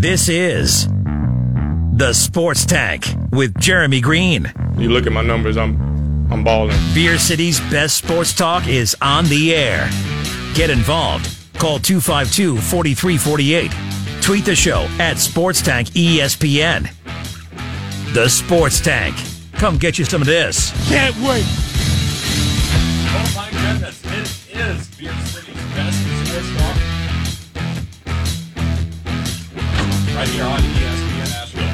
This 0.00 0.28
is 0.30 0.88
the 1.92 2.14
Sports 2.14 2.64
Tank 2.64 3.04
with 3.32 3.60
Jeremy 3.60 4.00
Green. 4.00 4.50
You 4.78 4.88
look 4.88 5.06
at 5.06 5.12
my 5.12 5.20
numbers, 5.20 5.58
I'm 5.58 5.76
I'm 6.32 6.42
balling. 6.42 6.74
Beer 6.94 7.18
City's 7.18 7.60
best 7.68 7.98
sports 7.98 8.32
talk 8.32 8.66
is 8.66 8.96
on 9.02 9.26
the 9.26 9.54
air. 9.54 9.90
Get 10.54 10.70
involved. 10.70 11.28
Call 11.58 11.78
252-4348. 11.80 14.22
Tweet 14.22 14.46
the 14.46 14.56
show 14.56 14.88
at 14.98 15.18
Sports 15.18 15.60
Tank 15.60 15.90
ESPN. 15.90 16.90
The 18.14 18.26
Sports 18.30 18.80
Tank. 18.80 19.14
Come 19.52 19.76
get 19.76 19.98
you 19.98 20.06
some 20.06 20.22
of 20.22 20.26
this. 20.26 20.70
Can't 20.88 21.14
wait. 21.16 21.44
Oh 23.04 23.32
my 23.36 23.50
goodness, 23.50 24.02
it 24.06 24.30
is 24.56 24.88
Beer 24.96 25.12
City's 25.26 25.62
best 25.74 26.00
sports 26.26 26.56
talk. 26.56 26.89
Right 30.20 30.28
here 30.28 30.44
on 30.44 30.60
ESPN 30.60 31.32
Asheville. 31.40 31.64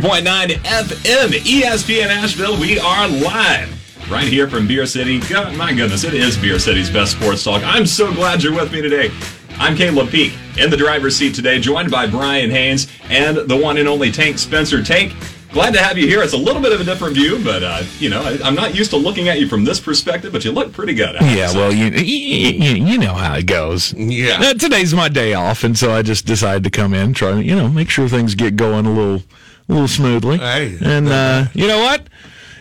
92.9 0.00 0.54
FM, 0.64 1.28
ESPN 1.40 2.06
Asheville. 2.06 2.58
We 2.58 2.78
are 2.78 3.08
live 3.08 4.10
right 4.10 4.26
here 4.26 4.48
from 4.48 4.66
Beer 4.66 4.86
City. 4.86 5.20
God, 5.20 5.54
my 5.56 5.74
goodness, 5.74 6.02
it 6.04 6.14
is 6.14 6.38
Beer 6.38 6.58
City's 6.58 6.88
best 6.88 7.12
sports 7.12 7.44
talk. 7.44 7.62
I'm 7.62 7.84
so 7.84 8.10
glad 8.14 8.42
you're 8.42 8.54
with 8.54 8.72
me 8.72 8.80
today. 8.80 9.10
I'm 9.58 9.76
Caleb 9.76 10.08
Peak 10.08 10.32
in 10.56 10.70
the 10.70 10.78
driver's 10.78 11.14
seat 11.14 11.34
today, 11.34 11.60
joined 11.60 11.90
by 11.90 12.06
Brian 12.06 12.48
Haynes 12.48 12.90
and 13.10 13.36
the 13.36 13.56
one 13.58 13.76
and 13.76 13.86
only 13.86 14.10
Tank 14.10 14.38
Spencer. 14.38 14.82
Tank, 14.82 15.12
glad 15.56 15.72
to 15.72 15.80
have 15.80 15.96
you 15.96 16.06
here. 16.06 16.22
It's 16.22 16.34
a 16.34 16.38
little 16.38 16.60
bit 16.60 16.72
of 16.72 16.80
a 16.80 16.84
different 16.84 17.14
view, 17.14 17.42
but 17.42 17.62
uh, 17.62 17.82
you 17.98 18.10
know, 18.10 18.20
I, 18.22 18.38
I'm 18.44 18.54
not 18.54 18.74
used 18.74 18.90
to 18.90 18.96
looking 18.98 19.28
at 19.28 19.40
you 19.40 19.48
from 19.48 19.64
this 19.64 19.80
perspective, 19.80 20.30
but 20.30 20.44
you 20.44 20.52
look 20.52 20.72
pretty 20.72 20.92
good. 20.92 21.16
Yeah, 21.22 21.52
well, 21.54 21.72
you, 21.72 21.86
you 21.86 22.74
you 22.74 22.98
know 22.98 23.14
how 23.14 23.36
it 23.36 23.46
goes. 23.46 23.94
Yeah. 23.94 24.38
Uh, 24.38 24.54
today's 24.54 24.94
my 24.94 25.08
day 25.08 25.32
off, 25.32 25.64
and 25.64 25.76
so 25.76 25.92
I 25.92 26.02
just 26.02 26.26
decided 26.26 26.62
to 26.64 26.70
come 26.70 26.92
in, 26.92 27.14
try 27.14 27.32
to 27.32 27.42
you 27.42 27.56
know 27.56 27.68
make 27.68 27.88
sure 27.88 28.06
things 28.08 28.34
get 28.34 28.56
going 28.56 28.84
a 28.84 28.92
little 28.92 29.22
a 29.68 29.72
little 29.72 29.88
smoothly. 29.88 30.36
Hey. 30.38 30.76
and 30.82 31.08
uh, 31.08 31.46
you 31.54 31.66
know 31.66 31.78
what? 31.78 32.06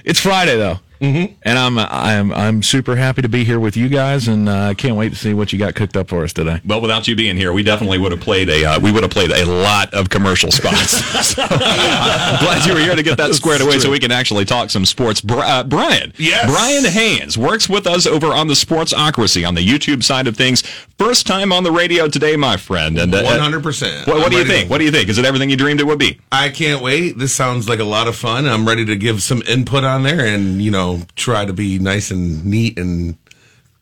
It's 0.06 0.20
Friday 0.20 0.56
though. 0.56 0.80
Mm-hmm. 1.02 1.34
And 1.44 1.60
I'm 1.60 1.78
I'm 1.80 2.34
I'm 2.34 2.64
super 2.64 2.96
happy 2.96 3.22
to 3.22 3.30
be 3.30 3.44
here 3.44 3.60
with 3.60 3.76
you 3.78 3.90
guys, 3.90 4.28
and 4.28 4.50
I 4.50 4.72
uh, 4.72 4.74
can't 4.74 4.96
wait 4.96 5.10
to 5.10 5.16
see 5.16 5.34
what 5.34 5.52
you 5.54 5.60
got 5.60 5.76
cooked 5.76 5.98
up 5.98 6.08
for 6.10 6.24
us 6.24 6.34
today. 6.34 6.62
Well, 6.66 6.82
without 6.82 7.08
you 7.08 7.16
being 7.16 7.38
here, 7.38 7.54
we 7.54 7.64
definitely 7.64 7.98
would 7.98 8.12
have 8.12 8.22
played 8.22 8.50
a 8.50 8.66
uh, 8.66 8.80
we 8.80 8.92
would 8.92 9.04
have 9.04 9.12
played 9.12 9.32
a 9.32 9.46
lot 9.46 9.94
of 9.94 10.10
commercial 10.10 10.52
spots. 10.52 11.02
So, 11.26 11.42
I'm 11.42 12.40
glad 12.40 12.66
you 12.68 12.74
were 12.74 12.80
here 12.80 12.96
to 12.96 13.02
get 13.02 13.18
that 13.18 13.34
squared 13.34 13.62
away, 13.62 13.80
so 13.80 13.90
we 13.90 14.00
can 14.00 14.12
actually 14.12 14.46
talk 14.46 14.70
some 14.70 14.86
sports. 14.86 15.22
Bri- 15.22 15.40
uh, 15.42 15.64
Brian, 15.64 16.14
Yes. 16.18 16.46
Brian 16.50 16.86
Haynes 16.86 17.38
works 17.38 17.68
with 17.68 17.88
us 17.88 18.06
over 18.06 18.28
on 18.28 18.48
the 18.48 18.54
Sportsocracy 18.54 19.48
on 19.48 19.56
the 19.56 19.66
YouTube 19.66 20.04
side 20.04 20.28
of 20.28 20.38
things. 20.38 20.62
First 21.00 21.26
time 21.26 21.52
on 21.52 21.64
the 21.64 21.72
radio 21.72 22.08
today, 22.08 22.36
my 22.36 22.58
friend. 22.58 22.98
And 23.00 23.14
uh, 23.14 23.24
One 23.24 23.40
hundred 23.40 23.64
percent. 23.64 24.08
What, 24.08 24.18
what 24.18 24.32
do 24.32 24.38
you 24.38 24.46
think? 24.46 24.70
What 24.70 24.78
do 24.78 24.86
you 24.86 24.92
think? 24.92 25.10
Is 25.10 25.18
it 25.18 25.26
everything 25.26 25.50
you 25.50 25.58
dreamed 25.58 25.80
it 25.82 25.86
would 25.86 26.00
be? 26.00 26.20
I 26.32 26.50
can't 26.50 26.82
wait. 26.82 27.18
This 27.18 27.34
sounds 27.34 27.68
like 27.68 27.80
a 27.80 27.84
lot 27.86 28.08
of 28.08 28.16
fun. 28.16 28.46
I'm 28.46 28.68
ready 28.68 28.86
to 28.86 28.96
give 28.96 29.24
some 29.24 29.42
input 29.48 29.84
on 29.84 30.04
there 30.04 30.26
and 30.26 30.62
you 30.62 30.72
know 30.72 30.85
try 31.16 31.46
to 31.46 31.54
be 31.54 31.80
nice 31.80 32.12
and 32.12 32.44
neat 32.46 32.78
and 32.80 33.18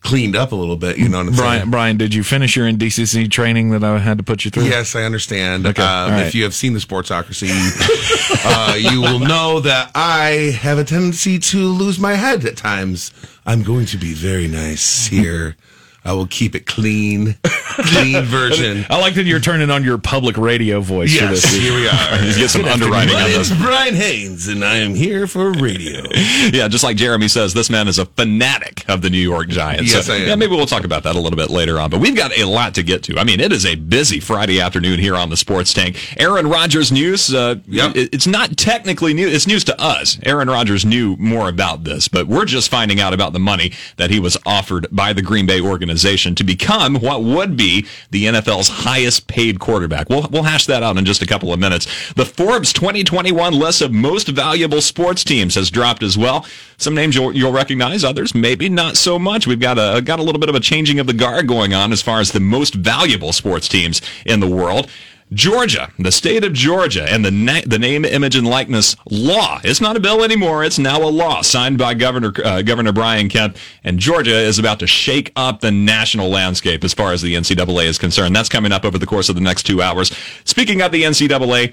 cleaned 0.00 0.36
up 0.36 0.52
a 0.52 0.54
little 0.54 0.76
bit. 0.76 0.98
You 0.98 1.08
know 1.08 1.18
what 1.18 1.28
I'm 1.28 1.34
Brian, 1.34 1.60
saying? 1.60 1.70
Brian, 1.70 1.96
did 1.96 2.12
you 2.14 2.22
finish 2.22 2.54
your 2.56 2.66
NDCC 2.66 3.30
training 3.30 3.70
that 3.70 3.82
I 3.82 3.98
had 3.98 4.18
to 4.18 4.24
put 4.24 4.44
you 4.44 4.50
through? 4.50 4.64
Yes, 4.64 4.94
I 4.94 5.02
understand. 5.04 5.66
Okay, 5.66 5.82
Um, 5.82 6.10
right. 6.10 6.26
If 6.26 6.34
you 6.34 6.44
have 6.44 6.54
seen 6.54 6.74
the 6.74 6.78
Sportsocracy, 6.78 7.50
uh, 8.44 8.74
you 8.74 9.00
will 9.00 9.18
know 9.18 9.60
that 9.60 9.90
I 9.94 10.56
have 10.60 10.78
a 10.78 10.84
tendency 10.84 11.38
to 11.38 11.58
lose 11.58 11.98
my 11.98 12.14
head 12.14 12.44
at 12.44 12.56
times. 12.56 13.12
I'm 13.46 13.62
going 13.62 13.86
to 13.86 13.96
be 13.96 14.12
very 14.12 14.46
nice 14.46 15.06
here. 15.06 15.56
I 16.04 16.12
will 16.12 16.26
keep 16.26 16.54
it 16.54 16.66
clean, 16.66 17.34
clean 17.42 18.22
version. 18.26 18.84
I 18.90 19.00
like 19.00 19.14
that 19.14 19.24
you're 19.24 19.40
turning 19.40 19.70
on 19.70 19.82
your 19.84 19.96
public 19.96 20.36
radio 20.36 20.80
voice 20.80 21.16
for 21.16 21.24
Yes, 21.24 21.42
this. 21.42 21.54
here 21.62 21.74
we 21.74 21.88
are. 21.88 21.92
Let's 22.22 22.36
get 22.36 22.50
some 22.50 22.64
underwriting 22.66 23.14
My 23.14 23.26
name's. 23.28 23.50
Brian 23.58 23.94
Haynes, 23.94 24.48
and 24.48 24.62
I 24.62 24.76
am 24.76 24.94
here 24.94 25.26
for 25.26 25.50
radio. 25.52 26.02
Yeah, 26.52 26.68
just 26.68 26.84
like 26.84 26.96
Jeremy 26.98 27.28
says, 27.28 27.54
this 27.54 27.70
man 27.70 27.88
is 27.88 27.98
a 27.98 28.04
fanatic 28.04 28.84
of 28.88 29.00
the 29.00 29.08
New 29.08 29.18
York 29.18 29.48
Giants. 29.48 29.90
Yes, 29.92 30.06
So, 30.06 30.12
I 30.12 30.16
am. 30.18 30.28
Yeah, 30.28 30.34
maybe 30.36 30.54
we'll 30.54 30.66
talk 30.66 30.84
about 30.84 31.04
that 31.04 31.16
a 31.16 31.20
little 31.20 31.36
bit 31.38 31.48
later 31.48 31.80
on. 31.80 31.88
But 31.90 32.00
we've 32.00 32.14
got 32.14 32.36
a 32.36 32.44
lot 32.44 32.74
to 32.74 32.82
get 32.82 33.02
to. 33.04 33.18
I 33.18 33.24
mean, 33.24 33.40
it 33.40 33.50
is 33.50 33.64
a 33.64 33.74
busy 33.76 34.20
Friday 34.20 34.60
afternoon 34.60 34.98
here 35.00 35.16
on 35.16 35.30
the 35.30 35.36
Sports 35.38 35.72
Tank. 35.72 35.96
Aaron 36.20 36.46
Rodgers 36.48 36.92
news. 36.92 37.32
Uh, 37.32 37.56
Yep. 37.66 37.92
It's 37.96 38.26
not 38.26 38.56
technically 38.58 39.14
new. 39.14 39.26
It's 39.26 39.46
news 39.46 39.64
to 39.64 39.80
us. 39.80 40.18
Aaron 40.22 40.48
Rodgers 40.48 40.84
knew 40.84 41.16
more 41.18 41.48
about 41.48 41.84
this, 41.84 42.08
but 42.08 42.26
we're 42.28 42.44
just 42.44 42.70
finding 42.70 43.00
out 43.00 43.14
about 43.14 43.32
the 43.32 43.38
money 43.38 43.72
that 43.96 44.10
he 44.10 44.20
was 44.20 44.36
offered 44.44 44.86
by 44.92 45.12
the 45.14 45.22
Green 45.22 45.46
Bay 45.46 45.60
organization 45.60 45.93
to 46.34 46.44
become 46.44 46.96
what 46.96 47.22
would 47.22 47.56
be 47.56 47.86
the 48.10 48.24
NFL's 48.24 48.68
highest 48.68 49.26
paid 49.26 49.60
quarterback. 49.60 50.08
We'll 50.08 50.28
we'll 50.30 50.42
hash 50.42 50.66
that 50.66 50.82
out 50.82 50.96
in 50.96 51.04
just 51.04 51.22
a 51.22 51.26
couple 51.26 51.52
of 51.52 51.60
minutes. 51.60 51.86
The 52.14 52.24
Forbes 52.24 52.72
2021 52.72 53.52
list 53.52 53.82
of 53.82 53.92
most 53.92 54.28
valuable 54.28 54.80
sports 54.80 55.24
teams 55.24 55.54
has 55.54 55.70
dropped 55.70 56.02
as 56.02 56.18
well. 56.18 56.46
Some 56.76 56.94
names 56.94 57.14
you'll, 57.14 57.34
you'll 57.34 57.52
recognize, 57.52 58.04
others 58.04 58.34
maybe 58.34 58.68
not 58.68 58.96
so 58.96 59.18
much. 59.18 59.46
We've 59.46 59.60
got 59.60 59.78
a 59.78 60.02
got 60.02 60.18
a 60.18 60.22
little 60.22 60.40
bit 60.40 60.48
of 60.48 60.54
a 60.54 60.60
changing 60.60 60.98
of 60.98 61.06
the 61.06 61.12
guard 61.12 61.46
going 61.46 61.72
on 61.72 61.92
as 61.92 62.02
far 62.02 62.20
as 62.20 62.32
the 62.32 62.40
most 62.40 62.74
valuable 62.74 63.32
sports 63.32 63.68
teams 63.68 64.02
in 64.26 64.40
the 64.40 64.48
world. 64.48 64.90
Georgia, 65.32 65.90
the 65.98 66.12
state 66.12 66.44
of 66.44 66.52
Georgia, 66.52 67.10
and 67.10 67.24
the 67.24 67.30
na- 67.30 67.62
the 67.66 67.78
name, 67.78 68.04
image, 68.04 68.36
and 68.36 68.46
likeness 68.46 68.94
law. 69.10 69.60
It's 69.64 69.80
not 69.80 69.96
a 69.96 70.00
bill 70.00 70.22
anymore; 70.22 70.64
it's 70.64 70.78
now 70.78 71.02
a 71.02 71.08
law 71.08 71.42
signed 71.42 71.78
by 71.78 71.94
Governor 71.94 72.32
uh, 72.44 72.62
Governor 72.62 72.92
Brian 72.92 73.28
Kemp. 73.28 73.56
And 73.82 73.98
Georgia 73.98 74.36
is 74.36 74.58
about 74.58 74.78
to 74.80 74.86
shake 74.86 75.32
up 75.34 75.60
the 75.60 75.70
national 75.70 76.28
landscape 76.28 76.84
as 76.84 76.94
far 76.94 77.12
as 77.12 77.22
the 77.22 77.34
NCAA 77.34 77.86
is 77.86 77.98
concerned. 77.98 78.36
That's 78.36 78.48
coming 78.48 78.72
up 78.72 78.84
over 78.84 78.98
the 78.98 79.06
course 79.06 79.28
of 79.28 79.34
the 79.34 79.40
next 79.40 79.64
two 79.64 79.82
hours. 79.82 80.14
Speaking 80.44 80.82
of 80.82 80.92
the 80.92 81.02
NCAA, 81.02 81.72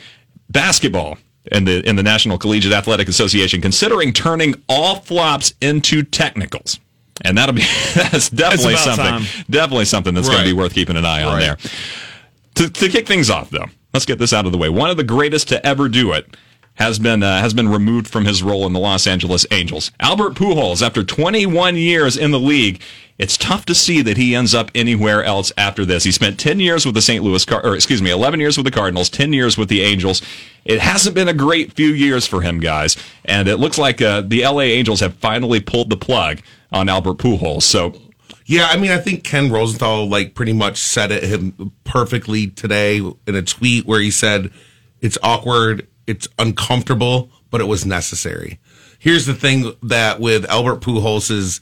basketball 0.50 1.18
and 1.52 1.68
the 1.68 1.88
in 1.88 1.96
the 1.96 2.04
National 2.04 2.38
Collegiate 2.38 2.74
Athletic 2.74 3.08
Association 3.08 3.62
considering 3.62 4.14
turning 4.14 4.56
all 4.70 5.00
flops 5.00 5.54
into 5.62 6.04
technicals. 6.04 6.80
And 7.24 7.38
that'll 7.38 7.54
be 7.54 7.62
that's 7.94 8.30
definitely 8.30 8.76
something. 8.76 9.06
time. 9.06 9.24
Definitely 9.50 9.86
something 9.86 10.14
that's 10.14 10.28
going 10.28 10.40
to 10.42 10.46
be 10.50 10.54
worth 10.54 10.74
keeping 10.74 10.96
an 10.96 11.06
eye 11.06 11.24
on 11.24 11.40
there. 11.40 11.58
To, 12.56 12.70
to 12.70 12.90
kick 12.90 13.08
things 13.08 13.30
off, 13.30 13.50
though, 13.50 13.68
let's 13.94 14.06
get 14.06 14.20
this 14.20 14.34
out 14.34 14.46
of 14.46 14.52
the 14.52 14.58
way. 14.58 14.70
One 14.70 14.90
of 14.90 14.98
the 14.98 15.04
greatest 15.04 15.48
to 15.50 15.66
ever 15.66 15.90
do 15.90 16.12
it 16.12 16.36
has 16.76 17.00
been 17.00 17.22
uh, 17.22 17.40
has 17.40 17.54
been 17.54 17.70
removed 17.70 18.08
from 18.08 18.26
his 18.26 18.42
role 18.42 18.66
in 18.66 18.74
the 18.74 18.80
Los 18.80 19.06
Angeles 19.06 19.46
Angels. 19.52 19.92
Albert 20.00 20.36
Pujols, 20.36 20.82
after 20.82 21.04
21 21.04 21.76
years 21.76 22.18
in 22.18 22.32
the 22.32 22.40
league, 22.40 22.82
it's 23.18 23.38
tough 23.38 23.66
to 23.66 23.76
see 23.76 24.02
that 24.02 24.18
he 24.18 24.34
ends 24.36 24.56
up 24.56 24.72
anywhere 24.74 25.24
else 25.24 25.52
after 25.58 25.86
this. 25.86 26.04
He 26.04 26.12
spent 26.12 26.40
10 26.40 26.60
years 26.60 26.86
with 26.86 26.96
the 26.96 27.02
St. 27.02 27.24
Louis 27.24 27.46
Car- 27.46 27.64
or 27.64 27.76
excuse 27.76 28.02
me, 28.02 28.10
11 28.10 28.40
years 28.40 28.58
with 28.58 28.66
the 28.66 28.72
Cardinals, 28.72 29.10
10 29.10 29.32
years 29.34 29.58
with 29.58 29.70
the 29.70 29.82
Angels. 29.82 30.22
It 30.66 30.80
hasn't 30.80 31.14
been 31.14 31.28
a 31.28 31.34
great 31.34 31.74
few 31.74 31.90
years 31.90 32.26
for 32.26 32.42
him, 32.42 32.60
guys, 32.60 32.98
and 33.26 33.48
it 33.48 33.58
looks 33.58 33.78
like 33.78 34.02
uh, 34.02 34.22
the 34.22 34.44
LA 34.44 34.62
Angels 34.62 35.02
have 35.02 35.16
finally 35.16 35.60
pulled 35.60 35.90
the 35.90 35.98
plug 35.98 36.40
on 36.72 36.90
Albert 36.90 37.18
Pujols. 37.18 37.64
So 37.64 37.94
Yeah, 38.52 38.68
I 38.68 38.76
mean, 38.76 38.92
I 38.92 38.98
think 38.98 39.24
Ken 39.24 39.50
Rosenthal 39.50 40.10
like 40.10 40.36
pretty 40.36 40.52
much 40.52 40.78
said 40.78 41.10
it 41.10 41.24
him 41.24 41.72
perfectly 41.86 42.48
today 42.48 42.98
in 42.98 43.34
a 43.34 43.42
tweet 43.42 43.86
where 43.86 44.02
he 44.02 44.12
said 44.12 44.52
it's 45.00 45.18
awkward, 45.24 45.88
it's 46.06 46.28
uncomfortable, 46.38 47.32
but 47.50 47.62
it 47.62 47.64
was 47.64 47.86
necessary. 47.86 48.60
Here's 49.00 49.26
the 49.26 49.34
thing 49.34 49.72
that 49.84 50.20
with 50.20 50.44
Albert 50.50 50.82
Pujols's 50.82 51.62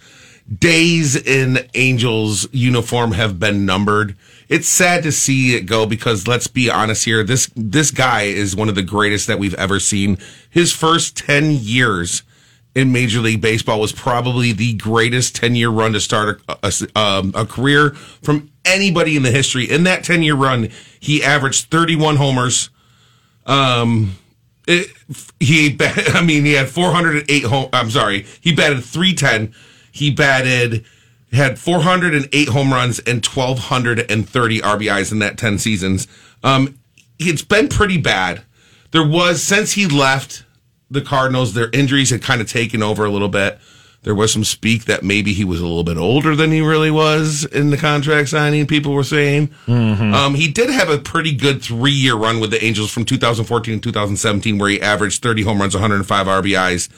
days 0.52 1.16
in 1.16 1.60
Angels 1.76 2.48
uniform 2.52 3.12
have 3.12 3.38
been 3.38 3.68
numbered. 3.68 4.18
It's 4.48 4.68
sad 4.68 5.04
to 5.04 5.12
see 5.12 5.56
it 5.56 5.68
go 5.68 5.86
because 5.86 6.28
let's 6.28 6.48
be 6.48 6.72
honest 6.72 7.06
here, 7.06 7.24
this 7.24 7.52
this 7.56 7.92
guy 7.92 8.24
is 8.24 8.56
one 8.56 8.68
of 8.68 8.74
the 8.74 8.82
greatest 8.82 9.28
that 9.28 9.38
we've 9.38 9.54
ever 9.54 9.80
seen. 9.80 10.18
His 10.50 10.74
first 10.74 11.16
10 11.18 11.52
years 11.52 12.24
in 12.76 12.92
Major 12.92 13.20
League 13.20 13.42
Baseball 13.42 13.80
was 13.80 13.92
probably 13.92 14.52
the 14.52 14.74
greatest 14.76 15.36
10 15.36 15.56
year 15.56 15.70
run 15.70 15.94
to 15.94 16.00
start 16.00 16.42
a, 16.48 16.58
a, 16.64 17.00
um, 17.00 17.34
a 17.36 17.46
career 17.46 17.92
from 17.92 18.52
anybody 18.64 19.16
in 19.16 19.24
the 19.24 19.32
history. 19.32 19.70
In 19.70 19.84
that 19.84 20.04
10 20.04 20.24
year 20.24 20.36
run, 20.36 20.70
he 21.00 21.24
averaged 21.24 21.70
31 21.72 22.18
homers. 22.18 22.70
Um, 23.46 24.16
it, 24.68 24.92
he, 25.40 25.72
bat- 25.72 26.16
I 26.16 26.22
mean, 26.24 26.46
he 26.46 26.54
had 26.54 26.70
408 26.70 27.44
home. 27.44 27.70
I'm 27.74 27.90
sorry, 27.90 28.26
he 28.40 28.54
batted 28.54 28.84
310. 28.84 29.54
He 29.92 30.12
batted, 30.12 30.86
had 31.34 31.58
408 31.58 32.48
home 32.50 32.72
runs 32.72 33.00
and 33.00 33.26
1,230 33.26 34.60
RBIs 34.62 35.12
in 35.12 35.20
that 35.20 35.38
10 35.38 35.58
seasons. 35.58 36.08
Um, 36.44 36.80
it's 37.18 37.44
been 37.44 37.68
pretty 37.68 37.98
bad. 37.98 38.44
There 38.92 39.06
was, 39.06 39.44
since 39.44 39.74
he 39.74 39.88
left 39.88 40.46
the 40.92 41.02
Cardinals, 41.02 41.54
their 41.54 41.70
injuries 41.72 42.10
had 42.10 42.22
kind 42.22 42.42
of 42.42 42.50
taken 42.50 42.82
over 42.84 43.06
a 43.06 43.10
little 43.10 43.30
bit. 43.30 43.60
There 44.04 44.16
was 44.16 44.32
some 44.32 44.46
speak 44.46 44.86
that 44.86 45.04
maybe 45.04 45.34
he 45.34 45.44
was 45.44 45.60
a 45.60 45.66
little 45.66 45.84
bit 45.84 45.98
older 45.98 46.34
than 46.36 46.52
he 46.52 46.62
really 46.62 46.90
was 46.90 47.44
in 47.46 47.70
the 47.70 47.76
contract 47.78 48.30
signing, 48.30 48.66
people 48.66 48.94
were 48.94 49.04
saying. 49.04 49.50
Um, 49.68 50.36
he 50.36 50.48
did 50.48 50.70
have 50.70 50.90
a 50.90 50.98
pretty 50.98 51.34
good 51.36 51.62
three 51.62 51.92
year 51.92 52.16
run 52.16 52.40
with 52.40 52.52
the 52.52 52.64
Angels 52.64 52.92
from 52.92 53.04
2014 53.04 53.76
to 53.76 53.92
2017, 53.92 54.58
where 54.58 54.70
he 54.70 54.82
averaged 54.82 55.22
30 55.22 55.44
home 55.44 55.60
runs, 55.60 55.74
105 55.76 56.28
RBIs 56.28 56.90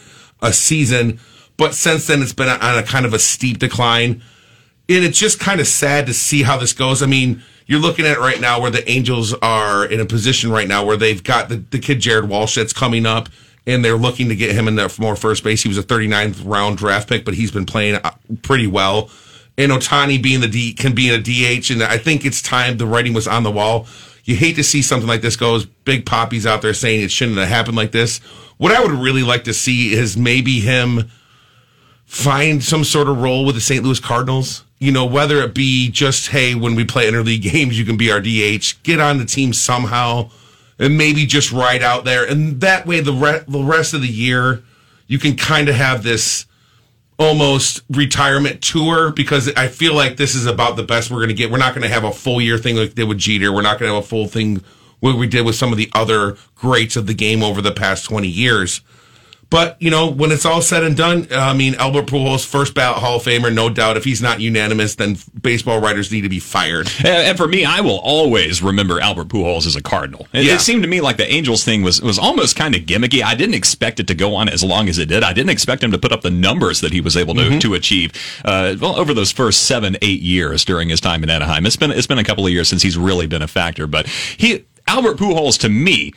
a 0.44 0.54
season. 0.54 1.20
But 1.58 1.74
since 1.74 2.06
then, 2.08 2.22
it's 2.22 2.34
been 2.34 2.50
on 2.50 2.78
a 2.78 2.84
kind 2.84 3.06
of 3.06 3.14
a 3.16 3.20
steep 3.20 3.58
decline. 3.58 4.22
and 4.88 5.04
it's 5.04 5.18
just 5.18 5.40
kind 5.40 5.60
of 5.60 5.68
sad 5.68 6.06
to 6.06 6.14
see 6.14 6.44
how 6.44 6.58
this 6.58 6.74
goes. 6.74 7.02
I 7.02 7.08
mean, 7.08 7.42
you're 7.66 7.80
looking 7.80 8.06
at 8.06 8.18
it 8.18 8.20
right 8.20 8.40
now 8.42 8.60
where 8.62 8.72
the 8.72 8.88
Angels 8.90 9.34
are 9.42 9.86
in 9.86 10.00
a 10.00 10.06
position 10.06 10.52
right 10.52 10.68
now 10.68 10.86
where 10.86 10.98
they've 10.98 11.24
got 11.24 11.50
the, 11.50 11.58
the 11.58 11.80
kid 11.80 12.00
Jared 12.00 12.28
Walsh 12.30 12.56
that's 12.56 12.74
coming 12.74 13.06
up, 13.08 13.30
and 13.68 13.86
they're 13.86 13.98
looking 13.98 14.30
to 14.30 14.36
get 14.36 14.56
him 14.56 14.68
in 14.68 14.76
there 14.76 14.90
for 14.90 15.02
more 15.02 15.16
first 15.16 15.44
base. 15.44 15.62
He 15.62 15.70
was 15.70 15.78
a 15.78 15.84
39th 15.84 16.42
round 16.46 16.78
draft 16.78 17.10
pick, 17.10 17.26
but 17.26 17.34
he's 17.34 17.52
been 17.52 17.66
playing 17.66 17.96
uh, 17.96 18.12
pretty 18.42 18.68
well. 18.68 19.10
And 19.58 19.72
Ohtani 19.72 20.22
being 20.22 20.42
the 20.42 20.48
D 20.48 20.74
can 20.74 20.96
be 20.96 21.10
in 21.10 21.16
a 21.16 21.22
DH, 21.22 21.70
and 21.72 21.84
I 21.84 21.98
think 21.98 22.26
it's 22.26 22.42
time. 22.42 22.78
The 22.78 22.88
writing 22.88 23.14
was 23.14 23.28
on 23.28 23.44
the 23.44 23.52
wall. 23.52 23.86
You 24.24 24.36
hate 24.36 24.56
to 24.56 24.64
see 24.64 24.82
something 24.82 25.08
like 25.08 25.22
this 25.22 25.36
goes. 25.36 25.66
Big 25.66 26.06
Papi's 26.06 26.46
out 26.46 26.62
there 26.62 26.74
saying 26.74 27.02
it 27.04 27.12
shouldn't 27.12 27.38
have 27.38 27.48
happened 27.48 27.76
like 27.76 27.92
this. 27.92 28.20
What 28.58 28.72
I 28.72 28.82
would 28.82 28.92
really 28.92 29.24
like 29.24 29.44
to 29.46 29.54
see 29.54 29.94
is 29.94 30.16
maybe 30.16 30.60
him 30.60 31.10
find 32.06 32.64
some 32.64 32.84
sort 32.84 33.08
of 33.08 33.22
role 33.22 33.46
with 33.46 33.56
the 33.56 33.62
St. 33.62 33.84
Louis 33.84 34.00
Cardinals. 34.00 34.64
You 34.80 34.92
know, 34.92 35.06
whether 35.06 35.42
it 35.42 35.54
be 35.54 35.90
just, 35.90 36.30
hey, 36.30 36.56
when 36.56 36.76
we 36.76 36.86
play 36.86 37.10
interleague 37.10 37.42
games, 37.52 37.78
you 37.78 37.86
can 37.86 37.98
be 37.98 38.12
our 38.12 38.20
DH, 38.20 38.82
get 38.84 39.00
on 39.00 39.18
the 39.18 39.26
team 39.26 39.54
somehow, 39.54 40.30
and 40.82 40.98
maybe 40.98 41.26
just 41.26 41.52
ride 41.52 41.84
out 41.84 42.04
there. 42.04 42.26
And 42.26 42.60
that 42.60 42.86
way, 42.86 43.00
the, 43.00 43.14
re- 43.14 43.44
the 43.48 43.64
rest 43.64 43.94
of 43.94 44.02
the 44.02 44.08
year, 44.08 44.64
you 45.08 45.20
can 45.20 45.38
kind 45.38 45.70
of 45.70 45.76
have 45.76 46.02
this 46.04 46.48
almost 47.20 47.82
retirement 47.92 48.64
tour 48.64 49.12
because 49.12 49.54
I 49.54 49.68
feel 49.68 49.94
like 49.94 50.18
this 50.18 50.34
is 50.34 50.48
about 50.48 50.76
the 50.76 50.84
best 50.84 51.12
we're 51.12 51.18
going 51.18 51.30
to 51.30 51.36
get. 51.36 51.52
We're 51.52 51.60
not 51.60 51.76
going 51.76 51.84
to 51.84 51.94
have 51.94 52.04
a 52.04 52.12
full 52.12 52.42
year 52.42 52.58
thing 52.58 52.76
like 52.76 52.90
they 52.90 53.04
did 53.04 53.10
with 53.10 53.20
Jeter. 53.20 53.54
We're 53.54 53.62
not 53.62 53.80
going 53.80 53.90
to 53.90 53.96
have 53.96 54.04
a 54.04 54.08
full 54.08 54.28
thing 54.28 54.64
what 55.02 55.18
we 55.18 55.28
did 55.28 55.46
with 55.46 55.56
some 55.56 55.72
of 55.72 55.78
the 55.78 55.90
other 55.94 56.36
greats 56.56 56.96
of 56.96 57.06
the 57.06 57.14
game 57.14 57.44
over 57.44 57.62
the 57.62 57.72
past 57.72 58.06
20 58.06 58.28
years. 58.28 58.82
But, 59.52 59.76
you 59.82 59.92
know, 59.92 60.10
when 60.10 60.32
it's 60.32 60.46
all 60.46 60.62
said 60.62 60.84
and 60.84 60.96
done, 60.96 61.28
I 61.30 61.54
mean, 61.54 61.76
Albert 61.76 62.06
Pujols, 62.08 62.46
first 62.46 62.74
ballot 62.74 63.00
Hall 63.00 63.18
of 63.18 63.24
Famer, 63.24 63.54
no 63.54 63.70
doubt. 63.70 63.98
If 63.98 64.06
he's 64.06 64.22
not 64.22 64.40
unanimous, 64.40 64.96
then 64.96 65.18
baseball 65.42 65.80
writers 65.82 66.10
need 66.10 66.22
to 66.22 66.30
be 66.30 66.40
fired. 66.40 66.90
And, 67.04 67.38
for 67.38 67.48
me, 67.50 67.66
I 67.66 67.82
will 67.82 68.00
always 68.00 68.64
remember 68.64 69.02
Albert 69.02 69.28
Pujols 69.28 69.68
as 69.68 69.76
a 69.76 69.82
Cardinal. 69.82 70.26
It, 70.32 70.46
Yeah. 70.46 70.56
it 70.56 70.62
seemed 70.62 70.84
to 70.84 70.88
me 70.90 71.02
like 71.02 71.18
the 71.18 71.30
Angels 71.32 71.64
thing 71.66 71.82
was 71.84 72.02
was 72.02 72.18
almost 72.18 72.56
kind 72.56 72.76
of 72.76 72.84
gimmicky. 72.84 73.22
I 73.22 73.36
didn't 73.36 73.56
expect 73.56 74.00
it 74.00 74.08
to 74.08 74.16
go 74.16 74.36
on 74.36 74.48
as 74.48 74.64
long 74.64 74.88
as 74.88 74.98
it 74.98 75.08
did. 75.10 75.22
I 75.22 75.34
didn't 75.34 75.50
expect 75.52 75.84
him 75.84 75.92
to 75.92 75.98
put 76.00 76.14
up 76.14 76.22
the 76.22 76.32
numbers 76.32 76.80
that 76.80 76.94
he 76.94 77.02
was 77.02 77.18
able 77.18 77.36
to, 77.36 77.60
to 77.60 77.74
achieve. 77.74 78.14
Uh, 78.46 78.76
well, 78.80 78.96
over 78.98 79.14
those 79.14 79.34
first 79.34 79.64
seven, 79.68 79.98
eight 80.02 80.22
years 80.22 80.64
during 80.64 80.88
his 80.88 81.02
time 81.02 81.24
in 81.24 81.30
Anaheim, 81.30 81.66
it's 81.66 81.76
been 81.76 81.92
it's 81.92 82.08
been 82.08 82.20
a 82.20 82.24
couple 82.24 82.46
of 82.46 82.54
years 82.54 82.70
since 82.70 82.82
he's 82.84 82.98
really 82.98 83.28
been 83.28 83.42
a 83.42 83.48
factor. 83.50 83.86
But 83.86 84.08
he 84.08 84.64
Albert 84.88 85.18
Pujols 85.18 85.60
to 85.60 85.70
me 85.70 86.14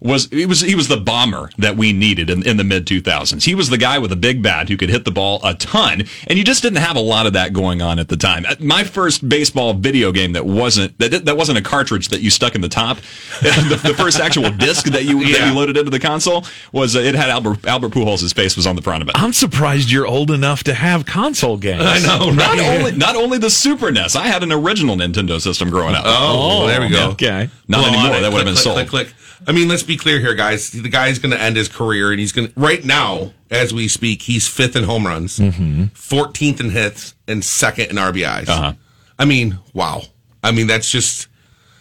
was 0.00 0.26
he 0.26 0.44
was 0.46 0.60
he 0.60 0.74
was 0.74 0.88
the 0.88 0.96
bomber 0.96 1.50
that 1.58 1.76
we 1.76 1.92
needed 1.92 2.28
in, 2.30 2.46
in 2.46 2.56
the 2.58 2.64
mid 2.64 2.86
2000s. 2.86 3.44
He 3.44 3.54
was 3.54 3.70
the 3.70 3.78
guy 3.78 3.98
with 3.98 4.12
a 4.12 4.16
big 4.16 4.42
bat 4.42 4.68
who 4.68 4.76
could 4.76 4.90
hit 4.90 5.04
the 5.04 5.10
ball 5.10 5.40
a 5.42 5.54
ton, 5.54 6.04
and 6.26 6.38
you 6.38 6.44
just 6.44 6.62
didn't 6.62 6.78
have 6.78 6.96
a 6.96 7.00
lot 7.00 7.26
of 7.26 7.32
that 7.32 7.52
going 7.52 7.80
on 7.80 7.98
at 7.98 8.08
the 8.08 8.16
time. 8.16 8.44
Uh, 8.46 8.54
My 8.60 8.84
first 8.84 9.28
baseball 9.28 9.72
video 9.74 10.12
game 10.12 10.32
that 10.34 10.44
wasn't 10.44 10.98
that 10.98 11.24
that 11.24 11.36
wasn't 11.36 11.58
a 11.58 11.62
cartridge 11.62 12.08
that 12.08 12.20
you 12.20 12.30
stuck 12.30 12.54
in 12.54 12.60
the 12.60 12.68
top. 12.68 12.98
the, 13.42 13.80
the 13.82 13.94
first 13.94 14.20
actual 14.20 14.50
disc 14.50 14.86
that 14.86 15.04
you 15.04 15.20
that 15.32 15.48
you 15.48 15.54
loaded 15.54 15.76
into 15.76 15.90
the 15.90 16.00
console 16.00 16.44
was 16.72 16.94
uh, 16.94 17.00
it 17.00 17.14
had 17.14 17.30
Albert 17.30 17.66
Albert 17.66 17.90
Pujols' 17.92 18.34
face 18.34 18.56
was 18.56 18.66
on 18.66 18.76
the 18.76 18.82
front 18.82 19.02
of 19.02 19.08
it. 19.08 19.14
I'm 19.18 19.32
surprised 19.32 19.90
you're 19.90 20.06
old 20.06 20.30
enough 20.30 20.64
to 20.64 20.74
have 20.74 21.06
console 21.06 21.56
games. 21.56 21.82
I 21.84 21.98
know, 22.00 22.30
Not 22.30 22.58
right? 22.58 22.78
only 22.78 22.92
not 22.92 23.16
only 23.16 23.38
the 23.38 23.50
Super 23.50 23.90
NES, 23.90 24.14
I 24.16 24.26
had 24.26 24.42
an 24.42 24.52
original 24.52 24.96
Nintendo 24.96 25.40
system 25.40 25.70
growing 25.70 25.94
up. 25.94 26.02
Oh, 26.06 26.66
there 26.66 26.80
we 26.80 26.88
go. 26.90 27.10
Okay. 27.10 27.48
Not 27.68 27.78
Blow 27.78 27.88
anymore. 27.88 28.20
That 28.20 28.32
would 28.32 28.38
have 28.38 28.44
been 28.46 28.54
Click, 28.54 28.58
sold. 28.58 28.76
click, 28.76 28.88
click, 28.88 29.06
click. 29.08 29.16
I 29.46 29.52
mean, 29.52 29.68
let's 29.68 29.82
be 29.82 29.96
clear 29.96 30.20
here, 30.20 30.34
guys. 30.34 30.70
The 30.70 30.88
guy's 30.88 31.18
going 31.18 31.32
to 31.32 31.40
end 31.40 31.56
his 31.56 31.68
career, 31.68 32.10
and 32.10 32.20
he's 32.20 32.32
going 32.32 32.48
to, 32.48 32.60
right 32.60 32.84
now, 32.84 33.32
as 33.50 33.74
we 33.74 33.88
speak, 33.88 34.22
he's 34.22 34.48
fifth 34.48 34.76
in 34.76 34.84
home 34.84 35.06
runs, 35.06 35.38
14th 35.38 36.60
in 36.60 36.70
hits, 36.70 37.14
and 37.28 37.44
second 37.44 37.90
in 37.90 37.96
RBIs. 37.96 38.48
Uh-huh. 38.48 38.72
I 39.18 39.24
mean, 39.24 39.58
wow. 39.72 40.02
I 40.42 40.52
mean, 40.52 40.66
that's 40.66 40.90
just, 40.90 41.28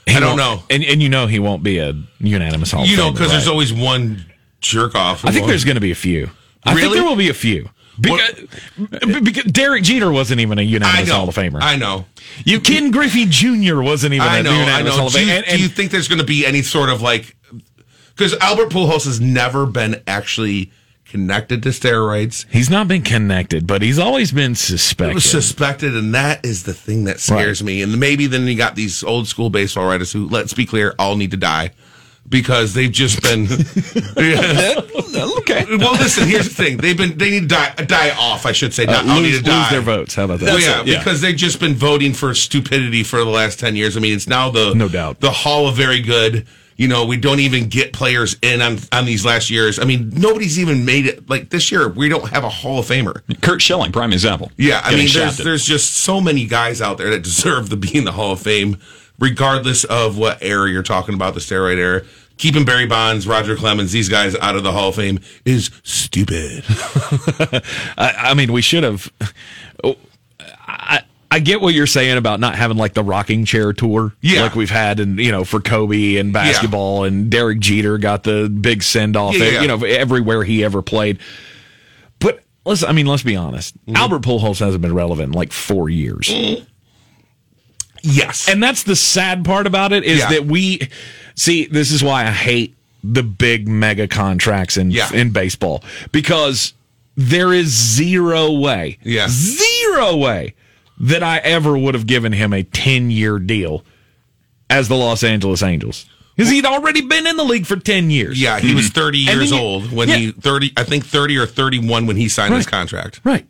I 0.07 0.19
don't 0.19 0.38
know. 0.38 0.63
And 0.69 0.84
and 0.84 1.02
you 1.02 1.10
know 1.10 1.28
he 1.28 1.40
won't 1.40 1.63
be 1.63 1.80
a 1.80 1.94
unanimous 2.19 2.72
Hall 2.72 2.84
of 2.84 2.90
You 2.90 2.98
know, 2.98 3.12
because 3.12 3.31
there's 3.31 3.48
always 3.48 3.74
one 3.74 4.25
jerk 4.62 4.96
off. 4.96 5.25
I 5.25 5.31
think 5.31 5.48
there's 5.48 5.66
going 5.66 5.75
to 5.75 5.81
be 5.81 5.92
a 5.92 5.96
few. 5.96 6.30
I 6.63 6.74
think 6.75 6.94
there 6.94 7.04
will 7.04 7.16
be 7.16 7.30
a 7.30 7.34
few. 7.34 7.69
Because, 8.00 8.34
because 9.00 9.46
Derek 9.46 9.84
Jeter 9.84 10.12
wasn't 10.12 10.42
even 10.42 10.60
a 10.60 10.62
unanimous 10.62 11.08
know. 11.08 11.16
Hall 11.16 11.30
of 11.30 11.36
Famer. 11.36 11.62
I 11.62 11.78
know. 11.78 12.06
you, 12.44 12.60
Ken 12.60 12.92
Griffey 12.92 13.25
Jr. 13.25 13.81
wasn't 13.81 14.13
even 14.13 14.28
I 14.28 14.40
a 14.40 14.44
know. 14.44 14.51
I 14.51 14.60
unanimous 14.60 14.98
Hall 14.98 15.08
of 15.08 15.13
Do 15.13 15.22
you, 15.24 15.31
Famer. 15.31 15.44
And, 15.48 15.58
do 15.58 15.62
you 15.62 15.69
think 15.69 15.92
there's 15.92 16.10
going 16.10 16.19
to 16.19 16.25
be 16.25 16.46
any 16.46 16.62
sort 16.62 16.90
of 16.90 17.01
like, 17.01 17.35
because 18.15 18.33
Albert 18.35 18.69
Pujols 18.69 19.06
has 19.06 19.19
never 19.19 19.65
been 19.65 20.01
actually 20.07 20.71
connected 21.06 21.63
to 21.63 21.69
steroids. 21.69 22.45
he's 22.50 22.69
not 22.69 22.88
been 22.88 23.01
connected, 23.01 23.65
but 23.67 23.81
he's 23.81 24.00
always 24.00 24.31
been 24.31 24.56
suspected. 24.56 25.21
suspected, 25.21 25.95
and 25.95 26.13
that 26.13 26.45
is 26.45 26.63
the 26.63 26.73
thing 26.73 27.06
that 27.06 27.19
scares 27.19 27.63
me. 27.63 27.81
And 27.81 28.00
maybe 28.00 28.27
then 28.27 28.47
you 28.47 28.57
got 28.57 28.75
these 28.75 29.03
old 29.03 29.27
school 29.27 29.50
baseball 29.50 29.88
writers 29.88 30.12
who, 30.12 30.27
let's 30.27 30.53
be 30.53 30.65
clear, 30.65 30.94
all 31.00 31.15
need 31.15 31.31
to 31.31 31.38
die 31.38 31.71
because 32.27 32.73
they've 32.73 32.91
just 32.91 33.21
been. 33.21 33.44
okay. 35.39 35.65
well, 35.77 35.94
listen. 35.94 36.27
Here's 36.27 36.50
the 36.50 36.53
thing: 36.56 36.77
they've 36.77 36.97
been 36.97 37.17
they 37.17 37.29
need 37.29 37.50
to 37.50 37.56
die, 37.56 37.73
die 37.75 38.15
off. 38.17 38.45
I 38.45 38.51
should 38.51 38.73
say, 38.73 38.85
uh, 38.85 38.91
not 38.91 39.07
all 39.07 39.21
need 39.21 39.29
lose, 39.33 39.38
to 39.39 39.44
die. 39.44 39.62
lose 39.62 39.69
their 39.69 39.81
votes. 39.81 40.15
How 40.15 40.25
about 40.25 40.39
that? 40.39 40.45
Well, 40.47 40.59
yeah, 40.59 40.81
it, 40.81 40.88
yeah. 40.88 40.97
because 41.00 41.21
they've 41.21 41.35
just 41.35 41.59
been 41.59 41.75
voting 41.75 42.13
for 42.13 42.33
stupidity 42.33 43.03
for 43.03 43.19
the 43.19 43.25
last 43.25 43.59
ten 43.59 43.75
years. 43.75 43.95
I 43.95 44.00
mean, 44.00 44.15
it's 44.15 44.27
now 44.27 44.50
the 44.50 44.73
No 44.73 44.89
doubt. 44.89 45.19
the 45.19 45.31
Hall 45.31 45.67
of 45.67 45.75
Very 45.75 46.01
Good. 46.01 46.47
You 46.77 46.89
know, 46.89 47.06
we 47.06 47.16
don't 47.16 47.39
even 47.39 47.69
get 47.69 47.94
players 47.94 48.36
in 48.42 48.62
on 48.62 48.80
on 48.92 49.06
these 49.06 49.25
last 49.25 49.50
years. 49.50 49.80
I 49.80 49.86
mean, 49.86 50.10
nobody's 50.10 50.60
even 50.60 50.83
made 50.83 51.06
it. 51.06 51.30
Like 51.30 51.50
this 51.50 51.72
year, 51.72 51.88
we 51.88 52.10
don't 52.10 52.30
have 52.30 52.44
a 52.44 52.50
Hall 52.50 52.80
of 52.80 52.86
Famer. 52.86 53.22
Curt 53.42 53.62
Schilling, 53.62 53.94
prime 53.94 54.12
example. 54.12 54.51
Yeah, 54.57 54.81
I 54.83 54.89
mean, 54.89 55.00
there's 55.00 55.12
shafted. 55.12 55.45
there's 55.45 55.66
just 55.66 55.94
so 55.95 56.19
many 56.19 56.45
guys 56.45 56.81
out 56.81 56.98
there 56.98 57.10
that 57.12 57.24
deserve 57.24 57.69
to 57.69 57.77
be 57.77 57.95
in 57.95 58.04
the 58.04 58.12
Hall 58.12 58.33
of 58.33 58.42
Fame, 58.42 58.77
regardless 59.19 59.86
of 59.86 60.18
what 60.18 60.38
era 60.42 60.69
you're 60.69 60.83
talking 60.83 61.16
about, 61.16 61.33
the 61.33 61.39
steroid 61.39 61.77
era. 61.77 62.01
Keeping 62.38 62.66
Barry 62.66 62.86
Bonds, 62.86 63.25
Roger 63.25 63.56
Clemens, 63.56 63.94
these 63.94 64.10
guys 64.10 64.36
out 64.36 64.57
of 64.57 64.63
the 64.63 64.74
Hall 64.74 64.89
of 64.89 64.95
Fame 64.95 65.22
is 65.45 65.72
stupid. 65.83 66.66
I, 67.98 68.13
I 68.18 68.33
mean, 68.33 68.51
we 68.51 68.62
should 68.62 68.83
have. 68.83 69.10
oh, 69.81 69.95
I, 70.68 71.04
I 71.36 71.40
get 71.40 71.60
what 71.60 71.74
you're 71.74 71.86
saying 71.86 72.18
about 72.18 72.40
not 72.40 72.56
having 72.56 72.78
like 72.78 72.94
the 72.94 73.04
rocking 73.04 73.44
chair 73.44 73.74
tour, 73.74 74.14
Yeah. 74.22 74.44
like 74.44 74.56
we've 74.56 74.70
had, 74.70 75.02
and 75.02 75.20
you 75.20 75.34
know, 75.34 75.44
for 75.44 75.60
Kobe 75.60 76.16
and 76.16 76.32
basketball, 76.32 77.04
and 77.04 77.30
Derek 77.30 77.60
Jeter 77.60 77.98
got 77.98 78.24
the 78.24 78.48
big 78.48 78.82
send 78.82 79.18
off, 79.18 79.38
Yeah, 79.38 79.46
yeah. 79.50 79.62
you 79.62 79.68
know, 79.68 79.84
everywhere 79.84 80.46
he 80.46 80.64
ever 80.64 80.82
played. 80.82 81.20
But 82.20 82.42
let's, 82.64 82.86
I 82.86 82.94
mean, 82.94 83.06
let's 83.06 83.22
be 83.24 83.36
honest. 83.36 83.76
Mm-hmm. 83.86 83.98
Albert 83.98 84.22
Pujols 84.22 84.60
hasn't 84.60 84.82
been 84.82 84.94
relevant 84.96 85.28
in 85.28 85.32
like 85.34 85.52
four 85.52 85.90
years. 85.90 86.34
Yes, 88.02 88.48
And 88.48 88.62
that's 88.63 88.84
the 88.84 88.96
sad 88.96 89.44
part 89.44 89.68
about 89.68 89.92
it 89.92 90.04
is 90.06 90.20
Yeah. 90.20 90.30
that 90.30 90.46
we 90.46 90.88
see 91.36 91.65
this 91.65 91.92
is 91.92 92.01
why 92.04 92.22
I 92.27 92.32
hate 92.32 92.75
the 93.04 93.24
big 93.24 93.68
mega 93.68 94.08
contracts 94.08 94.77
in 94.77 94.89
Yeah. 94.92 95.12
in 95.12 95.32
baseball 95.32 95.84
because 96.13 96.74
there 97.18 97.51
is 97.51 97.68
zero 97.68 98.51
way, 98.51 99.00
Yeah. 99.04 99.27
zero 99.30 100.15
way 100.15 100.54
that 101.00 101.24
I 101.24 101.38
ever 101.40 101.78
would 101.78 101.94
have 101.94 102.08
given 102.08 102.34
him 102.34 102.54
a 102.54 102.64
10 102.64 103.12
year 103.12 103.40
deal 103.40 103.84
as 104.70 104.88
the 104.88 104.96
Los 104.96 105.24
Angeles 105.24 105.62
Angels. 105.62 106.06
Because 106.36 106.52
he'd 106.52 106.66
already 106.66 107.02
been 107.02 107.25
in 107.28 107.38
the 107.38 107.46
league 107.46 107.66
for 107.66 107.78
10 107.78 108.10
years. 108.10 108.42
yeah, 108.42 108.60
he 108.60 108.75
was 108.75 108.88
mm-hmm. 108.88 109.00
30 109.00 109.18
years 109.18 109.50
then 109.52 109.60
you- 109.60 109.66
old 109.66 109.92
when 109.92 110.10
yeah. 110.10 110.16
he 110.18 110.32
30. 110.32 110.74
I 110.75 110.84
think 110.84 111.06
30 111.06 111.38
or 111.38 111.46
31 111.46 112.08
when 112.08 112.18
he 112.18 112.28
signed 112.28 112.54
his 112.54 112.68
contract. 112.68 113.22
Right. 113.24 113.50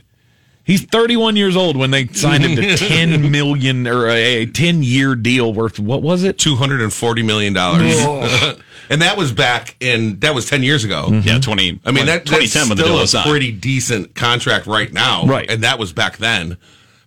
He's 0.66 0.84
31 0.84 1.36
years 1.36 1.56
old 1.56 1.78
when 1.78 1.92
they 1.92 2.08
signed 2.08 2.44
him 2.44 2.56
to 2.56 2.76
10 2.88 3.30
million 3.32 3.88
or 3.88 4.08
a, 4.08 4.42
a 4.42 4.46
10 4.48 4.82
year 4.82 5.14
deal 5.14 5.54
worth, 5.54 5.80
what 5.80 6.02
was 6.02 6.24
it? 6.24 6.40
240 6.40 7.22
million 7.22 7.54
dollars, 7.54 7.96
and 8.90 9.04
that 9.04 9.16
was 9.16 9.32
back 9.32 9.76
in 9.80 10.20
that 10.22 10.34
was 10.34 10.48
10 10.50 10.64
years 10.64 10.84
ago. 10.84 11.06
Mm-hmm. 11.08 11.28
yeah, 11.28 11.40
20, 11.40 11.82
I 11.86 11.92
mean, 11.92 12.08
that, 12.08 12.26
2010 12.26 12.30
that's 12.30 12.56
when 12.56 12.78
the 12.78 12.84
still 12.84 12.88
deal 12.88 12.98
a 12.98 13.02
was 13.02 13.16
pretty 13.30 13.52
decent 13.52 14.16
contract 14.16 14.66
right 14.66 14.92
now, 14.92 15.26
Right. 15.26 15.50
And 15.50 15.64
that 15.64 15.78
was 15.78 15.94
back 15.94 16.18
then. 16.18 16.58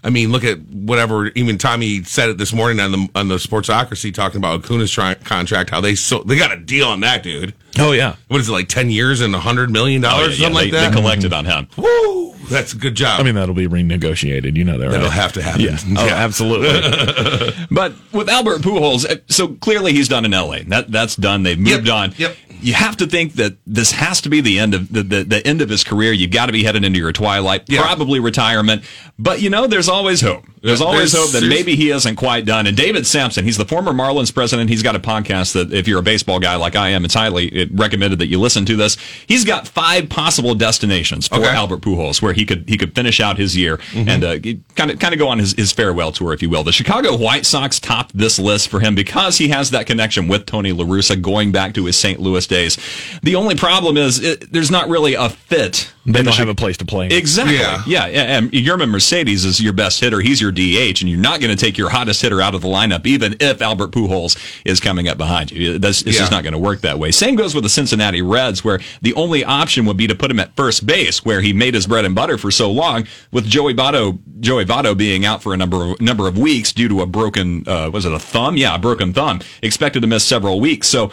I 0.04 0.10
mean, 0.10 0.30
look 0.30 0.44
at 0.44 0.60
whatever. 0.60 1.26
Even 1.28 1.58
Tommy 1.58 2.04
said 2.04 2.28
it 2.30 2.38
this 2.38 2.52
morning 2.52 2.78
on 2.78 2.92
the 2.92 3.08
on 3.16 3.28
the 3.28 3.34
Sportsocracy 3.36 4.14
talking 4.14 4.38
about 4.38 4.60
Acuna's 4.64 4.92
tri- 4.92 5.14
contract. 5.14 5.70
How 5.70 5.80
they 5.80 5.94
so 5.96 6.22
they 6.22 6.36
got 6.38 6.52
a 6.52 6.56
deal 6.56 6.86
on 6.88 7.00
that 7.00 7.22
dude. 7.24 7.52
Oh, 7.78 7.92
yeah. 7.92 8.14
What 8.28 8.40
is 8.40 8.48
it 8.48 8.52
like 8.52 8.68
ten 8.68 8.90
years 8.90 9.20
and 9.20 9.34
a 9.34 9.40
hundred 9.40 9.70
million 9.70 10.04
Oh, 10.04 10.08
dollars, 10.10 10.38
yeah, 10.38 10.46
something 10.46 10.52
yeah, 10.54 10.54
like 10.62 10.70
they, 10.70 10.78
that? 10.78 10.90
They 10.94 11.00
collected 11.00 11.32
on 11.32 11.44
him. 11.44 11.68
Woo! 11.76 12.34
That's 12.48 12.72
a 12.72 12.76
good 12.76 12.94
job. 12.94 13.20
I 13.20 13.22
mean, 13.22 13.34
that'll 13.34 13.54
be 13.54 13.68
renegotiated. 13.68 14.56
You 14.56 14.64
know 14.64 14.78
that, 14.78 14.86
right? 14.86 14.92
that'll 14.92 15.10
have 15.10 15.32
to 15.34 15.42
happen. 15.42 15.60
Yeah. 15.62 15.78
Oh, 15.96 16.08
absolutely. 16.08 16.68
But 17.70 17.92
with 18.12 18.28
Albert 18.28 18.62
Pujols, 18.62 19.08
uh, 19.08 19.16
so 19.28 19.48
clearly 19.48 19.92
he's 19.92 20.08
done 20.08 20.24
in 20.24 20.30
LA. 20.32 20.58
That 20.66 20.90
that's 20.90 21.16
done. 21.16 21.42
They've 21.42 21.58
moved 21.58 21.86
Yep, 21.86 21.94
on. 21.94 22.14
yep. 22.16 22.36
You 22.60 22.72
have 22.72 22.96
to 22.96 23.06
think 23.06 23.34
that 23.34 23.56
this 23.68 23.92
has 23.92 24.20
to 24.22 24.28
be 24.28 24.40
the 24.40 24.58
end 24.58 24.74
of 24.74 24.92
the, 24.92 25.04
the, 25.04 25.22
the 25.22 25.46
end 25.46 25.60
of 25.62 25.68
his 25.68 25.84
career. 25.84 26.10
You've 26.12 26.32
got 26.32 26.46
to 26.46 26.52
be 26.52 26.64
headed 26.64 26.84
into 26.84 26.98
your 26.98 27.12
twilight, 27.12 27.62
Yeah. 27.68 27.82
probably 27.82 28.18
retirement. 28.18 28.82
But 29.16 29.40
you 29.40 29.48
know, 29.50 29.68
there's 29.68 29.88
always 29.88 30.20
hope. 30.22 30.44
There's 30.60 30.80
always 30.80 31.12
There's- 31.12 31.32
hope 31.32 31.40
that 31.40 31.46
maybe 31.48 31.76
he 31.76 31.90
isn't 31.90 32.16
quite 32.16 32.44
done. 32.46 32.66
And 32.66 32.76
David 32.76 33.06
Samson, 33.06 33.44
he's 33.44 33.58
the 33.58 33.64
former 33.64 33.92
Marlins 33.92 34.34
president. 34.34 34.70
He's 34.70 34.82
got 34.82 34.96
a 34.96 34.98
podcast 35.00 35.52
that 35.52 35.72
if 35.72 35.86
you're 35.86 36.00
a 36.00 36.02
baseball 36.02 36.40
guy 36.40 36.56
like 36.56 36.74
I 36.74 36.88
am, 36.88 37.04
it's 37.04 37.14
highly 37.14 37.68
recommended 37.72 38.18
that 38.18 38.26
you 38.26 38.40
listen 38.40 38.64
to 38.66 38.74
this. 38.74 38.96
He's 39.28 39.44
got 39.44 39.68
five 39.68 40.08
possible 40.08 40.56
destinations 40.56 41.28
for 41.28 41.36
Okay. 41.36 41.48
Albert 41.48 41.82
Pujols 41.82 42.20
where 42.20 42.32
he 42.38 42.46
could 42.46 42.68
he 42.68 42.76
could 42.76 42.94
finish 42.94 43.20
out 43.20 43.36
his 43.36 43.56
year 43.56 43.80
and 43.94 44.22
uh, 44.22 44.38
kind 44.76 44.90
of 44.90 44.98
kind 44.98 45.12
of 45.12 45.18
go 45.18 45.28
on 45.28 45.38
his, 45.38 45.52
his 45.54 45.72
farewell 45.72 46.12
tour, 46.12 46.32
if 46.32 46.40
you 46.40 46.48
will. 46.48 46.62
The 46.62 46.72
Chicago 46.72 47.16
White 47.16 47.44
Sox 47.44 47.80
topped 47.80 48.16
this 48.16 48.38
list 48.38 48.68
for 48.68 48.80
him 48.80 48.94
because 48.94 49.38
he 49.38 49.48
has 49.48 49.70
that 49.70 49.86
connection 49.86 50.28
with 50.28 50.46
Tony 50.46 50.72
La 50.72 50.84
Russa 50.84 51.20
going 51.20 51.50
back 51.50 51.74
to 51.74 51.84
his 51.86 51.96
St. 51.96 52.20
Louis 52.20 52.46
days. 52.46 52.78
The 53.22 53.34
only 53.34 53.56
problem 53.56 53.96
is 53.96 54.20
it, 54.22 54.52
there's 54.52 54.70
not 54.70 54.88
really 54.88 55.14
a 55.14 55.28
fit. 55.28 55.92
They 56.12 56.22
don't 56.22 56.34
have 56.36 56.48
a 56.48 56.54
place 56.54 56.76
to 56.78 56.84
play. 56.84 57.08
Exactly. 57.08 57.56
Yeah. 57.56 57.82
Yeah. 57.86 58.06
yeah. 58.06 58.38
And 58.38 58.50
Yermin 58.52 58.90
Mercedes 58.90 59.44
is 59.44 59.60
your 59.60 59.72
best 59.72 60.00
hitter. 60.00 60.20
He's 60.20 60.40
your 60.40 60.50
DH, 60.52 61.00
and 61.00 61.08
you're 61.08 61.18
not 61.18 61.40
going 61.40 61.54
to 61.54 61.56
take 61.56 61.76
your 61.78 61.90
hottest 61.90 62.22
hitter 62.22 62.40
out 62.40 62.54
of 62.54 62.62
the 62.62 62.68
lineup, 62.68 63.06
even 63.06 63.36
if 63.40 63.60
Albert 63.62 63.92
Pujols 63.92 64.36
is 64.64 64.80
coming 64.80 65.08
up 65.08 65.18
behind 65.18 65.50
you. 65.50 65.78
That's, 65.78 66.02
it's 66.02 66.16
just 66.16 66.30
Yeah. 66.32 66.36
not 66.36 66.42
going 66.44 66.52
to 66.54 66.58
work 66.58 66.80
that 66.80 66.98
way. 66.98 67.10
Same 67.10 67.36
goes 67.36 67.54
with 67.54 67.64
the 67.64 67.70
Cincinnati 67.70 68.22
Reds, 68.22 68.64
where 68.64 68.80
the 69.02 69.14
only 69.14 69.44
option 69.44 69.84
would 69.86 69.96
be 69.96 70.06
to 70.06 70.14
put 70.14 70.30
him 70.30 70.40
at 70.40 70.54
first 70.56 70.86
base, 70.86 71.24
where 71.24 71.40
he 71.40 71.52
made 71.52 71.74
his 71.74 71.86
bread 71.86 72.04
and 72.04 72.14
butter 72.14 72.38
for 72.38 72.50
so 72.50 72.70
long, 72.70 73.06
with 73.32 73.46
Joey 73.46 73.74
Votto, 73.74 74.18
Joey 74.40 74.64
Votto 74.64 74.96
being 74.96 75.24
out 75.26 75.42
for 75.42 75.52
a 75.52 75.56
number 75.56 75.92
of, 75.92 76.00
number 76.00 76.26
of 76.28 76.38
weeks 76.38 76.72
due 76.72 76.88
to 76.88 77.02
a 77.02 77.06
broken, 77.06 77.64
uh, 77.68 77.90
was 77.92 78.04
it 78.04 78.12
a 78.12 78.18
thumb? 78.18 78.56
Yeah, 78.56 78.74
a 78.74 78.78
broken 78.78 79.12
thumb. 79.12 79.40
Expected 79.62 80.00
to 80.00 80.06
miss 80.06 80.24
several 80.24 80.60
weeks. 80.60 80.88
So 80.88 81.10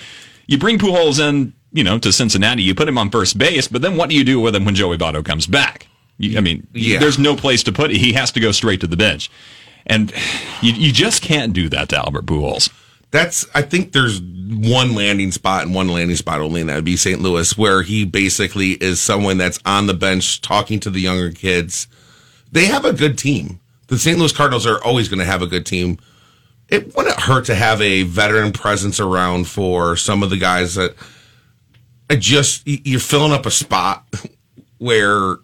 you 0.48 0.58
bring 0.58 0.78
Pujols 0.78 1.20
in, 1.20 1.54
you 1.76 1.84
know, 1.84 2.00
to 2.00 2.12
Cincinnati, 2.14 2.64
you 2.64 2.74
put 2.74 2.88
him 2.88 2.98
on 2.98 3.10
first 3.12 3.38
base, 3.38 3.68
but 3.68 3.82
then 3.82 3.98
what 3.98 4.10
do 4.10 4.16
you 4.16 4.24
do 4.24 4.40
with 4.40 4.56
him 4.56 4.64
when 4.66 4.76
Joey 4.76 4.98
Votto 4.98 5.24
comes 5.24 5.46
back? 5.46 5.88
You, 6.18 6.38
I 6.38 6.42
mean, 6.42 6.66
Yeah. 6.74 7.00
there's 7.00 7.20
no 7.20 7.36
place 7.36 7.64
to 7.64 7.72
put 7.74 7.92
it. 7.92 7.98
He 7.98 8.14
has 8.14 8.32
to 8.32 8.40
go 8.40 8.52
straight 8.54 8.80
to 8.82 8.88
the 8.88 8.96
bench. 8.96 9.30
And 9.86 10.12
you, 10.62 10.72
you 10.74 10.92
just 10.94 11.22
can't 11.22 11.52
do 11.54 11.68
that 11.70 11.90
to 11.90 11.98
Albert 11.98 12.26
Pujols. 12.26 12.72
That's 13.12 13.46
I 13.54 13.62
think 13.62 13.92
there's 13.92 14.20
one 14.22 14.96
landing 14.96 15.32
spot 15.32 15.64
and 15.64 15.76
one 15.76 15.88
landing 15.90 16.16
spot 16.16 16.40
only, 16.42 16.62
and 16.62 16.70
that 16.70 16.76
would 16.76 16.86
be 16.86 16.98
St. 16.98 17.22
Louis, 17.22 17.58
where 17.58 17.82
he 17.84 18.04
basically 18.06 18.72
is 18.72 19.00
someone 19.02 19.38
that's 19.38 19.60
on 19.66 19.88
the 19.88 19.94
bench 19.94 20.42
talking 20.42 20.80
to 20.82 20.90
the 20.90 21.02
younger 21.02 21.32
kids. 21.32 21.88
They 22.52 22.66
have 22.66 22.84
a 22.86 22.94
good 22.94 23.18
team. 23.18 23.60
The 23.88 24.00
St. 24.00 24.18
Louis 24.18 24.32
Cardinals 24.32 24.66
are 24.66 24.84
always 24.84 25.08
going 25.10 25.20
to 25.20 25.26
have 25.26 25.42
a 25.42 25.48
good 25.48 25.66
team. 25.66 25.98
It 26.68 26.96
wouldn't 26.96 27.20
hurt 27.20 27.46
to 27.46 27.56
have 27.56 27.80
a 27.82 28.04
veteran 28.04 28.52
presence 28.54 29.00
around 29.00 29.48
for 29.48 29.96
some 29.96 30.24
of 30.24 30.30
the 30.30 30.38
guys 30.38 30.76
that 30.76 30.96
I 32.10 32.16
just 32.16 32.64
you're 32.66 33.00
filling 33.00 33.32
up 33.32 33.46
a 33.46 33.52
spot 33.52 34.06
where 34.78 35.38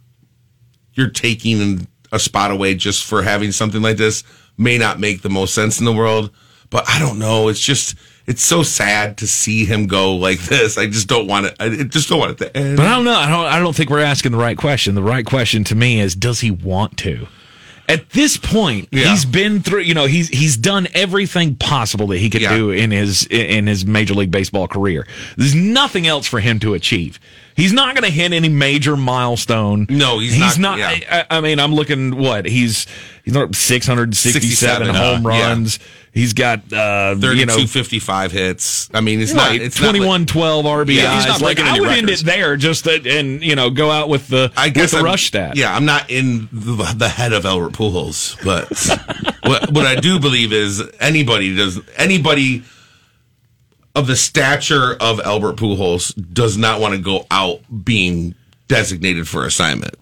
you're 0.93 1.09
taking 1.09 1.87
a 2.11 2.19
spot 2.19 2.51
away 2.51 2.75
just 2.75 3.05
for 3.05 3.23
having 3.23 3.51
something 3.51 3.81
like 3.81 3.97
this 3.97 4.23
may 4.57 4.77
not 4.77 4.99
make 4.99 5.21
the 5.21 5.29
most 5.29 5.53
sense 5.53 5.79
in 5.79 5.85
the 5.85 5.93
world. 5.93 6.31
But 6.69 6.87
I 6.87 6.99
don't 6.99 7.19
know. 7.19 7.49
It's 7.49 7.59
just 7.59 7.95
it's 8.27 8.41
so 8.41 8.63
sad 8.63 9.17
to 9.17 9.27
see 9.27 9.65
him 9.65 9.87
go 9.87 10.15
like 10.15 10.39
this. 10.39 10.77
I 10.77 10.85
just 10.87 11.07
don't 11.07 11.27
want 11.27 11.47
it. 11.47 11.55
I 11.59 11.69
just 11.83 12.07
don't 12.07 12.19
want 12.19 12.31
it 12.31 12.37
to 12.39 12.57
end. 12.57 12.77
But 12.77 12.85
I 12.85 12.95
don't 12.95 13.05
know. 13.05 13.15
I 13.15 13.29
don't. 13.29 13.45
I 13.45 13.59
don't 13.59 13.75
think 13.75 13.89
we're 13.89 13.99
asking 13.99 14.31
the 14.31 14.37
right 14.37 14.57
question. 14.57 14.95
The 14.95 15.03
right 15.03 15.25
question 15.25 15.63
to 15.65 15.75
me 15.75 15.99
is, 15.99 16.15
does 16.15 16.39
he 16.39 16.51
want 16.51 16.97
to? 16.99 17.27
At 17.89 18.09
this 18.11 18.37
point, 18.37 18.87
Yeah. 18.91 19.09
he's 19.11 19.25
been 19.25 19.61
through. 19.61 19.81
You 19.81 19.93
know, 19.93 20.05
he's 20.05 20.29
he's 20.29 20.55
done 20.55 20.87
everything 20.93 21.55
possible 21.55 22.07
that 22.07 22.19
he 22.19 22.29
could 22.29 22.41
Yeah. 22.41 22.55
do 22.55 22.69
in 22.71 22.91
his 22.91 23.25
in 23.25 23.67
his 23.67 23.85
major 23.85 24.13
league 24.13 24.31
baseball 24.31 24.67
career. 24.67 25.05
There's 25.35 25.55
nothing 25.55 26.07
else 26.07 26.25
for 26.27 26.39
him 26.39 26.59
to 26.59 26.73
achieve. 26.73 27.19
He's 27.55 27.73
not 27.73 27.93
going 27.95 28.05
to 28.05 28.11
hit 28.11 28.31
any 28.31 28.47
major 28.47 28.95
milestone. 28.95 29.85
No, 29.89 30.19
he's 30.19 30.33
he's 30.33 30.57
not- 30.57 30.79
not. 30.79 30.99
yeah. 31.01 31.25
I, 31.29 31.37
I 31.37 31.41
mean, 31.41 31.59
I'm 31.59 31.73
looking. 31.75 32.15
What 32.17 32.45
he's 32.45 32.87
he's 33.25 33.33
not 33.33 33.53
667 33.55 34.85
67, 34.85 34.95
home 34.95 35.25
uh, 35.25 35.29
yeah. 35.35 35.47
He's 36.13 36.33
got 36.33 36.59
uh, 36.73 37.15
you 37.17 37.45
know 37.45 37.53
32 37.53 37.67
55 37.67 38.31
hits. 38.33 38.89
I 38.93 38.99
mean, 38.99 39.21
it's 39.21 39.33
not. 39.33 39.51
Right, 39.51 39.61
It's 39.61 39.79
not 39.79 39.87
like- 39.93 39.95
21 39.97 40.25
12 40.25 40.65
RBIs. 40.65 40.95
Yeah, 40.95 41.15
he's 41.15 41.25
not 41.25 41.41
like 41.41 41.59
I 41.59 41.79
would 41.79 41.87
end 41.89 42.09
it 42.09 42.19
there 42.25 42.57
just 42.57 42.83
that, 42.83 43.07
and 43.07 43.41
you 43.41 43.55
know 43.55 43.69
go 43.69 43.89
out 43.89 44.09
with 44.09 44.27
the 44.27 44.51
I 44.57 44.65
with 44.67 44.73
guess 44.73 44.91
the 44.91 44.97
I'm- 44.97 45.05
rush 45.05 45.27
stat. 45.27 45.55
Yeah, 45.55 45.73
I'm 45.73 45.85
not 45.85 46.09
in 46.09 46.49
the, 46.51 46.93
the 46.97 47.07
head 47.07 47.31
of 47.31 47.45
Albert 47.45 47.71
Pujols, 47.73 48.35
but 48.43 48.67
what 49.49 49.71
what 49.71 49.85
I 49.85 49.95
do 49.95 50.19
believe 50.19 50.51
is 50.51 50.83
anybody 50.99 51.55
does 51.55 51.79
anybody 51.95 52.63
of 53.95 54.07
the 54.07 54.15
stature 54.17 54.95
of 54.99 55.19
Albert 55.21 55.55
Pujols 55.57 56.13
does 56.33 56.57
not 56.57 56.81
want 56.81 56.93
to 56.93 56.99
go 57.01 57.25
out 57.31 57.61
being 57.85 58.35
designated 58.67 59.27
for 59.29 59.45
assignment. 59.45 59.95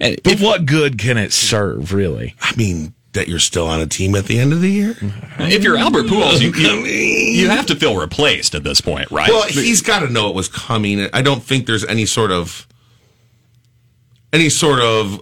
And 0.00 0.18
But 0.22 0.38
what 0.40 0.64
good 0.66 0.96
can 0.98 1.16
it 1.18 1.32
serve, 1.32 1.92
really? 1.92 2.34
I 2.40 2.54
mean, 2.56 2.94
that 3.16 3.28
you're 3.28 3.38
still 3.40 3.66
on 3.66 3.80
a 3.80 3.86
team 3.86 4.14
at 4.14 4.24
the 4.26 4.38
end 4.38 4.52
of 4.52 4.60
the 4.60 4.70
year. 4.70 4.96
if 5.40 5.62
you're 5.64 5.76
Albert 5.76 6.04
Pujols, 6.06 6.40
you, 6.40 6.52
you, 6.52 6.84
you 7.42 7.48
have 7.50 7.66
to 7.66 7.74
feel 7.76 7.96
replaced 7.98 8.54
at 8.54 8.62
this 8.64 8.80
point, 8.80 9.10
right? 9.10 9.28
Well, 9.28 9.42
he's 9.48 9.82
got 9.82 10.00
to 10.00 10.08
know 10.08 10.28
it 10.30 10.34
was 10.34 10.48
coming. 10.48 11.08
I 11.12 11.20
don't 11.22 11.42
think 11.42 11.66
there's 11.66 11.84
any 11.84 12.06
sort 12.06 12.30
of 12.30 12.66
any 14.32 14.48
sort 14.48 14.80
of. 14.80 15.20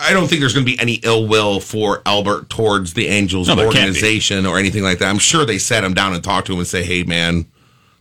I 0.00 0.12
don't 0.12 0.28
think 0.28 0.40
there's 0.40 0.54
going 0.54 0.64
to 0.64 0.72
be 0.72 0.78
any 0.80 0.94
ill 1.02 1.26
will 1.26 1.58
for 1.58 2.02
Albert 2.06 2.50
towards 2.50 2.94
the 2.94 3.08
Angels 3.08 3.48
No, 3.48 3.56
there 3.56 3.64
can't 3.64 3.74
be. 3.74 3.78
organization 3.80 4.46
or 4.46 4.56
anything 4.56 4.84
like 4.84 4.98
that. 5.00 5.08
I'm 5.08 5.18
sure 5.18 5.44
they 5.44 5.58
sat 5.58 5.82
him 5.82 5.92
down 5.92 6.14
and 6.14 6.22
talked 6.22 6.46
to 6.46 6.52
him 6.52 6.60
and 6.60 6.68
say, 6.68 6.84
"Hey, 6.84 7.02
man, 7.02 7.46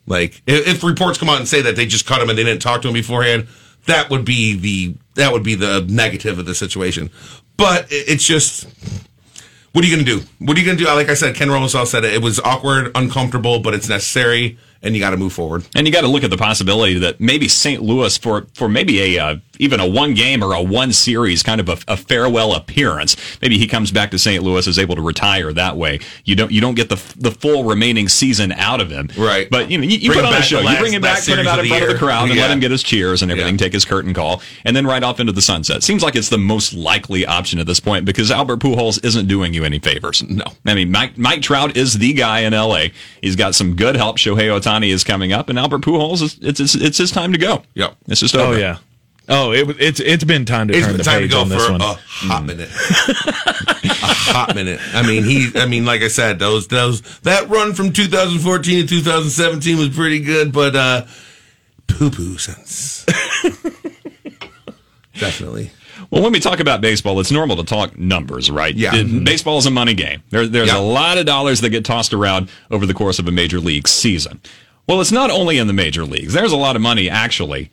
like 0.06 0.42
if, 0.46 0.68
if 0.68 0.84
reports 0.84 1.18
come 1.18 1.30
out 1.30 1.40
and 1.40 1.48
say 1.48 1.62
that 1.64 1.76
they 1.76 1.86
just 1.88 2.06
cut 2.06 2.22
him 2.22 2.30
and 2.30 2.38
they 2.38 2.44
didn't 2.44 2.62
talk 2.62 2.82
to 2.84 2.88
him 2.88 2.94
beforehand, 2.94 3.48
that 3.88 4.10
would 4.12 4.26
be 4.26 4.56
the 4.56 4.96
that 5.16 5.34
would 5.34 5.44
be 5.44 5.56
the 5.56 5.86
negative 5.90 6.38
of 6.40 6.46
the 6.46 6.56
situation." 6.56 7.10
But 7.58 7.92
it- 7.92 8.06
it's 8.10 8.24
just 8.24 8.68
what 9.78 9.86
are 9.86 9.88
you 9.90 9.96
going 9.96 10.06
to 10.08 10.12
do? 10.12 10.28
What 10.40 10.58
are 10.58 10.60
you 10.60 10.66
going 10.66 10.80
to 10.80 10.84
do? 10.84 10.90
Like 10.90 11.08
I 11.08 11.14
said, 11.14 11.36
Ken 11.36 11.52
Rosenthal 11.52 11.86
said 11.86 12.04
it. 12.04 12.12
It 12.12 12.24
was 12.24 12.40
awkward, 12.40 12.90
uncomfortable, 12.96 13.60
but 13.60 13.76
it's 13.76 13.88
necessary, 13.88 14.58
and 14.82 14.96
you 14.96 15.00
got 15.02 15.12
to 15.12 15.18
move 15.18 15.34
forward. 15.34 15.66
And 15.76 15.86
you 15.88 15.94
got 15.94 16.02
to 16.02 16.08
look 16.08 16.24
at 16.24 16.30
the 16.30 16.38
possibility 16.38 16.98
that 17.00 17.20
maybe 17.20 17.48
St. 17.48 17.82
Louis, 17.82 18.18
for 18.18 18.48
for 18.54 18.68
maybe 18.70 19.16
a 19.16 19.24
uh, 19.24 19.36
even 19.60 19.80
a 19.80 19.88
one 19.88 20.14
game 20.14 20.44
or 20.44 20.54
a 20.54 20.62
one 20.62 20.94
series 20.94 21.42
kind 21.44 21.60
of 21.60 21.70
a, 21.70 21.78
a 21.88 21.98
farewell 21.98 22.54
appearance, 22.54 23.16
maybe 23.42 23.58
he 23.58 23.68
comes 23.68 23.92
back 23.92 24.12
to 24.12 24.20
St. 24.20 24.44
Louis 24.44 24.68
is 24.68 24.78
able 24.80 24.96
to 24.96 25.02
retire 25.02 25.52
that 25.54 25.78
way. 25.78 26.00
You 26.26 26.36
don't 26.36 26.52
you 26.52 26.62
don't 26.62 26.76
get 26.76 26.90
the 26.90 27.02
the 27.18 27.32
full 27.32 27.64
remaining 27.64 28.08
season 28.10 28.52
out 28.54 28.82
of 28.82 28.90
him, 28.90 29.10
Right. 29.18 29.50
But 29.50 29.72
you 29.72 29.78
know 29.78 29.84
you, 29.84 29.98
you 29.98 30.12
put 30.12 30.20
him 30.20 30.26
on 30.28 30.34
a 30.36 30.42
show, 30.42 30.62
the 30.62 30.72
you 30.72 30.78
bring 30.80 30.94
him 30.94 31.02
back, 31.02 31.20
put 31.24 31.40
him 31.40 31.48
out 31.48 31.60
in 31.60 31.68
front 31.68 31.84
of 31.84 31.90
the 31.90 31.96
crowd, 31.98 32.28
and 32.30 32.36
Yeah. 32.36 32.44
let 32.44 32.52
him 32.52 32.60
get 32.60 32.72
his 32.72 32.84
cheers 32.84 33.22
and 33.22 33.32
everything, 33.32 33.56
Yeah. 33.56 33.58
take 33.66 33.74
his 33.74 33.86
curtain 33.86 34.14
call, 34.14 34.42
and 34.66 34.76
then 34.76 34.86
right 34.86 35.04
off 35.04 35.20
into 35.20 35.32
the 35.32 35.42
sunset. 35.42 35.84
Seems 35.84 36.04
like 36.04 36.16
it's 36.16 36.30
the 36.30 36.38
most 36.38 36.74
likely 36.74 37.26
option 37.26 37.60
at 37.60 37.66
this 37.66 37.80
point 37.80 38.06
because 38.06 38.30
Albert 38.32 38.60
Pujols 38.60 39.04
isn't 39.04 39.28
doing 39.28 39.54
you 39.54 39.64
any 39.64 39.80
favors. 39.80 40.24
No, 40.24 40.46
I 40.66 40.74
mean 40.76 40.92
Mike 40.92 41.18
Mike 41.18 41.42
Trout 41.42 41.76
is 41.78 41.98
the 41.98 42.14
guy 42.14 42.40
in 42.42 42.54
L.A. 42.54 42.92
He's 43.22 43.36
got 43.36 43.56
some 43.56 43.76
good 43.76 43.96
help. 43.96 44.18
Shohei 44.18 44.54
Ohtani 44.68 44.90
is 44.92 45.04
coming 45.04 45.32
up, 45.34 45.50
and 45.50 45.58
Albert 45.58 45.82
Pujols 45.82 46.22
is 46.22 46.38
it's 46.42 46.60
it's, 46.60 46.76
it's 46.76 46.98
his 46.98 47.12
time 47.12 47.32
to 47.34 47.38
go. 47.38 47.64
Yep. 47.76 47.96
it's 48.08 48.20
just 48.20 48.36
Oh 48.36 48.52
yeah. 48.54 48.78
Oh, 49.30 49.52
it, 49.52 49.76
it's 49.82 50.00
it's 50.00 50.24
been 50.24 50.46
time 50.46 50.70
to 50.70 50.74
It's 50.74 50.86
turn 50.86 50.94
been 50.94 50.98
the 51.00 51.04
time 51.04 51.16
to 51.20 51.26
page 51.26 51.32
go 51.32 51.42
on 51.42 51.50
this 51.50 51.66
for 51.66 51.72
one. 51.74 51.82
a 51.82 51.94
hot 52.00 52.46
minute. 52.46 52.70
a 52.70 52.74
hot 54.34 54.56
minute. 54.56 54.80
I 54.94 55.06
mean, 55.06 55.24
he. 55.26 55.52
I 55.56 55.66
mean, 55.66 55.86
like 55.86 56.02
I 56.02 56.08
said, 56.08 56.40
those 56.40 56.68
those 56.70 57.02
that 57.22 57.50
run 57.50 57.74
from 57.74 57.92
2014 57.92 58.82
to 58.84 58.88
2017 58.88 59.78
was 59.78 59.90
pretty 59.90 60.22
good, 60.22 60.54
but 60.54 60.76
uh 60.78 61.06
poo 61.88 62.10
poo 62.10 62.38
sense. 62.38 63.06
Definitely. 65.20 65.72
Well, 66.10 66.24
when 66.24 66.32
we 66.32 66.40
talk 66.40 66.60
about 66.60 66.80
baseball, 66.82 67.20
it's 67.20 67.32
normal 67.32 67.58
to 67.58 67.64
talk 67.64 67.98
numbers, 68.00 68.50
right? 68.50 68.74
Yeah. 68.76 68.96
It- 68.96 69.24
Baseball 69.26 69.58
is 69.58 69.66
a 69.66 69.72
money 69.72 69.94
game. 69.94 70.24
There, 70.30 70.48
there's 70.48 70.68
Yeah. 70.70 70.78
a 70.78 70.82
lot 70.82 71.18
of 71.18 71.26
dollars 71.26 71.62
that 71.62 71.70
get 71.70 71.84
tossed 71.86 72.14
around 72.14 72.50
over 72.72 72.86
the 72.86 72.94
course 72.94 73.20
of 73.20 73.28
a 73.28 73.32
major 73.32 73.60
league 73.60 73.88
season. 73.88 74.40
Well, 74.88 75.02
it's 75.02 75.12
not 75.12 75.30
only 75.32 75.58
in 75.58 75.68
the 75.68 75.74
major 75.74 76.06
leagues. 76.06 76.34
There's 76.34 76.54
a 76.54 76.58
lot 76.58 76.76
of 76.78 76.82
money 76.82 77.10
actually 77.10 77.70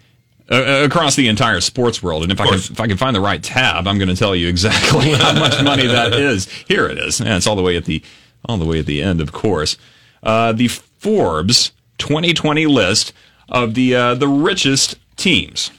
uh, 0.51 0.55
uh, 0.57 0.85
across 0.85 1.15
the 1.17 1.29
entire 1.29 1.61
sports 1.61 2.03
world. 2.03 2.23
And 2.25 2.33
if 2.33 2.41
I 2.41 2.47
can, 2.47 2.55
if 2.57 2.81
I 2.81 2.87
can 2.89 2.97
find 2.97 3.15
the 3.17 3.21
right 3.21 3.43
tab, 3.43 3.87
I'm 3.87 3.99
going 3.99 4.09
to 4.09 4.17
tell 4.17 4.35
you 4.37 4.49
exactly 4.49 5.13
how 5.15 5.33
much 5.33 5.63
money 5.63 5.87
that 5.87 6.13
is. 6.31 6.49
Here 6.69 6.87
it 6.87 6.99
is. 6.99 7.21
And 7.21 7.29
it's 7.31 7.47
all 7.47 7.57
the 7.57 7.63
way 7.63 7.77
at 7.77 7.85
the 7.87 8.03
all 8.47 8.59
the 8.59 8.67
way 8.67 8.79
at 8.81 8.87
the 8.87 9.01
end, 9.01 9.21
of 9.23 9.33
course. 9.33 9.79
Uh, 10.23 10.53
the 10.53 10.69
Forbes 10.69 11.73
2020 11.99 12.67
list 12.67 13.13
of 13.49 13.75
the 13.75 13.95
uh, 13.95 14.15
the 14.17 14.29
richest 14.29 14.97
teams. 15.17 15.71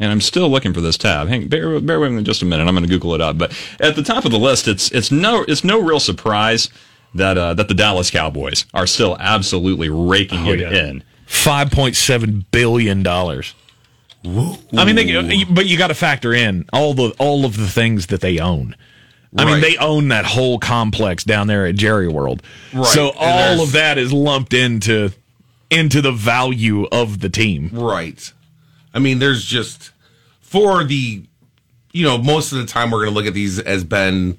And 0.00 0.12
I'm 0.12 0.20
still 0.20 0.48
looking 0.48 0.72
for 0.72 0.80
this 0.80 0.96
tab. 0.96 1.28
Hang, 1.28 1.48
bear, 1.48 1.80
bear 1.80 1.98
with 1.98 2.12
me 2.12 2.22
just 2.22 2.40
a 2.42 2.44
minute. 2.44 2.68
I'm 2.68 2.74
going 2.74 2.84
to 2.84 2.88
Google 2.88 3.14
it 3.14 3.20
up. 3.20 3.36
But 3.36 3.52
at 3.80 3.96
the 3.96 4.02
top 4.02 4.24
of 4.24 4.30
the 4.30 4.38
list, 4.38 4.68
it's 4.68 4.92
it's 4.92 5.10
no 5.10 5.44
it's 5.48 5.64
no 5.64 5.80
real 5.80 5.98
surprise 5.98 6.70
that 7.14 7.36
uh, 7.36 7.54
that 7.54 7.68
the 7.68 7.74
Dallas 7.74 8.10
Cowboys 8.10 8.64
are 8.72 8.86
still 8.86 9.16
absolutely 9.18 9.88
raking 9.88 10.46
it 10.46 10.60
yeah. 10.60 10.70
in. 10.70 11.04
Five 11.26 11.70
point 11.70 11.96
seven 11.96 12.46
billion 12.52 13.02
dollars. 13.02 13.54
I 14.24 14.84
mean, 14.84 14.96
they, 14.96 15.44
but 15.44 15.66
you 15.66 15.78
got 15.78 15.88
to 15.88 15.94
factor 15.94 16.34
in 16.34 16.66
all 16.72 16.94
the 16.94 17.14
all 17.18 17.44
of 17.44 17.56
the 17.56 17.68
things 17.68 18.06
that 18.06 18.20
they 18.20 18.38
own. 18.38 18.76
I 19.36 19.44
mean, 19.44 19.60
they 19.60 19.76
own 19.76 20.08
that 20.08 20.24
whole 20.24 20.58
complex 20.58 21.22
down 21.22 21.48
there 21.48 21.66
at 21.66 21.74
Jerry 21.74 22.08
World. 22.08 22.42
Right. 22.72 22.86
So 22.86 23.12
all 23.16 23.60
of 23.60 23.72
that 23.72 23.98
is 23.98 24.12
lumped 24.12 24.54
into 24.54 25.12
into 25.70 26.00
the 26.00 26.12
value 26.12 26.86
of 26.90 27.20
the 27.20 27.28
team. 27.28 27.70
Right. 27.72 28.32
I 28.94 28.98
mean, 28.98 29.18
there's 29.18 29.44
just 29.44 29.90
for 30.40 30.84
the, 30.84 31.24
you 31.92 32.04
know, 32.04 32.18
most 32.18 32.52
of 32.52 32.58
the 32.58 32.66
time 32.66 32.90
we're 32.90 33.04
going 33.04 33.10
to 33.10 33.14
look 33.14 33.26
at 33.26 33.34
these 33.34 33.58
as 33.58 33.84
been 33.84 34.38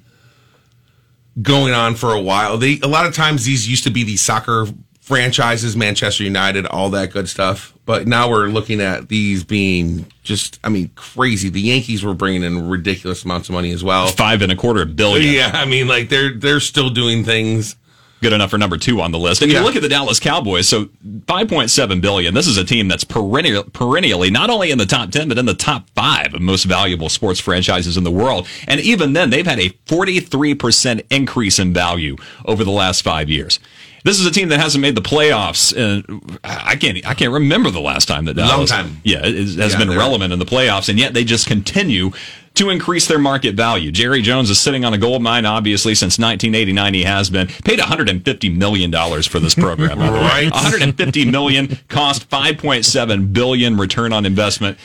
going 1.40 1.72
on 1.72 1.94
for 1.94 2.12
a 2.12 2.20
while. 2.20 2.58
They 2.58 2.80
a 2.82 2.88
lot 2.88 3.06
of 3.06 3.14
times 3.14 3.44
these 3.44 3.68
used 3.68 3.84
to 3.84 3.90
be 3.90 4.04
the 4.04 4.16
soccer 4.16 4.66
franchises, 5.00 5.76
Manchester 5.76 6.22
United, 6.22 6.66
all 6.66 6.90
that 6.90 7.12
good 7.12 7.28
stuff. 7.28 7.74
But 7.84 8.06
now 8.06 8.30
we're 8.30 8.46
looking 8.46 8.80
at 8.80 9.08
these 9.08 9.42
being 9.42 10.06
just, 10.22 10.60
I 10.62 10.68
mean, 10.68 10.90
crazy. 10.94 11.48
The 11.48 11.60
Yankees 11.60 12.04
were 12.04 12.14
bringing 12.14 12.44
in 12.44 12.68
ridiculous 12.68 13.24
amounts 13.24 13.48
of 13.48 13.54
money 13.54 13.72
as 13.72 13.82
well. 13.82 14.06
Five 14.06 14.42
and 14.42 14.52
a 14.52 14.56
quarter 14.56 14.84
billion. 14.84 15.34
Yeah, 15.34 15.50
I 15.52 15.64
mean, 15.64 15.88
like 15.88 16.08
they're 16.08 16.32
they're 16.34 16.60
still 16.60 16.90
doing 16.90 17.24
things. 17.24 17.74
Good 18.20 18.32
enough 18.32 18.50
for 18.50 18.58
number 18.58 18.76
two 18.76 19.00
on 19.00 19.12
the 19.12 19.18
list. 19.18 19.42
And 19.42 19.50
Yeah. 19.50 19.60
you 19.60 19.64
look 19.64 19.76
at 19.76 19.82
the 19.82 19.88
Dallas 19.88 20.20
Cowboys, 20.20 20.68
so 20.68 20.88
5.7 21.26 22.00
billion. 22.00 22.34
This 22.34 22.46
is 22.46 22.56
a 22.56 22.64
team 22.64 22.88
that's 22.88 23.04
perennial, 23.04 23.64
perennially 23.64 24.30
not 24.30 24.50
only 24.50 24.70
in 24.70 24.78
the 24.78 24.86
top 24.86 25.10
10, 25.10 25.28
but 25.28 25.38
in 25.38 25.46
the 25.46 25.54
top 25.54 25.88
five 25.94 26.34
of 26.34 26.40
most 26.40 26.64
valuable 26.64 27.08
sports 27.08 27.40
franchises 27.40 27.96
in 27.96 28.04
the 28.04 28.10
world. 28.10 28.46
And 28.66 28.80
even 28.80 29.12
then, 29.14 29.30
they've 29.30 29.46
had 29.46 29.58
a 29.58 29.70
43% 29.86 31.02
increase 31.10 31.58
in 31.58 31.72
value 31.72 32.16
over 32.44 32.64
the 32.64 32.70
last 32.70 33.02
five 33.02 33.28
years. 33.28 33.58
This 34.02 34.18
is 34.18 34.24
a 34.24 34.30
team 34.30 34.48
that 34.48 34.58
hasn't 34.60 34.80
made 34.80 34.94
the 34.94 35.02
playoffs. 35.02 35.76
And 35.76 36.38
I 36.42 36.76
can't, 36.76 37.06
I 37.06 37.12
can't 37.12 37.32
remember 37.32 37.70
the 37.70 37.80
last 37.82 38.06
time 38.08 38.24
that 38.26 38.34
Dallas, 38.34 38.70
time. 38.70 39.00
yeah, 39.04 39.18
it 39.26 39.34
has 39.34 39.54
has 39.56 39.72
Yeah, 39.74 39.78
been 39.78 39.90
relevant 39.90 40.32
in 40.32 40.38
the 40.38 40.46
playoffs, 40.46 40.88
and 40.88 40.98
yet 40.98 41.12
they 41.12 41.22
just 41.22 41.46
continue 41.46 42.10
to 42.54 42.68
increase 42.70 43.06
their 43.06 43.18
market 43.18 43.54
value. 43.54 43.90
Jerry 43.90 44.22
Jones 44.22 44.50
is 44.50 44.58
sitting 44.60 44.84
on 44.84 44.92
a 44.92 44.98
gold 44.98 45.22
mine, 45.22 45.46
obviously, 45.46 45.94
since 45.94 46.18
1989. 46.18 46.94
He 46.94 47.04
has 47.04 47.30
been 47.30 47.46
paid 47.64 47.78
150 47.78 48.48
million 48.50 48.90
dollars 48.90 49.26
for 49.26 49.38
this 49.38 49.54
program. 49.54 49.98
by 49.98 50.06
the 50.06 50.12
way. 50.12 50.20
Right. 50.20 50.50
150 50.52 51.30
million 51.30 51.78
cost 51.88 52.28
5.7 52.28 53.32
billion 53.32 53.76
return 53.76 54.12
on 54.12 54.26
investment. 54.26 54.78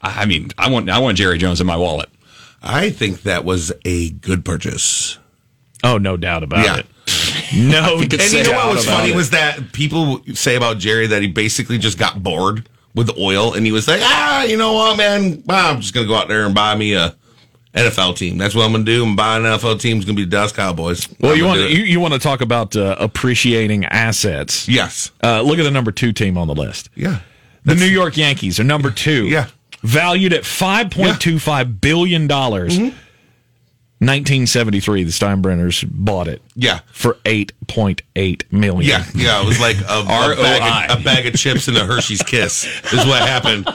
I 0.00 0.22
I 0.22 0.26
mean, 0.26 0.50
I 0.58 0.70
want 0.70 0.88
I 0.90 0.98
want 0.98 1.16
Jerry 1.18 1.38
Jones 1.38 1.60
in 1.60 1.66
my 1.66 1.76
wallet. 1.76 2.08
I 2.62 2.90
think 2.90 3.22
that 3.22 3.44
was 3.44 3.72
a 3.84 4.10
good 4.10 4.44
purchase. 4.44 5.18
Oh, 5.84 5.98
no 5.98 6.16
doubt 6.16 6.42
about 6.42 6.64
Yeah. 6.64 6.76
it. 6.78 6.86
No 7.54 7.98
And 8.00 8.12
you 8.12 8.42
know 8.44 8.52
what 8.52 8.74
was 8.74 8.86
funny 8.86 9.10
it. 9.12 9.16
was 9.16 9.30
that 9.30 9.72
people 9.72 10.20
say 10.34 10.56
about 10.56 10.78
Jerry 10.78 11.06
that 11.06 11.22
he 11.22 11.28
basically 11.28 11.78
just 11.78 11.96
got 11.98 12.22
bored 12.22 12.68
with 12.96 13.06
the 13.06 13.14
oil 13.20 13.54
and 13.54 13.64
he 13.64 13.70
was 13.70 13.86
like, 13.86 14.00
ah, 14.02 14.42
you 14.44 14.56
know 14.56 14.72
what, 14.72 14.96
man? 14.96 15.44
I'm 15.48 15.80
just 15.80 15.94
gonna 15.94 16.06
go 16.08 16.16
out 16.16 16.26
there 16.26 16.46
and 16.46 16.54
buy 16.54 16.74
me 16.74 16.94
a 16.94 17.14
NFL 17.74 18.16
team. 18.16 18.38
That's 18.38 18.54
what 18.54 18.64
I'm 18.64 18.72
gonna 18.72 18.84
do. 18.84 19.04
I'm 19.04 19.14
buying 19.14 19.44
an 19.44 19.52
NFL 19.52 19.80
team. 19.80 19.98
It's 19.98 20.06
gonna 20.06 20.16
be 20.16 20.24
the 20.24 20.30
Dallas 20.30 20.50
Cowboys. 20.50 21.06
Well, 21.20 21.32
I'm 21.32 21.38
you 21.38 21.44
want 21.44 21.60
you, 21.60 21.84
you 21.84 22.00
want 22.00 22.14
to 22.14 22.18
talk 22.18 22.40
about 22.40 22.74
uh, 22.74 22.96
appreciating 22.98 23.84
assets? 23.84 24.66
Yes. 24.66 25.12
Uh, 25.22 25.42
look 25.42 25.58
at 25.58 25.64
the 25.64 25.70
number 25.70 25.92
two 25.92 26.12
team 26.12 26.38
on 26.38 26.48
the 26.48 26.54
list. 26.54 26.88
Yeah. 26.94 27.20
The 27.64 27.74
New 27.74 27.86
York 27.86 28.16
Yankees 28.16 28.58
are 28.60 28.64
number 28.64 28.90
two. 28.90 29.26
Yeah. 29.26 29.48
Valued 29.82 30.32
at 30.32 30.46
five 30.46 30.90
point 30.90 31.20
two 31.20 31.38
five 31.38 31.80
billion 31.80 32.26
dollars. 32.26 32.78
Mm-hmm. 32.78 32.96
1973, 33.98 35.04
the 35.04 35.10
Steinbrenners 35.10 35.84
bought 35.90 36.28
it 36.28 36.42
Yeah. 36.54 36.80
for 36.92 37.14
8.8 37.24 38.42
million. 38.52 38.82
Yeah, 38.90 39.04
yeah, 39.14 39.42
it 39.42 39.46
was 39.46 39.58
like 39.58 39.76
a, 39.78 40.00
a, 40.00 40.04
bag 40.36 40.90
of, 40.90 41.00
a 41.00 41.02
bag 41.02 41.26
of 41.26 41.34
chips 41.34 41.66
and 41.68 41.76
a 41.78 41.84
Hershey's 41.86 42.22
Kiss 42.22 42.64
is 42.92 43.06
what 43.06 43.22
happened. 43.26 43.66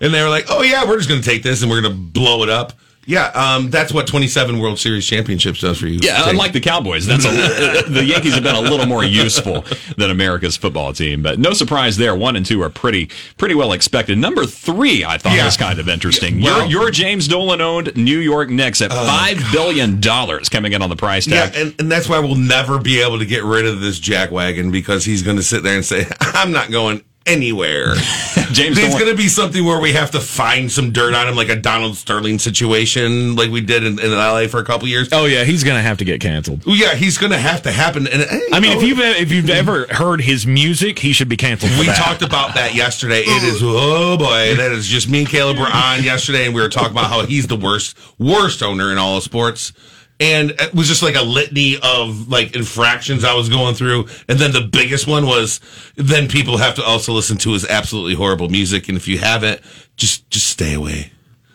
And 0.00 0.14
they 0.14 0.22
were 0.22 0.30
like, 0.30 0.46
"Oh 0.48 0.62
yeah, 0.62 0.86
we're 0.88 0.96
just 0.96 1.08
going 1.08 1.20
to 1.20 1.28
take 1.28 1.42
this 1.42 1.60
and 1.62 1.70
we're 1.70 1.82
going 1.82 1.92
to 1.92 1.98
blow 2.00 2.42
it 2.44 2.48
up." 2.48 2.72
Yeah, 3.08 3.28
um, 3.28 3.70
that's 3.70 3.92
what 3.92 4.06
27 4.06 4.58
World 4.58 4.78
Series 4.78 5.06
championships 5.06 5.60
does 5.60 5.78
for 5.78 5.86
you. 5.86 5.98
Yeah, 6.02 6.18
Take- 6.18 6.26
unlike 6.32 6.52
the 6.52 6.60
Cowboys, 6.60 7.06
that's 7.06 7.24
a, 7.24 7.30
the 7.90 8.04
Yankees 8.04 8.34
have 8.34 8.42
been 8.42 8.54
a 8.54 8.60
little 8.60 8.86
more 8.86 9.02
useful 9.02 9.64
than 9.96 10.10
America's 10.10 10.56
football 10.58 10.92
team. 10.92 11.22
But 11.22 11.38
no 11.38 11.52
surprise 11.54 11.96
there. 11.96 12.14
One 12.14 12.36
and 12.36 12.44
two 12.44 12.62
are 12.62 12.68
pretty 12.70 13.08
pretty 13.38 13.54
well 13.54 13.72
expected. 13.72 14.18
Number 14.18 14.44
three, 14.44 15.04
I 15.04 15.16
thought 15.18 15.32
Yeah. 15.34 15.46
was 15.46 15.56
kind 15.56 15.78
of 15.80 15.88
interesting. 15.88 16.38
Yeah, 16.38 16.44
well- 16.58 16.70
your 16.70 16.78
your 16.82 16.90
James 16.92 17.26
Dolan 17.26 17.60
owned 17.60 17.96
New 17.96 18.18
York 18.20 18.50
Knicks 18.50 18.80
at 18.82 18.92
five 18.92 19.42
billion 19.52 20.00
dollars 20.00 20.48
coming 20.48 20.72
in 20.74 20.82
on 20.82 20.90
the 20.90 20.96
price 20.96 21.26
Yeah, 21.26 21.46
tag. 21.48 21.56
and, 21.56 21.74
and 21.80 21.90
that's 21.90 22.08
why 22.08 22.18
we'll 22.20 22.34
never 22.36 22.78
be 22.78 23.00
able 23.00 23.18
to 23.18 23.26
get 23.26 23.42
rid 23.42 23.66
of 23.66 23.80
this 23.80 23.98
jackwagon 23.98 24.70
because 24.70 25.04
he's 25.04 25.22
going 25.22 25.38
to 25.38 25.42
sit 25.42 25.62
there 25.62 25.74
and 25.76 25.84
say, 25.84 26.06
"I'm 26.20 26.52
not 26.52 26.70
going 26.70 27.02
anywhere." 27.28 27.94
James 28.52 28.76
There's 28.76 28.94
going 28.94 29.10
to 29.10 29.16
be 29.16 29.28
something 29.28 29.62
where 29.64 29.78
we 29.78 29.92
have 29.92 30.10
to 30.12 30.20
find 30.20 30.72
some 30.72 30.90
dirt 30.90 31.12
on 31.14 31.28
him, 31.28 31.36
like 31.36 31.50
a 31.50 31.56
Donald 31.56 31.96
Sterling 31.96 32.38
situation, 32.38 33.36
like 33.36 33.50
we 33.50 33.60
did 33.60 33.84
in, 33.84 33.98
in 34.00 34.10
LA 34.10 34.46
for 34.46 34.58
a 34.58 34.64
couple 34.64 34.88
years. 34.88 35.08
Oh 35.12 35.26
yeah, 35.26 35.44
he's 35.44 35.62
gonna 35.64 35.82
have 35.82 35.98
to 35.98 36.04
get 36.04 36.20
canceled. 36.20 36.62
Yeah, 36.66 36.94
he's 36.94 37.18
going 37.18 37.32
to 37.32 37.38
have 37.38 37.62
to 37.62 37.70
happen. 37.72 38.06
And 38.06 38.22
I 38.52 38.60
mean, 38.60 38.76
if 38.76 38.82
you've 38.82 38.98
if 39.00 39.30
you've 39.32 39.50
ever 39.50 39.86
heard 39.90 40.22
his 40.22 40.46
music, 40.46 40.98
he 40.98 41.12
should 41.12 41.28
be 41.28 41.36
canceled. 41.36 41.72
For 41.72 41.80
We 41.80 41.86
that. 41.86 41.96
talked 41.98 42.22
about 42.22 42.54
that 42.54 42.74
yesterday. 42.74 43.20
It 43.20 43.42
is 43.42 43.60
oh 43.62 44.16
boy, 44.16 44.54
that 44.56 44.72
is 44.72 44.86
just 44.86 45.08
me 45.08 45.20
and 45.20 45.28
Caleb 45.28 45.58
were 45.58 45.66
on 45.66 46.02
yesterday, 46.02 46.46
and 46.46 46.54
we 46.54 46.62
were 46.62 46.68
talking 46.70 46.92
about 46.92 47.10
how 47.10 47.26
he's 47.26 47.46
the 47.48 47.56
worst 47.56 47.96
worst 48.18 48.62
owner 48.62 48.90
in 48.90 48.98
all 48.98 49.18
of 49.18 49.22
sports. 49.22 49.72
And 50.20 50.50
it 50.58 50.74
was 50.74 50.88
just 50.88 51.02
like 51.02 51.14
a 51.14 51.22
litany 51.22 51.76
of 51.80 52.28
like 52.28 52.56
infractions 52.56 53.22
I 53.24 53.34
was 53.34 53.48
going 53.48 53.76
through, 53.76 54.06
and 54.28 54.38
then 54.38 54.50
the 54.52 54.60
biggest 54.62 55.06
one 55.06 55.26
was 55.26 55.60
then 55.94 56.26
people 56.28 56.56
have 56.56 56.74
to 56.74 56.82
also 56.84 57.12
listen 57.12 57.36
to 57.38 57.52
his 57.52 57.64
absolutely 57.64 58.14
horrible 58.14 58.48
music, 58.48 58.88
and 58.88 58.96
if 58.96 59.06
you 59.06 59.18
haven't, 59.18 59.60
just 59.96 60.28
just 60.30 60.48
stay 60.48 60.74
away. 60.74 61.12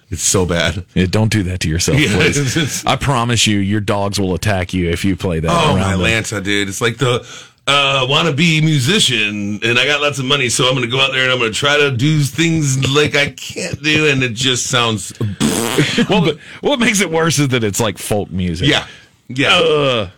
It's 0.10 0.21
so 0.21 0.45
bad. 0.45 0.86
Yeah, 0.93 1.08
don't 1.10 1.32
do 1.32 1.43
that 1.43 1.60
to 1.62 1.69
yourself, 1.69 1.99
Yeah, 1.99 2.15
please. 2.15 2.38
it's- 2.38 2.56
it's- 2.56 2.86
I 2.86 2.95
promise 2.95 3.47
you, 3.47 3.58
your 3.58 3.82
dogs 3.82 4.19
will 4.19 4.34
attack 4.36 4.73
you 4.73 4.89
if 4.89 5.04
you 5.04 5.15
play 5.15 5.39
that. 5.41 5.49
Oh 5.52 5.76
my 5.76 5.91
them. 5.97 5.99
Lanta, 6.02 6.41
dude! 6.43 6.69
It's 6.69 6.80
like 6.82 6.97
the 6.97 7.26
uh, 7.65 8.06
want 8.10 8.28
to 8.28 8.34
be 8.34 8.60
musician, 8.62 9.60
and 9.63 9.80
I 9.80 9.86
got 9.86 10.02
lots 10.02 10.19
of 10.19 10.26
money, 10.26 10.49
so 10.49 10.65
I'm 10.65 10.71
going 10.76 10.84
to 10.86 10.91
go 10.91 10.99
out 10.99 11.12
there 11.13 11.23
and 11.23 11.32
I'm 11.32 11.39
going 11.39 11.52
to 11.52 11.58
try 11.58 11.78
to 11.78 11.91
do 11.95 12.19
things 12.21 12.89
like 12.93 13.15
I 13.15 13.32
can't 13.32 13.82
do, 13.82 14.08
and 14.08 14.21
it 14.23 14.34
just 14.34 14.67
sounds 14.67 15.13
Well, 16.10 16.23
but 16.26 16.38
what 16.62 16.80
makes 16.80 16.99
it 17.02 17.10
worse 17.10 17.39
is 17.39 17.47
that 17.49 17.63
it's 17.63 17.80
like 17.80 17.97
folk 17.97 18.30
music. 18.32 18.67
yeah, 18.67 18.86
yeah. 19.30 19.56
Ugh, 19.60 20.10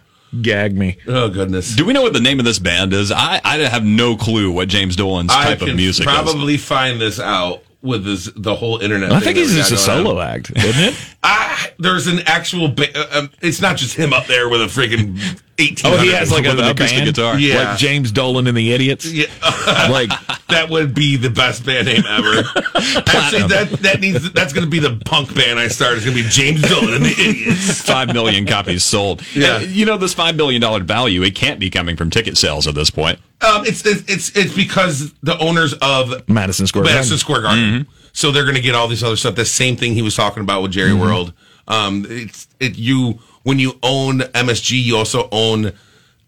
gag 0.41 0.75
me. 0.75 0.97
oh 1.08 1.29
goodness. 1.29 1.75
Do 1.75 1.86
we 1.86 1.93
know 1.93 2.01
what 2.01 2.13
the 2.13 2.19
name 2.19 2.39
of 2.39 2.45
this 2.45 2.60
band 2.60 2.93
is? 2.93 3.12
I, 3.12 3.39
I 3.43 3.58
have 3.60 3.86
no 3.86 4.17
clue 4.17 4.51
what 4.51 4.67
James 4.67 4.95
Dolan's 4.95 5.31
I 5.31 5.43
type 5.45 5.60
can 5.60 5.69
of 5.69 5.75
music 5.75 6.05
is. 6.08 6.12
probably 6.12 6.58
find 6.58 6.99
this 6.99 7.19
out 7.19 7.62
with 7.81 8.03
this 8.03 8.29
the 8.36 8.55
whole 8.55 8.79
internet. 8.79 9.12
I 9.12 9.19
thing 9.19 9.36
think 9.36 9.38
he's 9.38 9.53
just 9.55 9.71
a 9.71 9.77
solo 9.77 10.17
on. 10.19 10.27
act, 10.27 10.51
isn't 10.55 10.84
it? 10.93 10.95
Ah, 11.27 11.67
there's 11.79 12.05
an 12.08 12.19
actual. 12.27 12.67
Ba- 12.67 12.95
uh, 12.95 13.19
um, 13.19 13.31
it's 13.41 13.60
not 13.62 13.77
just 13.77 13.95
him 13.95 14.13
up 14.13 14.27
there 14.27 14.47
with 14.49 14.62
a 14.62 14.65
freaking 14.65 15.17
eighteen. 15.57 15.93
Oh, 15.93 15.97
he 15.97 16.11
has 16.11 16.31
like 16.31 16.45
a, 16.45 16.49
With 16.49 16.59
an 16.59 16.65
a 16.65 16.71
acoustic 16.71 16.99
band? 16.99 17.15
guitar. 17.15 17.39
Yeah. 17.39 17.69
like 17.69 17.77
James 17.77 18.11
Dolan 18.11 18.47
and 18.47 18.57
the 18.57 18.71
Idiots. 18.73 19.05
Yeah. 19.05 19.25
like 19.89 20.09
that 20.49 20.67
would 20.69 20.93
be 20.93 21.15
the 21.17 21.29
best 21.29 21.65
band 21.65 21.87
name 21.87 22.03
ever. 22.07 22.43
Actually, 22.75 23.47
that 23.47 23.77
that 23.81 23.99
needs 23.99 24.31
that's 24.31 24.53
going 24.53 24.65
to 24.65 24.69
be 24.69 24.79
the 24.79 25.01
punk 25.05 25.33
band 25.33 25.59
I 25.59 25.67
start. 25.67 25.95
It's 25.95 26.05
going 26.05 26.17
to 26.17 26.23
be 26.23 26.29
James 26.29 26.61
Dolan 26.61 26.93
and 26.95 27.05
the 27.05 27.11
Idiots. 27.17 27.81
Five 27.81 28.13
million 28.13 28.45
copies 28.45 28.83
sold. 28.83 29.21
Yeah. 29.35 29.59
And, 29.61 29.71
you 29.71 29.85
know, 29.85 29.97
this 29.97 30.13
five 30.13 30.37
billion 30.37 30.61
dollar 30.61 30.81
value, 30.81 31.23
it 31.23 31.35
can't 31.35 31.59
be 31.59 31.69
coming 31.69 31.95
from 31.95 32.09
ticket 32.09 32.37
sales 32.37 32.67
at 32.67 32.75
this 32.75 32.89
point. 32.89 33.19
Um, 33.41 33.65
it's, 33.65 33.85
it's 33.85 34.01
it's 34.09 34.35
it's 34.35 34.55
because 34.55 35.13
the 35.21 35.37
owners 35.39 35.73
of 35.81 36.27
Madison 36.29 36.67
Square 36.67 36.85
Madison 36.85 37.11
Garden. 37.11 37.17
Square 37.19 37.41
Garden, 37.41 37.87
so 38.13 38.31
they're 38.31 38.43
going 38.43 38.55
to 38.55 38.61
get 38.61 38.75
all 38.75 38.87
this 38.87 39.03
other 39.03 39.15
stuff. 39.17 39.35
The 39.35 39.45
same 39.45 39.75
thing 39.75 39.93
he 39.93 40.01
was 40.01 40.15
talking 40.15 40.41
about 40.41 40.61
with 40.61 40.71
Jerry 40.71 40.93
World. 40.93 41.33
Um, 41.67 42.05
it's 42.09 42.47
it 42.59 42.77
you 42.77 43.19
when 43.45 43.58
you 43.60 43.79
own 43.81 44.19
MSG, 44.19 44.84
you 44.84 44.97
also 44.97 45.29
own 45.31 45.71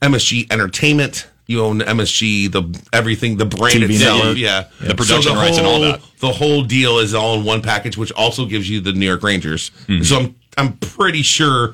MSG 0.01 0.49
Entertainment. 0.51 1.27
You 1.49 1.63
own 1.63 1.80
MSG, 1.80 2.51
the 2.51 2.82
everything, 2.91 3.38
the 3.38 3.45
brand 3.45 3.80
TV 3.80 3.91
itself, 3.91 4.17
network. 4.19 4.38
yeah, 4.38 4.65
The 4.82 4.95
production 4.95 5.34
rights 5.34 5.58
and 5.58 5.65
all 5.65 5.80
that. 5.80 6.01
The 6.19 6.32
whole 6.34 6.62
deal 6.63 6.99
is 6.99 7.13
all 7.13 7.39
in 7.39 7.45
one 7.45 7.62
package, 7.62 7.97
which 7.97 8.12
also 8.12 8.45
gives 8.45 8.69
you 8.69 8.82
the 8.82 8.91
New 8.91 9.06
York 9.06 9.23
Rangers. 9.23 9.71
Mm-hmm. 9.88 10.03
So 10.03 10.17
I'm 10.19 10.36
I'm 10.58 10.73
pretty 10.77 11.21
sure 11.21 11.73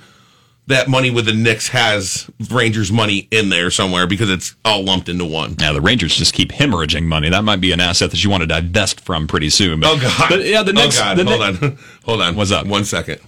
that 0.67 0.87
money 0.89 1.09
with 1.09 1.25
the 1.25 1.33
Knicks 1.33 1.69
has 1.69 2.29
Rangers 2.51 2.91
money 2.91 3.27
in 3.31 3.49
there 3.49 3.71
somewhere 3.71 4.05
because 4.05 4.29
it's 4.29 4.55
all 4.63 4.83
lumped 4.83 5.09
into 5.09 5.25
one. 5.25 5.55
Now 5.59 5.73
the 5.73 5.81
Rangers 5.81 6.15
just 6.15 6.33
keep 6.35 6.51
hemorrhaging 6.51 7.03
money. 7.05 7.29
That 7.29 7.43
might 7.43 7.59
be 7.59 7.71
an 7.71 7.79
asset 7.79 8.11
that 8.11 8.23
you 8.23 8.29
want 8.29 8.41
to 8.41 8.47
divest 8.47 8.99
from 9.01 9.25
pretty 9.27 9.49
soon. 9.49 9.79
But, 9.79 9.89
Oh 9.89 9.99
God! 9.99 10.29
But 10.29 10.45
yeah, 10.45 10.61
the 10.61 10.73
Knicks. 10.73 10.99
Oh 10.99 11.01
God! 11.01 11.17
the 11.17 11.25
Hold 11.25 11.39
Knicks- 11.39 11.63
on, 11.63 11.77
hold 12.05 12.21
on. 12.21 12.35
What's 12.35 12.51
up? 12.51 12.67
One 12.67 12.85
second. 12.85 13.19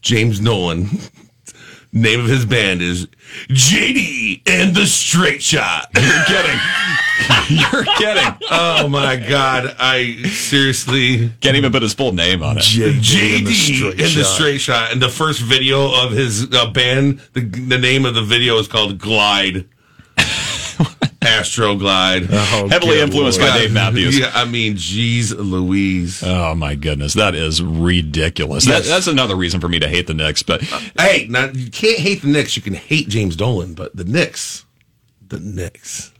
James 0.00 0.40
Dolan. 0.40 0.88
Name 1.92 2.20
of 2.20 2.26
his 2.26 2.46
band 2.46 2.82
is 2.82 3.08
JD 3.48 4.48
and 4.48 4.76
the 4.76 4.86
Straight 4.86 5.42
Shot. 5.42 5.88
You're 5.94 6.24
kidding. 6.24 6.60
You're 7.48 7.84
kidding. 7.96 8.48
oh 8.50 8.88
my 8.88 9.16
God! 9.16 9.74
I 9.78 10.22
seriously. 10.28 11.30
Can't 11.40 11.56
even 11.56 11.72
put 11.72 11.82
his 11.82 11.92
full 11.92 12.12
name 12.12 12.44
on 12.44 12.58
it. 12.58 12.60
JD 12.60 13.38
and 13.38 13.46
the, 13.46 14.24
straight, 14.24 14.60
shot. 14.60 14.92
and 14.92 15.02
the 15.02 15.08
first 15.08 15.40
video 15.40 15.92
of 16.04 16.12
his 16.12 16.52
uh, 16.54 16.70
band. 16.70 17.20
The, 17.32 17.40
the 17.40 17.78
name 17.78 18.06
of 18.06 18.14
the 18.14 18.22
video 18.22 18.58
is 18.58 18.68
called 18.68 18.98
Glide. 18.98 19.68
Astro 21.30 21.76
Glide. 21.76 22.26
Oh, 22.30 22.68
Heavily 22.68 23.00
influenced 23.00 23.38
Lord. 23.40 23.52
by 23.52 23.58
Dave 23.58 23.72
Matthews. 23.72 24.18
Yeah, 24.20 24.30
I 24.34 24.44
mean, 24.44 24.76
geez, 24.76 25.32
Louise. 25.34 26.22
Oh 26.22 26.54
my 26.54 26.74
goodness, 26.74 27.14
that 27.14 27.34
is 27.34 27.62
ridiculous. 27.62 28.64
That, 28.66 28.82
that's 28.84 29.06
another 29.06 29.36
reason 29.36 29.60
for 29.60 29.68
me 29.68 29.78
to 29.78 29.88
hate 29.88 30.06
the 30.06 30.14
Knicks. 30.14 30.42
But 30.42 30.62
uh, 30.72 30.80
Hey, 30.98 31.26
now 31.30 31.46
you 31.52 31.70
can't 31.70 31.98
hate 31.98 32.22
the 32.22 32.28
Knicks. 32.28 32.56
You 32.56 32.62
can 32.62 32.74
hate 32.74 33.08
James 33.08 33.36
Dolan, 33.36 33.74
but 33.74 33.94
the 33.96 34.04
Knicks, 34.04 34.64
the 35.28 35.38
Knicks. 35.40 36.12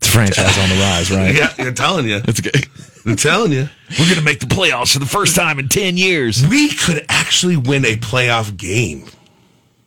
The 0.00 0.08
franchise 0.08 0.58
on 0.58 0.68
the 0.68 0.74
rise, 0.74 1.10
right? 1.12 1.34
Yeah, 1.34 1.52
I'm 1.58 1.74
telling 1.74 2.06
you. 2.08 2.20
It's 2.24 2.40
good. 2.40 2.66
I'm 3.06 3.16
telling 3.16 3.52
you. 3.52 3.68
We're 3.98 4.08
gonna 4.08 4.22
make 4.22 4.40
the 4.40 4.46
playoffs 4.46 4.92
for 4.92 4.98
the 4.98 5.06
first 5.06 5.34
time 5.36 5.58
in 5.58 5.68
ten 5.68 5.96
years. 5.96 6.46
We 6.46 6.68
could 6.70 7.04
actually 7.08 7.56
win 7.56 7.84
a 7.84 7.96
playoff 7.96 8.56
game 8.56 9.06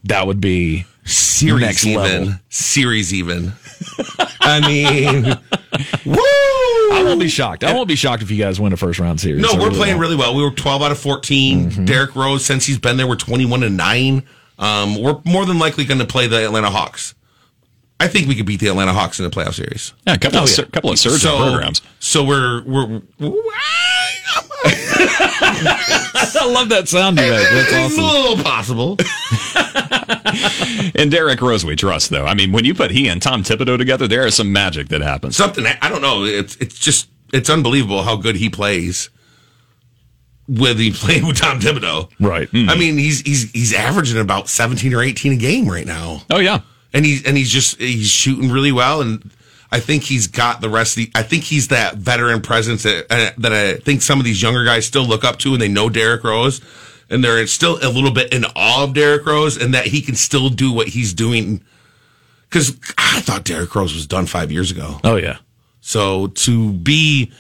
that 0.06 0.26
would 0.28 0.40
be 0.42 0.86
series 1.06 1.62
Next 1.62 1.86
even. 1.86 2.02
level. 2.02 2.34
Series 2.50 3.14
even. 3.14 3.54
I 4.42 4.60
mean, 4.68 5.24
woo! 6.06 6.16
I 6.98 7.02
won't 7.04 7.20
be 7.20 7.28
shocked. 7.28 7.64
I 7.64 7.74
won't 7.74 7.88
be 7.88 7.96
shocked 7.96 8.24
if 8.24 8.32
you 8.32 8.38
guys 8.38 8.60
win 8.60 8.74
a 8.74 8.78
first 8.78 9.00
round 9.00 9.20
series. 9.20 9.42
No, 9.42 9.50
I 9.50 9.54
we're 9.54 9.66
really 9.66 9.76
playing 9.76 9.94
won't. 9.96 10.02
really 10.02 10.16
well. 10.16 10.36
We 10.36 10.44
were 10.44 10.52
12 10.52 10.82
out 10.82 10.92
of 10.92 11.00
14. 11.00 11.70
Mm-hmm. 11.72 11.86
Derrick 11.86 12.16
Rose, 12.16 12.46
since 12.46 12.66
he's 12.66 12.80
been 12.80 12.98
there, 12.98 13.08
we're 13.08 13.16
21 13.16 13.64
and 13.64 13.78
9. 13.78 14.24
Um, 14.58 15.02
we're 15.02 15.20
more 15.26 15.46
than 15.46 15.60
likely 15.60 15.86
going 15.86 16.00
to 16.00 16.06
play 16.06 16.28
the 16.28 16.46
Atlanta 16.46 16.70
Hawks. 16.70 17.14
I 18.00 18.08
think 18.10 18.28
we 18.28 18.36
could 18.36 18.46
beat 18.46 18.60
the 18.60 18.68
Atlanta 18.68 18.94
Hawks 18.94 19.20
in 19.20 19.26
the 19.26 19.32
playoff 19.32 19.54
series. 19.56 19.94
Yeah, 20.06 20.14
a 20.16 20.18
couple 20.18 20.40
Oh, 20.40 20.44
of 20.44 20.58
yeah. 20.58 20.66
couple 20.66 20.92
of 20.92 21.00
surgeon 21.00 21.20
so, 21.20 21.38
programs. 21.38 21.82
So 22.00 22.24
we're 22.24 22.64
we're. 22.64 23.02
I 24.68 26.48
love 26.52 26.70
that 26.70 26.88
sound 26.88 27.18
you 27.20 27.24
make. 27.30 27.32
That's 27.50 27.72
It's 27.72 27.98
a 27.98 28.02
awesome. 28.02 28.04
little 28.04 28.44
possible. 28.44 28.98
And 30.98 31.12
Derrick 31.12 31.42
Rose, 31.42 31.66
we 31.66 31.76
trust 31.76 32.10
though. 32.10 32.26
I 32.26 32.34
mean, 32.34 32.52
when 32.52 32.66
you 32.66 32.74
put 32.74 32.92
he 32.92 33.08
and 33.08 33.22
Tom 33.22 33.44
Thibodeau 33.44 33.78
together, 33.78 34.08
there 34.08 34.26
is 34.26 34.36
some 34.36 34.52
magic 34.52 34.90
that 34.90 35.02
happens. 35.02 35.36
Something 35.38 35.66
I 35.82 35.90
don't 35.90 36.02
know. 36.02 36.24
It's 36.26 36.56
it's 36.58 36.78
just 36.78 37.08
it's 37.34 37.50
unbelievable 37.50 38.04
how 38.04 38.16
good 38.18 38.36
he 38.36 38.50
plays. 38.50 39.10
With 40.48 40.78
he 40.78 40.92
playing 40.92 41.26
with 41.26 41.38
Tom 41.38 41.60
Thibodeau, 41.60 42.10
Right. 42.20 42.50
Mm. 42.52 42.70
I 42.70 42.76
mean, 42.78 42.98
he's 42.98 43.22
he's 43.22 43.50
he's 43.52 43.74
averaging 43.74 44.20
about 44.20 44.48
17 44.50 44.94
or 44.94 45.02
18 45.02 45.34
a 45.34 45.36
game 45.38 45.68
right 45.68 45.86
now. 45.88 46.22
Oh 46.30 46.40
yeah, 46.40 46.60
and 46.96 47.06
he's 47.06 47.24
and 47.26 47.38
he's 47.38 47.52
just 47.52 47.80
he's 47.80 48.08
shooting 48.08 48.50
really 48.50 48.72
well 48.72 49.02
and 49.02 49.30
I 49.72 49.80
think 49.82 50.04
he's 50.04 50.28
got 50.28 50.62
the 50.62 50.70
rest 50.70 50.98
of 50.98 51.04
the 51.04 51.12
I 51.14 51.22
think 51.22 51.44
he's 51.44 51.68
that 51.68 51.98
veteran 51.98 52.42
presence 52.42 52.84
that 52.84 53.06
uh, 53.12 53.32
that 53.38 53.54
I 53.54 53.76
think 53.76 54.02
some 54.02 54.18
of 54.20 54.26
these 54.26 54.42
younger 54.42 54.64
guys 54.64 54.88
still 54.88 55.06
look 55.06 55.24
up 55.24 55.38
to 55.40 55.54
and 55.54 55.62
they 55.62 55.68
know 55.68 55.90
Derrick 55.90 56.24
Rose 56.24 56.62
and 57.10 57.24
they're 57.24 57.46
still 57.46 57.78
a 57.84 57.90
little 57.90 58.12
bit 58.12 58.34
in 58.34 58.46
awe 58.56 58.86
of 58.86 58.94
Derrick 58.94 59.26
Rose 59.26 59.58
and 59.62 59.74
that 59.74 59.88
he 59.88 60.02
can 60.02 60.16
still 60.16 60.50
do 60.50 60.72
what 60.72 60.88
he's 60.88 61.14
doing 61.14 61.62
cuz 62.50 62.78
I 62.98 63.20
thought 63.22 63.44
Derrick 63.44 63.76
Rose 63.76 63.94
was 63.94 64.08
done 64.08 64.26
5 64.26 64.52
years 64.52 64.72
ago. 64.72 65.02
Oh 65.04 65.18
yeah. 65.18 65.38
So 65.82 66.28
to 66.28 66.72
be 66.72 67.32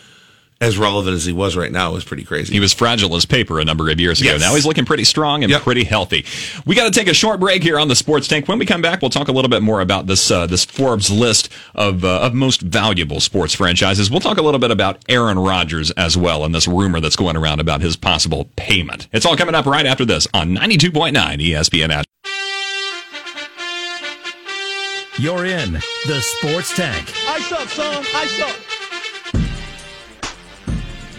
as 0.61 0.77
relevant 0.77 1.15
as 1.15 1.25
he 1.25 1.33
was 1.33 1.55
right 1.57 1.71
now 1.71 1.95
is 1.95 2.03
pretty 2.05 2.23
crazy. 2.23 2.53
he 2.53 2.59
was 2.61 2.73
fragile 2.73 3.15
as 3.15 3.25
paper 3.25 3.59
a 3.59 3.65
number 3.65 3.89
of 3.89 3.99
years 3.99 4.21
ago. 4.21 4.31
Yes. 4.31 4.39
Now 4.41 4.55
he's 4.55 4.65
looking 4.65 4.85
pretty 4.85 5.03
strong 5.03 5.43
and 5.43 5.51
Yep. 5.51 5.61
pretty 5.63 5.83
healthy. 5.83 6.25
We 6.65 6.75
got 6.75 6.85
to 6.91 6.97
take 6.97 7.09
a 7.09 7.13
short 7.13 7.39
break 7.41 7.61
here 7.61 7.77
on 7.77 7.87
the 7.89 7.95
Sports 7.95 8.27
Tank. 8.27 8.47
When 8.47 8.57
we 8.57 8.65
come 8.65 8.81
back, 8.81 9.01
we'll 9.01 9.09
talk 9.11 9.27
a 9.27 9.31
little 9.33 9.49
bit 9.49 9.61
more 9.61 9.81
about 9.81 10.07
this 10.07 10.31
uh, 10.31 10.47
this 10.47 10.63
Forbes 10.63 11.11
list 11.11 11.49
of 11.75 12.05
uh, 12.05 12.21
of 12.21 12.33
most 12.33 12.61
valuable 12.61 13.19
sports 13.19 13.53
franchises. 13.53 14.09
We'll 14.09 14.21
talk 14.21 14.37
a 14.37 14.41
little 14.41 14.59
bit 14.59 14.71
about 14.71 15.03
Aaron 15.09 15.37
Rodgers 15.37 15.91
as 15.91 16.17
well 16.17 16.45
and 16.45 16.55
this 16.55 16.67
rumor 16.67 16.99
that's 17.01 17.15
going 17.17 17.35
around 17.35 17.59
about 17.59 17.81
his 17.81 17.95
possible 17.97 18.49
payment. 18.55 19.07
It's 19.11 19.25
all 19.25 19.35
coming 19.35 19.55
up 19.55 19.65
right 19.65 19.85
after 19.85 20.05
this 20.05 20.25
on 20.33 20.49
92.9 20.55 21.13
ESPN. 21.41 21.89
Ash- 21.91 22.05
You're 25.19 25.45
in 25.45 25.73
the 26.07 26.21
Sports 26.21 26.75
Tank. 26.75 27.11
Ice 27.27 27.51
up, 27.51 27.67
son. 27.69 28.05
Ice 28.15 28.41
up. 28.41 28.55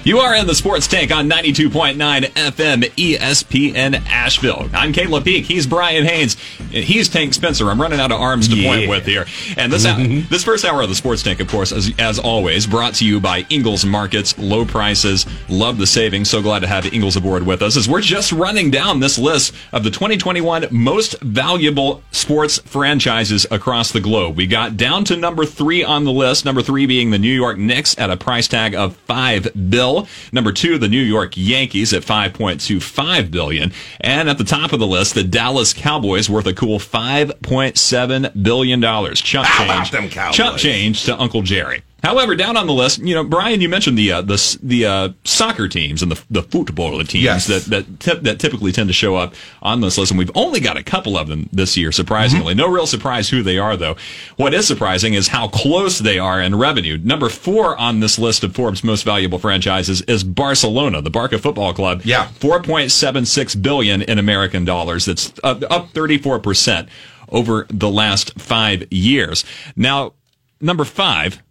You 0.06 0.18
are 0.20 0.36
in 0.36 0.46
the 0.46 0.54
Sports 0.54 0.86
Tank 0.86 1.10
on 1.10 1.28
92.9 1.28 1.96
FM 1.96 2.84
ESPN 2.94 4.06
Asheville. 4.06 4.70
I'm 4.72 4.92
Caleb 4.92 5.24
Peak. 5.24 5.46
He's 5.46 5.66
Brian 5.66 6.04
Haynes. 6.04 6.34
He's 6.70 7.08
Tank 7.08 7.34
Spencer. 7.34 7.68
I'm 7.68 7.80
running 7.80 7.98
out 7.98 8.12
of 8.12 8.20
arms 8.20 8.46
to 8.46 8.62
point 8.62 8.88
with 8.88 9.04
here. 9.04 9.26
And 9.56 9.72
this 9.72 9.84
hour, 9.84 9.98
mm-hmm. 9.98 10.28
this 10.28 10.44
first 10.44 10.64
hour 10.64 10.80
of 10.80 10.88
the 10.88 10.94
Sports 10.94 11.24
Tank, 11.24 11.40
of 11.40 11.48
course, 11.48 11.72
as, 11.72 11.90
as 11.98 12.20
always, 12.20 12.68
brought 12.68 12.94
to 12.94 13.04
you 13.04 13.18
by 13.18 13.46
Ingles 13.50 13.84
Markets. 13.84 14.38
Low 14.38 14.64
prices. 14.64 15.26
Love 15.48 15.76
the 15.76 15.88
savings. 15.88 16.30
So 16.30 16.40
glad 16.40 16.60
to 16.60 16.68
have 16.68 16.86
Ingles 16.94 17.16
aboard 17.16 17.44
with 17.44 17.60
us 17.60 17.76
as 17.76 17.88
we're 17.88 18.00
just 18.00 18.30
running 18.30 18.70
down 18.70 19.00
this 19.00 19.18
list 19.18 19.56
of 19.72 19.82
the 19.82 19.90
2021 19.90 20.68
most 20.70 21.20
valuable 21.20 22.00
sports 22.12 22.58
franchises 22.60 23.44
across 23.50 23.90
the 23.90 24.00
globe. 24.00 24.36
We 24.36 24.46
got 24.46 24.76
down 24.76 25.02
to 25.06 25.16
number 25.16 25.44
three 25.44 25.82
on 25.82 26.04
the 26.04 26.12
list. 26.12 26.44
Number 26.44 26.62
three 26.62 26.86
being 26.86 27.10
the 27.10 27.18
New 27.18 27.34
York 27.34 27.58
Knicks 27.58 27.98
at 27.98 28.08
a 28.08 28.16
price 28.16 28.46
tag 28.46 28.76
of 28.76 28.94
five 28.98 29.48
bill. 29.68 29.95
Number 30.32 30.52
two, 30.52 30.78
the 30.78 30.88
New 30.88 31.02
York 31.02 31.32
Yankees 31.36 31.92
at 31.92 32.02
5.25 32.02 33.30
billion. 33.30 33.72
And 34.00 34.28
at 34.28 34.38
the 34.38 34.44
top 34.44 34.72
of 34.72 34.78
the 34.80 34.86
list, 34.86 35.14
the 35.14 35.24
Dallas 35.24 35.72
Cowboys 35.72 36.28
worth 36.28 36.46
a 36.46 36.54
cool 36.54 36.78
5.7 36.78 38.42
billion 38.42 38.80
dollars. 38.80 39.20
Chump 39.20 39.46
change. 39.68 39.90
Chump 40.32 40.58
change 40.58 41.04
to 41.04 41.18
Uncle 41.20 41.42
Jerry. 41.42 41.82
However, 42.06 42.36
down 42.36 42.56
on 42.56 42.66
the 42.66 42.72
list, 42.72 42.98
you 43.00 43.14
know, 43.14 43.24
Brian, 43.24 43.60
you 43.60 43.68
mentioned 43.68 43.98
the 43.98 44.12
uh, 44.12 44.22
the 44.22 44.58
the 44.62 44.86
uh, 44.86 45.08
soccer 45.24 45.68
teams 45.68 46.02
and 46.02 46.12
the 46.12 46.22
the 46.30 46.42
football 46.42 46.98
teams 47.04 47.24
Yes. 47.24 47.46
that 47.48 47.64
that 47.64 48.00
tip, 48.00 48.22
that 48.22 48.38
typically 48.38 48.72
tend 48.72 48.88
to 48.88 48.92
show 48.94 49.16
up 49.16 49.34
on 49.60 49.80
this 49.80 49.98
list, 49.98 50.10
and 50.12 50.18
we've 50.18 50.30
only 50.34 50.60
got 50.60 50.76
a 50.76 50.82
couple 50.82 51.16
of 51.18 51.28
them 51.28 51.48
this 51.52 51.76
year. 51.76 51.92
Surprisingly, 51.92 52.52
Mm-hmm. 52.54 52.58
no 52.60 52.68
real 52.68 52.86
surprise 52.86 53.28
who 53.28 53.42
they 53.42 53.58
are, 53.58 53.76
though. 53.76 53.96
What 54.36 54.54
is 54.54 54.66
surprising 54.66 55.14
is 55.14 55.28
how 55.28 55.48
close 55.48 55.98
they 55.98 56.18
are 56.18 56.40
in 56.40 56.54
revenue. 56.56 56.96
Number 56.96 57.28
four 57.28 57.76
on 57.76 58.00
this 58.00 58.18
list 58.18 58.44
of 58.44 58.54
Forbes' 58.54 58.84
most 58.84 59.02
valuable 59.04 59.38
franchises 59.38 60.02
is 60.02 60.22
Barcelona, 60.24 61.02
the 61.02 61.10
Barca 61.10 61.38
Football 61.38 61.74
Club. 61.74 62.02
Yeah. 62.04 62.28
four 62.28 62.62
point 62.62 62.92
seven 62.92 63.26
six 63.26 63.54
billion 63.54 64.02
in 64.02 64.18
American 64.18 64.64
dollars. 64.64 65.04
That's 65.06 65.32
up, 65.42 65.62
up 65.70 65.90
thirty 65.90 66.18
four 66.18 66.38
percent 66.38 66.88
over 67.28 67.66
the 67.68 67.90
last 67.90 68.38
five 68.40 68.86
years. 68.92 69.44
Now, 69.74 70.12
number 70.60 70.84
five, 70.84 71.42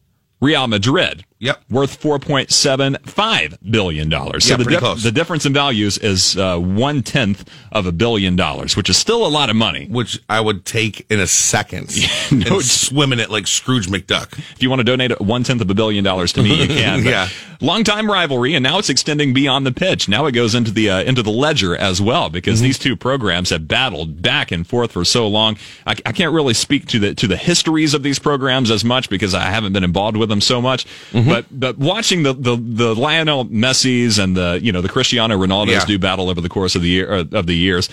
Real 0.41 0.67
Madrid. 0.67 1.23
Yep. 1.39 1.63
Worth 1.69 1.95
four 1.97 2.17
point 2.17 2.51
seven 2.51 2.97
five 3.05 3.57
billion 3.69 4.07
dollars. 4.09 4.47
Yeah, 4.49 4.53
so 4.53 4.57
the, 4.59 4.63
pretty 4.63 4.79
close. 4.79 5.03
the 5.03 5.11
difference 5.11 5.45
in 5.45 5.53
values 5.53 5.97
is 5.97 6.37
uh, 6.37 6.57
one 6.57 7.03
tenth 7.03 7.49
of 7.73 7.85
a 7.85 7.91
billion 7.91 8.35
dollars, 8.37 8.77
which 8.77 8.89
is 8.89 8.95
still 8.97 9.25
a 9.25 9.29
lot 9.29 9.49
of 9.49 9.55
money. 9.57 9.87
which 9.87 10.19
I 10.29 10.39
would 10.39 10.63
take 10.65 11.05
in 11.11 11.19
a 11.19 11.27
second 11.27 11.93
no, 12.31 12.55
and 12.55 12.63
swim 12.65 13.11
in 13.11 13.19
it 13.19 13.29
like 13.29 13.47
Scrooge 13.47 13.87
McDuck. 13.87 14.37
If 14.53 14.63
you 14.63 14.69
want 14.69 14.79
to 14.79 14.85
donate 14.85 15.19
one 15.19 15.43
tenth 15.43 15.61
of 15.61 15.69
a 15.69 15.73
billion 15.75 16.03
dollars 16.05 16.31
to 16.33 16.41
me, 16.43 16.61
you 16.61 16.67
can. 16.73 17.03
Yeah. 17.03 17.27
Long 17.61 17.83
time 17.85 18.09
rivalry, 18.11 18.53
and 18.53 18.63
now 18.63 18.79
it's 18.79 18.89
extending 18.89 19.33
beyond 19.33 19.65
the 19.65 19.71
pitch. 19.71 20.09
Now 20.09 20.25
it 20.25 20.33
goes 20.33 20.55
into 20.55 20.71
the 20.71 20.89
uh, 20.89 21.03
into 21.03 21.21
the 21.23 21.31
ledger 21.31 21.75
as 21.75 22.01
well, 22.01 22.29
because 22.29 22.55
Mm-hmm. 22.59 22.63
these 22.65 22.79
two 22.79 22.95
programs 22.95 23.49
have 23.49 23.67
battled 23.67 24.21
back 24.21 24.51
and 24.51 24.65
forth 24.67 24.91
for 24.93 25.03
so 25.05 25.27
long. 25.27 25.57
I, 25.87 25.91
I 26.05 26.11
can't 26.13 26.33
really 26.33 26.53
speak 26.53 26.85
to 26.87 26.99
the 26.99 27.15
to 27.15 27.27
the 27.27 27.37
histories 27.37 27.93
of 27.93 28.03
these 28.03 28.19
programs 28.19 28.71
as 28.71 28.83
much 28.85 29.09
because 29.09 29.33
I 29.33 29.43
haven't 29.45 29.73
been 29.73 29.83
involved 29.85 30.15
with 30.17 30.29
them 30.29 30.41
so 30.41 30.61
much. 30.61 30.85
Mm-hmm. 31.11 31.24
But 31.25 31.45
but 31.51 31.77
watching 31.77 32.23
the, 32.23 32.33
the 32.33 32.55
the 32.55 32.95
Lionel 32.95 33.45
Messi's 33.45 34.19
and 34.19 34.35
the 34.37 34.59
you 34.61 34.71
know 34.71 34.81
the 34.81 34.89
Cristiano 34.89 35.35
Ronaldo's 35.37 35.71
Yeah. 35.71 35.85
do 35.85 35.99
battle 35.99 36.29
over 36.29 36.41
the 36.41 36.49
course 36.49 36.75
of 36.75 36.81
the 36.81 36.89
year 36.89 37.11
uh, 37.11 37.23
of 37.33 37.47
the 37.47 37.55
years. 37.55 37.89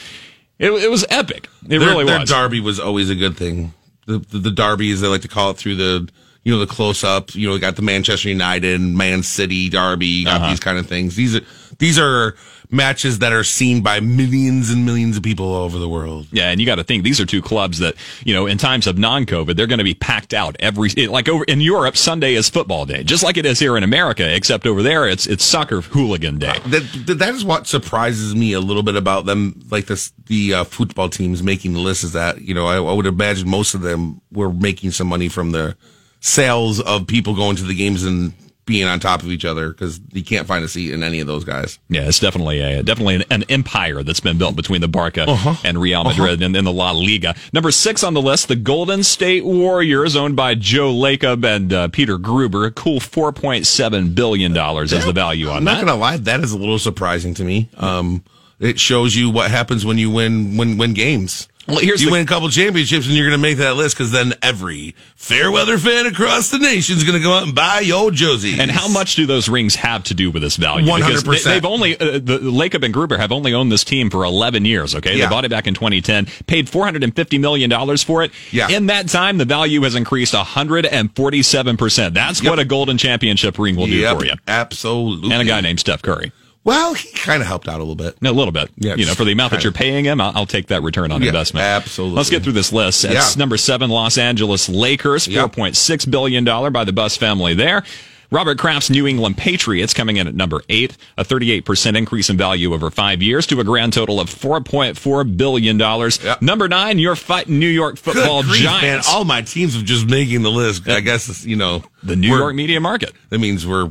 It, 0.59 0.71
it 0.71 0.91
was 0.91 1.05
epic. 1.11 1.49
It 1.65 1.69
their, 1.69 1.81
really 1.81 2.05
their 2.05 2.21
was. 2.21 2.29
derby 2.31 2.61
was 2.61 2.79
always 2.79 3.11
a 3.11 3.15
good 3.17 3.37
thing. 3.37 3.73
The, 4.07 4.19
the 4.19 4.39
the 4.39 4.51
derby, 4.51 4.91
as 4.93 5.01
they 5.01 5.09
like 5.09 5.23
to 5.23 5.29
call 5.29 5.51
it, 5.51 5.57
through 5.57 5.77
the 5.77 6.09
you 6.45 6.53
know 6.53 6.59
the 6.59 6.67
close 6.67 7.03
up. 7.05 7.35
You 7.35 7.49
know, 7.49 7.59
got 7.59 7.77
the 7.77 7.83
Manchester 7.83 8.29
United, 8.29 8.81
Man 8.81 9.23
City 9.23 9.69
derby. 9.69 10.25
Got 10.25 10.41
Uh-huh. 10.41 10.51
these 10.51 10.61
kind 10.61 10.79
of 10.79 10.87
things. 10.87 11.17
These 11.17 11.37
are 11.37 11.43
these 11.79 11.99
are 11.99 12.35
matches 12.73 13.19
that 13.21 13.33
are 13.33 13.45
seen 13.45 13.83
by 13.83 14.01
millions 14.01 14.71
and 14.71 14.85
millions 14.87 15.17
of 15.17 15.23
people 15.23 15.47
all 15.47 15.63
over 15.65 15.79
the 15.79 15.89
world. 15.89 16.27
Yeah, 16.33 16.51
and 16.51 16.59
you 16.59 16.67
got 16.67 16.77
to 16.77 16.85
think 16.85 17.05
these 17.05 17.21
are 17.21 17.27
two 17.27 17.43
clubs 17.43 17.79
that 17.81 17.95
you 18.25 18.35
know 18.35 18.47
in 18.47 18.59
times 18.59 18.87
of 18.87 18.99
non-COVID 18.99 19.55
they're 19.57 19.67
going 19.69 19.79
to 19.79 19.85
be 19.85 19.95
packed 19.95 20.33
out 20.35 20.57
every 20.59 20.89
like 21.07 21.29
over 21.29 21.45
in 21.45 21.61
Europe 21.61 21.97
Sunday 21.97 22.35
is 22.35 22.49
football 22.49 22.87
day, 22.87 23.05
just 23.05 23.23
like 23.23 23.37
it 23.37 23.47
is 23.47 23.59
here 23.59 23.77
in 23.77 23.83
America, 23.85 24.35
except 24.35 24.67
over 24.67 24.83
there 24.83 25.07
it's 25.07 25.27
it's 25.27 25.45
soccer 25.45 25.83
hooligan 25.83 26.39
day. 26.39 26.55
That 26.67 26.83
that- 27.07 27.19
that 27.23 27.35
is 27.35 27.45
what 27.45 27.67
surprises 27.67 28.35
me 28.35 28.53
a 28.55 28.61
little 28.61 28.83
bit 28.83 28.97
about 28.97 29.27
them. 29.27 29.61
Like 29.71 29.87
this, 29.87 30.13
the 30.27 30.55
uh, 30.55 30.65
football 30.65 31.09
teams 31.11 31.43
making 31.43 31.75
the 31.75 31.79
list 31.79 32.03
is 32.05 32.13
that 32.15 32.41
you 32.41 32.55
know 32.55 32.67
I, 32.67 32.77
I 32.77 32.93
would 32.95 33.07
imagine 33.07 33.49
most 33.49 33.75
of 33.75 33.83
them 33.83 34.21
were 34.33 34.51
making 34.51 34.93
some 34.93 35.09
money 35.09 35.29
from 35.29 35.53
the 35.53 35.77
sales 36.21 36.81
of 36.81 37.07
people 37.07 37.35
going 37.35 37.57
to 37.57 37.65
the 37.65 37.75
games 37.75 38.05
and 38.05 38.33
being 38.65 38.87
on 38.87 39.01
top 39.01 39.23
of 39.23 39.29
each 39.29 39.45
other 39.45 39.71
because 39.71 40.01
you 40.13 40.23
can't 40.23 40.47
find 40.47 40.65
a 40.65 40.69
seat 40.69 40.93
in 40.93 41.03
any 41.03 41.21
of 41.21 41.27
those 41.27 41.45
guys. 41.45 41.79
Yeah, 41.89 42.03
it's 42.07 42.21
definitely 42.21 42.61
a 42.61 42.83
definitely 42.83 43.17
an, 43.17 43.25
an 43.31 43.45
empire 43.49 44.03
that's 44.03 44.21
been 44.21 44.39
built 44.39 44.55
between 44.57 44.81
the 44.81 44.89
Barca 44.89 45.27
and 45.65 45.79
Real 45.79 46.05
Madrid 46.05 46.43
and, 46.43 46.55
and 46.55 46.67
the 46.67 46.73
La 46.73 46.93
Liga. 46.93 47.35
Number 47.53 47.71
six 47.71 48.05
on 48.05 48.15
the 48.15 48.23
list, 48.23 48.49
the 48.49 48.57
Golden 48.57 49.03
State 49.03 49.45
Warriors, 49.45 50.15
owned 50.15 50.37
by 50.37 50.55
Joe 50.55 50.93
Lacob 50.93 51.45
and 51.45 51.73
uh, 51.73 51.89
Peter 51.89 52.19
Gruber. 52.19 52.65
A 52.67 52.71
cool 52.71 53.01
four 53.01 53.33
point 53.33 53.67
seven 53.67 54.15
billion 54.15 54.53
dollars 54.53 54.93
is 54.93 55.05
the 55.05 55.13
value 55.13 55.49
on 55.49 55.57
I'm 55.59 55.65
that. 55.65 55.73
not 55.75 55.87
gonna 55.87 55.99
lie, 55.99 56.17
that 56.19 56.41
is 56.41 56.53
a 56.53 56.59
little 56.59 56.79
surprising 56.79 57.35
to 57.35 57.45
me. 57.45 57.69
Um, 57.77 58.23
it 58.61 58.79
shows 58.79 59.17
you 59.17 59.29
what 59.29 59.51
happens 59.51 59.85
when 59.85 59.99
you 59.99 60.09
win 60.11 60.57
win 60.57 60.79
win 60.79 60.95
games. 60.95 61.49
Well, 61.69 61.79
here's 61.79 62.01
you 62.03 62.09
the- 62.09 62.13
win 62.13 62.23
a 62.23 62.27
couple 62.27 62.49
championships, 62.49 63.07
and 63.07 63.15
you're 63.15 63.27
going 63.29 63.39
to 63.39 63.43
make 63.43 63.59
that 63.59 63.77
list 63.77 63.97
because 63.97 64.11
then 64.11 64.35
every 64.43 64.97
fair 65.15 65.51
weather 65.53 65.79
fan 65.79 66.07
across 66.07 66.51
the 66.51 66.59
nation 66.59 66.97
is 66.97 67.05
going 67.05 67.17
to 67.17 67.23
go 67.23 67.33
out 67.35 67.45
and 67.45 67.55
buy 67.55 67.81
your 67.81 68.11
Josie. 68.11 68.59
And 68.59 68.69
how 68.71 68.89
much 68.89 69.15
do 69.15 69.27
those 69.27 69.49
rings 69.49 69.77
have 69.77 70.03
to 70.05 70.15
do 70.15 70.31
with 70.33 70.43
this 70.43 70.57
value? 70.57 70.87
100%. 70.91 71.45
They, 71.45 71.55
have 71.55 71.65
only 71.65 71.97
uh, 71.99 72.15
the 72.19 72.39
Lacob 72.41 72.83
and 72.85 72.93
Gruber 72.93 73.17
have 73.17 73.31
only 73.31 73.55
owned 73.55 73.71
this 73.71 73.85
team 73.85 74.11
for 74.11 74.25
11 74.25 74.65
years. 74.65 74.95
Okay, 74.97 75.17
Yeah. 75.17 75.27
they 75.27 75.31
bought 75.31 75.45
it 75.45 75.51
back 75.51 75.69
in 75.69 75.75
2010, 75.75 76.27
paid 76.49 76.69
450 76.69 77.39
million 77.39 77.71
dollars 77.71 78.03
for 78.03 78.25
it. 78.25 78.33
Yeah. 78.51 78.69
In 78.69 78.87
that 78.87 79.09
time, 79.09 79.39
the 79.39 79.45
value 79.45 79.83
has 79.83 79.95
increased 79.95 80.35
147 80.35 81.77
percent. 81.77 82.15
That's 82.15 82.43
Yep. 82.43 82.51
what 82.51 82.59
a 82.59 82.65
golden 82.65 82.99
championship 82.99 83.59
ring 83.59 83.77
will 83.77 83.87
do 83.87 83.93
Yep, 83.93 84.19
for 84.19 84.25
you. 84.25 84.33
absolutely. 84.49 85.33
And 85.33 85.43
a 85.43 85.45
guy 85.45 85.61
named 85.61 85.81
Steph 85.81 86.03
Curry. 86.03 86.33
Well, 86.65 86.95
he 86.95 87.11
kind 87.13 87.43
of 87.43 87.49
helped 87.49 87.67
out 87.69 87.77
a 87.77 87.79
little 87.85 87.97
bit. 87.97 88.21
No, 88.23 88.31
A 88.31 88.33
little 88.33 88.53
bit. 88.53 88.71
Yeah, 88.77 88.95
you 88.95 89.05
know, 89.07 89.15
for 89.15 89.25
the 89.25 89.33
amount 89.33 89.51
that 89.53 89.65
you're 89.65 89.73
paying 89.73 90.05
him, 90.05 90.21
I'll, 90.21 90.33
I'll 90.35 90.47
take 90.47 90.69
that 90.69 90.83
return 90.83 91.11
on 91.11 91.21
Yeah, 91.21 91.29
investment. 91.29 91.65
absolutely. 91.65 92.17
Let's 92.17 92.31
get 92.31 92.43
through 92.45 92.53
this 92.53 92.73
list. 92.73 93.05
It's 93.05 93.13
Yeah. 93.15 93.39
number 93.39 93.57
seven, 93.57 93.91
Los 93.91 94.17
Angeles 94.17 94.69
Lakers, 94.69 95.27
Yep. 95.27 95.53
$4.6 95.57 96.09
billion 96.11 96.45
by 96.73 96.85
the 96.85 96.93
Buss 96.93 97.17
family 97.17 97.55
there. 97.55 97.83
Robert 98.31 98.59
Kraft's 98.59 98.89
New 98.89 99.07
England 99.07 99.37
Patriots 99.37 99.93
coming 99.93 100.17
in 100.17 100.27
at 100.27 100.35
number 100.35 100.63
eight, 100.71 100.97
a 101.19 101.25
38% 101.25 101.97
increase 101.99 102.31
in 102.31 102.39
value 102.39 102.73
over 102.73 102.91
five 102.91 103.21
years 103.23 103.47
to 103.49 103.61
a 103.61 103.65
grand 103.65 103.93
total 103.93 104.19
of 104.21 104.31
$4.4 104.31 105.37
billion. 105.37 105.79
Yep. 105.79 106.41
Number 106.41 106.67
nine, 106.69 106.99
your 106.99 107.15
fighting 107.15 107.59
New 107.59 107.67
York 107.69 107.99
football 107.99 108.43
grief, 108.43 108.65
man! 108.65 108.81
Giants. 108.81 109.09
All 109.13 109.25
my 109.27 109.43
teams 109.43 109.77
are 109.77 109.83
just 109.83 110.09
making 110.09 110.43
the 110.43 110.51
list. 110.51 110.89
I 110.89 111.01
guess 111.01 111.45
you 111.45 111.57
know 111.57 111.83
the 112.03 112.17
New 112.17 112.35
York 112.35 112.55
media 112.55 112.81
market. 112.81 113.13
That 113.29 113.39
means 113.41 113.67
we're 113.67 113.91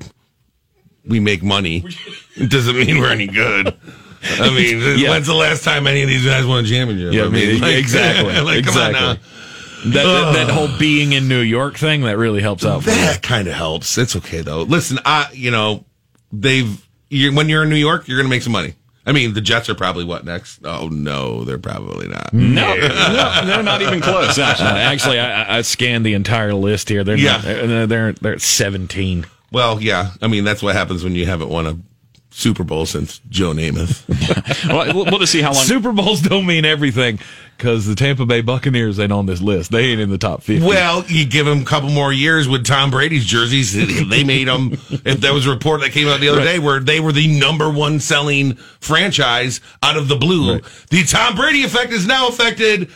we 1.06 1.20
make 1.20 1.42
money. 1.44 1.84
It 2.36 2.50
doesn't 2.50 2.76
mean 2.78 3.00
we're 3.00 3.12
any 3.12 3.28
good. 3.28 3.76
I 4.24 4.50
mean, 4.56 4.80
Yeah. 5.00 5.10
when's 5.10 5.28
the 5.28 5.34
last 5.34 5.64
time 5.64 5.88
any 5.88 6.04
of 6.04 6.08
these 6.10 6.26
guys 6.26 6.46
won 6.46 6.64
a 6.64 6.68
championship? 6.68 7.14
Yeah, 7.14 7.24
I 7.26 7.30
mean, 7.30 7.60
like- 7.62 7.76
exactly. 7.76 8.40
like, 8.42 8.60
exactly. 8.60 9.20
That, 9.84 10.04
that, 10.04 10.34
that 10.34 10.50
whole 10.52 10.70
being 10.78 11.14
in 11.14 11.28
New 11.28 11.40
York 11.42 11.76
thing 11.76 12.02
that 12.02 12.16
really 12.18 12.42
helps 12.42 12.64
out. 12.64 12.84
That 12.84 13.24
kind 13.24 13.48
of 13.48 13.56
helps. 13.56 13.98
It's 13.98 14.16
okay 14.18 14.42
though. 14.42 14.62
Listen, 14.62 15.00
I 15.06 15.28
you 15.34 15.50
know 15.50 15.86
they've 16.32 16.88
you 17.10 17.34
when 17.34 17.50
you're 17.50 17.64
in 17.64 17.70
New 17.70 17.76
York, 17.78 18.08
you're 18.08 18.18
going 18.20 18.28
to 18.28 18.30
make 18.30 18.44
some 18.44 18.54
money. 18.54 18.76
I 19.08 19.12
mean, 19.12 19.34
the 19.34 19.42
Jets 19.42 19.68
are 19.70 19.74
probably 19.74 20.04
what 20.06 20.24
next? 20.24 20.60
Oh 20.64 20.88
no, 20.90 21.44
they're 21.46 21.58
probably 21.58 22.08
not. 22.08 22.32
No, 22.32 22.76
no, 22.76 22.88
they're 23.46 23.64
not 23.64 23.82
even 23.82 24.02
close, 24.02 24.38
actually. 24.38 24.68
actually, 24.68 25.20
I, 25.20 25.42
I- 25.42 25.58
I 25.58 25.62
scanned 25.64 26.06
the 26.06 26.14
entire 26.14 26.54
list 26.54 26.88
here. 26.88 27.04
They're 27.04 27.18
Yeah. 27.18 27.32
not, 27.38 27.42
they're, 27.44 27.88
they're 27.88 28.14
they're 28.14 28.34
at 28.34 28.42
seventeen. 28.42 29.26
Well, 29.52 29.82
yeah. 29.82 30.12
I 30.22 30.28
mean, 30.28 30.44
that's 30.44 30.64
what 30.64 30.76
happens 30.76 31.04
when 31.04 31.16
you 31.16 31.26
haven't 31.26 31.50
won 31.50 31.68
a 31.68 31.78
Super 32.34 32.64
Bowl 32.64 32.86
since 32.86 33.20
Joe 33.30 33.52
Namath. 33.52 34.08
well, 34.68 34.94
we'll 34.96 35.06
we'll 35.06 35.20
just 35.20 35.34
see 35.34 35.42
how 35.42 35.54
long. 35.54 35.64
Super 35.66 35.92
Bowls 35.92 36.22
don't 36.22 36.46
mean 36.46 36.64
everything 36.64 37.20
because 37.58 37.86
the 37.86 37.94
Tampa 37.94 38.26
Bay 38.26 38.40
Buccaneers 38.40 39.00
ain't 39.02 39.12
on 39.12 39.26
this 39.26 39.42
list. 39.42 39.72
They 39.72 39.88
ain't 39.88 40.00
in 40.00 40.10
the 40.10 40.18
top 40.18 40.42
fifty. 40.42 40.66
Well, 40.66 41.04
you 41.08 41.26
give 41.26 41.46
them 41.46 41.62
a 41.62 41.66
couple 41.66 41.90
more 41.90 42.14
years 42.14 42.48
with 42.48 42.66
Tom 42.66 42.90
Brady's 42.90 43.26
jerseys. 43.26 43.74
They 44.10 44.24
made 44.24 44.48
them. 44.48 44.72
If 44.90 45.20
there 45.20 45.34
was 45.34 45.46
a 45.46 45.50
report 45.50 45.82
that 45.82 45.92
came 45.92 46.08
out 46.08 46.22
the 46.22 46.30
other 46.30 46.44
day 46.44 46.58
where 46.58 46.80
they 46.80 47.02
were 47.02 47.12
the 47.12 47.28
number 47.28 47.70
one 47.70 48.00
selling 48.00 48.56
franchise 48.80 49.60
out 49.84 49.98
of 49.98 50.08
the 50.08 50.16
blue, 50.16 50.62
the 50.90 51.04
Tom 51.04 51.36
Brady 51.36 51.64
effect 51.64 51.92
is 51.92 52.08
now 52.08 52.30
affected 52.30 52.90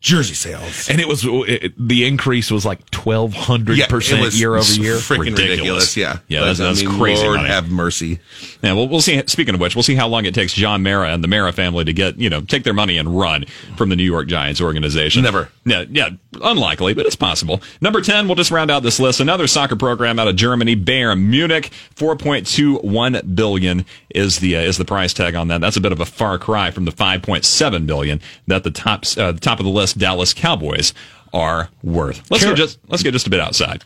jersey 0.00 0.32
sales. 0.34 0.88
and 0.88 0.98
it 1.00 1.06
was 1.06 1.24
it, 1.26 1.72
the 1.76 2.06
increase 2.06 2.50
was 2.50 2.64
like 2.64 2.90
twelve 2.90 3.34
hundred 3.34 3.78
percent 3.88 4.22
was 4.22 4.40
year 4.40 4.56
over 4.56 4.72
year. 4.72 4.94
Freaking 4.96 5.18
ridiculous. 5.36 5.48
Ridiculous. 5.50 5.96
Yeah, 5.96 6.18
Yeah, 6.28 6.40
that's- 6.40 6.58
that's 6.58 6.82
I 6.82 6.86
mean, 6.86 6.98
crazy 6.98 7.22
Lord 7.24 7.36
money. 7.38 7.48
have 7.50 7.70
mercy. 7.70 8.18
Yeah, 8.62 8.72
well, 8.72 8.88
we'll 8.88 9.00
see. 9.02 9.22
Speaking 9.26 9.54
of 9.54 9.60
which, 9.60 9.76
we'll 9.76 9.82
see 9.82 9.94
how 9.94 10.08
long 10.08 10.24
it 10.24 10.34
takes 10.34 10.52
John 10.54 10.82
Mara 10.82 11.10
and 11.12 11.22
the 11.22 11.28
Mara 11.28 11.52
family 11.52 11.84
to 11.84 11.92
get, 11.92 12.18
you 12.18 12.30
know, 12.30 12.40
take 12.40 12.64
their 12.64 12.72
money 12.74 12.96
and 12.98 13.18
run 13.18 13.44
from 13.76 13.88
the 13.90 13.96
New 13.96 14.04
York 14.04 14.26
Giants 14.26 14.60
organization. 14.60 15.22
Never. 15.22 15.50
Yeah, 15.66 15.84
yeah, 15.90 16.10
unlikely, 16.42 16.94
but 16.94 17.04
it's 17.06 17.16
possible. 17.16 17.60
Number 17.82 18.00
10, 18.00 18.26
we'll 18.26 18.34
just 18.36 18.50
round 18.50 18.70
out 18.70 18.82
this 18.82 18.98
list. 19.00 19.20
Another 19.20 19.46
soccer 19.46 19.76
program 19.76 20.18
out 20.18 20.28
of 20.28 20.36
Germany, 20.36 20.76
Bayern 20.76 21.22
Munich, 21.26 21.70
4.21 21.96 23.34
billion 23.34 23.84
is 24.14 24.38
the 24.40 24.56
uh, 24.56 24.60
is 24.60 24.78
the 24.78 24.84
price 24.84 25.12
tag 25.12 25.34
on 25.34 25.48
that. 25.48 25.60
That's 25.60 25.76
a 25.76 25.80
bit 25.80 25.92
of 25.92 26.00
a 26.00 26.06
far 26.06 26.38
cry 26.38 26.70
from 26.70 26.84
the 26.84 26.90
5.7 26.92 27.86
billion 27.86 28.20
that 28.46 28.64
the 28.64 28.70
top 28.70 29.04
uh, 29.16 29.32
the 29.32 29.40
top 29.40 29.58
of 29.60 29.64
the 29.64 29.70
list 29.70 29.89
Dallas 29.92 30.32
Cowboys 30.34 30.92
are 31.32 31.68
worth. 31.82 32.22
Let's 32.30 32.42
Sure. 32.42 32.52
go 32.52 32.56
just 32.56 32.78
let's 32.88 33.02
get 33.02 33.12
just 33.12 33.26
a 33.26 33.30
bit 33.30 33.40
outside. 33.40 33.84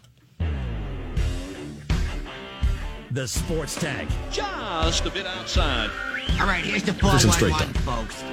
The 3.10 3.28
Sports 3.28 3.76
tag. 3.76 4.08
Just 4.32 5.06
a 5.06 5.10
bit 5.10 5.24
outside. 5.26 5.90
All 6.40 6.46
right, 6.46 6.64
here's 6.64 6.82
the 6.82 6.92
411, 6.94 7.72
folks. 7.82 8.24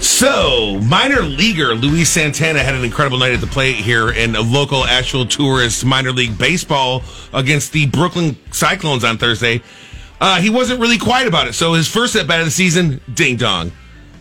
So, 0.00 0.78
minor 0.80 1.20
leaguer 1.22 1.74
Luis 1.74 2.08
Santana 2.08 2.60
had 2.60 2.74
an 2.74 2.84
incredible 2.84 3.18
night 3.18 3.32
at 3.32 3.40
the 3.40 3.46
plate 3.46 3.76
here 3.76 4.10
in 4.10 4.36
a 4.36 4.40
local 4.40 4.84
Asheville 4.84 5.26
tourist 5.26 5.84
minor 5.84 6.12
league 6.12 6.38
baseball 6.38 7.02
against 7.32 7.72
the 7.72 7.86
Brooklyn 7.86 8.36
Cyclones 8.52 9.04
on 9.04 9.18
Thursday. 9.18 9.60
Uh, 10.20 10.40
he 10.40 10.50
wasn't 10.50 10.80
really 10.80 10.98
quiet 10.98 11.26
about 11.28 11.46
it. 11.48 11.52
So, 11.54 11.74
his 11.74 11.88
first 11.88 12.14
at 12.16 12.26
bat 12.26 12.40
of 12.40 12.46
the 12.46 12.50
season, 12.52 13.00
ding 13.12 13.36
dong. 13.36 13.72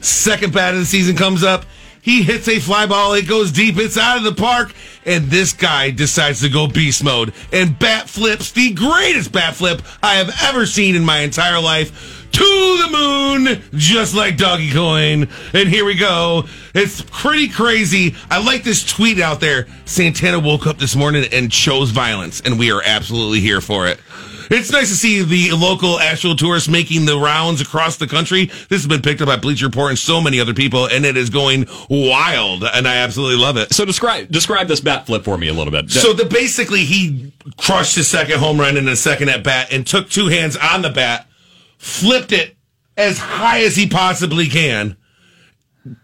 Second 0.02 0.54
bat 0.54 0.74
of 0.74 0.80
the 0.80 0.86
season 0.86 1.16
comes 1.16 1.44
up. 1.44 1.66
He 2.02 2.24
hits 2.24 2.48
a 2.48 2.60
fly 2.60 2.86
ball. 2.86 3.14
It 3.14 3.28
goes 3.28 3.52
deep. 3.52 3.78
It's 3.78 3.98
out 3.98 4.18
of 4.18 4.24
the 4.24 4.32
park. 4.32 4.74
And 5.06 5.26
this 5.26 5.52
guy 5.52 5.92
decides 5.92 6.40
to 6.40 6.50
go 6.50 6.68
beast 6.68 7.04
mode 7.04 7.34
and 7.52 7.78
bat 7.78 8.10
flips 8.10 8.52
the 8.52 8.74
greatest 8.74 9.32
bat 9.32 9.56
flip 9.56 9.82
I 10.02 10.16
have 10.16 10.34
ever 10.44 10.66
seen 10.66 10.96
in 10.96 11.04
my 11.04 11.20
entire 11.20 11.60
life 11.62 12.30
to 12.32 12.44
the 12.44 12.90
moon, 12.92 13.62
just 13.74 14.14
like 14.14 14.38
Dogecoin. 14.38 15.30
And 15.54 15.70
here 15.70 15.86
we 15.86 15.96
go. 15.96 16.46
It's 16.74 17.02
pretty 17.02 17.50
crazy. 17.50 18.16
I 18.30 18.44
like 18.44 18.64
this 18.64 18.86
tweet 18.86 19.20
out 19.20 19.40
there. 19.40 19.68
Santana 19.86 20.40
woke 20.40 20.68
up 20.68 20.78
this 20.78 20.96
morning 20.96 21.26
and 21.32 21.52
chose 21.52 21.90
violence, 21.90 22.42
and 22.42 22.60
we 22.60 22.72
are 22.72 22.82
absolutely 22.86 23.40
here 23.40 23.60
for 23.60 23.88
it. 23.88 24.00
It's 24.50 24.72
nice 24.72 24.90
to 24.90 24.96
see 24.96 25.24
the 25.24 25.52
local 25.56 26.00
Asheville 26.00 26.36
tourists 26.36 26.70
making 26.70 27.06
the 27.06 27.18
rounds 27.18 27.62
across 27.62 27.98
the 27.98 28.08
country. 28.08 28.46
This 28.70 28.82
has 28.82 28.88
been 28.88 29.02
picked 29.02 29.22
up 29.22 29.28
by 29.28 29.38
Bleacher 29.38 29.66
Report 29.66 29.90
and 29.90 30.00
so 30.00 30.22
many 30.22 30.40
other 30.40 30.54
people, 30.54 30.86
and 30.86 31.06
it 31.06 31.18
is 31.18 31.30
going 31.30 31.68
wild, 31.90 32.64
and 32.64 32.88
I 32.88 32.98
absolutely 32.98 33.38
love 33.38 33.58
it. 33.58 33.74
So 33.74 33.86
describe 33.86 34.30
describe 34.32 34.68
this 34.68 34.82
bat 34.82 35.06
flip 35.06 35.24
for 35.24 35.38
me 35.38 35.48
a 35.48 35.54
little 35.54 35.72
bit. 35.72 35.90
So 35.92 36.14
the 36.14 36.26
basically 36.26 36.86
he 36.86 37.32
crushed 37.58 37.96
his 37.96 38.08
second 38.08 38.40
home 38.40 38.60
run 38.60 38.78
in 38.78 38.86
the 38.86 38.96
second 38.96 39.30
at 39.30 39.44
bat 39.44 39.72
and 39.72 39.86
took 39.86 40.10
two 40.10 40.28
hands 40.28 40.56
on 40.58 40.82
the 40.82 40.90
bat, 40.90 41.28
flipped 41.78 42.32
it 42.32 42.56
as 42.96 43.20
high 43.20 43.62
as 43.62 43.76
he 43.76 43.88
possibly 43.88 44.48
can, 44.48 44.98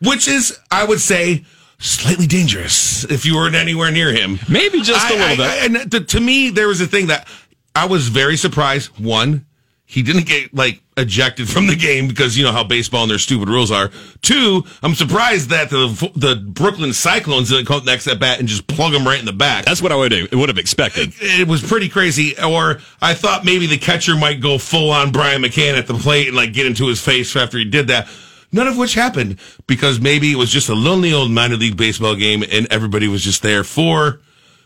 which 0.01 0.27
is, 0.27 0.59
I 0.69 0.83
would 0.85 1.01
say, 1.01 1.43
slightly 1.79 2.27
dangerous 2.27 3.03
if 3.05 3.25
you 3.25 3.35
weren't 3.35 3.55
anywhere 3.55 3.91
near 3.91 4.13
him. 4.13 4.39
Maybe 4.47 4.81
just 4.81 5.09
a 5.09 5.13
little 5.13 5.27
I- 5.27 5.35
bit. 5.35 5.45
I- 5.75 5.81
and 5.81 5.91
to, 5.91 5.99
to 6.01 6.19
me, 6.19 6.49
there 6.49 6.67
was 6.67 6.79
a 6.81 6.87
thing 6.87 7.07
that 7.07 7.27
I 7.75 7.85
was 7.87 8.07
very 8.07 8.37
surprised. 8.37 8.99
One, 8.99 9.45
he 9.85 10.01
didn't 10.01 10.25
get 10.25 10.53
like 10.53 10.81
ejected 10.95 11.49
from 11.49 11.67
the 11.67 11.75
game 11.75 12.07
because 12.07 12.37
you 12.37 12.43
know 12.43 12.51
how 12.51 12.63
baseball 12.63 13.03
and 13.03 13.11
their 13.11 13.19
stupid 13.19 13.49
rules 13.49 13.71
are. 13.71 13.91
Two, 14.21 14.63
I'm 14.81 14.95
surprised 14.95 15.49
that 15.49 15.69
the 15.69 16.11
the 16.15 16.35
Brooklyn 16.35 16.93
Cyclones 16.93 17.49
didn't 17.49 17.65
come 17.65 17.83
next 17.85 18.07
at 18.07 18.19
bat 18.19 18.39
and 18.39 18.47
just 18.47 18.67
plug 18.67 18.93
him 18.93 19.05
right 19.05 19.19
in 19.19 19.25
the 19.25 19.33
back. 19.33 19.65
That's 19.65 19.81
what 19.81 19.91
I 19.91 19.95
would 19.95 20.33
would 20.33 20.49
have 20.49 20.57
expected. 20.57 21.13
it 21.19 21.47
was 21.47 21.61
pretty 21.61 21.89
crazy. 21.89 22.35
Or 22.41 22.79
I 23.01 23.13
thought 23.13 23.45
maybe 23.45 23.67
the 23.67 23.77
catcher 23.77 24.15
might 24.15 24.41
go 24.41 24.57
full 24.57 24.91
on 24.91 25.11
Brian 25.11 25.41
McCann 25.41 25.77
at 25.77 25.87
the 25.87 25.95
plate 25.95 26.27
and 26.27 26.37
like 26.37 26.53
get 26.53 26.65
into 26.65 26.87
his 26.87 27.01
face 27.01 27.35
after 27.35 27.57
he 27.57 27.65
did 27.65 27.87
that. 27.87 28.07
None 28.51 28.67
of 28.67 28.77
which 28.77 28.93
happened 28.93 29.39
because 29.65 29.99
maybe 29.99 30.31
it 30.31 30.35
was 30.35 30.51
just 30.51 30.69
a 30.69 30.75
lonely 30.75 31.11
old 31.11 31.31
minor 31.31 31.55
league 31.55 31.75
baseball 31.75 32.15
game 32.15 32.43
and 32.43 32.67
everybody 32.71 33.07
was 33.07 33.23
just 33.23 33.41
there 33.41 33.63
for 33.63 34.21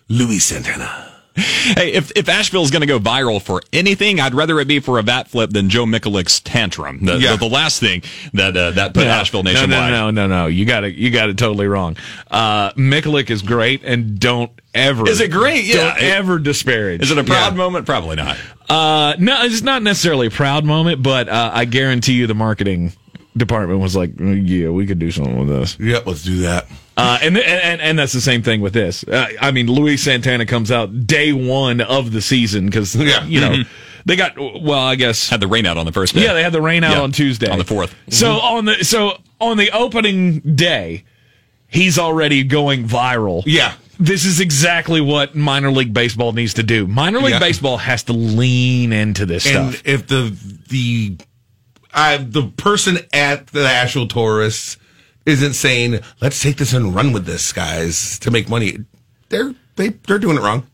Luis 0.10 0.46
Santana. 0.46 1.07
Hey, 1.38 1.93
if 1.93 2.12
if 2.15 2.28
Asheville's 2.30 2.71
going 2.71 2.82
to 2.82 2.88
go 2.88 3.00
viral 3.00 3.41
for 3.41 3.62
anything, 3.71 4.19
I'd 4.19 4.34
rather 4.34 4.60
it 4.60 4.67
be 4.67 4.80
for 4.80 4.97
a 5.00 5.04
bat 5.04 5.28
flip 5.28 5.52
than 5.52 5.69
Joe 5.69 5.86
Mikulik's 5.86 6.39
tantrum. 6.39 7.06
The, 7.06 7.17
Yeah. 7.17 7.32
the, 7.34 7.38
the 7.47 7.50
last 7.50 7.80
thing 7.80 8.02
that 8.34 8.58
uh, 8.58 8.71
that 8.71 8.93
put 8.93 9.06
Asheville 9.06 9.43
no, 9.43 9.52
nationwide. 9.54 9.91
no, 9.91 10.10
no, 10.10 10.12
no, 10.12 10.28
no. 10.28 10.38
no. 10.43 10.47
You 10.47 10.65
got 10.65 10.84
it. 10.84 10.95
You 10.95 11.12
got 11.12 11.30
it 11.30 11.38
totally 11.38 11.67
wrong. 11.67 11.95
Uh, 12.32 12.71
Mikulik 12.73 13.30
is 13.30 13.41
great, 13.41 13.84
and 13.84 14.19
don't 14.19 14.52
ever. 14.73 15.08
Is 15.08 15.21
it 15.21 15.32
great? 15.32 15.65
Yeah. 15.65 15.93
Don't 15.93 16.02
ever 16.02 16.39
disparage. 16.39 17.02
Is 17.02 17.12
it 17.12 17.17
a 17.17 17.23
proud 17.23 17.54
Yeah. 17.54 17.58
moment? 17.58 17.86
Probably 17.86 18.15
not. 18.15 18.38
Uh, 18.69 19.15
no, 19.19 19.43
it's 19.43 19.62
not 19.62 19.84
necessarily 19.84 20.28
a 20.28 20.32
proud 20.32 20.65
moment, 20.65 21.02
but 21.04 21.30
uh, 21.30 21.52
I 21.54 21.65
guarantee 21.65 22.13
you 22.13 22.28
the 22.28 22.36
marketing 22.36 22.93
department 23.36 23.80
was 23.80 23.95
like, 23.95 24.15
"Mm, 24.15 24.43
yeah, 24.47 24.69
we 24.69 24.86
could 24.88 25.00
do 25.00 25.12
something 25.12 25.38
with 25.38 25.50
this. 25.50 25.78
Yep, 25.80 26.08
let's 26.08 26.23
do 26.23 26.38
that. 26.39 26.65
Uh, 26.98 27.20
and, 27.22 27.38
and 27.38 27.80
and 27.80 28.00
that's 28.00 28.12
the 28.14 28.20
same 28.22 28.42
thing 28.42 28.60
with 28.60 28.74
this. 28.74 29.04
Uh, 29.04 29.28
I 29.40 29.52
mean, 29.52 29.68
Luis 29.68 30.02
Santana 30.04 30.46
comes 30.48 30.72
out 30.72 31.06
day 31.06 31.32
one 31.32 31.80
of 31.80 32.12
the 32.12 32.22
season 32.22 32.66
because 32.66 32.96
Yeah. 32.96 33.24
you 33.26 33.40
know 33.40 33.56
they 34.06 34.16
got 34.16 34.34
well, 34.38 34.80
I 34.80 34.96
guess 34.96 35.30
Had 35.30 35.40
the 35.42 35.48
rain 35.48 35.66
out 35.68 35.78
on 35.78 35.86
the 35.86 35.92
first 35.92 36.16
day. 36.16 36.24
yeah, 36.24 36.34
they 36.34 36.42
had 36.42 36.54
the 36.54 36.62
rain 36.62 36.84
out 36.84 36.96
Yeah, 36.96 37.02
on 37.04 37.12
Tuesday 37.12 37.50
on 37.50 37.60
the 37.60 37.66
4th. 37.66 37.94
So 38.10 38.32
on 38.32 38.66
the 38.66 38.84
so 38.84 39.18
on 39.40 39.58
the 39.58 39.70
opening 39.72 40.40
day, 40.40 41.04
he's 41.68 42.00
already 42.00 42.44
going 42.44 42.88
viral. 42.88 43.44
Yeah. 43.46 43.74
This 44.00 44.26
is 44.26 44.40
exactly 44.40 45.02
what 45.02 45.36
minor 45.36 45.72
league 45.72 45.94
baseball 45.94 46.32
needs 46.32 46.54
to 46.56 46.64
do. 46.64 46.88
Minor 46.88 47.20
league 47.20 47.32
Yeah. 47.32 47.40
baseball 47.40 47.78
has 47.78 48.04
to 48.04 48.14
lean 48.14 48.92
into 48.94 49.26
this 49.28 49.46
And 49.46 49.74
stuff. 49.74 49.84
if 49.86 50.08
the 50.08 50.36
the 50.70 51.18
I, 51.94 52.18
the 52.18 52.44
person 52.58 53.00
at 53.14 53.48
the 53.48 53.68
Asheville 53.68 54.08
tourists 54.08 54.78
isn't 55.28 55.54
saying, 55.54 56.00
"Let's 56.22 56.42
take 56.42 56.58
this 56.58 56.74
and 56.74 56.96
run 56.96 57.12
with 57.13 57.26
this, 57.26 57.54
guys," 57.54 58.18
to 58.20 58.32
make 58.32 58.50
money, 58.50 58.78
they're 59.30 59.54
they 59.76 59.90
they're 59.90 60.18
doing 60.20 60.38
it 60.38 60.42
wrong. 60.42 60.66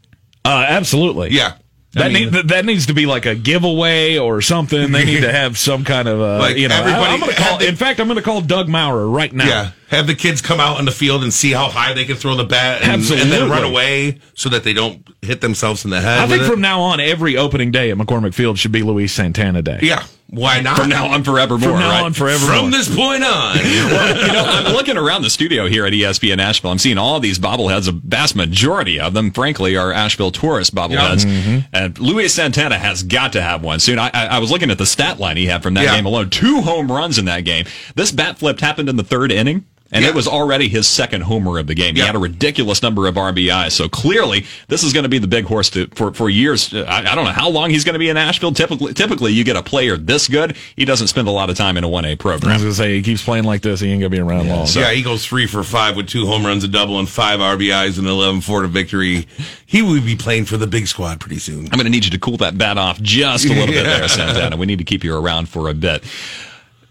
Uh, 0.45 0.65
absolutely. 0.67 1.31
Yeah. 1.31 1.55
That, 1.93 2.05
I 2.05 2.09
mean- 2.09 2.31
need, 2.31 2.47
that, 2.47 2.65
needs 2.65 2.87
to 2.87 2.93
be 2.95 3.05
like 3.05 3.27
a 3.27 3.35
giveaway 3.35 4.17
or 4.17 4.41
something. 4.41 4.91
They 4.91 5.05
need 5.05 5.21
to 5.21 5.31
have 5.41 5.59
some 5.59 5.83
kind 5.83 6.07
of, 6.07 6.19
uh, 6.19 6.39
Like 6.39 6.57
you 6.57 6.67
know. 6.67 6.75
everybody- 6.75 7.03
I, 7.05 7.13
am 7.13 7.19
gonna 7.19 7.33
call. 7.33 7.59
they- 7.59 7.67
in 7.67 7.75
fact, 7.75 7.99
I'm 7.99 8.07
going 8.07 8.17
to 8.17 8.23
call 8.23 8.41
Doug 8.41 8.67
Maurer 8.67 9.07
right 9.07 9.31
now. 9.31 9.47
Yeah. 9.47 9.71
have 9.89 10.07
the 10.07 10.15
kids 10.15 10.41
come 10.41 10.59
out 10.59 10.79
on 10.79 10.85
the 10.85 10.91
field 10.91 11.21
and 11.21 11.31
see 11.31 11.51
how 11.51 11.69
high 11.69 11.93
they 11.93 12.03
can 12.05 12.15
throw 12.15 12.35
the 12.35 12.45
bat 12.45 12.81
and, 12.81 12.93
and 13.03 13.31
then 13.31 13.47
run 13.47 13.63
away 13.63 14.17
so 14.33 14.49
that 14.49 14.63
they 14.63 14.73
don't 14.73 15.07
hit 15.21 15.41
themselves 15.41 15.85
in 15.85 15.91
the 15.91 16.01
head. 16.01 16.17
I 16.19 16.25
think 16.27 16.41
it. 16.41 16.45
from 16.47 16.61
now 16.61 16.81
on, 16.81 16.99
every 16.99 17.37
opening 17.37 17.69
day 17.69 17.91
at 17.91 17.97
McCormick 17.97 18.33
Field 18.33 18.57
should 18.57 18.71
be 18.71 18.81
Luis 18.81 19.13
Santana 19.13 19.61
Day. 19.61 19.77
yeah, 19.83 20.03
why 20.33 20.61
not? 20.61 20.77
From 20.77 20.89
now 20.89 21.07
on, 21.07 21.23
forevermore. 21.23 21.69
From 21.69 21.79
now 21.79 21.89
right? 21.91 22.03
on, 22.03 22.13
forever. 22.13 22.45
From 22.45 22.71
this 22.71 22.93
point 22.93 23.23
on, 23.23 23.55
Well, 23.57 24.27
you 24.27 24.33
know, 24.33 24.43
I'm 24.45 24.73
looking 24.73 24.97
around 24.97 25.21
the 25.21 25.29
studio 25.29 25.67
here 25.67 25.85
at 25.85 25.93
ESPN 25.93 26.39
Asheville. 26.39 26.71
I'm 26.71 26.79
seeing 26.79 26.97
all 26.97 27.19
these 27.19 27.39
bobbleheads. 27.39 27.87
A 27.87 27.91
vast 27.91 28.35
majority 28.35 28.99
of 28.99 29.13
them, 29.13 29.31
frankly, 29.31 29.75
are 29.77 29.91
Asheville 29.91 30.31
tourist 30.31 30.73
bobbleheads. 30.73 31.25
Mm-hmm. 31.25 31.59
And 31.73 31.99
Luis 31.99 32.33
Santana 32.33 32.77
has 32.77 33.03
got 33.03 33.33
to 33.33 33.41
have 33.41 33.63
one 33.63 33.79
soon. 33.79 33.99
I, 33.99 34.09
I, 34.13 34.25
I 34.27 34.39
was 34.39 34.51
looking 34.51 34.71
at 34.71 34.77
the 34.77 34.85
stat 34.85 35.19
line 35.19 35.37
he 35.37 35.45
had 35.45 35.61
from 35.63 35.75
that 35.75 35.83
Yeah. 35.83 35.95
game 35.95 36.05
alone. 36.05 36.29
Two 36.29 36.61
home 36.61 36.91
runs 36.91 37.17
in 37.17 37.25
that 37.25 37.41
game. 37.41 37.65
This 37.95 38.11
bat 38.11 38.39
flip 38.39 38.59
happened 38.59 38.89
in 38.89 38.95
the 38.95 39.03
third 39.03 39.31
inning. 39.31 39.65
And 39.93 40.03
Yeah. 40.03 40.09
it 40.09 40.15
was 40.15 40.27
already 40.27 40.67
his 40.67 40.87
second 40.87 41.21
homer 41.21 41.59
of 41.59 41.67
the 41.67 41.75
game. 41.75 41.93
He 41.95 42.01
Yeah. 42.01 42.07
had 42.07 42.15
a 42.15 42.19
ridiculous 42.19 42.81
number 42.81 43.07
of 43.07 43.15
RBIs. 43.15 43.73
So 43.73 43.87
clearly, 43.87 44.45
this 44.67 44.83
is 44.83 44.91
going 44.91 45.03
to 45.03 45.09
be 45.09 45.19
the 45.19 45.27
big 45.27 45.45
horse 45.45 45.69
to, 45.71 45.87
for 45.93 46.11
for 46.13 46.29
years. 46.29 46.73
I, 46.73 47.11
I 47.11 47.15
don't 47.15 47.25
know 47.25 47.31
how 47.31 47.47
long 47.49 47.69
he's 47.69 47.83
going 47.83 47.93
to 47.93 47.99
be 47.99 48.09
in 48.09 48.17
Asheville. 48.17 48.51
Typically, 48.53 48.93
typically, 48.93 49.31
you 49.31 49.43
get 49.43 49.55
a 49.55 49.63
player 49.63 49.95
this 49.95 50.27
good, 50.27 50.55
he 50.75 50.83
doesn't 50.83 51.07
spend 51.07 51.27
a 51.27 51.31
lot 51.31 51.49
of 51.49 51.55
time 51.57 51.77
in 51.77 51.83
a 51.83 51.87
1A 51.87 52.17
program. 52.17 52.51
I 52.51 52.55
was 52.55 52.63
going 52.63 52.71
to 52.73 52.77
say, 52.77 52.95
he 52.95 53.01
keeps 53.03 53.23
playing 53.23 53.43
like 53.43 53.61
this, 53.61 53.79
he 53.79 53.91
ain't 53.91 53.99
going 54.01 54.11
to 54.11 54.17
be 54.17 54.21
around 54.21 54.49
long. 54.49 54.65
yeah, 54.73 54.91
he 54.91 55.03
goes 55.03 55.25
three 55.25 55.45
for 55.45 55.63
five 55.63 55.95
with 55.95 56.07
two 56.09 56.25
home 56.25 56.45
runs, 56.45 56.63
a 56.63 56.67
double, 56.67 56.97
and 56.99 57.07
five 57.07 57.39
RBIs 57.39 57.97
and 57.99 58.07
11 58.07 58.41
for 58.41 58.63
to 58.63 58.67
victory. 58.67 59.27
He 59.65 59.81
will 59.81 60.01
be 60.01 60.15
playing 60.15 60.45
for 60.45 60.57
the 60.57 60.67
big 60.67 60.87
squad 60.87 61.19
pretty 61.19 61.39
soon. 61.39 61.65
I'm 61.65 61.77
going 61.77 61.85
to 61.85 61.89
need 61.91 62.05
you 62.05 62.11
to 62.11 62.19
cool 62.19 62.37
that 62.37 62.57
bat 62.57 62.77
off 62.77 62.99
just 63.01 63.45
a 63.45 63.49
little 63.49 63.67
bit 63.67 63.83
there, 63.85 64.07
Santana. 64.07 64.57
We 64.57 64.65
need 64.65 64.79
to 64.79 64.83
keep 64.85 65.03
you 65.03 65.15
around 65.15 65.49
for 65.49 65.69
a 65.69 65.73
bit. 65.73 66.03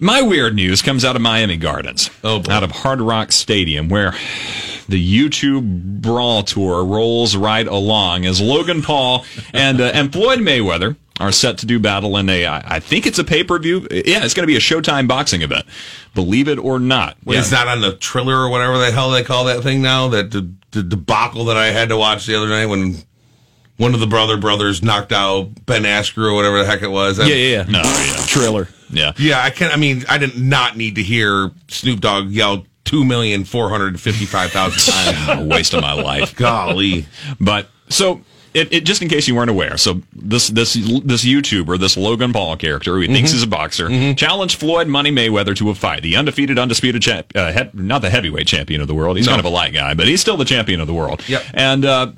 My 0.03 0.21
weird 0.21 0.57
news 0.57 0.83
comes 0.83 1.05
out 1.05 1.15
of 1.15 1.23
Miami 1.23 1.57
Gardens, 1.57 2.11
Oh, 2.25 2.41
boy. 2.41 2.53
out 2.53 2.65
of 2.65 2.73
Hard 2.73 3.01
Rock 3.01 3.31
Stadium, 3.31 3.89
where 3.89 4.11
the 4.89 4.99
YouTube 5.01 6.01
Brawl 6.03 6.43
Tour 6.43 6.85
rolls 6.85 7.37
right 7.37 7.67
along 7.69 8.27
as 8.27 8.41
Logan 8.41 8.83
Paul 8.83 9.25
and 9.53 9.81
uh, 9.81 9.93
and 9.95 10.13
Floyd 10.13 10.41
Mayweather 10.41 10.97
are 11.21 11.31
set 11.31 11.59
to 11.59 11.67
do 11.67 11.79
battle 11.79 12.17
in 12.17 12.29
a. 12.29 12.47
I 12.49 12.81
think 12.81 13.07
it's 13.07 13.21
a 13.21 13.25
pay 13.25 13.45
per 13.45 13.61
view. 13.61 13.87
Yeah, 13.93 14.25
it's 14.25 14.35
going 14.35 14.43
to 14.43 14.49
be 14.49 14.57
a 14.57 14.61
Showtime 14.61 15.07
boxing 15.07 15.43
event. 15.43 15.67
Believe 16.17 16.49
it 16.49 16.59
or 16.59 16.81
not. 16.81 17.17
Wait, 17.25 17.39
It's 17.39 17.53
not 17.53 17.69
on 17.69 17.81
the 17.81 17.93
Triller 17.93 18.35
or 18.39 18.49
whatever 18.49 18.79
the 18.79 18.91
hell 18.91 19.13
they 19.13 19.23
call 19.23 19.45
that 19.45 19.63
thing 19.63 19.83
now. 19.83 20.09
That 20.09 20.33
the, 20.33 20.51
the 20.73 20.83
debacle 20.83 21.45
that 21.45 21.57
I 21.57 21.67
had 21.67 21.91
to 21.91 21.97
watch 21.97 22.27
the 22.27 22.35
other 22.35 22.49
night 22.49 22.67
when 22.67 22.97
one 23.79 23.95
of 23.95 24.01
the 24.01 24.07
brother 24.07 24.37
brothers 24.37 24.83
knocked 24.83 25.13
out 25.13 25.49
Ben 25.67 25.83
Askren 25.83 26.31
or 26.31 26.35
whatever 26.35 26.59
the 26.59 26.67
heck 26.67 26.83
it 26.83 26.91
was. 26.91 27.19
yeah, 27.19 27.27
yeah, 27.27 27.35
yeah. 27.35 27.63
No, 27.71 27.83
yeah. 27.83 28.25
Triller. 28.27 28.69
Yeah. 28.91 29.13
Yeah, 29.19 29.43
I 29.43 29.51
can't. 29.51 29.73
I 29.73 29.77
mean, 29.77 30.05
I 30.09 30.19
did 30.19 30.39
not 30.39 30.77
need 30.77 30.97
to 30.97 31.03
hear 31.03 31.51
Snoop 31.69 32.01
Dogg 32.01 32.29
yell 32.31 32.67
two 32.85 33.05
million 33.05 33.45
four 33.45 33.69
hundred 33.71 33.99
fifty-five 34.01 34.51
thousand 34.51 34.93
times. 35.27 35.41
A 35.41 35.47
waste 35.47 35.73
of 35.75 35.81
my 35.81 35.93
life. 35.95 36.37
Golly, 36.37 37.07
But 37.41 37.69
so 37.89 38.21
it, 38.55 38.71
it 38.71 38.85
just 38.85 39.01
in 39.01 39.09
case 39.09 39.27
you 39.27 39.35
weren't 39.35 39.49
aware, 39.49 39.79
so 39.79 40.03
this 40.13 40.49
this 40.49 40.75
this 40.75 41.25
YouTuber, 41.25 41.79
this 41.81 41.97
Logan 41.97 42.35
Paul 42.35 42.55
character, 42.59 42.93
who 42.97 43.01
he 43.01 43.07
thinks 43.07 43.33
is 43.33 43.43
a 43.43 43.47
boxer, 43.47 44.15
challenged 44.15 44.59
Floyd 44.61 44.89
Money 44.89 45.11
Mayweather 45.11 45.57
to 45.57 45.71
a 45.71 45.75
fight. 45.75 46.03
The 46.03 46.17
undefeated, 46.17 46.59
undisputed 46.59 47.01
champ, 47.01 47.33
uh, 47.35 47.51
he, 47.51 47.61
not 47.73 48.03
the 48.03 48.11
heavyweight 48.11 48.47
champion 48.47 48.83
of 48.83 48.89
the 48.89 48.95
world. 48.95 49.17
He's 49.17 49.27
kind 49.27 49.41
of 49.41 49.47
a 49.47 49.51
light 49.51 49.73
guy, 49.73 49.95
but 49.95 50.07
he's 50.07 50.21
still 50.21 50.37
the 50.37 50.45
champion 50.45 50.81
of 50.81 50.87
the 50.87 50.93
world. 50.95 51.27
Yep. 51.29 51.43
And 51.55 51.85
uh, 51.87 52.13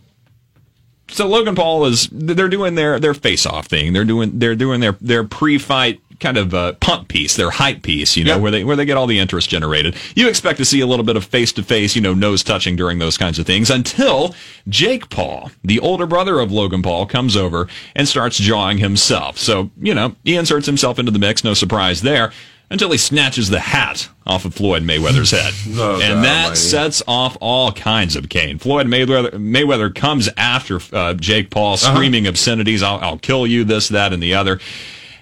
so 1.08 1.26
Logan 1.28 1.54
Paul 1.54 1.84
is 1.86 2.08
they're 2.10 2.48
doing 2.48 2.74
their 2.74 2.98
their 2.98 3.14
face 3.14 3.46
off 3.46 3.66
thing. 3.66 3.92
They're 3.92 4.04
doing 4.04 4.38
they're 4.38 4.54
doing 4.56 4.80
their 4.80 4.92
their 5.00 5.24
pre 5.24 5.58
fight 5.58 6.00
kind 6.20 6.36
of 6.38 6.54
uh, 6.54 6.72
pump 6.74 7.08
piece, 7.08 7.34
their 7.34 7.50
hype 7.50 7.82
piece, 7.82 8.16
you 8.16 8.22
know, 8.24 8.34
Yep. 8.34 8.40
where 8.40 8.50
they 8.52 8.64
where 8.64 8.76
they 8.76 8.84
get 8.86 8.96
all 8.96 9.06
the 9.08 9.18
interest 9.18 9.50
generated. 9.50 9.96
You 10.14 10.28
expect 10.28 10.58
to 10.58 10.64
see 10.64 10.80
a 10.80 10.86
little 10.86 11.04
bit 11.04 11.16
of 11.16 11.24
face 11.24 11.52
to 11.54 11.62
face, 11.62 11.94
you 11.96 12.00
know, 12.02 12.14
nose 12.14 12.42
touching 12.44 12.76
during 12.76 13.00
those 13.00 13.18
kinds 13.18 13.38
of 13.38 13.46
things 13.46 13.68
until 13.68 14.34
Jake 14.68 15.10
Paul, 15.10 15.50
the 15.62 15.80
older 15.80 16.06
brother 16.06 16.38
of 16.40 16.52
Logan 16.52 16.82
Paul, 16.82 17.06
comes 17.06 17.36
over 17.36 17.68
and 17.96 18.06
starts 18.08 18.38
jawing 18.38 18.78
himself. 18.78 19.38
So, 19.38 19.70
you 19.80 19.92
know, 19.94 20.14
he 20.24 20.36
inserts 20.36 20.66
himself 20.66 20.98
into 20.98 21.10
the 21.10 21.18
mix, 21.18 21.42
no 21.44 21.52
surprise 21.52 22.02
there. 22.02 22.32
Until 22.70 22.90
he 22.90 22.98
snatches 22.98 23.50
the 23.50 23.60
hat 23.60 24.08
off 24.26 24.44
of 24.44 24.54
Floyd 24.54 24.82
Mayweather's 24.82 25.30
head. 25.30 25.52
And 25.66 26.24
that 26.24 26.44
almighty. 26.44 26.56
sets 26.56 27.02
off 27.06 27.36
all 27.40 27.72
kinds 27.72 28.16
of 28.16 28.28
cane. 28.28 28.58
Floyd 28.58 28.86
Mayweather, 28.86 29.30
Mayweather 29.32 29.94
comes 29.94 30.28
after 30.36 30.80
uh, 30.92 31.14
Jake 31.14 31.50
Paul, 31.50 31.76
screaming 31.76 32.26
obscenities. 32.26 32.82
I'll, 32.82 32.98
I'll 33.00 33.18
kill 33.18 33.46
you, 33.46 33.64
this, 33.64 33.88
that, 33.88 34.12
and 34.12 34.22
the 34.22 34.34
other. 34.34 34.60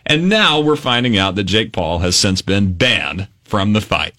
And 0.06 0.28
now 0.28 0.60
we're 0.60 0.76
finding 0.76 1.18
out 1.18 1.34
that 1.34 1.44
Jake 1.44 1.72
Paul 1.72 1.98
has 1.98 2.16
since 2.16 2.42
been 2.42 2.74
banned 2.74 3.28
from 3.44 3.72
the 3.72 3.80
fight. 3.80 4.14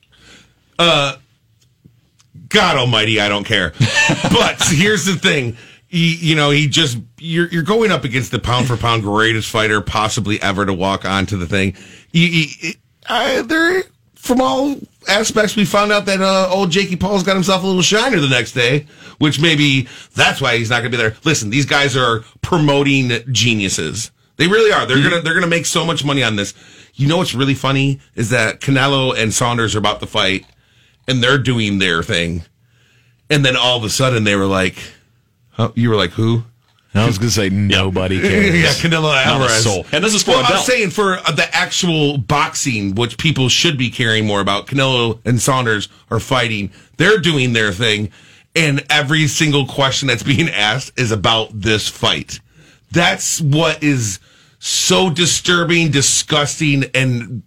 God 2.54 2.78
Almighty, 2.78 3.20
I 3.20 3.30
don't 3.30 3.46
care. 3.46 3.74
but 4.32 4.62
here's 4.70 5.06
the 5.06 5.16
thing. 5.16 5.58
He, 5.88 6.16
you 6.16 6.36
know, 6.36 6.50
he 6.50 6.68
just 6.68 6.98
you're 7.20 7.48
you're 7.48 7.64
going 7.64 7.92
up 7.92 8.04
against 8.04 8.32
the 8.32 8.40
pound 8.40 8.68
for 8.68 8.78
pound 8.78 9.04
greatest 9.04 9.50
fighter 9.50 9.82
possibly 9.82 10.42
ever 10.42 10.66
to 10.66 10.74
walk 10.74 11.06
onto 11.06 11.38
the 11.38 11.48
thing. 11.48 11.76
You, 12.12 12.28
you, 12.28 12.74
I, 13.08 13.42
there, 13.42 13.84
from 14.16 14.42
all 14.42 14.78
aspects, 15.08 15.56
we 15.56 15.66
found 15.66 15.92
out 15.92 16.06
that 16.06 16.22
uh, 16.22 16.50
old 16.50 16.72
Jakey 16.72 16.96
Paul's 16.96 17.24
got 17.24 17.36
himself 17.36 17.63
a 17.63 17.68
little 17.68 17.82
shiner 17.82 18.20
the 18.20 18.30
next 18.30 18.54
day, 18.54 18.88
which 19.18 19.39
maybe 19.39 19.88
that's 20.16 20.42
why 20.42 20.58
he's 20.58 20.70
not 20.70 20.82
going 20.82 20.92
to 20.92 20.98
be 20.98 21.02
there. 21.02 21.16
Listen, 21.24 21.50
these 21.50 21.66
guys 21.66 21.98
are 21.98 22.22
promoting 22.42 23.12
geniuses. 23.32 24.12
They 24.38 24.48
really 24.48 24.72
are. 24.72 24.86
They're 24.86 25.02
gonna 25.02 25.22
they're 25.22 25.36
gonna 25.36 25.48
make 25.48 25.66
so 25.66 25.86
much 25.86 26.04
money 26.04 26.24
on 26.24 26.36
this. 26.36 26.56
You 26.96 27.08
know 27.08 27.18
what's 27.18 27.36
really 27.36 27.54
funny 27.54 28.02
is 28.16 28.32
that 28.32 28.62
Canelo 28.62 29.16
and 29.16 29.34
Saunders 29.34 29.76
are 29.76 29.80
about 29.80 30.00
to 30.00 30.08
fight, 30.08 30.46
and 31.08 31.22
they're 31.22 31.38
doing 31.38 31.78
their 31.78 32.02
thing, 32.02 32.44
and 33.30 33.46
then 33.46 33.56
all 33.56 33.78
of 33.78 33.84
a 33.84 33.89
sudden 33.89 34.24
they 34.24 34.36
were 34.36 34.48
like, 34.48 34.76
oh, 35.60 35.72
"You 35.76 35.89
were 35.92 35.96
like 35.96 36.12
who?" 36.12 36.46
I 36.96 37.06
was 37.08 37.18
going 37.18 37.30
to 37.30 37.34
say, 37.34 37.50
nobody 37.50 38.20
cares. 38.22 38.56
yeah, 38.62 38.68
Canelo 38.90 39.04
Not 39.04 39.26
a 39.26 39.28
Alvarez. 39.28 39.64
soul. 39.64 39.86
And 39.92 40.04
this 40.04 40.14
is 40.14 40.22
for 40.24 40.32
well, 40.32 40.42
a 40.42 40.58
I'm 40.58 40.64
saying 40.64 40.92
for 40.92 41.16
uh, 41.18 41.32
the 41.32 41.48
actual 41.56 42.18
boxing, 42.18 42.94
which 42.96 43.18
people 43.18 43.50
should 43.50 43.78
be 43.78 43.90
caring 43.90 44.26
more 44.28 44.42
about. 44.42 44.68
Canelo 44.68 45.20
and 45.26 45.42
Saunders 45.42 45.90
are 46.12 46.20
fighting. 46.20 46.72
They're 46.98 47.18
doing 47.18 47.54
their 47.54 47.72
thing, 47.72 48.12
and 48.56 48.86
every 48.90 49.28
single 49.28 49.66
question 49.66 50.08
that's 50.08 50.24
being 50.24 50.50
asked 50.50 50.98
is 51.00 51.12
about 51.12 51.50
this 51.60 51.88
fight. 51.90 52.40
That's 52.92 53.42
what 53.42 53.82
is 53.82 54.20
so 54.60 55.10
disturbing, 55.10 55.90
disgusting, 55.92 56.86
and 56.94 57.42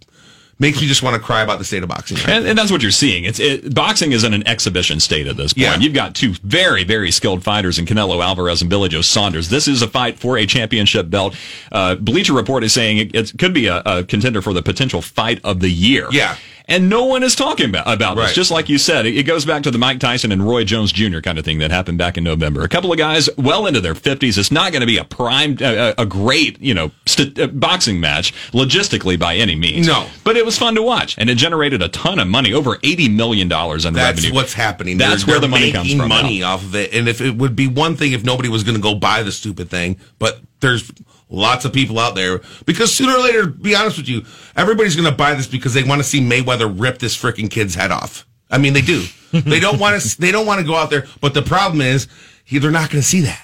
makes 0.59 0.81
me 0.81 0.87
just 0.87 1.03
want 1.03 1.15
to 1.15 1.21
cry 1.21 1.41
about 1.41 1.59
the 1.59 1.65
state 1.65 1.83
of 1.83 1.89
boxing. 1.89 2.17
right 2.17 2.29
And, 2.29 2.47
and 2.47 2.57
that's 2.57 2.71
what 2.71 2.81
you're 2.81 2.91
seeing. 2.91 3.25
It's 3.25 3.39
it, 3.39 3.73
boxing 3.73 4.11
is 4.11 4.23
in 4.23 4.33
an 4.33 4.47
exhibition 4.47 4.99
state 4.99 5.27
at 5.27 5.37
this 5.37 5.53
point. 5.53 5.63
Yeah. 5.63 5.77
You've 5.77 5.93
got 5.93 6.15
two 6.15 6.33
very, 6.43 6.83
very 6.83 7.11
skilled 7.11 7.43
fighters 7.43 7.77
in 7.77 7.85
Canelo 7.85 8.23
Alvarez 8.23 8.61
and 8.61 8.69
Billy 8.69 8.89
Joe 8.89 9.01
Saunders. 9.01 9.49
This 9.49 9.67
is 9.67 9.81
a 9.81 9.87
fight 9.87 10.17
for 10.17 10.37
a 10.37 10.45
championship 10.45 11.09
belt. 11.09 11.35
Uh, 11.71 11.95
Bleacher 11.95 12.33
Report 12.33 12.63
is 12.63 12.73
saying 12.73 12.97
it, 12.97 13.15
it 13.15 13.33
could 13.37 13.53
be 13.53 13.67
a, 13.67 13.81
a 13.85 14.03
contender 14.03 14.41
for 14.41 14.53
the 14.53 14.63
potential 14.63 15.01
fight 15.01 15.39
of 15.43 15.59
the 15.59 15.69
year. 15.69 16.07
Yeah. 16.11 16.37
And 16.69 16.89
no 16.89 17.05
one 17.05 17.23
is 17.23 17.33
talking 17.35 17.69
about, 17.69 17.87
about 17.91 18.15
this. 18.17 18.33
Just 18.33 18.51
like 18.51 18.67
you 18.67 18.77
said, 18.77 19.05
it, 19.05 19.15
it 19.17 19.23
goes 19.23 19.45
back 19.45 19.63
to 19.63 19.71
the 19.71 19.77
Mike 19.77 19.99
Tyson 19.99 20.33
and 20.33 20.45
Roy 20.45 20.65
Jones 20.65 20.91
Jr. 20.91 21.19
kind 21.21 21.39
of 21.39 21.45
thing 21.45 21.59
that 21.59 21.71
happened 21.71 21.97
back 21.97 22.17
in 22.17 22.25
November. 22.25 22.61
A 22.63 22.67
couple 22.67 22.91
of 22.91 22.97
guys 22.97 23.29
well 23.37 23.65
into 23.67 23.79
their 23.79 23.93
50s. 23.93 24.37
It's 24.37 24.51
not 24.51 24.73
going 24.73 24.81
to 24.81 24.85
be 24.85 24.97
a 24.97 25.05
prime, 25.05 25.57
uh, 25.61 25.93
a 25.97 26.05
great, 26.05 26.59
you 26.61 26.73
know, 26.73 26.91
st- 27.05 27.39
uh, 27.39 27.47
boxing 27.47 28.01
match 28.01 28.33
logistically 28.51 29.17
by 29.17 29.35
any 29.37 29.55
means. 29.55 29.87
No. 29.87 30.07
But 30.25 30.35
it 30.35 30.45
was 30.45 30.57
fun 30.57 30.75
to 30.75 30.81
watch, 30.81 31.17
and 31.17 31.29
it 31.29 31.35
generated 31.35 31.81
a 31.81 31.87
ton 31.87 32.19
of 32.19 32.27
money, 32.27 32.51
over 32.53 32.77
eighty 32.83 33.07
million 33.07 33.47
dollars 33.47 33.85
in 33.85 33.93
That's 33.93 34.17
revenue. 34.17 34.23
That's 34.29 34.35
what's 34.35 34.53
happening. 34.53 34.97
That's 34.97 35.23
They're- 35.23 35.35
where 35.35 35.39
the 35.39 35.47
they're 35.47 35.49
money 35.59 35.71
comes 35.71 35.93
from. 35.93 36.09
Money 36.09 36.39
now. 36.41 36.55
off 36.55 36.63
of 36.63 36.75
it, 36.75 36.93
and 36.93 37.07
if 37.07 37.21
it 37.21 37.35
would 37.37 37.55
be 37.55 37.67
one 37.67 37.95
thing 37.95 38.11
if 38.11 38.25
nobody 38.25 38.49
was 38.49 38.63
going 38.65 38.75
to 38.75 38.81
go 38.81 38.93
buy 38.95 39.23
the 39.23 39.31
stupid 39.31 39.69
thing, 39.69 39.97
but 40.19 40.41
there's 40.59 40.91
lots 41.29 41.65
of 41.65 41.73
people 41.73 41.99
out 41.99 42.15
there 42.15 42.41
because 42.65 42.93
sooner 42.93 43.13
or 43.13 43.19
later, 43.19 43.47
be 43.47 43.75
honest 43.75 43.97
with 43.97 44.07
you, 44.07 44.23
everybody's 44.55 44.95
going 44.95 45.09
to 45.09 45.15
buy 45.15 45.33
this 45.33 45.47
because 45.47 45.73
they 45.73 45.83
want 45.83 45.99
to 45.99 46.07
see 46.07 46.21
Mayweather 46.21 46.73
rip 46.73 46.99
this 46.99 47.19
freaking 47.21 47.49
kid's 47.49 47.75
head 47.75 47.91
off. 47.91 48.25
I 48.49 48.57
mean, 48.57 48.73
they 48.73 48.81
do. 48.81 49.03
they 49.31 49.59
don't 49.59 49.79
want 49.79 50.01
to. 50.01 50.21
They 50.21 50.31
don't 50.31 50.45
want 50.45 50.61
to 50.61 50.65
go 50.65 50.75
out 50.75 50.89
there. 50.89 51.05
But 51.21 51.33
the 51.33 51.41
problem 51.41 51.81
is, 51.81 52.07
he, 52.45 52.59
they're 52.59 52.71
not 52.71 52.89
going 52.89 53.01
to 53.01 53.07
see 53.07 53.21
that. 53.21 53.43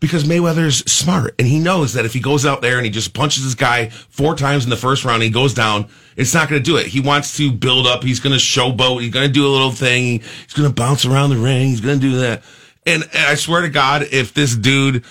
Because 0.00 0.24
Mayweather's 0.24 0.78
smart 0.90 1.34
and 1.38 1.46
he 1.46 1.58
knows 1.58 1.92
that 1.92 2.06
if 2.06 2.14
he 2.14 2.20
goes 2.20 2.46
out 2.46 2.62
there 2.62 2.78
and 2.78 2.86
he 2.86 2.90
just 2.90 3.12
punches 3.12 3.44
this 3.44 3.54
guy 3.54 3.90
four 3.90 4.34
times 4.34 4.64
in 4.64 4.70
the 4.70 4.76
first 4.76 5.04
round, 5.04 5.16
and 5.16 5.24
he 5.24 5.30
goes 5.30 5.52
down, 5.52 5.88
it's 6.16 6.32
not 6.32 6.48
going 6.48 6.62
to 6.62 6.64
do 6.64 6.78
it. 6.78 6.86
He 6.86 7.00
wants 7.00 7.36
to 7.36 7.52
build 7.52 7.86
up. 7.86 8.02
He's 8.02 8.18
going 8.18 8.32
to 8.32 8.38
showboat. 8.38 9.02
He's 9.02 9.12
going 9.12 9.26
to 9.26 9.32
do 9.32 9.46
a 9.46 9.52
little 9.52 9.72
thing. 9.72 10.20
He's 10.20 10.54
going 10.54 10.68
to 10.68 10.74
bounce 10.74 11.04
around 11.04 11.30
the 11.30 11.36
ring. 11.36 11.68
He's 11.68 11.82
going 11.82 12.00
to 12.00 12.10
do 12.10 12.18
that. 12.20 12.42
And, 12.86 13.02
and 13.02 13.26
I 13.26 13.34
swear 13.34 13.60
to 13.60 13.68
God, 13.68 14.06
if 14.10 14.32
this 14.32 14.56
dude, 14.56 15.04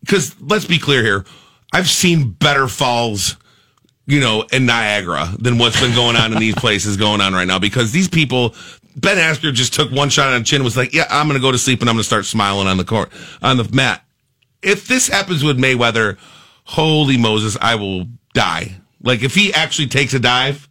because 0.00 0.40
let's 0.40 0.64
be 0.64 0.78
clear 0.78 1.02
here, 1.02 1.24
I've 1.72 1.88
seen 1.88 2.30
better 2.30 2.68
falls, 2.68 3.36
you 4.06 4.20
know, 4.20 4.44
in 4.52 4.66
Niagara 4.66 5.28
than 5.38 5.58
what's 5.58 5.80
been 5.80 5.94
going 5.94 6.16
on 6.16 6.32
in 6.32 6.38
these 6.38 6.54
places 6.56 6.96
going 6.96 7.20
on 7.20 7.32
right 7.32 7.46
now. 7.46 7.58
Because 7.58 7.92
these 7.92 8.08
people, 8.08 8.54
Ben 8.96 9.16
Askren 9.16 9.54
just 9.54 9.74
took 9.74 9.90
one 9.90 10.08
shot 10.08 10.32
on 10.32 10.40
the 10.40 10.44
chin, 10.44 10.56
and 10.56 10.64
was 10.64 10.76
like, 10.76 10.92
"Yeah, 10.92 11.06
I'm 11.10 11.26
going 11.28 11.38
to 11.38 11.42
go 11.42 11.52
to 11.52 11.58
sleep 11.58 11.80
and 11.80 11.88
I'm 11.88 11.96
going 11.96 12.02
to 12.02 12.06
start 12.06 12.24
smiling 12.24 12.66
on 12.66 12.76
the 12.76 12.84
court 12.84 13.10
on 13.42 13.56
the 13.56 13.68
mat." 13.72 14.04
If 14.62 14.88
this 14.88 15.08
happens 15.08 15.42
with 15.42 15.58
Mayweather, 15.58 16.18
holy 16.64 17.16
Moses, 17.16 17.56
I 17.60 17.76
will 17.76 18.06
die. 18.34 18.76
Like 19.02 19.22
if 19.22 19.34
he 19.34 19.52
actually 19.54 19.88
takes 19.88 20.14
a 20.14 20.20
dive. 20.20 20.66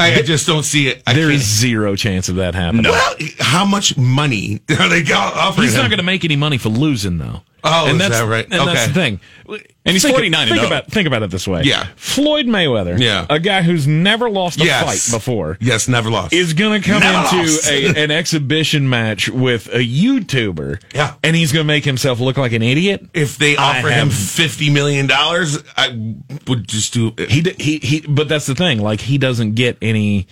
I, 0.00 0.14
I 0.14 0.22
just 0.22 0.46
don't 0.46 0.62
see 0.62 0.86
it. 0.86 1.02
I 1.08 1.12
There 1.12 1.28
is 1.28 1.42
zero 1.42 1.96
chance 1.96 2.28
of 2.28 2.36
that 2.36 2.54
happening. 2.54 2.84
Well, 2.84 3.16
how 3.40 3.64
much 3.64 3.96
money 3.96 4.60
are 4.70 4.88
they 4.88 5.02
offering? 5.12 5.66
He's 5.66 5.74
not 5.74 5.90
going 5.90 5.98
to 5.98 6.04
make 6.04 6.24
any 6.24 6.36
money 6.36 6.56
for 6.56 6.68
losing, 6.68 7.18
though. 7.18 7.42
Oh, 7.64 7.86
and 7.86 7.92
is 7.94 7.98
that's, 8.08 8.20
that 8.20 8.26
right? 8.28 8.44
And 8.50 8.68
that's 8.68 8.86
the 8.88 8.94
thing. 8.94 9.20
And 9.48 9.94
he's 9.94 10.02
Think- 10.02 10.14
49 10.14 10.40
and 10.42 10.48
think 10.50 10.60
0. 10.60 10.66
about 10.66 10.90
think 10.92 11.06
about 11.06 11.22
it 11.22 11.30
this 11.30 11.48
way. 11.48 11.62
Yeah. 11.64 11.86
Floyd 11.96 12.46
Mayweather, 12.46 12.98
Yeah. 13.00 13.24
a 13.30 13.40
guy 13.40 13.62
who's 13.62 13.86
never 13.86 14.28
lost 14.28 14.60
a 14.60 14.64
Yes. 14.64 14.84
fight 15.08 15.16
before, 15.18 15.56
Yes, 15.60 15.88
never 15.88 16.10
lost. 16.10 16.32
is 16.34 16.52
going 16.52 16.82
to 16.82 16.86
come 16.88 17.00
Never 17.00 17.38
into 17.38 17.58
a, 17.70 17.94
an 18.04 18.10
exhibition 18.10 18.88
match 18.88 19.28
with 19.28 19.66
a 19.68 19.78
YouTuber. 19.78 20.82
Yeah. 20.94 21.14
and 21.24 21.34
he's 21.34 21.52
going 21.52 21.64
to 21.64 21.66
make 21.66 21.84
himself 21.84 22.20
look 22.20 22.36
like 22.36 22.52
an 22.52 22.62
idiot. 22.62 23.06
if 23.14 23.38
they 23.38 23.56
offer 23.56 23.88
him 23.88 24.10
fifty 24.10 24.68
million 24.70 25.06
dollars, 25.06 25.62
I 25.76 26.14
would 26.46 26.68
just 26.68 26.92
do. 26.92 27.12
it. 27.16 27.30
He 27.30 27.42
he 27.58 27.78
he. 27.78 28.00
But 28.06 28.28
that's 28.28 28.46
the 28.46 28.54
thing. 28.54 28.80
Like 28.80 29.00
he 29.00 29.16
doesn't 29.18 29.54
get 29.54 29.78
any. 29.82 30.26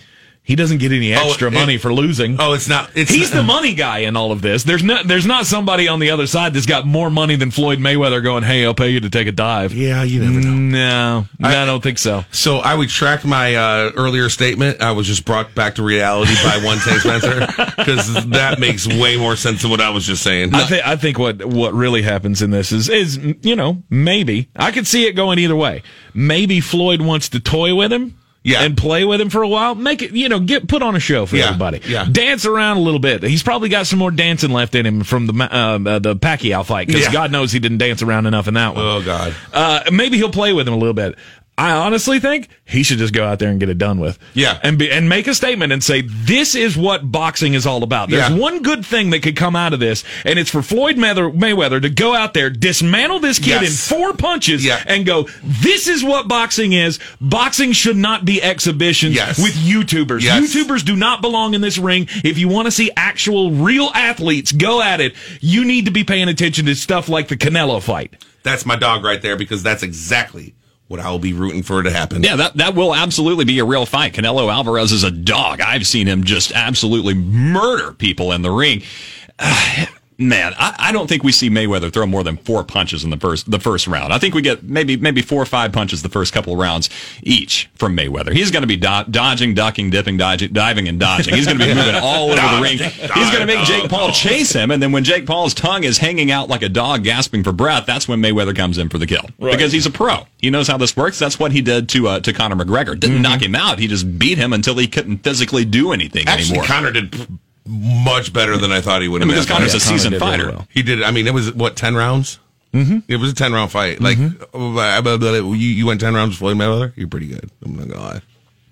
He 0.47 0.55
doesn't 0.55 0.77
get 0.77 0.93
any 0.93 1.13
extra 1.13 1.49
it- 1.49 1.53
money 1.53 1.77
for 1.77 1.93
losing. 1.93 2.37
oh, 2.39 2.53
it's 2.53 2.69
not. 2.69 2.89
It's 2.95 3.11
He's 3.11 3.31
the 3.31 3.43
money 3.57 3.73
guy 3.73 3.99
in 3.99 4.15
all 4.15 4.31
of 4.31 4.41
this. 4.41 4.63
There's 4.63 4.81
not 4.81 5.05
there's 5.05 5.25
not 5.25 5.45
somebody 5.45 5.89
on 5.89 5.99
the 5.99 6.11
other 6.11 6.25
side 6.25 6.53
that's 6.53 6.65
got 6.65 6.87
more 6.87 7.09
money 7.09 7.35
than 7.35 7.51
Floyd 7.51 7.79
Mayweather 7.79 8.23
going, 8.23 8.43
"Hey, 8.43 8.63
I'll 8.65 8.73
pay 8.73 8.87
you 8.91 9.01
to 9.01 9.09
take 9.09 9.27
a 9.27 9.33
dive." 9.33 9.73
Yeah, 9.73 10.03
you 10.03 10.23
never 10.23 10.39
know. 10.39 10.53
No, 10.55 11.27
no, 11.37 11.49
I, 11.49 11.65
don't 11.65 11.83
think 11.83 11.97
so. 11.97 12.23
So 12.31 12.59
I 12.59 12.75
retract 12.75 13.25
my 13.25 13.55
uh, 13.55 13.91
earlier 13.97 14.29
statement. 14.29 14.81
I 14.81 14.91
was 14.91 15.05
just 15.05 15.25
brought 15.25 15.53
back 15.53 15.75
to 15.75 15.83
reality 15.83 16.33
by 16.45 16.61
one 16.63 16.77
Tank 16.77 17.01
Spencer 17.01 17.39
because 17.77 18.27
that 18.27 18.57
makes 18.57 18.87
way 18.87 19.17
more 19.17 19.35
sense 19.35 19.63
than 19.63 19.71
what 19.71 19.81
I 19.81 19.89
was 19.89 20.05
just 20.05 20.23
saying. 20.23 20.55
I 20.55 20.63
think 20.63 20.87
I 20.87 20.95
think 20.95 21.19
what 21.19 21.43
what 21.43 21.73
really 21.73 22.03
happens 22.03 22.41
in 22.41 22.51
this 22.51 22.71
is 22.71 22.87
is 22.87 23.17
you 23.41 23.57
know 23.57 23.83
maybe 23.89 24.47
I 24.55 24.71
could 24.71 24.87
see 24.87 25.07
it 25.07 25.11
going 25.11 25.39
either 25.39 25.57
way. 25.57 25.83
Maybe 26.13 26.61
Floyd 26.61 27.01
wants 27.01 27.27
to 27.29 27.41
toy 27.41 27.75
with 27.75 27.91
him. 27.91 28.17
Yeah. 28.47 28.61
And 28.63 28.77
play 28.77 29.03
with 29.03 29.19
him 29.19 29.29
for 29.29 29.41
a 29.43 29.47
while. 29.47 29.75
Make 29.75 30.01
it, 30.01 30.11
you 30.11 30.29
know, 30.29 30.39
get 30.39 30.67
put 30.67 30.81
on 30.81 30.95
a 30.95 30.99
show 30.99 31.25
for 31.25 31.35
Yeah, 31.35 31.47
everybody. 31.47 31.81
yeah. 31.85 32.05
Dance 32.09 32.45
around 32.45 32.77
a 32.77 32.79
little 32.79 32.99
bit. 32.99 33.21
He's 33.23 33.43
probably 33.43 33.67
got 33.69 33.87
some 33.87 33.99
more 33.99 34.09
dancing 34.11 34.51
left 34.51 34.73
in 34.73 34.85
him 34.85 35.03
from 35.03 35.27
the 35.27 35.33
uh, 35.43 35.77
uh, 35.85 35.99
the 35.99 36.15
Pacquiao 36.15 36.65
fight 36.65 36.87
because 36.87 37.03
Yeah. 37.03 37.11
God 37.11 37.31
knows 37.31 37.51
he 37.51 37.59
didn't 37.59 37.79
dance 37.79 38.01
around 38.01 38.25
enough 38.25 38.47
in 38.47 38.53
that 38.53 38.73
one. 38.73 38.85
oh 38.85 39.01
God. 39.03 39.35
Uh, 39.51 39.81
maybe 39.91 40.17
he'll 40.17 40.31
play 40.31 40.53
with 40.53 40.67
him 40.67 40.73
a 40.73 40.77
little 40.77 40.93
bit. 40.93 41.15
I 41.59 41.71
honestly 41.71 42.19
think 42.19 42.49
he 42.65 42.83
should 42.83 42.99
just 42.99 43.13
go 43.13 43.25
out 43.25 43.39
there 43.39 43.49
and 43.49 43.59
get 43.59 43.67
it 43.67 43.79
done 43.79 43.99
with. 43.99 44.19
Yeah. 44.35 44.59
And 44.61 44.77
be, 44.77 44.91
and 44.91 45.09
make 45.09 45.25
a 45.25 45.33
statement 45.33 45.73
and 45.73 45.83
say, 45.83 46.03
this 46.05 46.53
is 46.53 46.77
what 46.77 47.11
boxing 47.11 47.55
is 47.55 47.65
all 47.65 47.81
about. 47.81 48.09
There's 48.11 48.29
Yeah. 48.29 48.35
one 48.37 48.61
good 48.61 48.85
thing 48.85 49.09
that 49.09 49.23
could 49.23 49.35
come 49.35 49.55
out 49.55 49.73
of 49.73 49.79
this, 49.79 50.03
and 50.23 50.37
it's 50.37 50.51
for 50.51 50.61
Floyd 50.61 50.97
Mayweather, 50.97 51.81
to 51.81 51.89
go 51.89 52.13
out 52.13 52.35
there, 52.35 52.51
dismantle 52.51 53.21
this 53.21 53.39
kid 53.39 53.61
Yes. 53.63 53.89
in 53.91 53.97
four 53.97 54.13
punches, 54.13 54.63
Yeah. 54.63 54.83
and 54.85 55.03
go, 55.03 55.27
this 55.43 55.87
is 55.87 56.03
what 56.03 56.27
boxing 56.27 56.73
is. 56.73 56.99
Boxing 57.19 57.71
should 57.71 57.97
not 57.97 58.23
be 58.23 58.41
exhibitions 58.43 59.15
Yes. 59.15 59.39
with 59.41 59.55
YouTubers. 59.55 60.21
Yes. 60.21 60.53
YouTubers 60.53 60.85
do 60.85 60.95
not 60.95 61.21
belong 61.23 61.55
in 61.55 61.61
this 61.61 61.79
ring. 61.79 62.07
If 62.23 62.37
you 62.37 62.47
want 62.49 62.67
to 62.67 62.71
see 62.71 62.91
actual 62.95 63.49
real 63.51 63.89
athletes 63.95 64.51
go 64.51 64.79
at 64.83 65.01
it, 65.01 65.15
you 65.41 65.65
need 65.65 65.85
to 65.85 65.91
be 65.91 66.03
paying 66.03 66.27
attention 66.29 66.67
to 66.67 66.75
stuff 66.75 67.09
like 67.09 67.29
the 67.29 67.37
Canelo 67.37 67.81
fight. 67.81 68.13
That's 68.43 68.63
my 68.63 68.75
dog 68.75 69.03
right 69.03 69.21
there 69.23 69.35
because 69.35 69.63
that's 69.63 69.81
exactly 69.81 70.53
what 70.87 70.99
I 70.99 71.09
will 71.11 71.19
be 71.19 71.33
rooting 71.33 71.63
for 71.63 71.83
to 71.83 71.91
happen. 71.91 72.23
Yeah, 72.23 72.37
that, 72.37 72.55
that 72.57 72.75
will 72.75 72.95
absolutely 72.95 73.45
be 73.45 73.59
a 73.59 73.65
real 73.65 73.85
fight. 73.85 74.13
Canelo 74.13 74.51
Alvarez 74.51 74.91
is 74.91 75.03
a 75.03 75.11
dog. 75.11 75.59
I've 75.61 75.85
seen 75.85 76.07
him 76.07 76.23
just 76.23 76.51
absolutely 76.53 77.13
murder 77.13 77.91
people 77.93 78.31
in 78.31 78.41
the 78.41 78.51
ring. 78.51 78.83
Uh, 79.39 79.85
Man, 80.19 80.55
I, 80.57 80.75
I 80.79 80.91
don't 80.91 81.07
think 81.07 81.23
we 81.23 81.31
see 81.31 81.47
Mayweather 81.47 81.93
throw 81.93 82.07
more 82.07 82.23
than 82.23 82.37
four 82.37 82.63
punches 82.63 83.03
in 83.03 83.11
the 83.11 83.17
first 83.17 83.51
the 83.51 83.59
first 83.59 83.85
round. 83.85 84.11
I 84.11 84.17
think 84.17 84.33
we 84.33 84.41
get 84.41 84.63
maybe 84.63 84.97
maybe 84.97 85.21
four 85.21 85.39
or 85.39 85.45
five 85.45 85.71
punches 85.71 86.01
the 86.01 86.09
first 86.09 86.33
couple 86.33 86.53
of 86.53 86.59
rounds 86.59 86.89
each 87.21 87.69
from 87.75 87.95
Mayweather. 87.95 88.33
He's 88.33 88.49
going 88.49 88.63
to 88.63 88.67
be 88.67 88.77
do- 88.77 89.03
dodging, 89.11 89.53
ducking, 89.53 89.91
dipping, 89.91 90.17
dodging, 90.17 90.53
diving, 90.53 90.87
and 90.87 90.99
dodging. 90.99 91.35
He's 91.35 91.45
going 91.45 91.59
to 91.59 91.65
be 91.65 91.73
moving 91.73 91.95
all 92.01 92.31
over 92.31 92.41
the 92.41 92.61
ring. 92.61 92.77
He's 92.79 93.31
going 93.31 93.41
to 93.41 93.45
make 93.45 93.63
Jake 93.65 93.89
Paul 93.89 94.11
chase 94.11 94.53
him, 94.53 94.71
and 94.71 94.81
then 94.81 94.91
when 94.91 95.03
Jake 95.03 95.27
Paul's 95.27 95.53
tongue 95.53 95.83
is 95.83 95.99
hanging 95.99 96.31
out 96.31 96.49
like 96.49 96.63
a 96.63 96.69
dog 96.69 97.03
gasping 97.03 97.43
for 97.43 97.51
breath, 97.51 97.85
that's 97.85 98.07
when 98.07 98.19
Mayweather 98.19 98.55
comes 98.55 98.79
in 98.79 98.89
for 98.89 98.97
the 98.97 99.05
kill 99.05 99.29
because 99.39 99.71
he's 99.71 99.85
a 99.85 99.91
pro. 99.91 100.25
He 100.39 100.49
knows 100.49 100.67
how 100.67 100.77
this 100.77 100.97
works. 100.97 101.19
That's 101.19 101.39
what 101.39 101.51
he 101.51 101.61
did 101.61 101.89
to 101.89 102.07
uh, 102.07 102.19
to 102.21 102.33
Conor 102.33 102.55
McGregor. 102.55 102.99
Didn't 102.99 103.21
knock 103.21 103.43
him 103.43 103.53
out. 103.53 103.77
He 103.77 103.85
just 103.85 104.17
beat 104.17 104.39
him 104.39 104.51
until 104.51 104.75
he 104.75 104.87
couldn't 104.87 105.19
physically 105.19 105.63
do 105.63 105.91
anything 105.91 106.27
Actually, 106.27 106.57
anymore. 106.57 106.65
Conor 106.65 106.91
did 106.91 107.39
much 107.67 108.33
better 108.33 108.57
than 108.57 108.71
I 108.71 108.81
thought 108.81 109.01
he 109.01 109.07
would. 109.07 109.21
I 109.21 109.25
mean, 109.25 109.33
because 109.35 109.45
Conor's 109.45 109.71
fight. 109.73 109.81
a 109.81 109.85
seasoned 109.85 110.13
really 110.13 110.19
fighter. 110.19 110.49
well. 110.51 110.67
He 110.69 110.83
did. 110.83 111.03
I 111.03 111.11
mean, 111.11 111.27
it 111.27 111.33
was 111.33 111.53
what 111.53 111.75
ten 111.75 111.95
rounds. 111.95 112.39
Mm-hmm. 112.73 112.99
It 113.07 113.17
was 113.17 113.31
a 113.31 113.35
ten 113.35 113.53
round 113.53 113.71
fight. 113.71 114.01
Like 114.01 114.17
you, 114.17 115.53
you 115.53 115.85
went 115.85 116.01
ten 116.01 116.13
rounds 116.13 116.31
with 116.31 116.39
Floyd 116.39 116.57
Mayweather. 116.57 116.93
You're 116.95 117.07
pretty 117.07 117.27
good. 117.27 117.49
I'm 117.63 117.75
not 117.75 117.87
gonna 117.87 118.01
lie. 118.01 118.21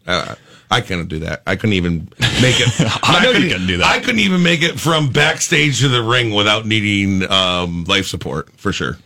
Uh, 0.07 0.35
I 0.72 0.82
couldn't 0.82 1.07
do 1.07 1.20
that. 1.20 1.43
I 1.45 1.55
couldn't 1.55 1.74
even 1.74 2.09
make 2.41 2.59
it. 2.59 2.70
I 3.03 3.24
know 3.24 3.30
you 3.30 3.34
couldn't- 3.36 3.49
couldn't 3.51 3.68
do 3.68 3.78
that. 3.78 3.86
I 3.88 3.99
couldn't 3.99 4.20
even 4.22 4.41
make 4.43 4.61
it 4.63 4.80
from 4.80 5.09
backstage 5.11 5.80
to 5.82 5.88
the 5.88 6.01
ring 6.01 6.32
without 6.34 6.66
needing 6.66 7.30
um, 7.32 7.84
life 7.86 8.07
support 8.07 8.49
for 8.57 8.72
sure. 8.72 8.97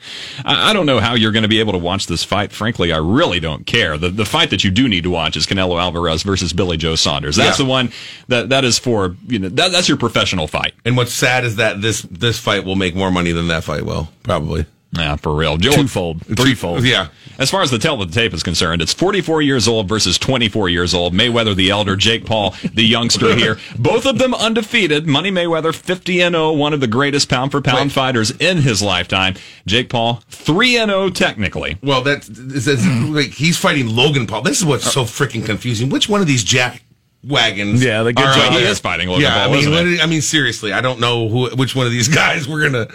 I 0.45 0.69
I 0.69 0.73
don't 0.73 0.85
know 0.85 0.99
how 0.99 1.15
you're 1.15 1.31
going 1.31 1.43
to 1.43 1.49
be 1.49 1.59
able 1.59 1.73
to 1.73 1.77
watch 1.79 2.07
this 2.07 2.23
fight. 2.23 2.51
Frankly, 2.51 2.93
I 2.93 2.97
really 2.97 3.39
don't 3.39 3.65
care. 3.65 3.97
The 3.97 4.09
the 4.09 4.25
fight 4.25 4.49
that 4.51 4.63
you 4.63 4.71
do 4.71 4.87
need 4.87 5.03
to 5.03 5.09
watch 5.09 5.35
is 5.35 5.45
Canelo 5.45 5.79
Alvarez 5.81 6.23
versus 6.23 6.53
Billy 6.53 6.77
Joe 6.77 6.95
Saunders. 6.95 7.35
That's 7.35 7.59
Yeah. 7.59 7.65
the 7.65 7.69
one 7.69 7.91
that 8.29 8.49
that 8.49 8.63
is 8.63 8.79
for 8.79 9.15
you 9.27 9.39
know 9.39 9.49
that, 9.49 9.71
that's 9.71 9.87
your 9.89 9.97
professional 9.97 10.47
fight. 10.47 10.73
And 10.85 10.95
what's 10.97 11.13
sad 11.13 11.43
is 11.45 11.57
that 11.57 11.81
this 11.81 12.01
this 12.03 12.39
fight 12.39 12.63
will 12.65 12.75
make 12.77 12.95
more 12.95 13.11
money 13.11 13.31
than 13.31 13.47
that 13.49 13.63
fight 13.63 13.85
will 13.85 14.09
probably. 14.23 14.65
Yeah, 14.91 15.17
for 15.17 15.35
real. 15.35 15.57
Twofold, 15.57 16.25
threefold. 16.25 16.83
Yeah. 16.83 17.09
As 17.37 17.51
far 17.51 17.61
as 17.61 17.69
the 17.69 17.77
tale 17.77 18.01
of 18.01 18.11
the 18.11 18.15
tape 18.15 18.33
is 18.33 18.41
concerned, 18.41 18.81
it's 18.81 18.91
44 18.91 19.41
years 19.41 19.67
old 19.67 19.87
versus 19.87 20.17
24 20.17 20.67
years 20.69 20.93
old. 20.93 21.13
Mayweather 21.13 21.55
the 21.55 21.69
elder, 21.69 21.95
Jake 21.95 22.25
Paul 22.25 22.55
the 22.73 22.83
youngster 22.83 23.35
here. 23.35 23.59
Both 23.77 24.05
of 24.05 24.17
them 24.17 24.33
undefeated. 24.33 25.05
Money 25.05 25.31
Mayweather 25.31 25.73
50 25.75 26.21
and 26.21 26.33
0, 26.33 26.53
one 26.53 26.73
of 26.73 26.79
the 26.81 26.87
greatest 26.87 27.29
pound 27.29 27.51
for 27.51 27.61
pound 27.61 27.93
fighters 27.93 28.31
in 28.31 28.57
his 28.57 28.81
lifetime. 28.81 29.35
Jake 29.67 29.89
Paul 29.89 30.23
3 30.29 30.77
and 30.77 30.91
0 30.91 31.09
technically. 31.11 31.77
Well, 31.83 32.01
that's 32.01 32.27
it's, 32.27 32.67
like 32.87 33.27
he's 33.27 33.57
fighting 33.57 33.87
Logan 33.95 34.25
Paul. 34.25 34.41
This 34.41 34.57
is 34.57 34.65
what's 34.65 34.91
so 34.91 35.03
freaking 35.03 35.45
confusing. 35.45 35.89
Which 35.89 36.09
one 36.09 36.21
of 36.21 36.27
these 36.27 36.43
jack 36.43 36.81
wagons? 37.23 37.83
Yeah, 37.83 38.03
the 38.03 38.13
good 38.13 38.25
are 38.25 38.33
job. 38.33 38.53
He 38.53 38.59
is 38.59 38.79
fighting 38.79 39.09
Logan 39.09 39.23
yeah, 39.23 39.45
Paul, 39.47 39.55
I 39.55 39.83
mean? 39.83 40.01
I 40.01 40.05
mean, 40.05 40.21
seriously, 40.21 40.71
I 40.71 40.81
don't 40.81 40.99
know 40.99 41.27
who, 41.27 41.55
which 41.55 41.75
one 41.75 41.85
of 41.85 41.91
these 41.91 42.07
guys 42.15 42.47
we're 42.47 42.69
gonna. 42.69 42.87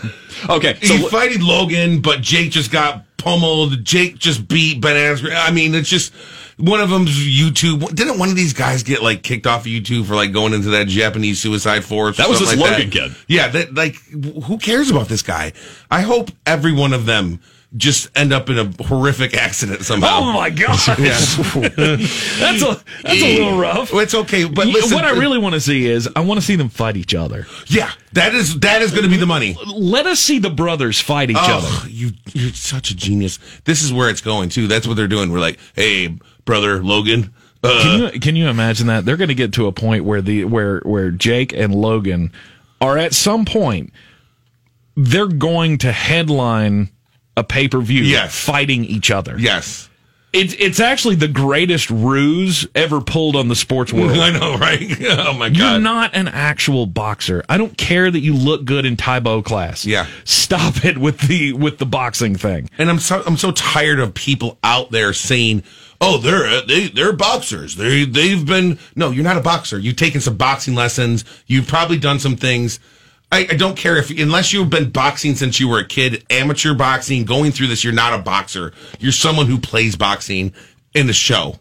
Okay, 0.48 0.78
so 0.82 0.94
he's 0.96 1.10
fighting 1.10 1.42
Logan, 1.42 2.00
but 2.00 2.20
Jake 2.20 2.50
just 2.50 2.70
got 2.70 3.04
pummeled. 3.16 3.84
Jake 3.84 4.18
just 4.18 4.46
beat 4.48 4.80
Ben 4.80 4.96
Askren. 4.96 5.34
I 5.36 5.50
mean, 5.50 5.74
it's 5.74 5.88
just 5.88 6.12
one 6.56 6.80
of 6.80 6.90
them's 6.90 7.10
YouTube. 7.10 7.94
Didn't 7.94 8.18
one 8.18 8.28
of 8.28 8.36
these 8.36 8.52
guys 8.52 8.82
get 8.82 9.02
like 9.02 9.22
kicked 9.22 9.46
off 9.46 9.62
of 9.62 9.66
YouTube 9.66 10.06
for 10.06 10.14
like 10.14 10.32
going 10.32 10.52
into 10.52 10.70
that 10.70 10.86
Japanese 10.86 11.40
suicide 11.40 11.84
force? 11.84 12.16
That 12.16 12.28
was 12.28 12.40
this 12.40 12.50
like 12.50 12.58
Logan 12.58 12.90
that? 12.90 12.92
kid. 12.92 13.16
Yeah, 13.28 13.48
that 13.48 13.74
like 13.74 13.96
who 14.44 14.58
cares 14.58 14.90
about 14.90 15.08
this 15.08 15.22
guy? 15.22 15.52
I 15.90 16.02
hope 16.02 16.30
every 16.46 16.72
one 16.72 16.92
of 16.92 17.06
them 17.06 17.40
just 17.76 18.08
end 18.16 18.32
up 18.32 18.48
in 18.50 18.58
a 18.58 18.84
horrific 18.84 19.34
accident 19.34 19.82
somehow. 19.82 20.20
Oh 20.20 20.32
my 20.32 20.50
gosh, 20.50 20.86
that's 20.86 21.38
a 21.38 22.82
that's 23.02 23.22
a 23.22 23.38
little 23.38 23.58
rough. 23.58 23.92
It's 23.92 24.14
okay, 24.14 24.44
but 24.44 24.66
listen, 24.66 24.94
what 24.94 25.04
I 25.04 25.10
really 25.10 25.38
want 25.38 25.54
to 25.54 25.60
see 25.60 25.86
is 25.86 26.08
I 26.14 26.20
want 26.20 26.38
to 26.40 26.46
see 26.46 26.56
them 26.56 26.68
fight 26.68 26.96
each 26.96 27.14
other. 27.14 27.46
yeah, 27.66 27.90
that 28.12 28.34
is 28.34 28.58
that 28.60 28.82
is 28.82 28.90
going 28.92 29.04
to 29.04 29.10
be 29.10 29.16
the 29.16 29.26
money. 29.26 29.56
Let 29.66 30.06
us 30.06 30.20
see 30.20 30.38
the 30.38 30.50
brothers 30.50 31.00
fight 31.00 31.30
each 31.30 31.36
other. 31.38 31.66
Oh, 31.68 31.86
you 31.88 32.10
you're 32.32 32.52
such 32.52 32.90
a 32.90 32.96
genius. 32.96 33.38
This 33.64 33.82
is 33.82 33.92
where 33.92 34.08
it's 34.10 34.20
going 34.20 34.48
too. 34.50 34.66
That's 34.68 34.86
what 34.86 34.94
they're 34.96 35.08
doing. 35.08 35.32
We're 35.32 35.40
like, 35.40 35.58
hey, 35.74 36.16
brother 36.44 36.82
Logan. 36.82 37.34
Uh, 37.62 37.82
Can 37.82 37.98
you 38.14 38.20
can 38.20 38.36
you 38.36 38.48
imagine 38.48 38.88
that 38.88 39.06
they're 39.06 39.16
going 39.16 39.28
to 39.28 39.34
get 39.34 39.54
to 39.54 39.66
a 39.66 39.72
point 39.72 40.04
where 40.04 40.20
the 40.20 40.44
where 40.44 40.80
where 40.80 41.10
Jake 41.10 41.54
and 41.54 41.74
Logan 41.74 42.30
are 42.80 42.98
at 42.98 43.14
some 43.14 43.46
point 43.46 43.90
they're 44.96 45.26
going 45.26 45.78
to 45.78 45.90
headline 45.90 46.90
a 47.36 47.44
pay 47.44 47.68
per 47.68 47.80
view 47.80 48.02
Yes. 48.02 48.34
fighting 48.38 48.84
each 48.84 49.10
other. 49.10 49.36
yes, 49.38 49.88
It's 50.32 50.54
it's 50.58 50.80
actually 50.80 51.14
the 51.14 51.28
greatest 51.28 51.90
ruse 51.90 52.66
ever 52.74 53.00
pulled 53.00 53.36
on 53.36 53.48
the 53.48 53.54
sports 53.54 53.92
world. 53.96 54.18
I 54.18 54.30
know, 54.30 54.56
right? 54.58 54.80
oh 55.08 55.32
my 55.34 55.48
god. 55.48 55.56
You're 55.58 55.78
not 55.80 56.14
an 56.14 56.26
actual 56.28 56.86
boxer. 56.86 57.44
I 57.48 57.56
don't 57.56 57.76
care 57.78 58.10
that 58.10 58.18
you 58.20 58.34
look 58.34 58.64
good 58.64 58.84
in 58.84 58.96
Tae 58.96 59.20
Bo 59.20 59.42
class. 59.42 59.84
Yeah. 59.86 60.06
Stop 60.24 60.84
it 60.84 60.98
with 60.98 61.20
the 61.28 61.52
with 61.52 61.78
the 61.78 61.86
boxing 61.86 62.34
thing. 62.36 62.68
and 62.78 62.90
I'm 62.90 62.98
so 62.98 63.22
I'm 63.26 63.36
so 63.36 63.52
tired 63.52 64.00
of 64.00 64.12
people 64.14 64.58
out 64.64 64.90
there 64.90 65.12
saying, 65.12 65.62
"Oh, 66.00 66.18
they're 66.18 66.62
they 66.66 66.88
they're 66.88 67.12
boxers. 67.12 67.76
They 67.76 68.04
they've 68.04 68.44
been 68.44 68.78
no, 68.96 69.10
you're 69.12 69.24
not 69.24 69.36
a 69.36 69.40
boxer. 69.40 69.78
You've 69.78 69.96
taken 69.96 70.20
some 70.20 70.36
boxing 70.36 70.74
lessons. 70.74 71.24
You've 71.46 71.68
probably 71.68 71.98
done 71.98 72.18
some 72.18 72.36
things." 72.36 72.80
I, 73.32 73.46
I 73.50 73.56
don't 73.56 73.76
care 73.76 73.96
if 73.96 74.10
unless 74.10 74.52
you've 74.52 74.70
been 74.70 74.90
boxing 74.90 75.34
since 75.34 75.58
you 75.58 75.68
were 75.68 75.80
a 75.80 75.84
kid, 75.84 76.24
amateur 76.30 76.74
boxing, 76.74 77.24
going 77.24 77.50
through 77.50 77.66
this, 77.66 77.82
you're 77.82 77.92
not 77.92 78.18
a 78.18 78.22
boxer. 78.22 78.72
You're 79.00 79.12
someone 79.12 79.46
who 79.46 79.58
plays 79.58 79.96
boxing 79.96 80.54
in 80.94 81.06
the 81.06 81.12
show. 81.12 81.58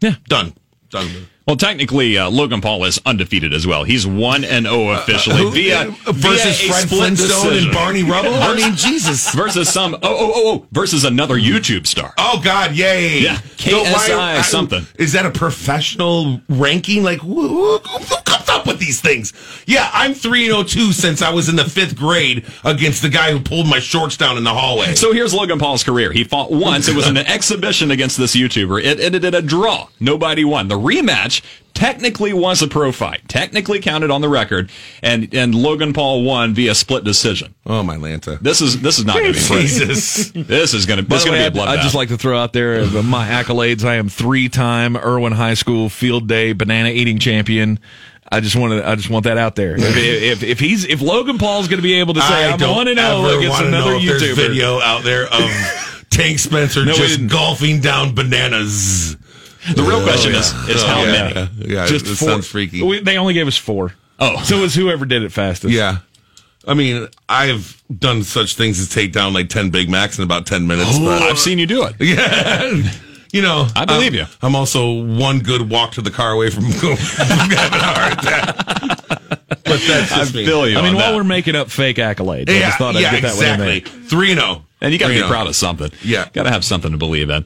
Yeah. 0.00 0.16
Done. 0.28 0.54
Done. 0.90 1.08
Well, 1.46 1.56
technically, 1.56 2.16
uh, 2.16 2.30
Logan 2.30 2.62
Paul 2.62 2.84
is 2.84 2.98
undefeated 3.04 3.52
as 3.52 3.66
well. 3.66 3.84
He's 3.84 4.06
one 4.06 4.44
and 4.44 4.64
zero 4.64 4.88
officially 4.92 5.50
via 5.50 5.90
versus 6.06 6.60
via 6.62 6.70
Fred 6.70 6.88
Flintstone 6.88 7.28
decision. 7.28 7.64
and 7.64 7.72
Barney 7.74 8.02
Rubble. 8.02 8.32
I 8.32 8.56
mean, 8.56 8.74
Jesus. 8.74 9.30
versus 9.34 9.68
some 9.68 9.94
oh 9.94 9.98
oh 10.02 10.32
oh 10.34 10.42
oh 10.46 10.66
versus 10.72 11.04
another 11.04 11.34
YouTube 11.34 11.86
star. 11.86 12.14
Oh 12.16 12.40
God, 12.42 12.74
yay! 12.74 13.18
Yeah, 13.18 13.36
KSI 13.58 14.42
something. 14.44 14.86
Is 14.98 15.12
that 15.12 15.26
a 15.26 15.30
professional 15.30 16.40
ranking? 16.48 17.02
Like 17.02 17.18
who, 17.18 17.48
who, 17.48 17.78
who 17.78 18.16
comes 18.24 18.43
up 18.54 18.66
with 18.66 18.78
these 18.78 19.00
things? 19.00 19.32
Yeah, 19.66 19.90
I'm 19.92 20.14
three 20.14 20.50
and 20.50 20.66
two 20.68 20.92
since 20.92 21.20
I 21.22 21.30
was 21.30 21.48
in 21.48 21.56
the 21.56 21.64
fifth 21.64 21.96
grade 21.96 22.46
against 22.64 23.02
the 23.02 23.08
guy 23.08 23.32
who 23.32 23.40
pulled 23.40 23.66
my 23.68 23.80
shorts 23.80 24.16
down 24.16 24.36
in 24.36 24.44
the 24.44 24.54
hallway. 24.54 24.94
So 24.94 25.12
here's 25.12 25.34
Logan 25.34 25.58
Paul's 25.58 25.82
career. 25.84 26.12
He 26.12 26.24
fought 26.24 26.50
once. 26.52 26.88
It 26.88 26.94
was 26.96 27.06
an 27.08 27.16
exhibition 27.34 27.90
against 27.90 28.16
this 28.16 28.34
YouTuber. 28.36 28.82
It 28.82 29.00
ended 29.00 29.24
in 29.24 29.34
a 29.34 29.42
draw. 29.42 29.88
Nobody 30.00 30.44
won. 30.44 30.68
The 30.68 30.78
rematch 30.78 31.42
technically 31.74 32.32
was 32.32 32.62
a 32.62 32.68
pro 32.68 32.92
fight. 32.92 33.28
Technically 33.28 33.80
counted 33.80 34.10
on 34.10 34.20
the 34.20 34.28
record, 34.28 34.70
and 35.02 35.32
and 35.34 35.54
Logan 35.54 35.92
Paul 35.92 36.22
won 36.22 36.54
via 36.54 36.74
split 36.74 37.02
decision. 37.04 37.54
oh 37.66 37.82
my 37.82 37.96
Lanta, 37.96 38.38
This 38.40 38.60
is 38.60 38.80
this 38.80 38.98
is 38.98 39.04
not 39.04 39.16
going 39.16 39.32
to 39.32 39.40
be 39.40 39.44
pretty. 39.48 39.62
Jesus! 39.66 40.30
This 40.30 40.72
is 40.74 40.86
going 40.86 40.98
to 40.98 41.02
By 41.02 41.16
this 41.16 41.24
going 41.24 41.38
way, 41.38 41.44
to 41.46 41.50
be 41.50 41.58
a 41.58 41.62
I'd, 41.62 41.68
bloodbath. 41.68 41.78
I'd 41.78 41.82
just 41.82 41.94
like 41.96 42.08
to 42.10 42.16
throw 42.18 42.38
out 42.38 42.52
there 42.52 42.80
uh, 42.82 43.02
my 43.02 43.26
accolades. 43.28 43.84
I 43.84 43.96
am 43.96 44.08
three-time 44.08 44.96
Erwin 44.96 45.32
High 45.32 45.54
School 45.54 45.88
Field 45.88 46.28
Day 46.28 46.52
banana 46.52 46.90
eating 46.90 47.18
champion. 47.18 47.80
I 48.34 48.40
just 48.40 48.56
want 48.56 48.72
to. 48.72 48.88
I 48.88 48.94
just 48.96 49.10
want 49.10 49.24
that 49.24 49.38
out 49.38 49.54
there. 49.54 49.76
If, 49.76 49.96
if, 49.96 50.42
if 50.42 50.60
he's 50.60 50.84
if 50.84 51.00
Logan 51.00 51.38
Paul's 51.38 51.68
going 51.68 51.78
to 51.78 51.82
be 51.82 51.94
able 51.94 52.14
to 52.14 52.20
say 52.20 52.44
I 52.46 52.50
I'm 52.50 52.58
don't 52.58 52.74
one 52.76 52.88
and 52.88 52.98
zero 52.98 53.24
ever 53.26 53.38
against 53.38 53.60
another 53.62 53.90
know 53.92 53.96
if 53.98 54.06
there's 54.06 54.22
YouTuber, 54.22 54.36
video 54.36 54.80
out 54.80 55.04
there 55.04 55.24
of 55.24 56.06
Tank 56.10 56.38
Spencer 56.38 56.84
No, 56.84 56.94
just 56.94 57.26
golfing 57.28 57.80
down 57.80 58.14
bananas. 58.14 59.16
the 59.74 59.82
real 59.82 60.00
oh, 60.00 60.04
question 60.04 60.32
yeah. 60.32 60.40
is 60.40 60.52
is 60.68 60.82
Oh, 60.82 60.86
how 60.86 61.02
yeah. 61.04 61.12
many. 61.34 61.72
Yeah, 61.74 61.86
just 61.86 62.06
it 62.06 62.16
sounds 62.16 62.46
freaky. 62.46 62.82
We- 62.82 63.00
they 63.00 63.18
only 63.18 63.34
gave 63.34 63.46
us 63.46 63.56
four. 63.56 63.94
Oh. 64.18 64.42
so 64.42 64.58
it 64.58 64.60
was 64.62 64.74
whoever 64.74 65.06
did 65.06 65.22
it 65.22 65.32
fastest. 65.32 65.72
Yeah. 65.72 65.98
I 66.66 66.74
mean, 66.74 67.08
I've 67.28 67.82
done 67.96 68.22
such 68.22 68.56
things 68.56 68.80
as 68.80 68.88
take 68.88 69.12
down 69.12 69.32
like 69.32 69.48
10 69.48 69.70
Big 69.70 69.90
Macs 69.90 70.18
in 70.18 70.24
about 70.24 70.46
10 70.46 70.66
minutes. 70.66 70.98
but, 70.98 71.22
I've 71.22 71.38
seen 71.38 71.58
you 71.58 71.66
do 71.66 71.84
it. 71.84 71.94
yeah. 72.00 72.90
You 73.34 73.42
know, 73.42 73.66
I 73.74 73.84
believe 73.84 74.12
I'm- 74.14 74.20
you. 74.20 74.26
I'm 74.42 74.54
also 74.54 74.92
one 75.02 75.40
good 75.40 75.68
walk 75.68 75.90
to 75.94 76.00
the 76.02 76.10
car 76.12 76.30
away 76.30 76.50
from, 76.50 76.70
from 76.70 76.90
having 76.96 77.80
a 77.80 77.82
heart 77.82 78.12
attack. 78.12 78.56
But 79.64 79.80
that's 79.88 80.12
I 80.12 80.18
just 80.18 80.34
me. 80.36 80.46
feel 80.46 80.68
you. 80.68 80.78
I 80.78 80.82
mean, 80.82 80.94
while 80.94 81.10
that. 81.10 81.16
we're 81.16 81.24
making 81.24 81.56
up 81.56 81.68
fake 81.68 81.96
accolades, 81.96 82.48
I 82.48 82.60
just 82.60 82.78
thought 82.78 82.94
I'd 82.94 83.02
yeah, 83.02 83.10
get 83.10 83.22
that 83.22 83.34
one 83.34 83.60
in 83.60 83.68
exactly. 83.68 84.00
there. 84.00 84.08
3 84.08 84.30
and 84.32 84.40
0. 84.40 84.64
And 84.84 84.92
you 84.92 84.98
got 84.98 85.08
to 85.08 85.14
be 85.14 85.20
3-0. 85.20 85.28
proud 85.28 85.46
of 85.48 85.56
something. 85.56 85.90
Yeah. 86.02 86.28
Got 86.32 86.44
to 86.44 86.50
have 86.50 86.64
something 86.64 86.92
to 86.92 86.96
believe 86.98 87.30
in. 87.30 87.44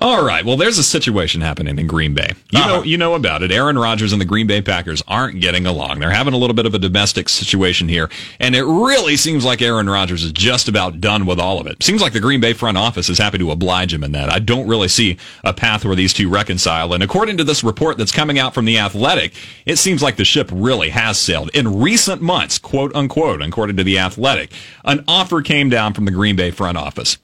All 0.00 0.24
right. 0.24 0.44
Well, 0.44 0.56
there's 0.56 0.78
a 0.78 0.84
situation 0.84 1.40
happening 1.40 1.76
in 1.78 1.86
Green 1.88 2.14
Bay. 2.14 2.30
You 2.50 2.60
know, 2.60 2.74
Uh-huh. 2.76 2.82
you 2.84 2.96
know 2.96 3.14
about 3.14 3.42
it. 3.42 3.50
Aaron 3.50 3.76
Rodgers 3.76 4.12
and 4.12 4.20
the 4.20 4.24
Green 4.24 4.46
Bay 4.46 4.62
Packers 4.62 5.02
aren't 5.08 5.40
getting 5.40 5.66
along. 5.66 5.98
They're 5.98 6.12
having 6.12 6.34
a 6.34 6.36
little 6.36 6.54
bit 6.54 6.66
of 6.66 6.74
a 6.74 6.78
domestic 6.78 7.28
situation 7.28 7.88
here, 7.88 8.08
and 8.38 8.54
it 8.54 8.62
really 8.64 9.16
seems 9.16 9.44
like 9.44 9.60
Aaron 9.60 9.90
Rodgers 9.90 10.22
is 10.22 10.30
just 10.30 10.68
about 10.68 11.00
done 11.00 11.26
with 11.26 11.40
all 11.40 11.60
of 11.60 11.66
it. 11.66 11.82
Seems 11.82 12.00
like 12.00 12.12
the 12.12 12.20
Green 12.20 12.40
Bay 12.40 12.52
front 12.52 12.78
office 12.78 13.08
is 13.08 13.18
happy 13.18 13.38
to 13.38 13.50
oblige 13.50 13.92
him 13.92 14.04
in 14.04 14.12
that. 14.12 14.32
I 14.32 14.38
don't 14.38 14.68
really 14.68 14.86
see 14.86 15.16
a 15.42 15.52
path 15.52 15.84
where 15.84 15.96
these 15.96 16.14
two 16.14 16.28
reconcile. 16.28 16.92
And 16.92 17.02
according 17.02 17.36
to 17.38 17.44
this 17.44 17.64
report 17.64 17.98
that's 17.98 18.12
coming 18.12 18.38
out 18.38 18.54
from 18.54 18.66
the 18.66 18.78
Athletic, 18.78 19.32
it 19.66 19.76
seems 19.76 20.00
like 20.00 20.14
the 20.14 20.24
ship 20.24 20.48
really 20.52 20.90
has 20.90 21.18
sailed 21.18 21.50
in 21.54 21.80
recent 21.80 22.22
months, 22.22 22.58
quote 22.58 22.94
unquote, 22.94 23.42
according 23.42 23.76
to 23.78 23.84
the 23.84 23.98
Athletic. 23.98 24.52
An 24.84 25.02
offer 25.08 25.42
came 25.42 25.68
down 25.68 25.92
from 25.92 26.04
the 26.04 26.12
Green 26.12 26.36
Bay 26.36 26.52
front 26.52 26.77
office. 26.78 27.18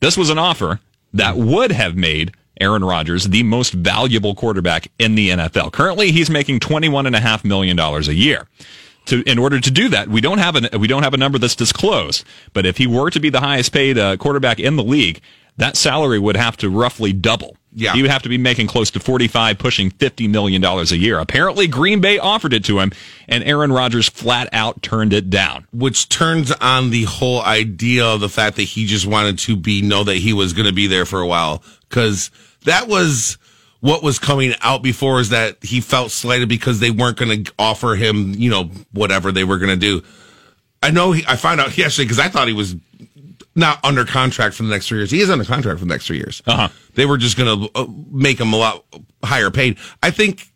This 0.00 0.16
was 0.16 0.30
an 0.30 0.38
offer 0.38 0.80
that 1.12 1.36
would 1.36 1.72
have 1.72 1.96
made 1.96 2.32
Aaron 2.60 2.84
Rodgers 2.84 3.24
the 3.24 3.42
most 3.42 3.72
valuable 3.72 4.34
quarterback 4.34 4.88
in 4.98 5.14
the 5.14 5.30
NFL. 5.30 5.72
Currently, 5.72 6.10
he's 6.12 6.30
making 6.30 6.60
$21.5 6.60 7.44
million 7.44 7.78
a 7.78 8.00
year. 8.12 8.46
To, 9.06 9.22
in 9.22 9.38
order 9.38 9.60
to 9.60 9.70
do 9.70 9.88
that, 9.90 10.08
we 10.08 10.20
don't 10.20 10.38
have 10.38 10.56
a 10.56 10.78
we 10.78 10.88
don't 10.88 11.04
have 11.04 11.14
a 11.14 11.16
number 11.16 11.38
that's 11.38 11.54
disclosed. 11.54 12.24
But 12.52 12.66
if 12.66 12.78
he 12.78 12.88
were 12.88 13.08
to 13.10 13.20
be 13.20 13.30
the 13.30 13.38
highest 13.38 13.72
paid 13.72 13.96
uh, 13.96 14.16
quarterback 14.16 14.58
in 14.58 14.74
the 14.74 14.82
league, 14.82 15.20
that 15.58 15.76
salary 15.76 16.18
would 16.18 16.36
have 16.36 16.56
to 16.56 16.68
roughly 16.68 17.12
double. 17.12 17.56
Yeah. 17.78 17.92
he 17.92 18.00
would 18.00 18.10
have 18.10 18.22
to 18.22 18.30
be 18.30 18.38
making 18.38 18.68
close 18.68 18.90
to 18.92 19.00
forty 19.00 19.28
five, 19.28 19.58
pushing 19.58 19.90
fifty 19.90 20.28
million 20.28 20.62
dollars 20.62 20.92
a 20.92 20.96
year. 20.96 21.18
Apparently, 21.18 21.66
Green 21.66 22.00
Bay 22.00 22.18
offered 22.18 22.54
it 22.54 22.64
to 22.64 22.78
him, 22.80 22.90
and 23.28 23.44
Aaron 23.44 23.70
Rodgers 23.70 24.08
flat 24.08 24.48
out 24.52 24.80
turned 24.82 25.12
it 25.12 25.28
down. 25.28 25.66
which 25.72 26.08
turns 26.08 26.50
on 26.52 26.88
the 26.88 27.04
whole 27.04 27.42
idea 27.42 28.06
of 28.06 28.20
the 28.20 28.30
fact 28.30 28.56
that 28.56 28.62
he 28.62 28.86
just 28.86 29.06
wanted 29.06 29.38
to 29.40 29.56
be 29.56 29.82
know 29.82 30.04
that 30.04 30.16
he 30.16 30.32
was 30.32 30.54
going 30.54 30.66
to 30.66 30.72
be 30.72 30.86
there 30.86 31.04
for 31.04 31.20
a 31.20 31.26
while 31.26 31.62
because 31.88 32.30
that 32.64 32.88
was 32.88 33.36
what 33.80 34.02
was 34.02 34.18
coming 34.18 34.54
out 34.62 34.82
before 34.82 35.20
is 35.20 35.28
that 35.28 35.62
he 35.62 35.82
felt 35.82 36.10
slighted 36.10 36.48
because 36.48 36.80
they 36.80 36.90
weren't 36.90 37.18
going 37.18 37.44
to 37.44 37.52
offer 37.58 37.94
him 37.94 38.32
you 38.38 38.48
know 38.48 38.70
whatever 38.92 39.30
they 39.32 39.44
were 39.44 39.58
going 39.58 39.68
to 39.68 39.76
do 39.76 40.02
i 40.82 40.90
know 40.90 41.12
he, 41.12 41.22
i 41.28 41.36
found 41.36 41.60
out 41.60 41.76
yesterday 41.84 42.04
because 42.06 42.18
i 42.18 42.28
thought 42.28 42.48
he 42.48 42.54
was 42.54 42.74
not 43.56 43.82
under 43.84 44.04
contract 44.04 44.54
for 44.54 44.62
the 44.62 44.68
next 44.68 44.86
three 44.88 44.98
years 44.98 45.10
he 45.10 45.20
is 45.20 45.28
under 45.30 45.44
contract 45.44 45.78
for 45.80 45.84
the 45.84 45.92
next 45.92 46.06
three 46.06 46.18
years 46.18 46.42
Uh-huh. 46.46 46.68
they 46.94 47.06
were 47.06 47.16
just 47.18 47.36
going 47.36 47.58
to 47.66 47.70
uh, 47.74 47.86
make 48.10 48.38
him 48.38 48.52
a 48.52 48.56
lot 48.56 48.84
higher 49.24 49.50
paid 49.50 49.76
i 50.02 50.10
think 50.10 50.48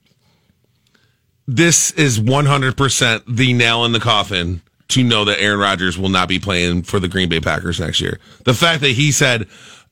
this 1.46 1.90
is 1.92 2.20
100% 2.20 3.22
the 3.26 3.52
nail 3.54 3.84
in 3.84 3.92
the 3.92 3.98
coffin 4.00 4.62
to 4.88 5.02
know 5.02 5.24
that 5.24 5.40
Aaron 5.40 5.58
Rodgers 5.58 5.98
will 5.98 6.08
not 6.08 6.28
be 6.28 6.38
playing 6.38 6.82
for 6.82 7.00
the 7.00 7.08
Green 7.08 7.28
Bay 7.28 7.40
Packers 7.40 7.80
next 7.80 8.00
year. 8.00 8.18
The 8.44 8.54
fact 8.54 8.80
that 8.82 8.90
he 8.90 9.10
said, 9.12 9.48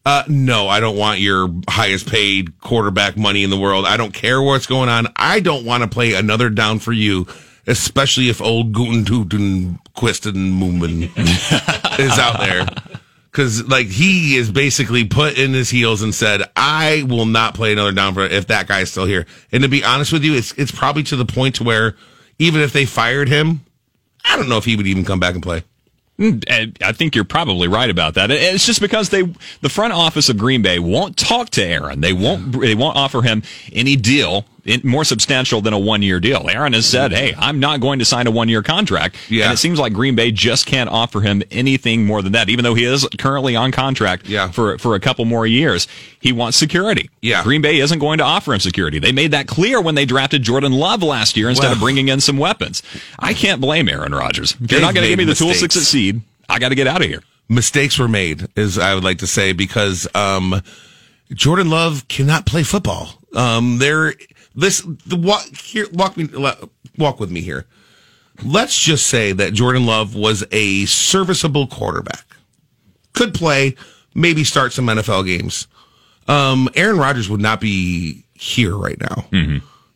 uh, 0.06 0.22
no, 0.28 0.68
I 0.68 0.78
don't 0.80 0.96
want 0.96 1.18
your 1.20 1.48
highest 1.68 2.08
paid 2.08 2.58
quarterback 2.60 3.16
money 3.16 3.42
in 3.44 3.50
the 3.50 3.58
world. 3.58 3.86
I 3.86 3.96
don't 3.96 4.12
care 4.14 4.40
what's 4.42 4.66
going 4.66 4.88
on. 4.88 5.08
I 5.16 5.40
don't 5.40 5.64
want 5.64 5.82
to 5.82 5.88
play 5.88 6.14
another 6.14 6.48
down 6.50 6.78
for 6.78 6.92
you, 6.92 7.26
especially 7.66 8.28
if 8.28 8.40
old 8.40 8.72
Guten 8.72 9.04
Tuten 9.04 9.78
Quisten 9.94 10.34
Moomin 10.34 11.10
is 11.98 12.18
out 12.18 12.38
there. 12.40 12.66
Cause 13.30 13.68
like 13.68 13.86
he 13.86 14.36
is 14.36 14.50
basically 14.50 15.04
put 15.04 15.38
in 15.38 15.52
his 15.52 15.68
heels 15.70 16.02
and 16.02 16.14
said, 16.14 16.42
I 16.56 17.04
will 17.06 17.26
not 17.26 17.54
play 17.54 17.72
another 17.72 17.92
down 17.92 18.14
for 18.14 18.24
if 18.24 18.46
that 18.46 18.66
guy's 18.66 18.90
still 18.90 19.04
here. 19.04 19.26
And 19.52 19.62
to 19.62 19.68
be 19.68 19.84
honest 19.84 20.12
with 20.12 20.24
you, 20.24 20.34
it's 20.34 20.52
it's 20.52 20.72
probably 20.72 21.02
to 21.04 21.16
the 21.16 21.26
point 21.26 21.56
to 21.56 21.64
where 21.64 21.94
even 22.38 22.60
if 22.62 22.72
they 22.72 22.86
fired 22.86 23.28
him, 23.28 23.60
I 24.24 24.36
don't 24.36 24.48
know 24.48 24.56
if 24.56 24.64
he 24.64 24.76
would 24.76 24.86
even 24.86 25.04
come 25.04 25.20
back 25.20 25.34
and 25.34 25.42
play. 25.42 25.62
And 26.18 26.76
I 26.82 26.90
think 26.92 27.14
you're 27.14 27.24
probably 27.24 27.68
right 27.68 27.88
about 27.88 28.14
that. 28.14 28.32
It's 28.32 28.66
just 28.66 28.80
because 28.80 29.10
they, 29.10 29.22
the 29.60 29.68
front 29.68 29.92
office 29.92 30.28
of 30.28 30.36
Green 30.36 30.62
Bay 30.62 30.80
won't 30.80 31.16
talk 31.16 31.50
to 31.50 31.64
Aaron. 31.64 32.00
They 32.00 32.12
won't, 32.12 32.60
they 32.60 32.74
won't 32.74 32.96
offer 32.96 33.22
him 33.22 33.44
any 33.72 33.94
deal 33.94 34.44
more 34.84 35.04
substantial 35.04 35.60
than 35.60 35.72
a 35.72 35.78
one 35.78 36.02
year 36.02 36.20
deal. 36.20 36.46
Aaron 36.50 36.72
has 36.72 36.86
said, 36.86 37.12
"Hey, 37.12 37.34
I'm 37.38 37.60
not 37.60 37.80
going 37.80 37.98
to 38.00 38.04
sign 38.04 38.26
a 38.26 38.30
one 38.30 38.48
year 38.48 38.62
contract." 38.62 39.16
Yeah. 39.30 39.44
And 39.44 39.54
it 39.54 39.56
seems 39.58 39.78
like 39.78 39.92
Green 39.92 40.14
Bay 40.14 40.30
just 40.30 40.66
can't 40.66 40.90
offer 40.90 41.20
him 41.20 41.42
anything 41.50 42.04
more 42.06 42.22
than 42.22 42.32
that, 42.32 42.48
even 42.48 42.62
though 42.64 42.74
he 42.74 42.84
is 42.84 43.06
currently 43.18 43.56
on 43.56 43.72
contract 43.72 44.28
Yeah. 44.28 44.50
for 44.50 44.78
for 44.78 44.94
a 44.94 45.00
couple 45.00 45.24
more 45.24 45.46
years. 45.46 45.86
He 46.20 46.32
wants 46.32 46.56
security. 46.58 47.10
Yeah. 47.22 47.42
Green 47.44 47.62
Bay 47.62 47.78
isn't 47.78 47.98
going 47.98 48.18
to 48.18 48.24
offer 48.24 48.52
him 48.52 48.60
security. 48.60 48.98
They 48.98 49.12
made 49.12 49.30
that 49.30 49.46
clear 49.46 49.80
when 49.80 49.94
they 49.94 50.04
drafted 50.04 50.42
Jordan 50.42 50.72
Love 50.72 51.02
last 51.02 51.36
year 51.36 51.48
instead 51.48 51.70
of 51.72 51.78
bringing 51.78 52.08
in 52.08 52.20
some 52.20 52.36
weapons. 52.38 52.82
I 53.18 53.34
can't 53.34 53.60
blame 53.60 53.88
Aaron 53.88 54.12
Rodgers. 54.14 54.56
If 54.60 54.72
you're 54.72 54.80
not 54.80 54.94
going 54.94 55.04
to 55.04 55.08
give 55.10 55.18
me 55.18 55.24
the 55.24 55.34
tools 55.34 55.60
to 55.60 55.70
succeed, 55.70 56.20
I 56.48 56.58
got 56.58 56.70
to 56.70 56.74
get 56.74 56.86
out 56.86 57.02
of 57.02 57.08
here. 57.08 57.22
Mistakes 57.48 57.98
were 57.98 58.08
made, 58.08 58.46
as 58.56 58.78
I 58.78 58.94
would 58.94 59.04
like 59.04 59.18
to 59.18 59.26
say, 59.26 59.52
because 59.52 60.06
um, 60.14 60.60
Jordan 61.32 61.70
Love 61.70 62.06
cannot 62.08 62.44
play 62.46 62.62
football. 62.62 63.10
Um, 63.34 63.78
there, 63.78 64.14
this 64.58 64.82
the 65.06 65.16
walk 65.16 65.44
here. 65.56 65.86
Walk 65.92 66.16
me, 66.16 66.28
walk 66.98 67.20
with 67.20 67.30
me 67.30 67.40
here. 67.40 67.66
Let's 68.44 68.78
just 68.78 69.06
say 69.06 69.32
that 69.32 69.52
Jordan 69.52 69.86
Love 69.86 70.14
was 70.14 70.44
a 70.52 70.84
serviceable 70.86 71.66
quarterback, 71.66 72.24
could 73.12 73.34
play, 73.34 73.74
maybe 74.14 74.44
start 74.44 74.72
some 74.72 74.86
NFL 74.86 75.26
games. 75.26 75.66
Um, 76.28 76.68
Aaron 76.74 76.98
Rodgers 76.98 77.28
would 77.30 77.40
not 77.40 77.60
be 77.60 78.24
here 78.34 78.76
right 78.76 79.00
now. 79.00 79.26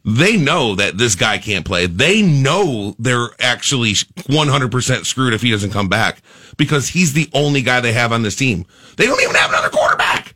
They 0.04 0.36
know 0.36 0.74
that 0.74 0.98
this 0.98 1.14
guy 1.14 1.38
can't 1.38 1.64
play. 1.64 1.86
They 1.86 2.22
know 2.22 2.96
they're 2.98 3.28
actually 3.38 3.92
100% 3.92 5.06
screwed 5.06 5.32
if 5.34 5.42
he 5.42 5.52
doesn't 5.52 5.70
come 5.70 5.88
back 5.88 6.22
because 6.56 6.88
he's 6.88 7.12
the 7.12 7.30
only 7.32 7.62
guy 7.62 7.80
they 7.80 7.92
have 7.92 8.12
on 8.12 8.22
this 8.22 8.34
team. 8.34 8.66
They 8.96 9.06
don't 9.06 9.22
even 9.22 9.36
have 9.36 9.50
another 9.50 9.70
quarterback. 9.70 10.34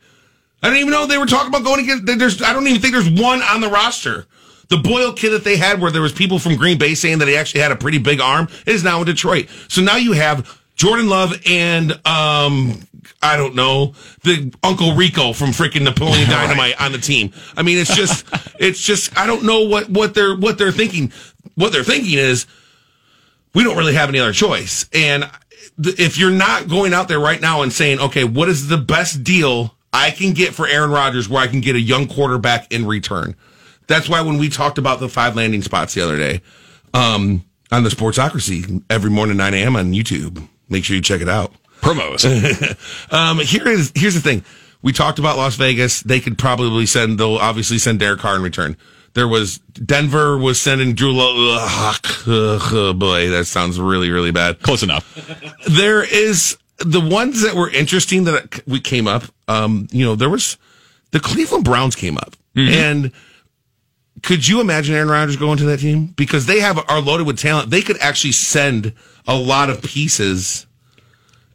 I 0.63 0.69
didn't 0.69 0.81
even 0.81 0.93
know 0.93 1.07
they 1.07 1.19
were 1.19 1.27
talking 1.27 1.49
about 1.49 1.65
going 1.65 1.85
against. 1.85 2.07
There's, 2.19 2.43
I 2.43 2.53
don't 2.53 2.67
even 2.67 2.81
think 2.81 2.95
there's 2.95 3.11
one 3.11 3.43
on 3.43 3.61
the 3.61 3.69
roster. 3.69 4.27
The 4.69 4.79
Boyle 4.79 5.13
kid 5.13 5.31
that 5.31 5.45
they 5.45 5.57
had, 5.57 5.81
where 5.81 5.93
there 5.93 6.03
was 6.03 6.13
people 6.13 6.39
from 6.39 6.57
Green 6.57 6.79
Bay 6.79 6.95
saying 6.95 7.19
that 7.19 7.29
he 7.29 7.37
actually 7.37 7.61
had 7.61 7.71
a 7.71 7.77
pretty 7.77 7.99
big 7.99 8.21
arm, 8.21 8.49
is 8.67 8.83
now 8.83 9.01
in 9.01 9.07
Detroit. 9.07 9.49
So 9.69 9.81
now 9.81 9.97
you 9.97 10.13
have 10.13 10.61
Jordan 10.75 11.09
Love 11.09 11.35
and 11.47 11.93
um, 12.07 12.83
I 13.23 13.37
don't 13.37 13.55
know 13.55 13.95
the 14.25 14.53
Uncle 14.63 14.95
Rico 14.95 15.33
from 15.33 15.51
freaking 15.51 15.83
Napoleon 15.83 16.29
Dynamite 16.31 16.81
on 16.81 16.93
the 16.93 16.99
team. 16.99 17.33
I 17.57 17.63
mean, 17.63 17.79
it's 17.79 17.95
just, 17.95 18.27
it's 18.59 18.81
just, 18.81 19.17
I 19.17 19.27
don't 19.27 19.45
know 19.45 19.63
what 19.63 19.89
what 19.89 20.15
they're 20.15 20.37
what 20.37 20.59
they're 20.59 20.73
thinking. 20.73 21.13
What 21.55 21.73
they're 21.73 21.85
thinking 21.85 22.19
is 22.19 22.47
we 23.55 23.63
don't 23.63 23.77
really 23.77 23.95
have 23.95 24.09
any 24.09 24.19
other 24.19 24.33
choice. 24.33 24.87
And 24.93 25.31
if 25.79 26.19
you're 26.19 26.31
not 26.31 26.69
going 26.69 26.93
out 26.93 27.09
there 27.09 27.21
right 27.21 27.41
now 27.41 27.63
and 27.63 27.73
saying, 27.73 28.01
okay, 28.01 28.25
what 28.25 28.49
is 28.49 28.69
the 28.69 28.79
best 28.79 29.23
deal 29.23 29.76
I 29.93 30.11
can 30.11 30.33
get 30.33 30.55
for 30.55 30.67
Aaron 30.67 30.91
Rodgers 30.91 31.29
where 31.29 31.43
I 31.43 31.47
can 31.47 31.61
get 31.61 31.77
a 31.77 31.81
young 31.81 32.07
quarterback 32.07 32.73
in 32.73 32.87
return? 32.87 33.35
That's 33.87 34.09
why 34.09 34.21
when 34.21 34.39
we 34.39 34.49
talked 34.49 34.79
about 34.79 35.01
the 35.01 35.09
five 35.09 35.37
landing 35.37 35.63
spots 35.63 35.95
the 35.95 36.03
other 36.03 36.17
day 36.19 36.43
um, 36.93 37.45
on 37.71 37.83
the 37.85 37.89
Sportsocracy 37.91 38.83
every 38.91 39.11
morning 39.11 39.37
9 39.37 39.55
a.m. 39.55 39.77
on 39.77 39.93
YouTube, 39.93 40.47
make 40.69 40.85
sure 40.85 40.97
you 40.97 41.03
check 41.03 41.21
it 41.21 41.29
out. 41.29 41.53
Promos. 41.81 42.25
Um, 43.13 43.39
here 43.39 43.69
is 43.69 43.93
here's 43.95 44.15
the 44.15 44.21
thing. 44.21 44.45
We 44.83 44.93
talked 44.93 45.19
about 45.19 45.37
Las 45.37 45.55
Vegas. 45.57 46.01
They 46.03 46.21
could 46.21 46.37
probably 46.39 46.87
send. 46.87 47.19
They'll 47.19 47.37
obviously 47.37 47.79
send 47.79 48.01
Derek 48.01 48.21
Carr 48.21 48.37
in 48.37 48.43
return. 48.43 48.77
There 49.15 49.29
was 49.29 49.59
Denver 49.73 50.37
was 50.37 50.61
sending 50.61 50.95
Drew. 50.95 51.13
Lo- 51.13 51.57
Ugh, 51.59 51.97
oh 52.27 52.93
boy, 52.93 53.31
that 53.31 53.47
sounds 53.47 53.79
really 53.81 54.11
really 54.11 54.33
bad. 54.33 54.61
Close 54.61 54.83
enough. 54.83 55.05
There 55.69 56.03
is 56.03 56.59
the 56.79 57.01
ones 57.01 57.43
that 57.43 57.55
were 57.55 57.71
interesting 57.71 58.25
that 58.25 58.63
we 58.67 58.81
came 58.81 59.07
up. 59.07 59.25
Um, 59.49 59.89
you 59.91 60.05
know, 60.05 60.15
there 60.15 60.31
was 60.31 60.59
the 61.13 61.21
Cleveland 61.21 61.65
Browns 61.65 61.97
came 61.97 62.17
up, 62.17 62.37
and 62.57 63.13
could 64.23 64.47
you 64.47 64.61
imagine 64.61 64.95
Aaron 64.95 65.09
Rodgers 65.09 65.37
going 65.37 65.59
to 65.59 65.65
that 65.67 65.81
team 65.81 66.07
because 66.17 66.47
they 66.47 66.61
have 66.61 66.79
are 66.89 67.01
loaded 67.01 67.27
with 67.27 67.39
talent? 67.39 67.71
They 67.71 67.83
could 67.83 67.99
actually 67.99 68.33
send 68.33 68.93
a 69.27 69.37
lot 69.37 69.71
of 69.71 69.83
pieces 69.83 70.67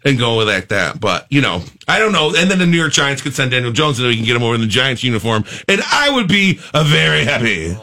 and 0.04 0.18
go 0.18 0.38
with 0.38 0.48
like 0.48 0.70
that. 0.70 1.00
But 1.00 1.28
you 1.30 1.42
know, 1.42 1.64
I 1.88 2.00
don't 2.00 2.12
know. 2.12 2.34
And 2.36 2.50
then 2.50 2.60
the 2.60 2.66
New 2.66 2.78
York 2.78 2.94
Giants 2.94 3.22
could 3.22 3.34
send 3.34 3.52
Daniel 3.52 3.72
Jones, 3.72 4.00
and 4.00 4.08
we 4.08 4.16
can 4.16 4.26
get 4.26 4.36
him 4.36 4.44
over 4.44 4.56
in 4.56 4.62
the 4.62 4.68
Giants 4.68 5.04
uniform, 5.04 5.44
and 5.68 5.82
I 5.92 6.10
would 6.10 6.28
be 6.28 6.60
a 6.74 6.84
very 6.84 7.26
happy. 7.26 7.76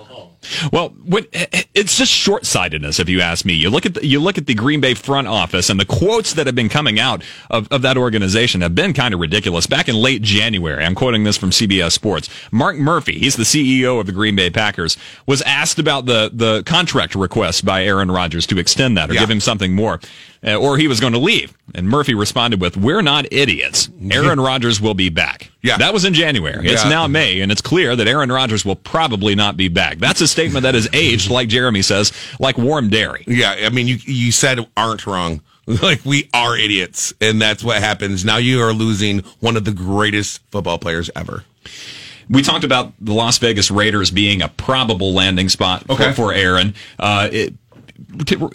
Well, 0.72 0.90
when, 1.04 1.26
eh, 1.32 1.46
eh, 1.52 1.62
it's 1.74 1.96
just 1.96 2.12
short 2.12 2.46
sightedness, 2.46 3.00
if 3.00 3.08
you 3.08 3.20
ask 3.20 3.44
me. 3.44 3.54
You 3.54 3.70
look 3.70 3.84
at 3.86 3.94
the, 3.94 4.06
you 4.06 4.20
look 4.20 4.38
at 4.38 4.46
the 4.46 4.54
Green 4.54 4.80
Bay 4.80 4.94
front 4.94 5.26
office, 5.28 5.68
and 5.68 5.78
the 5.80 5.84
quotes 5.84 6.34
that 6.34 6.46
have 6.46 6.54
been 6.54 6.68
coming 6.68 6.98
out 7.00 7.22
of, 7.50 7.66
of 7.72 7.82
that 7.82 7.96
organization 7.96 8.60
have 8.60 8.74
been 8.74 8.92
kind 8.92 9.12
of 9.14 9.20
ridiculous. 9.20 9.66
Back 9.66 9.88
in 9.88 9.96
late 9.96 10.22
January, 10.22 10.84
I'm 10.84 10.94
quoting 10.94 11.24
this 11.24 11.36
from 11.36 11.50
CBS 11.50 11.92
Sports. 11.92 12.28
Mark 12.52 12.76
Murphy, 12.76 13.18
he's 13.18 13.36
the 13.36 13.42
CEO 13.42 13.98
of 14.00 14.06
the 14.06 14.12
Green 14.12 14.36
Bay 14.36 14.48
Packers, 14.50 14.96
was 15.26 15.42
asked 15.42 15.78
about 15.78 16.06
the 16.06 16.30
the 16.32 16.62
contract 16.64 17.14
request 17.14 17.64
by 17.64 17.84
Aaron 17.84 18.10
Rodgers 18.10 18.46
to 18.46 18.58
extend 18.58 18.96
that 18.96 19.10
or 19.10 19.14
Yeah. 19.14 19.20
give 19.20 19.30
him 19.30 19.40
something 19.40 19.74
more, 19.74 20.00
or 20.44 20.78
he 20.78 20.88
was 20.88 21.00
going 21.00 21.12
to 21.12 21.18
leave. 21.18 21.56
And 21.74 21.88
Murphy 21.88 22.14
responded 22.14 22.60
with, 22.60 22.76
"We're 22.76 23.02
not 23.02 23.26
idiots. 23.32 23.88
Aaron 24.10 24.40
Rodgers 24.40 24.80
will 24.80 24.94
be 24.94 25.08
back." 25.08 25.50
Yeah. 25.62 25.76
that 25.78 25.92
was 25.92 26.04
in 26.04 26.14
January. 26.14 26.66
It's 26.68 26.84
Yeah. 26.84 26.90
now 26.90 27.06
May, 27.06 27.40
and 27.40 27.50
it's 27.52 27.60
clear 27.60 27.94
that 27.96 28.06
Aaron 28.06 28.30
Rodgers 28.30 28.64
will 28.64 28.76
probably 28.76 29.34
not 29.34 29.56
be 29.56 29.68
back. 29.68 29.98
That's 29.98 30.20
a 30.20 30.28
statement 30.28 30.62
that 30.62 30.74
has 30.74 30.88
aged, 30.94 31.30
like 31.30 31.48
Jeremy 31.48 31.82
says, 31.82 32.12
like 32.38 32.56
warm 32.58 32.88
dairy. 32.90 33.24
Yeah, 33.26 33.54
I 33.64 33.68
mean, 33.70 33.86
you 33.88 33.98
you 34.04 34.32
said 34.32 34.66
aren't 34.76 35.06
wrong. 35.06 35.40
Like 35.82 36.02
we 36.06 36.30
are 36.32 36.56
idiots, 36.56 37.12
and 37.20 37.42
that's 37.42 37.62
what 37.62 37.76
happens. 37.82 38.24
Now 38.24 38.38
you 38.38 38.62
are 38.62 38.72
losing 38.72 39.18
one 39.40 39.54
of 39.54 39.66
the 39.66 39.70
greatest 39.72 40.40
football 40.50 40.78
players 40.78 41.10
ever. 41.14 41.44
We 42.30 42.40
talked 42.40 42.64
about 42.64 42.94
the 42.98 43.12
Las 43.12 43.36
Vegas 43.36 43.70
Raiders 43.70 44.10
being 44.10 44.40
a 44.40 44.48
probable 44.48 45.12
landing 45.12 45.50
spot 45.50 45.84
for, 45.86 45.92
Okay. 45.92 46.12
for 46.14 46.32
Aaron. 46.32 46.74
Uh, 46.98 47.28
it, 47.30 47.52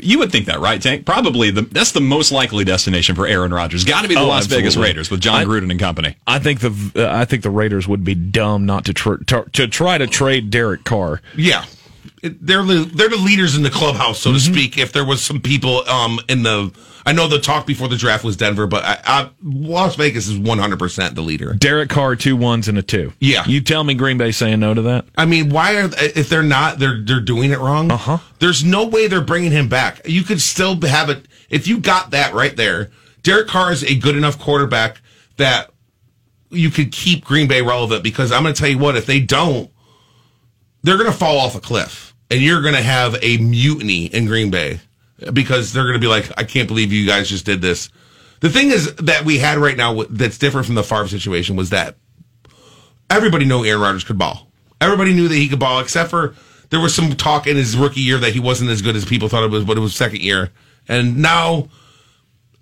you 0.02 0.20
would 0.20 0.32
think 0.32 0.46
that, 0.46 0.60
right, 0.60 0.82
Tank? 0.82 1.06
Probably 1.06 1.52
the 1.52 1.64
that's 1.64 1.92
the 1.92 2.02
most 2.02 2.32
likely 2.32 2.64
destination 2.64 3.16
for 3.16 3.28
Aaron 3.28 3.54
Rodgers. 3.54 3.84
Got 3.84 4.04
to 4.04 4.08
be 4.08 4.16
the 4.16 4.22
Oh, 4.22 4.28
Las 4.28 4.46
Vegas. 4.46 4.76
Raiders 4.78 5.12
with 5.12 5.22
John 5.22 5.36
I- 5.42 5.46
Gruden 5.46 5.70
and 5.72 5.80
company. 5.80 6.16
I 6.26 6.40
think 6.40 6.60
the 6.62 6.92
uh, 6.96 7.14
I 7.20 7.26
think 7.26 7.44
the 7.44 7.50
Raiders 7.50 7.88
would 7.88 8.04
be 8.04 8.16
dumb 8.16 8.66
not 8.66 8.86
to 8.86 8.94
tr- 8.94 9.18
to, 9.28 9.46
to 9.54 9.68
try 9.68 9.98
to 9.98 10.08
trade 10.08 10.50
Derek 10.50 10.84
Carr. 10.86 11.22
Yeah, 11.36 11.66
they're 12.24 12.64
the 12.64 12.90
they're 12.94 13.10
the 13.10 13.18
leaders 13.18 13.56
in 13.56 13.64
the 13.64 13.70
clubhouse, 13.70 14.20
so 14.20 14.32
to 14.32 14.40
speak. 14.40 14.78
If 14.78 14.94
there 14.94 15.06
was 15.06 15.22
some 15.22 15.42
people 15.42 15.88
um 15.90 16.20
in 16.30 16.44
the, 16.44 16.72
I 17.06 17.12
know 17.12 17.28
the 17.28 17.40
talk 17.40 17.66
before 17.68 17.90
the 17.90 17.98
draft 17.98 18.24
was 18.24 18.38
Denver, 18.38 18.66
but 18.66 18.84
I, 18.86 19.00
I, 19.06 19.30
Las 19.44 19.96
Vegas 19.98 20.28
is 20.28 20.38
one 20.38 20.58
hundred 20.58 20.80
percent 20.80 21.16
the 21.16 21.22
leader. 21.22 21.54
Derek 21.54 21.90
Carr, 21.90 22.16
two 22.16 22.38
ones 22.38 22.70
and 22.70 22.78
a 22.78 22.82
two. 22.82 23.12
Yeah. 23.20 23.44
you 23.46 23.60
tell 23.60 23.84
me 23.84 23.94
Green 23.94 24.18
Bay 24.18 24.32
saying 24.32 24.62
no 24.62 24.74
to 24.74 24.82
that? 24.84 25.06
I 25.18 25.26
mean, 25.26 25.50
why 25.50 25.76
are 25.82 25.90
if 25.98 26.30
they're 26.30 26.44
not 26.44 26.80
they're 26.80 27.02
they're 27.04 27.20
doing 27.20 27.52
it 27.52 27.60
wrong? 27.60 27.92
Uh 27.92 27.96
Uh-huh. 27.96 28.18
There's 28.40 28.64
no 28.64 28.88
way 28.88 29.08
they're 29.08 29.22
bringing 29.22 29.52
him 29.52 29.68
back. 29.68 30.02
You 30.08 30.24
could 30.24 30.40
still 30.42 30.80
have 30.82 31.10
it 31.10 31.28
if 31.50 31.68
you 31.68 31.80
got 31.80 32.12
that 32.12 32.34
right 32.34 32.56
there. 32.56 32.90
Derek 33.22 33.48
Carr 33.48 33.72
is 33.72 33.84
a 33.84 33.96
good 33.96 34.16
enough 34.16 34.40
quarterback 34.40 35.02
that 35.38 35.72
you 36.50 36.70
could 36.70 36.92
keep 36.92 37.26
Green 37.26 37.48
Bay 37.48 37.62
relevant 37.62 38.04
because 38.04 38.32
I'm 38.32 38.44
going 38.44 38.54
to 38.54 38.60
tell 38.60 38.70
you 38.70 38.78
what, 38.78 38.96
if 38.96 39.06
they 39.06 39.20
don't, 39.20 39.70
they're 40.84 40.98
going 40.98 41.12
to 41.12 41.18
fall 41.18 41.40
off 41.40 41.56
a 41.56 41.60
cliff 41.62 42.13
and 42.34 42.42
you're 42.42 42.64
going 42.64 42.74
to 42.74 42.82
have 42.82 43.16
a 43.22 43.38
mutiny 43.38 44.06
in 44.08 44.26
Green 44.26 44.50
Bay 44.50 44.80
because 45.34 45.72
they're 45.72 45.84
going 45.84 45.94
to 45.94 46.00
be 46.00 46.08
like, 46.08 46.32
I 46.36 46.44
can't 46.44 46.68
believe 46.68 46.92
you 46.92 47.06
guys 47.06 47.30
just 47.30 47.46
did 47.46 47.62
this. 47.62 47.90
The 48.40 48.50
thing 48.50 48.72
is 48.72 48.96
that 48.96 49.24
we 49.24 49.38
had 49.38 49.60
right 49.60 49.78
now 49.78 50.02
that's 50.10 50.40
different 50.40 50.66
from 50.66 50.74
the 50.74 50.84
Favre 50.84 51.08
situation 51.08 51.56
was 51.56 51.70
that 51.70 51.96
everybody 53.08 53.46
knew 53.46 53.64
Aaron 53.64 53.82
Rodgers 53.82 54.04
could 54.04 54.18
ball. 54.18 54.48
Everybody 54.82 55.14
knew 55.14 55.28
that 55.28 55.36
he 55.36 55.48
could 55.48 55.60
ball, 55.60 55.80
except 55.80 56.10
for 56.10 56.34
there 56.72 56.80
was 56.80 56.96
some 56.96 57.16
talk 57.16 57.46
in 57.46 57.56
his 57.56 57.78
rookie 57.78 58.02
year 58.02 58.18
that 58.18 58.34
he 58.34 58.40
wasn't 58.40 58.72
as 58.72 58.82
good 58.82 58.96
as 58.96 59.06
people 59.06 59.30
thought 59.30 59.44
it 59.44 59.52
was, 59.52 59.64
but 59.64 59.78
it 59.78 59.82
was 59.82 59.96
second 59.96 60.22
year. 60.22 60.50
And 60.88 61.22
now, 61.22 61.70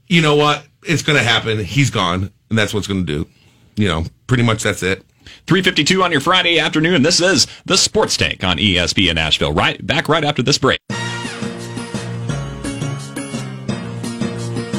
you 0.08 0.22
know 0.22 0.36
what? 0.36 0.68
It's 0.84 1.02
going 1.02 1.18
to 1.18 1.24
happen. 1.24 1.64
He's 1.64 1.92
gone, 1.92 2.30
and 2.50 2.60
that's 2.60 2.74
what's 2.74 2.88
going 2.88 3.06
to 3.06 3.24
do. 3.24 3.30
You 3.78 3.88
know, 3.88 4.04
pretty 4.28 4.44
much 4.44 4.64
that's 4.64 4.84
it. 4.84 5.06
352 5.48 6.04
on 6.04 6.12
your 6.12 6.22
Friday 6.22 6.60
afternoon. 6.60 7.04
This 7.04 7.20
is 7.20 7.48
the 7.66 7.78
Sports 7.78 8.18
Tank 8.18 8.44
on 8.44 8.58
ESPN 8.58 9.18
Asheville. 9.18 9.54
Right 9.54 9.86
back 9.86 10.08
right 10.10 10.24
after 10.24 10.42
this 10.44 10.58
break. 10.58 10.80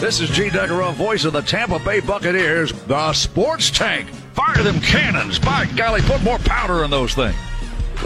This 0.03 0.21
is 0.21 0.31
Gene 0.31 0.51
Deckerhoff, 0.51 0.95
voice 0.95 1.25
of 1.25 1.33
the 1.33 1.43
Tampa 1.43 1.79
Bay 1.79 2.01
Buccaneers, 2.01 2.73
the 2.87 3.13
Sports 3.13 3.71
Tank. 3.71 4.09
Fire 4.35 4.63
them 4.63 4.81
cannons. 4.81 5.39
By 5.39 5.67
golly, 5.77 6.01
put 6.03 6.21
more 6.25 6.39
powder 6.39 6.83
in 6.83 6.91
those 6.91 7.15
things. 7.15 7.37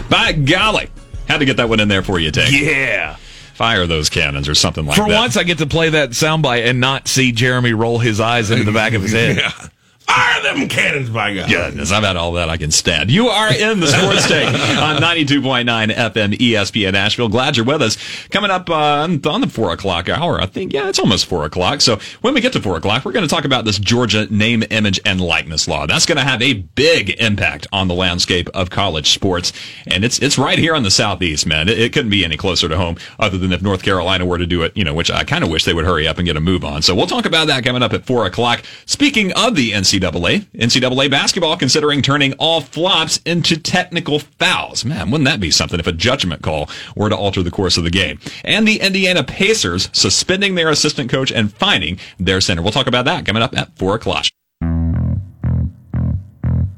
By 0.07 0.33
golly, 0.33 0.89
had 1.27 1.39
to 1.39 1.45
get 1.45 1.57
that 1.57 1.69
one 1.69 1.79
in 1.79 1.87
there 1.87 2.03
for 2.03 2.19
you, 2.19 2.29
Tank. 2.29 2.51
Yeah. 2.51 3.15
Fire 3.55 3.87
those 3.87 4.09
cannons 4.09 4.47
or 4.47 4.53
something 4.53 4.85
like 4.85 4.95
For 4.95 5.07
that. 5.07 5.09
For 5.09 5.15
once, 5.15 5.37
I 5.37 5.43
get 5.43 5.57
to 5.57 5.65
play 5.65 5.89
that 5.89 6.11
soundbite 6.11 6.67
and 6.67 6.79
not 6.79 7.07
see 7.07 7.31
Jeremy 7.31 7.73
roll 7.73 7.97
his 7.97 8.19
eyes 8.19 8.51
into 8.51 8.63
the 8.63 8.71
back 8.71 8.93
of 8.93 9.01
his 9.01 9.13
head. 9.13 9.39
Fire 10.07 10.41
them 10.41 10.67
cannons, 10.67 11.09
by 11.09 11.33
God. 11.35 11.49
Goodness, 11.49 11.91
I've 11.91 12.03
had 12.03 12.15
all 12.15 12.31
that 12.33 12.49
I 12.49 12.57
can 12.57 12.71
stand. 12.71 13.11
You 13.11 13.27
are 13.27 13.53
in 13.53 13.79
the 13.79 13.87
Sports 13.87 14.27
Tank 14.27 14.47
on 14.79 15.01
92.9 15.01 15.93
FM 15.93 16.33
ESPN 16.33 16.93
Asheville. 16.93 17.27
Glad 17.29 17.57
you're 17.57 17.65
with 17.65 17.81
us. 17.81 17.97
Coming 18.29 18.49
up 18.49 18.69
uh, 18.69 19.07
on 19.25 19.41
the 19.41 19.49
4 19.51 19.73
o'clock 19.73 20.09
hour, 20.09 20.41
I 20.41 20.45
think, 20.45 20.73
yeah, 20.73 20.89
it's 20.89 20.97
almost 20.97 21.25
4 21.25 21.45
o'clock. 21.45 21.81
So 21.81 21.99
when 22.21 22.33
we 22.33 22.41
get 22.41 22.53
to 22.53 22.61
4 22.61 22.77
o'clock, 22.77 23.05
we're 23.05 23.11
going 23.11 23.27
to 23.27 23.33
talk 23.33 23.45
about 23.45 23.65
this 23.65 23.77
Georgia 23.77 24.25
name, 24.33 24.63
image, 24.71 24.99
and 25.05 25.19
likeness 25.19 25.67
law. 25.67 25.85
That's 25.85 26.05
going 26.05 26.17
to 26.17 26.23
have 26.23 26.41
a 26.41 26.53
big 26.53 27.09
impact 27.21 27.67
on 27.73 27.87
the 27.87 27.95
landscape 27.95 28.47
of 28.53 28.69
college 28.69 29.11
sports. 29.11 29.51
And 29.85 30.03
it's 30.05 30.19
it's 30.19 30.37
right 30.37 30.57
here 30.57 30.73
on 30.73 30.83
the 30.83 30.91
Southeast, 30.91 31.45
man. 31.45 31.67
It, 31.67 31.79
it 31.79 31.93
couldn't 31.93 32.11
be 32.11 32.23
any 32.23 32.37
closer 32.37 32.69
to 32.69 32.77
home 32.77 32.95
other 33.19 33.37
than 33.37 33.51
if 33.51 33.61
North 33.61 33.83
Carolina 33.83 34.25
were 34.25 34.37
to 34.37 34.47
do 34.47 34.63
it, 34.63 34.75
you 34.75 34.83
know, 34.83 34.93
which 34.93 35.11
I 35.11 35.25
kind 35.25 35.43
of 35.43 35.49
wish 35.49 35.65
they 35.65 35.73
would 35.73 35.85
hurry 35.85 36.07
up 36.07 36.17
and 36.17 36.25
get 36.25 36.37
a 36.37 36.41
move 36.41 36.63
on. 36.63 36.81
So 36.81 36.95
we'll 36.95 37.07
talk 37.07 37.25
about 37.25 37.47
that 37.47 37.63
coming 37.63 37.83
up 37.83 37.93
at 37.93 38.05
4 38.05 38.25
o'clock. 38.25 38.63
Speaking 38.85 39.33
of 39.33 39.55
the 39.55 39.71
NCAA, 39.73 39.96
NCAA 39.99 41.09
basketball 41.09 41.57
considering 41.57 42.01
turning 42.01 42.33
all 42.33 42.61
flops 42.61 43.17
into 43.25 43.57
technical 43.57 44.19
fouls. 44.19 44.85
Man, 44.85 45.11
wouldn't 45.11 45.27
that 45.27 45.39
be 45.39 45.51
something 45.51 45.79
if 45.79 45.87
a 45.87 45.91
judgment 45.91 46.41
call 46.41 46.69
were 46.95 47.09
to 47.09 47.15
alter 47.15 47.43
the 47.43 47.51
course 47.51 47.77
of 47.77 47.83
the 47.83 47.89
game? 47.89 48.19
And 48.43 48.67
the 48.67 48.79
Indiana 48.81 49.23
Pacers 49.23 49.89
suspending 49.93 50.55
their 50.55 50.69
assistant 50.69 51.09
coach 51.09 51.31
and 51.31 51.53
fining 51.53 51.99
their 52.19 52.41
center. 52.41 52.61
We'll 52.61 52.71
talk 52.71 52.87
about 52.87 53.05
that 53.05 53.25
coming 53.25 53.43
up 53.43 53.57
at 53.57 53.77
4 53.77 53.95
o'clock. 53.95 54.25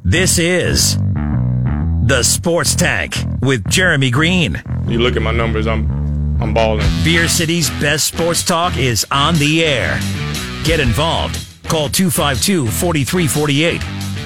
This 0.04 0.40
is 0.40 0.98
the 0.98 2.24
Sports 2.24 2.74
Tank 2.74 3.16
with 3.42 3.70
Jeremy 3.70 4.10
Green. 4.10 4.62
You 4.88 5.00
look 5.00 5.16
at 5.16 5.22
my 5.22 5.32
numbers, 5.32 5.68
I'm 5.68 6.00
I'm 6.42 6.54
balling. 6.54 6.88
Beer 7.04 7.28
City's 7.28 7.70
best 7.82 8.08
sports 8.08 8.44
talk 8.44 8.78
is 8.78 9.06
on 9.12 9.36
the 9.36 9.64
air. 9.64 10.00
Get 10.64 10.80
involved. 10.80 11.49
Call 11.70 11.88
252 11.88 12.66
4348. 12.66 13.82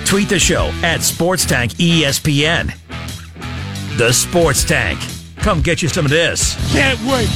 Tweet 0.05 0.29
the 0.29 0.39
show 0.39 0.71
at 0.81 1.01
Sports 1.01 1.45
Tank 1.45 1.73
ESPN. 1.73 2.73
The 3.97 4.13
Sports 4.13 4.63
Tank. 4.63 4.97
Come 5.37 5.61
get 5.61 5.81
you 5.81 5.89
some 5.89 6.05
of 6.05 6.11
this. 6.11 6.55
Can't 6.71 6.99
wait. 7.01 7.27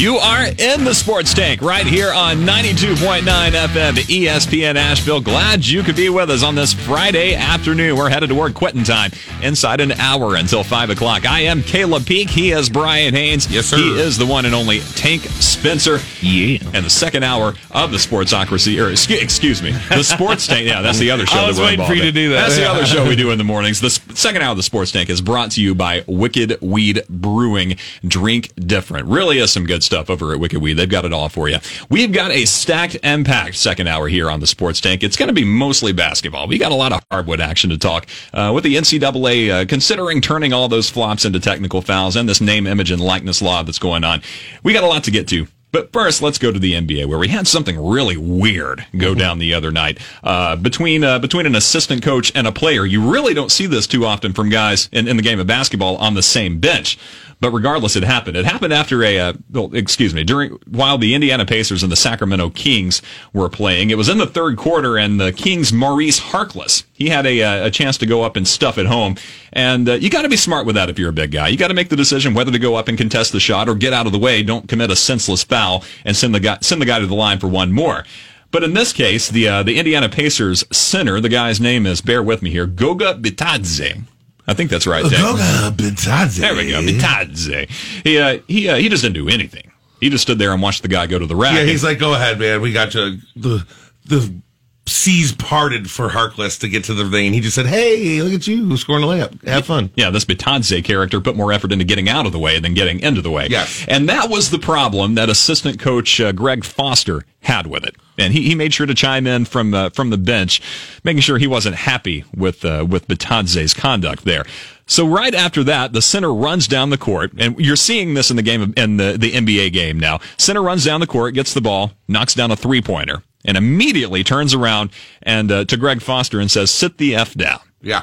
You 0.00 0.16
are 0.16 0.46
in 0.46 0.84
the 0.84 0.94
Sports 0.94 1.34
Tank 1.34 1.60
right 1.60 1.86
here 1.86 2.10
on 2.10 2.38
92.9 2.38 3.20
FM 3.20 3.92
ESPN 3.92 4.76
Asheville. 4.76 5.20
Glad 5.20 5.66
you 5.66 5.82
could 5.82 5.94
be 5.94 6.08
with 6.08 6.30
us 6.30 6.42
on 6.42 6.54
this 6.54 6.72
Friday 6.72 7.34
afternoon. 7.34 7.98
We're 7.98 8.08
headed 8.08 8.30
toward 8.30 8.54
quitting 8.54 8.82
time 8.82 9.10
inside 9.42 9.82
an 9.82 9.92
hour 9.92 10.36
until 10.36 10.64
5 10.64 10.88
o'clock. 10.88 11.26
I 11.30 11.40
am 11.40 11.62
Caleb 11.62 12.06
Peak. 12.06 12.30
He 12.30 12.52
is 12.52 12.70
Brian 12.70 13.12
Haynes. 13.12 13.50
Yes, 13.50 13.66
sir. 13.66 13.76
He 13.76 14.00
is 14.00 14.16
the 14.16 14.24
one 14.24 14.46
and 14.46 14.54
only 14.54 14.80
Tank 14.80 15.20
Spencer. 15.24 15.98
Yeah. 16.22 16.60
And 16.72 16.82
the 16.82 16.88
second 16.88 17.22
hour 17.22 17.52
of 17.70 17.90
the 17.90 17.98
Sportsocracy, 17.98 18.82
or 18.82 18.90
excuse, 18.92 19.20
excuse 19.22 19.62
me, 19.62 19.72
the 19.90 20.02
Sports 20.02 20.46
Tank. 20.46 20.66
Yeah, 20.66 20.80
that's 20.80 20.98
the 20.98 21.10
other 21.10 21.26
show 21.26 21.40
I 21.40 21.46
was 21.46 21.58
that 21.58 21.62
we're 21.62 21.68
waiting 21.72 21.86
for 21.86 21.92
you 21.92 22.00
in. 22.04 22.06
to 22.06 22.12
do 22.12 22.30
that. 22.30 22.48
That's 22.48 22.56
the 22.56 22.64
other 22.70 22.86
show 22.86 23.06
we 23.06 23.16
do 23.16 23.32
in 23.32 23.36
the 23.36 23.44
mornings. 23.52 23.82
The 23.82 23.90
second 23.90 24.40
hour 24.40 24.52
of 24.52 24.56
the 24.56 24.62
Sports 24.62 24.92
Tank 24.92 25.10
is 25.10 25.20
brought 25.20 25.50
to 25.50 25.62
you 25.62 25.74
by 25.74 26.04
Wicked 26.06 26.56
Weed 26.62 27.04
Brewing. 27.10 27.76
Drink 28.02 28.54
different. 28.54 29.06
Really 29.06 29.36
is 29.40 29.52
some 29.52 29.66
good 29.66 29.82
stuff. 29.82 29.89
Stuff 29.90 30.08
over 30.08 30.32
at 30.32 30.38
Wicked 30.38 30.62
Weed. 30.62 30.74
They've 30.74 30.88
got 30.88 31.04
it 31.04 31.12
all 31.12 31.28
for 31.28 31.48
you. 31.48 31.58
We've 31.88 32.12
got 32.12 32.30
a 32.30 32.44
stacked 32.44 32.96
and 33.02 33.26
packed 33.26 33.56
second 33.56 33.88
hour 33.88 34.06
here 34.06 34.30
on 34.30 34.38
the 34.38 34.46
Sports 34.46 34.80
Tank. 34.80 35.02
It's 35.02 35.16
going 35.16 35.26
to 35.26 35.32
be 35.34 35.44
mostly 35.44 35.92
basketball. 35.92 36.46
We 36.46 36.58
got 36.58 36.70
a 36.70 36.76
lot 36.76 36.92
of 36.92 37.02
hardwood 37.10 37.40
action 37.40 37.70
to 37.70 37.78
talk 37.78 38.06
uh, 38.32 38.52
with 38.54 38.62
the 38.62 38.76
NCAA 38.76 39.50
uh, 39.50 39.66
considering 39.66 40.20
turning 40.20 40.52
all 40.52 40.68
those 40.68 40.88
flops 40.88 41.24
into 41.24 41.40
technical 41.40 41.82
fouls 41.82 42.14
and 42.14 42.28
this 42.28 42.40
name, 42.40 42.68
image, 42.68 42.92
and 42.92 43.02
likeness 43.02 43.42
law 43.42 43.64
that's 43.64 43.80
going 43.80 44.04
on. 44.04 44.22
We 44.62 44.72
got 44.72 44.84
a 44.84 44.86
lot 44.86 45.02
to 45.04 45.10
get 45.10 45.26
to. 45.28 45.48
But 45.72 45.92
first, 45.92 46.20
let's 46.20 46.38
go 46.38 46.50
to 46.50 46.58
the 46.58 46.72
NBA, 46.72 47.06
where 47.06 47.18
we 47.18 47.28
had 47.28 47.46
something 47.46 47.78
really 47.78 48.16
weird 48.16 48.84
go 48.96 49.14
down 49.14 49.38
the 49.38 49.54
other 49.54 49.70
night 49.70 49.98
uh, 50.24 50.56
between 50.56 51.04
uh, 51.04 51.20
between 51.20 51.46
an 51.46 51.54
assistant 51.54 52.02
coach 52.02 52.32
and 52.34 52.46
a 52.46 52.52
player. 52.52 52.84
You 52.84 53.08
really 53.08 53.34
don't 53.34 53.52
see 53.52 53.66
this 53.66 53.86
too 53.86 54.04
often 54.04 54.32
from 54.32 54.50
guys 54.50 54.88
in, 54.92 55.06
in 55.06 55.16
the 55.16 55.22
game 55.22 55.38
of 55.38 55.46
basketball 55.46 55.96
on 55.98 56.14
the 56.14 56.22
same 56.22 56.58
bench. 56.58 56.98
But 57.40 57.52
regardless, 57.52 57.96
it 57.96 58.02
happened. 58.02 58.36
It 58.36 58.44
happened 58.44 58.72
after 58.72 59.02
a, 59.02 59.18
uh, 59.18 59.32
well, 59.50 59.74
excuse 59.74 60.12
me, 60.12 60.24
during 60.24 60.58
while 60.68 60.98
the 60.98 61.14
Indiana 61.14 61.46
Pacers 61.46 61.82
and 61.82 61.90
the 61.90 61.96
Sacramento 61.96 62.50
Kings 62.50 63.00
were 63.32 63.48
playing. 63.48 63.90
It 63.90 63.96
was 63.96 64.08
in 64.08 64.18
the 64.18 64.26
third 64.26 64.56
quarter, 64.56 64.98
and 64.98 65.20
the 65.20 65.32
Kings' 65.32 65.72
Maurice 65.72 66.20
Harkless 66.20 66.84
he 67.00 67.08
had 67.08 67.24
a, 67.24 67.42
uh, 67.42 67.66
a 67.66 67.70
chance 67.70 67.96
to 67.96 68.06
go 68.06 68.22
up 68.22 68.36
and 68.36 68.46
stuff 68.46 68.76
at 68.76 68.84
home. 68.84 69.16
And 69.54 69.88
uh, 69.88 69.94
you 69.94 70.10
got 70.10 70.22
to 70.22 70.28
be 70.28 70.36
smart 70.36 70.66
with 70.66 70.74
that 70.74 70.90
if 70.90 70.98
you're 70.98 71.08
a 71.08 71.14
big 71.14 71.30
guy. 71.30 71.48
You 71.48 71.56
got 71.56 71.68
to 71.68 71.74
make 71.74 71.88
the 71.88 71.96
decision 71.96 72.34
whether 72.34 72.52
to 72.52 72.58
go 72.58 72.76
up 72.76 72.88
and 72.88 72.98
contest 72.98 73.32
the 73.32 73.40
shot 73.40 73.70
or 73.70 73.74
get 73.74 73.94
out 73.94 74.04
of 74.04 74.12
the 74.12 74.18
way. 74.18 74.42
Don't 74.42 74.68
commit 74.68 74.90
a 74.90 74.96
senseless 74.96 75.42
foul 75.42 75.82
and 76.04 76.14
send 76.14 76.34
the 76.34 76.40
guy 76.40 76.58
send 76.60 76.82
the 76.82 76.86
guy 76.86 76.98
to 76.98 77.06
the 77.06 77.14
line 77.14 77.38
for 77.38 77.48
one 77.48 77.72
more. 77.72 78.04
But 78.50 78.64
in 78.64 78.74
this 78.74 78.92
case, 78.92 79.30
the 79.30 79.48
uh, 79.48 79.62
the 79.62 79.78
Indiana 79.78 80.10
Pacers 80.10 80.62
center, 80.70 81.22
the 81.22 81.30
guy's 81.30 81.58
name 81.58 81.86
is 81.86 82.02
bear 82.02 82.22
with 82.22 82.42
me 82.42 82.50
here, 82.50 82.66
Goga 82.66 83.14
Bitadze. 83.14 84.02
I 84.46 84.54
think 84.54 84.70
that's 84.70 84.86
right. 84.86 85.02
Goga 85.02 85.74
Bitadze. 85.76 86.38
There 86.38 86.54
we 86.54 86.70
go, 86.70 86.80
Bitadze. 86.80 87.68
He 88.04 88.18
uh, 88.18 88.38
he 88.48 88.68
uh, 88.68 88.76
he 88.76 88.88
just 88.88 89.02
didn't 89.02 89.14
do 89.14 89.28
anything. 89.28 89.70
He 90.00 90.08
just 90.08 90.22
stood 90.22 90.38
there 90.38 90.52
and 90.52 90.62
watched 90.62 90.82
the 90.82 90.88
guy 90.88 91.06
go 91.06 91.18
to 91.18 91.26
the 91.26 91.36
rack. 91.36 91.54
Yeah, 91.54 91.64
he's 91.64 91.84
like, 91.84 91.98
go 91.98 92.14
ahead, 92.14 92.38
man. 92.38 92.62
We 92.62 92.72
got 92.72 92.94
you. 92.94 93.18
The 93.36 93.66
the 94.06 94.40
seas 94.86 95.32
parted 95.32 95.90
for 95.90 96.08
Harkless 96.08 96.58
to 96.60 96.68
get 96.68 96.84
to 96.84 96.94
the 96.94 97.08
thing. 97.08 97.32
He 97.32 97.40
just 97.40 97.54
said, 97.54 97.66
"Hey, 97.66 98.20
look 98.22 98.32
at 98.32 98.46
you 98.46 98.76
scoring 98.76 99.04
a 99.04 99.06
layup. 99.06 99.46
Have 99.46 99.66
fun." 99.66 99.90
Yeah, 99.94 100.10
this 100.10 100.24
Bitadze 100.24 100.82
character 100.84 101.20
put 101.20 101.36
more 101.36 101.52
effort 101.52 101.72
into 101.72 101.84
getting 101.84 102.08
out 102.08 102.26
of 102.26 102.32
the 102.32 102.38
way 102.38 102.58
than 102.58 102.74
getting 102.74 103.00
into 103.00 103.22
the 103.22 103.30
way. 103.30 103.46
Yes. 103.50 103.84
And 103.88 104.08
that 104.08 104.30
was 104.30 104.50
the 104.50 104.58
problem 104.58 105.14
that 105.14 105.28
assistant 105.28 105.78
coach 105.78 106.20
uh, 106.20 106.32
Greg 106.32 106.64
Foster 106.64 107.24
had 107.40 107.66
with 107.66 107.84
it. 107.84 107.96
And 108.20 108.32
he, 108.34 108.42
he 108.42 108.54
made 108.54 108.72
sure 108.74 108.86
to 108.86 108.94
chime 108.94 109.26
in 109.26 109.44
from 109.46 109.72
uh, 109.74 109.90
from 109.90 110.10
the 110.10 110.18
bench, 110.18 110.60
making 111.04 111.22
sure 111.22 111.38
he 111.38 111.46
wasn't 111.46 111.74
happy 111.76 112.24
with 112.36 112.64
uh, 112.64 112.86
with 112.88 113.08
Bitadze's 113.08 113.74
conduct 113.74 114.24
there. 114.24 114.44
So 114.86 115.06
right 115.06 115.34
after 115.34 115.62
that, 115.64 115.92
the 115.92 116.02
center 116.02 116.34
runs 116.34 116.66
down 116.68 116.90
the 116.90 116.98
court, 116.98 117.32
and 117.38 117.58
you're 117.58 117.76
seeing 117.76 118.14
this 118.14 118.28
in 118.30 118.36
the 118.36 118.42
game 118.42 118.60
of, 118.60 118.76
in 118.76 118.96
the, 118.96 119.16
the 119.16 119.30
NBA 119.32 119.72
game 119.72 120.00
now. 120.00 120.18
Center 120.36 120.62
runs 120.62 120.84
down 120.84 120.98
the 121.00 121.06
court, 121.06 121.32
gets 121.34 121.54
the 121.54 121.60
ball, 121.60 121.92
knocks 122.08 122.34
down 122.34 122.50
a 122.50 122.56
three 122.56 122.82
pointer, 122.82 123.22
and 123.44 123.56
immediately 123.56 124.24
turns 124.24 124.52
around 124.52 124.90
and 125.22 125.50
uh, 125.52 125.64
to 125.66 125.76
Greg 125.76 126.02
Foster 126.02 126.40
and 126.40 126.50
says, 126.50 126.70
"Sit 126.70 126.98
the 126.98 127.14
f 127.14 127.34
down." 127.34 127.60
Yeah. 127.80 128.02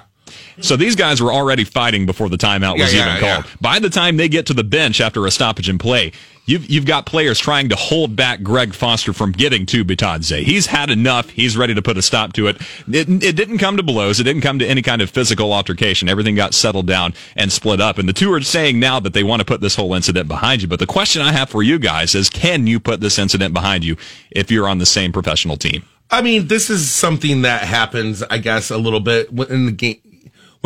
So 0.60 0.76
these 0.76 0.96
guys 0.96 1.22
were 1.22 1.32
already 1.32 1.64
fighting 1.64 2.06
before 2.06 2.30
the 2.30 2.38
timeout 2.38 2.80
was 2.80 2.94
Yeah, 2.94 3.06
yeah, 3.06 3.18
even 3.18 3.30
called. 3.30 3.46
yeah. 3.46 3.52
By 3.62 3.80
the 3.80 3.90
time 3.90 4.18
they 4.18 4.28
get 4.28 4.46
to 4.48 4.54
the 4.54 4.64
bench 4.64 5.00
after 5.00 5.26
a 5.26 5.32
stoppage 5.32 5.70
in 5.70 5.78
play, 5.78 6.12
you've 6.48 6.68
you've 6.68 6.86
got 6.86 7.06
players 7.06 7.38
trying 7.38 7.70
to 7.70 7.76
hold 7.76 8.16
back 8.16 8.42
Greg 8.42 8.74
Foster 8.74 9.14
from 9.14 9.32
getting 9.32 9.68
to 9.68 9.86
Bitadze. 9.86 10.44
He's 10.44 10.66
had 10.66 10.90
enough. 10.90 11.30
He's 11.30 11.56
ready 11.56 11.76
to 11.76 11.82
put 11.84 11.98
a 11.98 12.02
stop 12.02 12.34
to 12.34 12.48
it. 12.48 12.58
It, 12.88 13.24
it 13.24 13.36
didn't 13.36 13.60
come 13.60 13.78
to 13.78 13.84
blows. 13.84 14.20
It 14.20 14.24
didn't 14.24 14.42
come 14.42 14.58
to 14.58 14.66
any 14.66 14.82
kind 14.82 15.02
of 15.04 15.12
physical 15.12 15.54
altercation. 15.54 16.10
Everything 16.10 16.34
got 16.34 16.56
settled 16.56 16.88
down 16.88 17.14
and 17.36 17.52
split 17.52 17.80
up. 17.80 18.00
And 18.00 18.10
the 18.10 18.14
two 18.14 18.34
are 18.34 18.42
saying 18.42 18.80
now 18.80 19.00
that 19.00 19.14
they 19.14 19.24
want 19.24 19.42
to 19.42 19.46
put 19.46 19.62
this 19.62 19.76
whole 19.76 19.94
incident 19.94 20.28
behind 20.28 20.64
you. 20.64 20.68
But 20.68 20.80
the 20.80 20.88
question 20.88 21.22
I 21.22 21.34
have 21.34 21.50
for 21.50 21.62
you 21.62 21.78
guys 21.78 22.16
is, 22.16 22.30
can 22.30 22.66
you 22.66 22.80
put 22.80 23.02
this 23.02 23.20
incident 23.20 23.54
behind 23.54 23.84
you 23.84 23.98
if 24.32 24.50
you're 24.50 24.68
on 24.68 24.80
the 24.80 24.86
same 24.86 25.12
professional 25.12 25.58
team? 25.58 25.84
I 26.10 26.22
mean, 26.22 26.48
this 26.48 26.70
is 26.70 26.90
something 26.90 27.42
that 27.42 27.64
happens, 27.64 28.24
I 28.24 28.38
guess, 28.38 28.72
a 28.72 28.78
little 28.78 29.02
bit 29.02 29.30
in 29.30 29.66
the 29.66 29.72
game. 29.74 30.02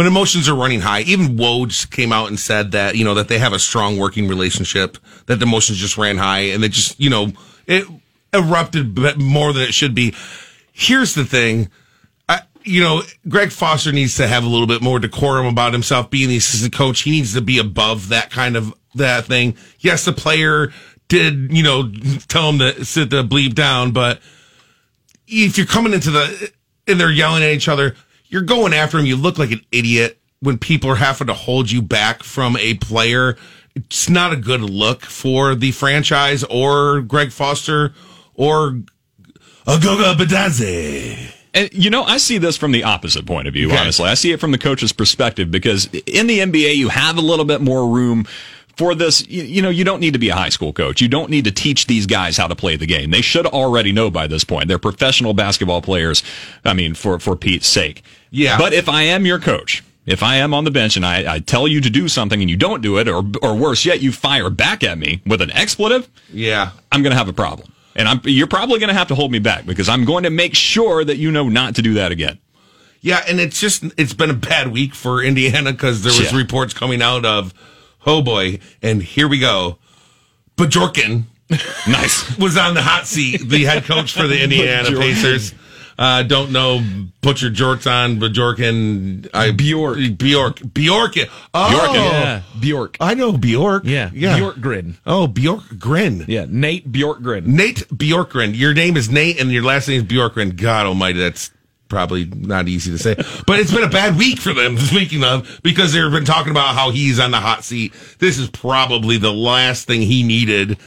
When 0.01 0.07
emotions 0.07 0.49
are 0.49 0.55
running 0.55 0.79
high, 0.79 1.01
even 1.01 1.37
Woj 1.37 1.91
came 1.91 2.11
out 2.11 2.29
and 2.29 2.39
said 2.39 2.71
that, 2.71 2.95
you 2.95 3.05
know, 3.05 3.13
that 3.13 3.27
they 3.27 3.37
have 3.37 3.53
a 3.53 3.59
strong 3.59 3.99
working 3.99 4.27
relationship, 4.27 4.97
that 5.27 5.35
the 5.35 5.45
emotions 5.45 5.77
just 5.77 5.95
ran 5.95 6.17
high 6.17 6.39
and 6.39 6.63
they 6.63 6.69
just, 6.69 6.99
you 6.99 7.11
know, 7.11 7.33
it 7.67 7.85
erupted 8.33 8.97
more 9.19 9.53
than 9.53 9.61
it 9.61 9.75
should 9.75 9.93
be. 9.93 10.15
Here's 10.71 11.13
the 11.13 11.23
thing. 11.23 11.69
You 12.63 12.81
know, 12.81 13.03
Greg 13.27 13.51
Foster 13.51 13.91
needs 13.91 14.15
to 14.15 14.27
have 14.27 14.43
a 14.43 14.47
little 14.47 14.65
bit 14.65 14.81
more 14.81 14.97
decorum 14.97 15.45
about 15.45 15.71
himself 15.71 16.09
being 16.09 16.29
the 16.29 16.37
assistant 16.37 16.73
coach. 16.73 17.01
He 17.01 17.11
needs 17.11 17.35
to 17.35 17.41
be 17.41 17.59
above 17.59 18.09
that 18.09 18.31
kind 18.31 18.57
of, 18.57 18.73
that 18.95 19.25
thing. 19.25 19.55
Yes, 19.81 20.05
the 20.05 20.13
player 20.13 20.73
did, 21.09 21.55
you 21.55 21.61
know, 21.61 21.91
tell 22.27 22.49
him 22.49 22.57
to 22.57 22.85
sit 22.85 23.11
the 23.11 23.23
bleep 23.23 23.53
down, 23.53 23.91
but 23.91 24.19
if 25.27 25.59
you're 25.59 25.67
coming 25.67 25.93
into 25.93 26.09
the 26.09 26.51
and 26.87 26.99
they're 26.99 27.11
yelling 27.11 27.43
at 27.43 27.51
each 27.51 27.67
other, 27.67 27.95
you're 28.31 28.41
going 28.41 28.73
after 28.73 28.97
him. 28.97 29.05
You 29.05 29.15
look 29.17 29.37
like 29.37 29.51
an 29.51 29.61
idiot 29.71 30.17
when 30.39 30.57
people 30.57 30.89
are 30.89 30.95
having 30.95 31.27
to 31.27 31.33
hold 31.35 31.69
you 31.69 31.83
back 31.83 32.23
from 32.23 32.57
a 32.57 32.73
player. 32.75 33.37
It's 33.75 34.09
not 34.09 34.33
a 34.33 34.35
good 34.35 34.61
look 34.61 35.03
for 35.05 35.53
the 35.53 35.71
franchise 35.71 36.43
or 36.45 37.01
Greg 37.01 37.31
Foster 37.31 37.93
or 38.33 38.79
Agoga 39.67 40.15
Bitadze. 40.15 41.33
And 41.53 41.69
you 41.73 41.89
know, 41.89 42.03
I 42.03 42.17
see 42.17 42.37
this 42.37 42.55
from 42.57 42.71
the 42.71 42.83
opposite 42.85 43.25
point 43.25 43.47
of 43.47 43.53
view, 43.53 43.67
Okay. 43.67 43.77
honestly. 43.77 44.05
I 44.07 44.13
see 44.13 44.31
it 44.31 44.39
from 44.39 44.51
the 44.51 44.57
coach's 44.57 44.93
perspective 44.93 45.51
because 45.51 45.85
in 46.05 46.27
the 46.27 46.39
NBA, 46.39 46.75
you 46.75 46.89
have 46.89 47.17
a 47.17 47.21
little 47.21 47.45
bit 47.45 47.61
more 47.61 47.87
room 47.89 48.25
for 48.81 48.95
this. 48.95 49.27
You, 49.27 49.43
you 49.43 49.61
know, 49.61 49.69
you 49.69 49.83
don't 49.83 49.99
need 49.99 50.13
to 50.13 50.19
be 50.19 50.29
a 50.29 50.35
high 50.35 50.49
school 50.49 50.73
coach. 50.73 51.01
You 51.01 51.07
don't 51.07 51.29
need 51.29 51.45
to 51.45 51.51
teach 51.51 51.85
these 51.85 52.07
guys 52.07 52.35
how 52.35 52.47
to 52.47 52.55
play 52.55 52.77
the 52.77 52.87
game. 52.87 53.11
They 53.11 53.21
should 53.21 53.45
already 53.45 53.91
know 53.91 54.09
by 54.09 54.25
this 54.25 54.43
point. 54.43 54.67
They're 54.67 54.79
professional 54.79 55.35
basketball 55.35 55.83
players. 55.83 56.23
I 56.65 56.73
mean, 56.73 56.95
for, 56.95 57.19
for 57.19 57.35
Pete's 57.35 57.67
sake. 57.67 58.01
Yeah. 58.31 58.57
But 58.57 58.73
if 58.73 58.89
I 58.89 59.03
am 59.03 59.27
your 59.27 59.37
coach, 59.39 59.83
if 60.07 60.23
I 60.23 60.37
am 60.37 60.53
on 60.55 60.63
the 60.63 60.71
bench 60.71 60.95
and 60.95 61.05
I, 61.05 61.35
I 61.35 61.39
tell 61.39 61.67
you 61.67 61.79
to 61.81 61.89
do 61.91 62.07
something 62.07 62.41
and 62.41 62.49
you 62.49 62.57
don't 62.57 62.81
do 62.81 62.97
it, 62.97 63.07
or, 63.07 63.23
or 63.43 63.55
worse 63.55 63.85
yet, 63.85 64.01
you 64.01 64.11
fire 64.11 64.49
back 64.49 64.83
at 64.83 64.97
me 64.97 65.21
with 65.27 65.41
an 65.41 65.51
expletive, 65.51 66.09
Yeah. 66.33 66.71
I'm 66.91 67.03
going 67.03 67.11
to 67.11 67.17
have 67.17 67.29
a 67.29 67.33
problem. 67.33 67.71
And 67.95 68.07
I'm, 68.07 68.19
you're 68.23 68.47
probably 68.47 68.79
going 68.79 68.87
to 68.89 68.93
have 68.95 69.09
to 69.09 69.15
hold 69.15 69.31
me 69.31 69.39
back 69.39 69.65
because 69.65 69.87
I'm 69.89 70.05
going 70.05 70.23
to 70.23 70.29
make 70.31 70.55
sure 70.55 71.03
that 71.05 71.17
you 71.17 71.29
know 71.29 71.49
not 71.49 71.75
to 71.75 71.81
do 71.81 71.93
that 71.95 72.11
again. 72.11 72.39
Yeah, 73.03 73.23
and 73.27 73.39
it's 73.39 73.59
just 73.59 73.83
it's 73.97 74.13
been 74.13 74.29
a 74.29 74.35
bad 74.35 74.67
week 74.67 74.93
for 74.93 75.23
Indiana 75.23 75.71
because 75.71 76.03
there 76.03 76.13
was 76.13 76.31
Yeah. 76.31 76.37
reports 76.37 76.73
coming 76.73 77.01
out 77.01 77.25
of 77.25 77.51
oh 78.05 78.21
boy, 78.21 78.59
and 78.81 79.01
here 79.01 79.27
we 79.27 79.39
go. 79.39 79.77
Bajorkin 80.57 81.23
Nice. 81.87 82.37
was 82.37 82.57
on 82.57 82.73
the 82.75 82.81
hot 82.81 83.05
seat, 83.07 83.47
the 83.49 83.65
head 83.65 83.83
coach 83.83 84.13
for 84.13 84.27
the 84.27 84.39
Indiana 84.43 84.89
Bajorkin. 84.89 84.99
Pacers. 84.99 85.53
Uh, 85.99 86.23
don't 86.23 86.51
know, 86.51 86.83
put 87.21 87.41
your 87.43 87.51
jorts 87.51 87.85
on, 87.85 88.17
Bajorkin. 88.19 89.29
I, 89.35 89.51
Bjork. 89.51 89.97
Bjork. 90.17 90.59
Bjork. 90.73 91.15
Oh, 91.53 91.69
Bjork, 91.69 91.93
Yeah, 91.93 92.41
Bjork. 92.59 92.97
I 92.99 93.13
know 93.13 93.33
Bjork. 93.37 93.83
Yeah, 93.85 94.09
Yeah. 94.13 94.39
Bjorkgren. 94.39 94.95
Oh, 95.05 95.27
Bjork 95.27 95.77
Grin. 95.77 96.25
Yeah, 96.27 96.45
Nate 96.49 96.91
Bjorkgren. 96.91 97.45
Nate 97.45 97.87
Bjorkgren. 97.89 98.55
Your 98.57 98.73
name 98.73 98.97
is 98.97 99.11
Nate 99.11 99.39
and 99.39 99.51
your 99.51 99.63
last 99.63 99.87
name 99.89 100.01
is 100.01 100.07
Bjorkgren. 100.07 100.55
God 100.55 100.87
almighty, 100.87 101.19
that's 101.19 101.51
probably 101.91 102.25
not 102.25 102.67
easy 102.67 102.89
to 102.89 102.97
say. 102.97 103.13
But 103.45 103.59
it's 103.59 103.71
been 103.71 103.83
a 103.83 103.89
bad 103.89 104.17
week 104.17 104.39
for 104.39 104.53
them, 104.53 104.77
speaking 104.79 105.23
of, 105.23 105.59
because 105.61 105.93
they've 105.93 106.11
been 106.11 106.25
talking 106.25 106.49
about 106.51 106.73
how 106.73 106.89
he's 106.89 107.19
on 107.19 107.29
the 107.29 107.39
hot 107.39 107.63
seat. 107.63 107.93
This 108.17 108.39
is 108.39 108.49
probably 108.49 109.17
the 109.17 109.31
last 109.31 109.85
thing 109.85 110.01
he 110.01 110.23
needed. 110.23 110.77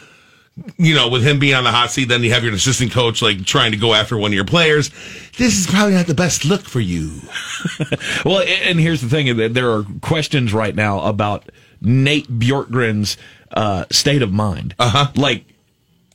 You 0.78 0.94
know, 0.94 1.08
with 1.08 1.24
him 1.26 1.38
being 1.40 1.54
on 1.54 1.64
the 1.64 1.72
hot 1.72 1.90
seat, 1.90 2.04
then 2.08 2.22
you 2.22 2.32
have 2.32 2.44
your 2.44 2.54
assistant 2.54 2.92
coach 2.92 3.20
like 3.22 3.44
trying 3.44 3.72
to 3.72 3.76
go 3.76 3.92
after 3.92 4.16
one 4.16 4.30
of 4.30 4.34
your 4.34 4.44
players. 4.44 4.90
This 5.36 5.58
is 5.58 5.66
probably 5.66 5.94
not 5.94 6.06
the 6.06 6.14
best 6.14 6.44
look 6.44 6.62
for 6.62 6.80
you. 6.80 7.20
Well, 8.24 8.40
and 8.40 8.78
here's 8.80 9.00
the 9.02 9.08
thing: 9.08 9.36
that 9.36 9.52
there 9.54 9.70
are 9.70 9.84
questions 10.00 10.52
right 10.54 10.74
now 10.74 11.00
about 11.00 11.50
Nate 11.80 12.28
Bjorkgren's 12.28 13.16
uh, 13.52 13.84
state 13.90 14.22
of 14.22 14.32
mind. 14.32 14.74
Uh 14.78 14.88
huh. 14.88 15.06
Like, 15.16 15.44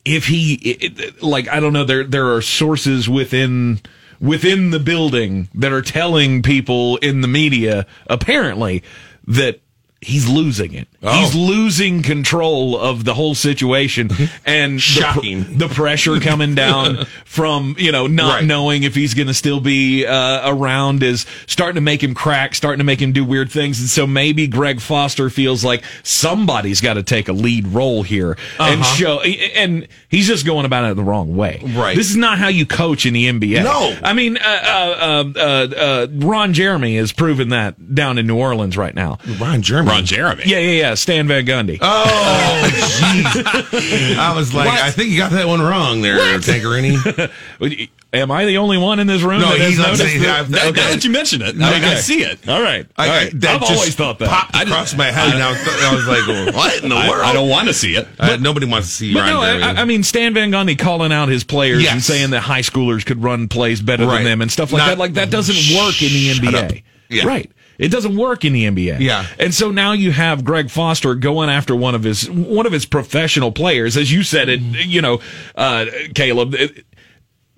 if 0.05 0.25
he, 0.27 0.53
it- 0.55 1.21
like, 1.21 1.47
I 1.49 1.59
don't 1.59 1.73
know, 1.73 1.83
there 1.83 2.03
there 2.05 2.33
are 2.33 2.41
sources 2.41 3.07
within 3.09 3.81
within 4.19 4.71
the 4.71 4.79
building 4.79 5.49
that 5.53 5.71
are 5.71 5.81
telling 5.81 6.41
people 6.41 6.97
in 6.97 7.21
the 7.21 7.27
media, 7.27 7.85
apparently, 8.07 8.83
that 9.27 9.61
he's 10.01 10.27
losing 10.29 10.73
it. 10.73 10.87
Oh. 11.03 11.11
He's 11.19 11.35
losing 11.35 12.01
control 12.01 12.77
of 12.77 13.03
the 13.05 13.13
whole 13.13 13.35
situation, 13.35 14.09
and 14.45 14.75
the 14.75 14.79
Shocking. 14.79 15.57
The, 15.57 15.67
pressure 15.69 16.19
coming 16.19 16.55
down 16.55 17.05
from 17.25 17.75
you 17.77 17.91
know 17.91 18.07
not 18.07 18.29
Right. 18.39 18.45
knowing 18.45 18.83
if 18.83 18.95
he's 18.95 19.13
going 19.13 19.27
to 19.27 19.33
still 19.33 19.59
be 19.59 20.05
uh, 20.05 20.49
around 20.49 21.03
is 21.03 21.25
starting 21.47 21.75
to 21.75 21.81
make 21.81 22.01
him 22.03 22.13
crack, 22.13 22.53
starting 22.55 22.79
to 22.79 22.83
make 22.83 23.01
him 23.01 23.11
do 23.11 23.23
weird 23.25 23.51
things, 23.51 23.79
and 23.79 23.89
so 23.89 24.05
maybe 24.07 24.47
Greg 24.47 24.81
Foster 24.81 25.29
feels 25.29 25.63
like 25.63 25.83
somebody's 26.03 26.81
got 26.81 26.95
to 26.95 27.03
take 27.03 27.27
a 27.29 27.33
lead 27.33 27.67
role 27.67 28.03
here 28.03 28.37
and 28.59 28.83
show. 28.85 29.21
And 29.21 29.87
he's 30.09 30.27
just 30.27 30.45
going 30.45 30.65
about 30.65 30.89
it 30.91 30.95
the 30.95 31.03
wrong 31.03 31.35
way. 31.35 31.61
Right. 31.63 31.95
This 31.95 32.09
is 32.09 32.17
not 32.17 32.37
how 32.39 32.47
you 32.49 32.65
coach 32.65 33.05
in 33.05 33.13
the 33.13 33.25
NBA. 33.27 33.63
No. 33.63 33.97
I 34.03 34.13
mean, 34.13 34.37
uh, 34.37 34.41
uh, 34.41 35.23
uh, 35.35 35.39
uh, 35.75 36.07
Ron 36.11 36.53
Jeremy 36.53 36.97
has 36.97 37.11
proven 37.11 37.49
that 37.49 37.95
down 37.95 38.17
in 38.17 38.27
New 38.27 38.37
Orleans 38.37 38.75
right 38.77 38.93
now. 38.93 39.17
Ron 39.39 39.61
Jeremy. 39.61 39.88
Ron 39.89 40.05
Jeremy. 40.05 40.43
Yeah, 40.45 40.59
yeah, 40.59 40.71
yeah. 40.89 40.93
Stan 40.93 41.27
Van 41.27 41.45
Gundy. 41.45 41.77
Oh, 41.81 42.69
jeez. 42.71 44.15
I 44.17 44.33
was 44.35 44.53
like, 44.53 44.67
What? 44.67 44.81
I 44.81 44.91
think 44.91 45.09
you 45.09 45.17
got 45.17 45.31
that 45.31 45.47
one 45.47 45.61
wrong 45.61 46.01
there, 46.01 46.17
Tankerini. 46.39 47.29
Am 48.11 48.31
I 48.31 48.45
the 48.45 48.57
only 48.57 48.79
one 48.79 48.99
in 48.99 49.05
this 49.05 49.21
room 49.21 49.39
No, 49.39 49.55
that 49.55 49.61
he's 49.67 49.77
not 49.77 49.89
noticed 49.89 50.01
saying 50.03 50.21
that? 50.23 50.49
Now 50.49 50.71
that 50.71 51.03
you 51.03 51.11
mention 51.11 51.43
it, 51.43 51.49
I, 51.49 51.79
mean, 51.79 51.83
I 51.83 51.93
see 51.95 52.23
it. 52.23 52.49
All 52.49 52.59
right. 52.59 52.87
I, 52.97 53.07
All 53.07 53.15
right. 53.15 53.39
that 53.41 53.55
I've 53.55 53.59
just 53.61 53.71
always 53.71 53.93
thought 53.95 54.17
that. 54.17 54.29
Popped 54.29 54.55
across 54.55 54.95
my 54.95 55.05
head. 55.11 55.37
Now 55.37 55.49
I 55.49 55.95
was 55.95 56.07
like, 56.07 56.27
well, 56.27 56.51
what 56.53 56.81
in 56.83 56.89
the 56.89 56.95
I, 56.95 57.07
world? 57.07 57.21
I 57.21 57.33
don't 57.33 57.49
want 57.49 57.67
to 57.67 57.73
see 57.75 57.93
it. 57.95 58.07
Uh, 58.17 58.37
nobody 58.37 58.65
wants 58.65 58.87
to 58.87 58.93
see 58.95 59.13
But 59.13 59.19
Ron 59.19 59.29
no, 59.29 59.41
Jeremy. 59.43 59.63
I, 59.63 59.81
I 59.83 59.85
mean 59.85 60.01
Stan 60.01 60.33
Van 60.33 60.49
Gundy 60.51 60.77
calling 60.77 61.11
out 61.13 61.29
his 61.29 61.43
players 61.43 61.85
and 61.87 62.01
saying 62.01 62.31
that 62.31 62.39
high 62.41 62.61
schoolers 62.61 63.05
could 63.05 63.21
run 63.21 63.47
plays 63.47 63.79
better 63.79 64.07
Right. 64.07 64.15
than 64.17 64.23
them 64.25 64.41
and 64.41 64.51
stuff 64.51 64.71
like 64.71 64.79
Not- 64.79 64.87
that. 64.87 64.97
Like 64.97 65.13
that 65.13 65.29
doesn't 65.29 65.77
work 65.77 66.01
in 66.01 66.09
the 66.09 66.29
NBA. 66.31 66.83
Yeah. 67.09 67.25
Right. 67.27 67.51
It 67.79 67.89
doesn't 67.89 68.15
work 68.15 68.45
in 68.45 68.53
the 68.53 68.65
NBA. 68.65 68.99
Yeah. 68.99 69.25
And 69.39 69.53
so 69.53 69.71
now 69.71 69.93
you 69.93 70.11
have 70.11 70.43
Greg 70.43 70.69
Foster 70.69 71.15
going 71.15 71.49
after 71.49 71.75
one 71.75 71.95
of 71.95 72.03
his 72.03 72.29
one 72.29 72.65
of 72.67 72.71
his 72.73 72.85
professional 72.85 73.51
players, 73.51 73.97
as 73.97 74.11
you 74.11 74.21
said 74.21 74.49
it. 74.49 74.59
You 74.59 75.01
know, 75.01 75.21
uh, 75.55 75.85
Caleb. 76.13 76.53
it- 76.55 76.85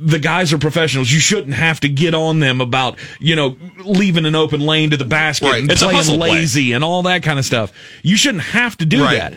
the 0.04 0.18
guys 0.18 0.52
are 0.52 0.58
professionals. 0.58 1.12
You 1.12 1.20
shouldn't 1.20 1.54
have 1.54 1.80
to 1.82 1.88
get 1.88 2.16
on 2.16 2.40
them 2.40 2.60
about, 2.60 2.98
you 3.20 3.36
know, 3.36 3.56
leaving 3.86 4.26
an 4.26 4.34
open 4.34 4.60
lane 4.60 4.90
to 4.90 4.98
the 4.98 5.06
basket 5.06 5.46
Right. 5.52 5.62
and 5.62 5.72
It's 5.72 5.84
playing 5.84 5.96
hustle 5.96 6.18
play. 6.18 6.32
lazy 6.32 6.72
and 6.72 6.84
all 6.84 7.04
that 7.04 7.22
kind 7.22 7.38
of 7.38 7.46
stuff. 7.46 7.72
You 8.02 8.16
shouldn't 8.16 8.46
have 8.46 8.76
to 8.78 8.86
do 8.88 9.04
Right. 9.04 9.20
that. 9.20 9.34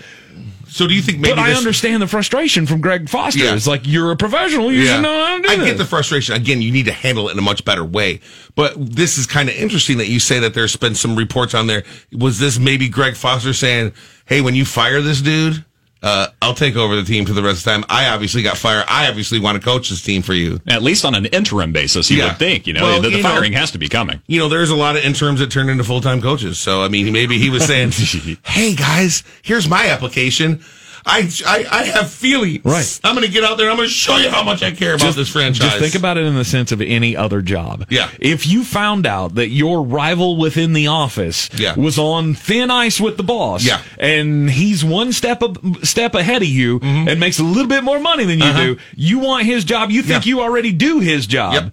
So 0.75 0.89
do 0.89 0.95
you 0.95 1.03
think 1.03 1.20
maybe 1.20 1.37
But 1.37 1.39
I 1.39 1.51
this, 1.51 1.59
understand 1.59 2.03
the 2.03 2.09
frustration 2.09 2.66
from 2.66 2.81
Greg 2.81 3.09
Foster. 3.09 3.45
Yeah. 3.45 3.55
It's 3.55 3.68
like 3.68 3.83
you're 3.87 4.11
a 4.11 4.16
professional. 4.16 4.72
You 4.72 4.85
should 4.85 5.03
know 5.03 5.25
how 5.25 5.37
to 5.37 5.43
do 5.43 5.49
it. 5.49 5.53
I 5.53 5.57
this. 5.57 5.68
get 5.68 5.79
the 5.79 5.85
frustration. 5.85 6.35
Again, 6.35 6.61
you 6.61 6.72
need 6.72 6.87
to 6.87 6.93
handle 6.93 7.29
it 7.29 7.33
in 7.33 7.39
a 7.39 7.43
much 7.43 7.64
better 7.64 7.85
way. 7.85 8.18
But 8.57 8.75
this 8.77 9.16
is 9.16 9.25
kind 9.25 9.49
of 9.49 9.55
interesting 9.55 9.99
that 9.99 10.09
you 10.09 10.18
say 10.18 10.41
that 10.41 10.53
there's 10.53 10.75
been 10.75 10.97
some 10.97 11.14
reports 11.14 11.55
on 11.55 11.68
there. 11.68 11.85
Was 12.11 12.41
this 12.41 12.59
maybe 12.59 12.89
Greg 12.89 13.14
Foster 13.14 13.53
saying, 13.53 13.93
"Hey, 14.25 14.41
when 14.41 14.57
you 14.57 14.64
fire 14.64 15.01
this 15.01 15.20
dude, 15.20 15.64
uh, 16.05 16.29
I'll 16.43 16.55
take 16.55 16.77
over 16.77 16.95
the 16.95 17.03
team 17.03 17.25
for 17.27 17.33
the 17.33 17.43
rest 17.43 17.59
of 17.59 17.65
the 17.65 17.71
time. 17.73 17.85
I 17.89 18.09
obviously 18.11 18.43
got 18.43 18.57
fired. 18.59 18.85
I 18.89 19.09
obviously 19.09 19.41
want 19.41 19.61
to 19.61 19.65
coach 19.65 19.89
this 19.89 20.03
team 20.03 20.23
for 20.23 20.35
you." 20.35 20.61
At 20.69 20.83
least 20.83 21.05
on 21.05 21.15
an 21.17 21.27
interim 21.27 21.73
basis, 21.73 22.11
you 22.11 22.19
Yeah. 22.19 22.29
would 22.29 22.39
think. 22.39 22.67
You 22.67 22.75
know, 22.75 22.83
Well, 22.85 23.01
the, 23.03 23.09
the 23.11 23.17
you 23.17 23.23
know- 23.23 23.29
firing 23.31 23.53
has 23.55 23.71
to 23.73 23.79
be 23.79 23.89
coming. 23.89 24.21
You 24.29 24.39
know, 24.39 24.49
there's 24.49 24.71
a 24.71 24.77
lot 24.77 24.97
of 24.97 25.03
interims 25.05 25.41
that 25.41 25.51
turn 25.51 25.69
into 25.69 25.83
full 25.83 26.01
time 26.01 26.21
coaches. 26.23 26.59
So, 26.59 26.83
I 26.85 26.89
mean, 26.89 27.13
maybe 27.13 27.39
he 27.39 27.51
was 27.51 27.65
saying, 27.65 27.93
"Hey 28.45 28.75
guys, 28.75 29.25
here's 29.43 29.69
my 29.69 29.89
application." 29.89 30.63
I, 31.07 31.31
I, 31.47 31.67
I 31.71 31.85
have 31.85 32.11
feelings. 32.11 32.65
Right. 32.65 33.01
I'm 33.05 33.15
going 33.15 33.27
to 33.27 33.33
get 33.33 33.45
out 33.45 33.59
there. 33.59 33.69
I'm 33.71 33.77
going 33.77 33.89
to 33.89 33.93
show 33.95 34.17
you 34.17 34.31
how 34.31 34.43
much 34.43 34.63
I 34.63 34.71
care 34.71 34.95
about 34.95 35.15
this 35.15 35.29
franchise. 35.31 35.69
Just 35.71 35.79
think 35.79 35.95
about 35.95 36.17
it 36.17 36.25
in 36.25 36.35
the 36.35 36.45
sense 36.45 36.73
of 36.73 36.81
any 36.81 37.15
other 37.17 37.43
job. 37.43 37.87
Yeah. 37.91 38.11
If 38.21 38.47
you 38.47 38.65
found 38.65 39.07
out 39.07 39.35
that 39.35 39.49
your 39.49 39.83
rival 39.83 40.37
within 40.39 40.73
the 40.73 40.87
office 40.87 41.51
Yeah. 41.55 41.75
was 41.77 41.99
on 41.99 42.35
thin 42.35 42.71
ice 42.71 43.01
with 43.01 43.17
the 43.19 43.23
boss, 43.23 43.65
Yeah. 43.65 43.83
and 43.99 44.51
he's 44.51 44.83
one 44.85 45.13
step 45.13 45.43
a, 45.43 45.53
step 45.85 46.15
ahead 46.15 46.41
of 46.43 46.49
you 46.49 46.81
Mm-hmm. 46.81 47.09
and 47.09 47.21
makes 47.21 47.39
a 47.39 47.45
little 47.45 47.69
bit 47.69 47.85
more 47.85 48.01
money 48.01 48.25
than 48.25 48.39
you 48.41 48.53
do, 48.55 48.77
you 48.97 49.19
want 49.19 49.45
his 49.45 49.65
job. 49.65 49.91
You 49.91 50.03
think 50.03 50.19
Uh-huh. 50.19 50.23
Yeah. 50.25 50.29
you 50.37 50.41
already 50.41 50.73
do 50.73 51.01
his 51.01 51.27
job. 51.27 51.55
Yep. 51.55 51.73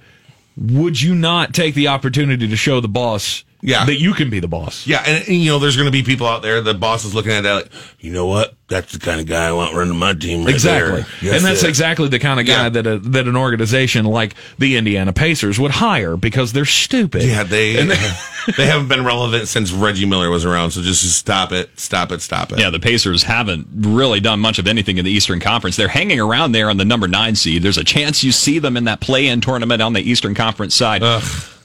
Would 0.58 1.02
you 1.02 1.16
not 1.16 1.54
take 1.54 1.74
the 1.76 1.88
opportunity 1.88 2.48
to 2.50 2.56
show 2.58 2.82
the 2.82 2.90
boss 2.90 3.46
Yeah. 3.62 3.86
that 3.86 4.00
you 4.00 4.14
can 4.14 4.30
be 4.30 4.40
the 4.42 4.48
boss? 4.50 4.86
Yeah, 4.86 5.02
and, 5.06 5.26
and, 5.28 5.38
you 5.38 5.46
know, 5.52 5.60
there's 5.60 5.78
going 5.78 5.86
to 5.86 5.92
be 5.92 6.04
people 6.04 6.28
out 6.28 6.42
there. 6.42 6.60
The 6.62 6.74
boss 6.74 7.06
is 7.06 7.16
looking 7.16 7.32
at 7.32 7.42
that 7.44 7.54
like, 7.54 7.70
you 8.00 8.12
know 8.12 8.26
what? 8.26 8.56
That's 8.72 8.94
the 8.94 9.00
kind 9.00 9.20
of 9.20 9.28
guy 9.28 9.50
I 9.50 9.52
want 9.52 9.76
running 9.76 9.98
my 9.98 10.14
team. 10.14 10.46
Right 10.46 10.54
Exactly, 10.54 11.02
there. 11.02 11.08
Yes, 11.22 11.36
and 11.36 11.46
that's 11.46 11.60
sir. 11.60 11.68
exactly 11.68 12.08
the 12.08 12.20
kind 12.20 12.40
of 12.40 12.46
guy 12.46 12.64
Yeah. 12.64 12.70
that 12.70 12.88
a, 12.88 13.00
that 13.00 13.28
an 13.28 13.36
organization 13.36 14.06
like 14.06 14.34
the 14.58 14.78
Indiana 14.78 15.12
Pacers 15.12 15.60
would 15.60 15.72
hire 15.72 16.16
because 16.16 16.54
they're 16.54 16.64
stupid. 16.64 17.24
Yeah, 17.24 17.44
they 17.44 17.78
And 17.78 17.92
they, 18.58 18.68
haven't 18.68 18.88
been 18.88 19.04
relevant 19.04 19.50
since 19.50 19.74
Reggie 19.74 20.06
Miller 20.06 20.30
was 20.30 20.46
around. 20.46 20.72
So 20.72 20.82
just 20.82 21.04
stop 21.18 21.52
it, 21.52 21.78
stop 21.78 22.14
it, 22.14 22.22
stop 22.22 22.54
it. 22.54 22.60
Yeah, 22.60 22.70
the 22.70 22.80
Pacers 22.80 23.24
haven't 23.24 23.68
really 23.76 24.22
done 24.22 24.40
much 24.40 24.58
of 24.58 24.68
anything 24.68 24.98
in 24.98 25.04
the 25.04 25.12
Eastern 25.12 25.42
Conference. 25.42 25.76
They're 25.76 25.90
hanging 25.90 26.22
around 26.22 26.54
there 26.54 26.70
on 26.70 26.78
the 26.78 26.86
number 26.86 27.10
nine 27.10 27.36
seed. 27.36 27.64
There's 27.64 27.78
a 27.78 27.84
chance 27.84 28.24
you 28.24 28.32
see 28.32 28.58
them 28.58 28.78
in 28.78 28.86
that 28.86 29.02
play-in 29.02 29.42
tournament 29.42 29.82
on 29.82 29.92
the 29.92 30.02
Eastern 30.02 30.34
Conference 30.34 30.74
side. 30.76 31.04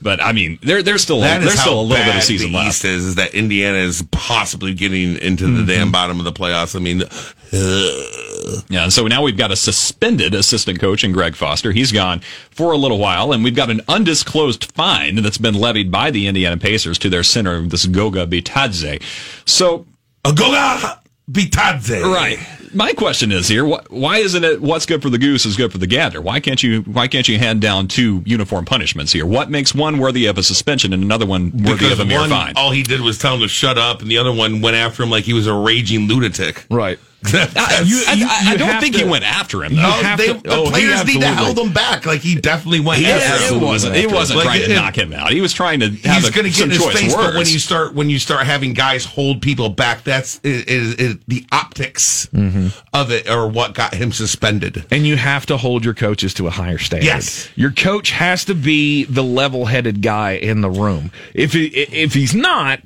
But 0.03 0.23
I 0.23 0.33
mean, 0.33 0.59
there, 0.63 0.83
there's 0.83 1.03
still 1.03 1.21
That 1.21 1.41
is 1.41 1.49
there's 1.49 1.61
still 1.61 1.81
a 1.81 1.83
little 1.83 2.05
bit 2.05 2.17
of 2.17 2.23
season 2.23 2.53
the 2.53 2.59
left. 2.59 2.69
East 2.69 2.85
is, 2.85 3.05
is 3.07 3.15
that 3.15 3.35
Indiana 3.35 3.79
is 3.79 4.03
possibly 4.11 4.75
getting 4.75 5.17
into 5.17 5.47
the 5.47 5.65
damn 5.65 5.85
mm-hmm. 5.85 5.93
bottom 5.93 6.19
of 6.19 6.25
the 6.25 6.33
playoffs. 6.33 6.77
I 6.77 6.81
mean, 6.81 6.96
Uh, 7.03 8.61
yeah, 8.69 8.85
and 8.85 8.93
so 8.93 9.07
now 9.07 9.23
we've 9.23 9.37
got 9.37 9.51
a 9.51 9.57
suspended 9.57 10.35
assistant 10.35 10.81
coach 10.81 11.05
in 11.05 11.13
Greg 11.13 11.37
Foster. 11.37 11.73
He's 11.73 11.93
gone 11.93 12.21
for 12.51 12.73
a 12.73 12.77
little 12.77 12.99
while, 12.99 13.33
and 13.33 13.45
we've 13.45 13.55
got 13.55 13.71
an 13.71 13.81
undisclosed 13.89 14.73
fine 14.73 15.17
that's 15.17 15.39
been 15.39 15.55
levied 15.55 15.91
by 15.91 16.11
the 16.11 16.27
Indiana 16.27 16.57
Pacers 16.57 16.99
to 16.99 17.09
their 17.09 17.23
center, 17.23 17.63
this 17.63 17.87
Goga 17.87 18.27
Bitadze. 18.27 19.03
So, 19.45 19.87
Goga 20.25 21.01
Bitadze. 21.31 22.03
right. 22.03 22.39
My 22.75 22.93
question 22.93 23.33
is 23.33 23.49
here: 23.49 23.67
wh- 23.67 23.91
Why 23.93 24.19
isn't 24.19 24.45
it 24.45 24.61
what's 24.61 24.87
good 24.87 25.03
for 25.03 25.11
the 25.11 25.19
goose 25.19 25.47
is 25.47 25.57
good 25.57 25.73
for 25.73 25.79
the 25.79 25.87
gander? 25.87 26.21
Why 26.21 26.41
can't 26.41 26.63
you 26.63 26.83
Why 26.83 27.09
can't 27.09 27.27
you 27.29 27.39
hand 27.39 27.61
down 27.61 27.89
two 27.89 28.23
uniform 28.27 28.65
punishments 28.65 29.13
here? 29.13 29.27
What 29.27 29.51
makes 29.51 29.75
one 29.75 29.99
worthy 29.99 30.27
of 30.27 30.39
a 30.39 30.43
suspension 30.43 30.93
and 30.93 31.03
another 31.03 31.27
one 31.27 31.51
worthy 31.53 31.73
Because 31.73 31.93
of 31.93 32.01
a 32.01 32.05
mere 32.05 32.21
one, 32.21 32.31
fine? 32.31 32.53
all 32.57 32.71
he 32.71 32.83
did 32.83 33.01
was 33.01 33.19
tell 33.19 33.35
him 33.35 33.41
to 33.41 33.49
shut 33.49 33.79
up, 33.79 34.03
and 34.03 34.11
the 34.11 34.19
other 34.19 34.33
one 34.33 34.61
went 34.61 34.77
after 34.77 35.03
him 35.03 35.11
like 35.11 35.25
he 35.25 35.33
was 35.33 35.47
a 35.47 35.55
raging 35.55 36.09
lunatic. 36.09 36.65
right. 36.71 36.99
I, 37.29 37.83
you- 37.85 37.97
you- 37.97 38.27
I- 38.29 38.53
I 38.53 38.57
don't 38.57 38.81
think 38.81 38.95
to- 38.95 39.03
he 39.03 39.09
went 39.11 39.25
after 39.25 39.65
him. 39.65 39.75
Though. 39.75 39.83
No, 39.83 40.17
they, 40.17 40.27
to- 40.29 40.35
the 40.35 40.51
oh, 40.51 40.71
players 40.71 41.05
need 41.07 41.21
to 41.23 41.35
hold 41.35 41.59
him 41.59 41.73
back. 41.73 42.07
Like 42.07 42.21
he 42.21 42.37
definitely 42.37 42.79
went 42.81 43.01
Yeah, 43.03 43.17
after 43.17 43.55
it 43.55 43.57
him. 43.57 43.63
wasn't. 43.63 43.97
It 43.97 44.13
wasn't 44.13 44.37
Like, 44.39 44.47
trying 44.47 44.61
to 44.69 44.75
knock 44.75 44.97
him 44.97 45.13
out. 45.13 45.33
He 45.33 45.41
was 45.41 45.53
trying 45.53 45.81
to 45.81 45.89
have 45.89 46.23
He's 46.23 46.29
a, 46.29 46.33
going 46.33 46.45
to 46.53 46.57
get 46.57 46.65
in 46.65 46.71
his 46.71 46.79
choice 46.79 46.93
face, 47.01 47.15
words. 47.17 47.27
but 47.27 47.35
when 47.35 47.47
you 47.49 47.59
start 47.59 47.95
when 47.95 48.11
you 48.11 48.19
start 48.21 48.47
having 48.47 48.75
guys 48.75 49.05
hold 49.05 49.43
people 49.43 49.71
back, 49.71 50.05
that's 50.05 50.39
is, 50.45 50.63
is, 50.67 50.95
is 50.97 51.17
the 51.27 51.45
optics 51.51 52.27
Mm-hmm. 52.27 52.66
Of 52.93 53.11
it, 53.11 53.29
or 53.29 53.49
what 53.49 53.75
got 53.75 53.95
him 53.95 54.13
suspended. 54.13 54.85
And 54.91 55.07
you 55.07 55.17
have 55.17 55.47
to 55.47 55.57
hold 55.57 55.85
your 55.85 55.95
coaches 55.95 56.35
to 56.35 56.47
a 56.47 56.51
higher 56.51 56.79
standard. 56.79 57.07
Yes. 57.07 57.49
Your 57.57 57.71
coach 57.71 58.11
has 58.11 58.45
to 58.47 58.55
be 58.55 59.05
the 59.05 59.23
level-headed 59.25 60.03
guy 60.03 60.33
in 60.33 60.61
the 60.61 60.71
room. 60.71 61.11
If 61.35 61.53
he, 61.53 61.67
if 61.67 62.15
he's 62.15 62.35
not, 62.35 62.81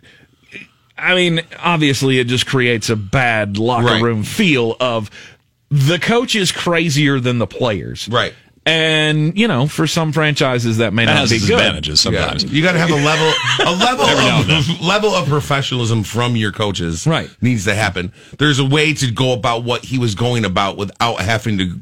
I 0.98 1.14
mean, 1.14 1.40
obviously 1.58 2.18
it 2.18 2.26
just 2.26 2.46
creates 2.46 2.90
a 2.90 2.96
bad 2.96 3.56
locker 3.56 3.86
Right. 3.86 4.02
room 4.02 4.22
feel 4.22 4.76
of 4.80 5.10
the 5.70 5.98
coach 5.98 6.34
is 6.34 6.52
crazier 6.52 7.20
than 7.20 7.38
the 7.38 7.46
players. 7.46 8.08
Right. 8.08 8.34
And, 8.70 9.36
you 9.38 9.48
know, 9.48 9.66
for 9.66 9.86
some 9.86 10.12
franchises 10.12 10.78
that 10.78 10.92
may 10.92 11.04
that 11.04 11.12
not 11.14 11.20
has 11.20 11.30
be 11.30 11.36
its 11.36 11.46
good. 11.46 11.54
advantages 11.58 12.00
sometimes. 12.00 12.44
You 12.44 12.62
got 12.62 12.72
to 12.72 12.78
have 12.78 12.90
a 12.90 12.94
level, 12.94 13.32
a 13.66 13.72
level 13.76 14.04
Every 14.06 14.24
now 14.24 14.42
and 14.42 14.50
of 14.52 14.80
level 14.80 15.10
of 15.10 15.28
professionalism 15.28 16.02
from 16.04 16.36
your 16.36 16.52
coaches. 16.52 17.06
Right. 17.06 17.30
needs 17.40 17.64
to 17.64 17.74
happen. 17.74 18.12
There's 18.38 18.58
a 18.58 18.64
way 18.64 18.94
to 18.94 19.10
go 19.10 19.32
about 19.32 19.64
what 19.64 19.84
he 19.84 19.98
was 19.98 20.14
going 20.14 20.44
about 20.44 20.76
without 20.76 21.20
having 21.20 21.58
to 21.58 21.78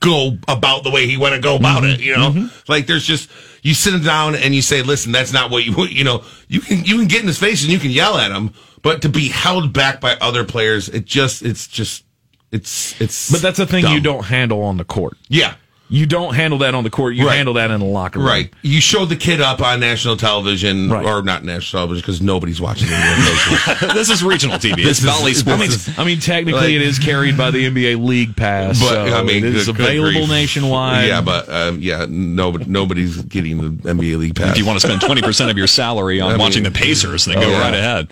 go 0.00 0.38
about 0.46 0.84
the 0.84 0.90
way 0.90 1.06
he 1.06 1.16
went 1.16 1.34
to 1.34 1.40
go 1.40 1.56
about 1.56 1.82
Mm-hmm. 1.82 1.92
it. 1.94 2.00
You 2.00 2.16
know, 2.16 2.50
like 2.68 2.86
there's 2.86 3.04
just 3.04 3.28
you 3.62 3.74
sit 3.74 3.92
him 3.94 4.02
down 4.02 4.34
and 4.34 4.54
you 4.54 4.62
say, 4.62 4.82
"Listen, 4.82 5.12
that's 5.12 5.32
not 5.32 5.50
what 5.50 5.64
you 5.64 5.74
you 5.86 6.04
know." 6.04 6.22
You 6.48 6.60
can 6.60 6.84
you 6.84 6.96
can 6.98 7.08
get 7.08 7.20
in 7.20 7.26
his 7.26 7.38
face 7.38 7.62
and 7.64 7.72
you 7.72 7.78
can 7.78 7.90
yell 7.90 8.16
at 8.16 8.30
him, 8.30 8.54
but 8.82 9.02
to 9.02 9.08
be 9.08 9.28
held 9.28 9.72
back 9.72 10.00
by 10.00 10.14
other 10.20 10.44
players, 10.44 10.88
it 10.88 11.04
just 11.04 11.42
it's 11.42 11.66
just 11.66 12.04
it's 12.52 12.98
it's. 13.00 13.30
But 13.30 13.42
that's 13.42 13.58
a 13.58 13.66
thing 13.66 13.86
you 13.88 14.00
don't 14.00 14.24
handle 14.24 14.62
on 14.62 14.76
the 14.76 14.84
court. 14.84 15.16
Yeah. 15.28 15.54
You 15.90 16.04
don't 16.04 16.34
handle 16.34 16.58
that 16.58 16.74
on 16.74 16.84
the 16.84 16.90
court. 16.90 17.14
You 17.14 17.26
Right. 17.26 17.36
handle 17.36 17.54
that 17.54 17.70
in 17.70 17.80
the 17.80 17.86
locker 17.86 18.18
room. 18.18 18.28
Right. 18.28 18.52
You 18.62 18.78
showed 18.80 19.06
the 19.08 19.16
kid 19.16 19.40
up 19.40 19.62
on 19.62 19.80
national 19.80 20.18
television, 20.18 20.90
Right. 20.90 21.02
or 21.04 21.22
not 21.22 21.44
national 21.44 21.80
television, 21.80 22.02
because 22.02 22.20
nobody's 22.20 22.60
watching 22.60 22.88
it. 22.90 23.94
this 23.94 24.10
is 24.10 24.22
regional 24.22 24.58
TV. 24.58 24.80
It's 24.84 24.98
is- 24.98 25.04
Valley 25.04 25.30
I 25.30 25.34
Sports. 25.34 25.86
mean, 25.88 25.96
I 25.98 26.04
mean, 26.04 26.20
technically, 26.20 26.60
Like- 26.60 26.70
it 26.70 26.82
is 26.82 26.98
carried 26.98 27.38
by 27.38 27.50
the 27.50 27.64
NBA 27.64 27.96
League 27.96 28.36
Pass, 28.36 28.78
but 28.80 28.88
so 28.90 29.16
I 29.16 29.22
mean, 29.22 29.44
it 29.44 29.54
is 29.56 29.68
available 29.68 30.10
grief. 30.12 30.28
nationwide. 30.28 31.08
Yeah, 31.08 31.22
but 31.22 31.48
um, 31.50 31.78
yeah, 31.80 32.04
nobody, 32.08 32.66
nobody's 32.68 33.16
getting 33.22 33.56
the 33.82 33.88
NBA 33.90 34.18
league 34.18 34.34
pass. 34.34 34.50
if 34.52 34.58
you 34.58 34.66
want 34.66 34.78
to 34.78 34.86
spend 34.86 35.00
20% 35.00 35.50
of 35.50 35.56
your 35.56 35.66
salary 35.66 36.20
on 36.20 36.28
I 36.28 36.32
mean- 36.34 36.40
watching 36.40 36.62
the 36.64 36.70
Pacers, 36.70 37.24
then 37.24 37.36
go 37.40 37.46
Oh, 37.46 37.50
yeah. 37.50 37.60
right 37.60 37.74
ahead. 37.74 38.08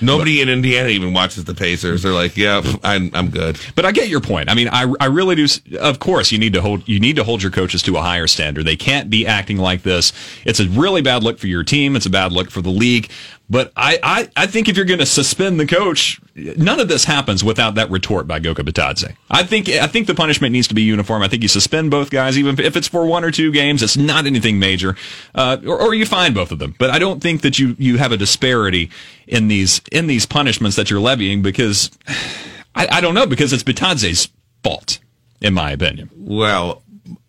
Nobody 0.00 0.40
in 0.40 0.48
Indiana 0.48 0.88
even 0.88 1.12
watches 1.12 1.44
the 1.44 1.54
Pacers. 1.54 2.02
They're 2.02 2.12
like, 2.12 2.36
yeah, 2.36 2.62
I'm, 2.82 3.10
I'm 3.14 3.30
good. 3.30 3.58
But 3.74 3.84
I 3.84 3.92
get 3.92 4.08
your 4.08 4.20
point. 4.20 4.50
I 4.50 4.54
mean, 4.54 4.68
I, 4.68 4.92
I 5.00 5.06
really 5.06 5.34
do. 5.34 5.46
Of 5.78 5.98
course, 5.98 6.32
you 6.32 6.38
need 6.38 6.52
to 6.54 6.60
hold 6.60 6.88
you 6.88 7.00
need 7.00 7.16
to 7.16 7.24
hold 7.24 7.42
your 7.42 7.52
coaches 7.52 7.82
to 7.82 7.96
a 7.96 8.00
higher 8.00 8.26
standard. 8.26 8.64
They 8.64 8.76
can't 8.76 9.10
be 9.10 9.26
acting 9.26 9.58
like 9.58 9.82
this. 9.82 10.12
It's 10.44 10.60
a 10.60 10.68
really 10.68 11.02
bad 11.02 11.22
look 11.22 11.38
for 11.38 11.46
your 11.46 11.64
team. 11.64 11.96
It's 11.96 12.06
a 12.06 12.10
bad 12.10 12.32
look 12.32 12.50
for 12.50 12.62
the 12.62 12.70
league. 12.70 13.10
But 13.50 13.72
I, 13.76 13.98
I, 14.02 14.28
I 14.36 14.46
think 14.46 14.68
if 14.68 14.76
you're 14.76 14.84
going 14.84 14.98
to 14.98 15.06
suspend 15.06 15.58
the 15.58 15.66
coach, 15.66 16.20
none 16.34 16.80
of 16.80 16.88
this 16.88 17.04
happens 17.04 17.42
without 17.42 17.76
that 17.76 17.90
retort 17.90 18.26
by 18.26 18.40
Goga 18.40 18.62
Bitadze. 18.62 19.16
I 19.30 19.42
think 19.42 19.70
I 19.70 19.86
think 19.86 20.06
the 20.06 20.14
punishment 20.14 20.52
needs 20.52 20.68
to 20.68 20.74
be 20.74 20.82
uniform. 20.82 21.22
I 21.22 21.28
think 21.28 21.42
you 21.42 21.48
suspend 21.48 21.90
both 21.90 22.10
guys, 22.10 22.38
even 22.38 22.60
if 22.60 22.76
it's 22.76 22.88
for 22.88 23.06
one 23.06 23.24
or 23.24 23.30
two 23.30 23.50
games. 23.50 23.82
It's 23.82 23.96
not 23.96 24.26
anything 24.26 24.58
major, 24.58 24.96
uh, 25.34 25.56
or, 25.66 25.80
or 25.80 25.94
you 25.94 26.04
fine 26.04 26.34
both 26.34 26.52
of 26.52 26.58
them. 26.58 26.74
But 26.78 26.90
I 26.90 26.98
don't 26.98 27.22
think 27.22 27.40
that 27.40 27.58
you 27.58 27.74
you 27.78 27.96
have 27.96 28.12
a 28.12 28.18
disparity 28.18 28.90
in 29.26 29.48
these 29.48 29.80
in 29.90 30.08
these 30.08 30.26
punishments 30.26 30.76
that 30.76 30.90
you're 30.90 31.00
levying 31.00 31.40
because 31.40 31.90
I, 32.74 32.88
I 32.90 33.00
don't 33.00 33.14
know 33.14 33.26
because 33.26 33.54
it's 33.54 33.62
Bitadze's 33.62 34.28
fault, 34.62 34.98
in 35.40 35.54
my 35.54 35.70
opinion. 35.70 36.10
Well, 36.14 36.82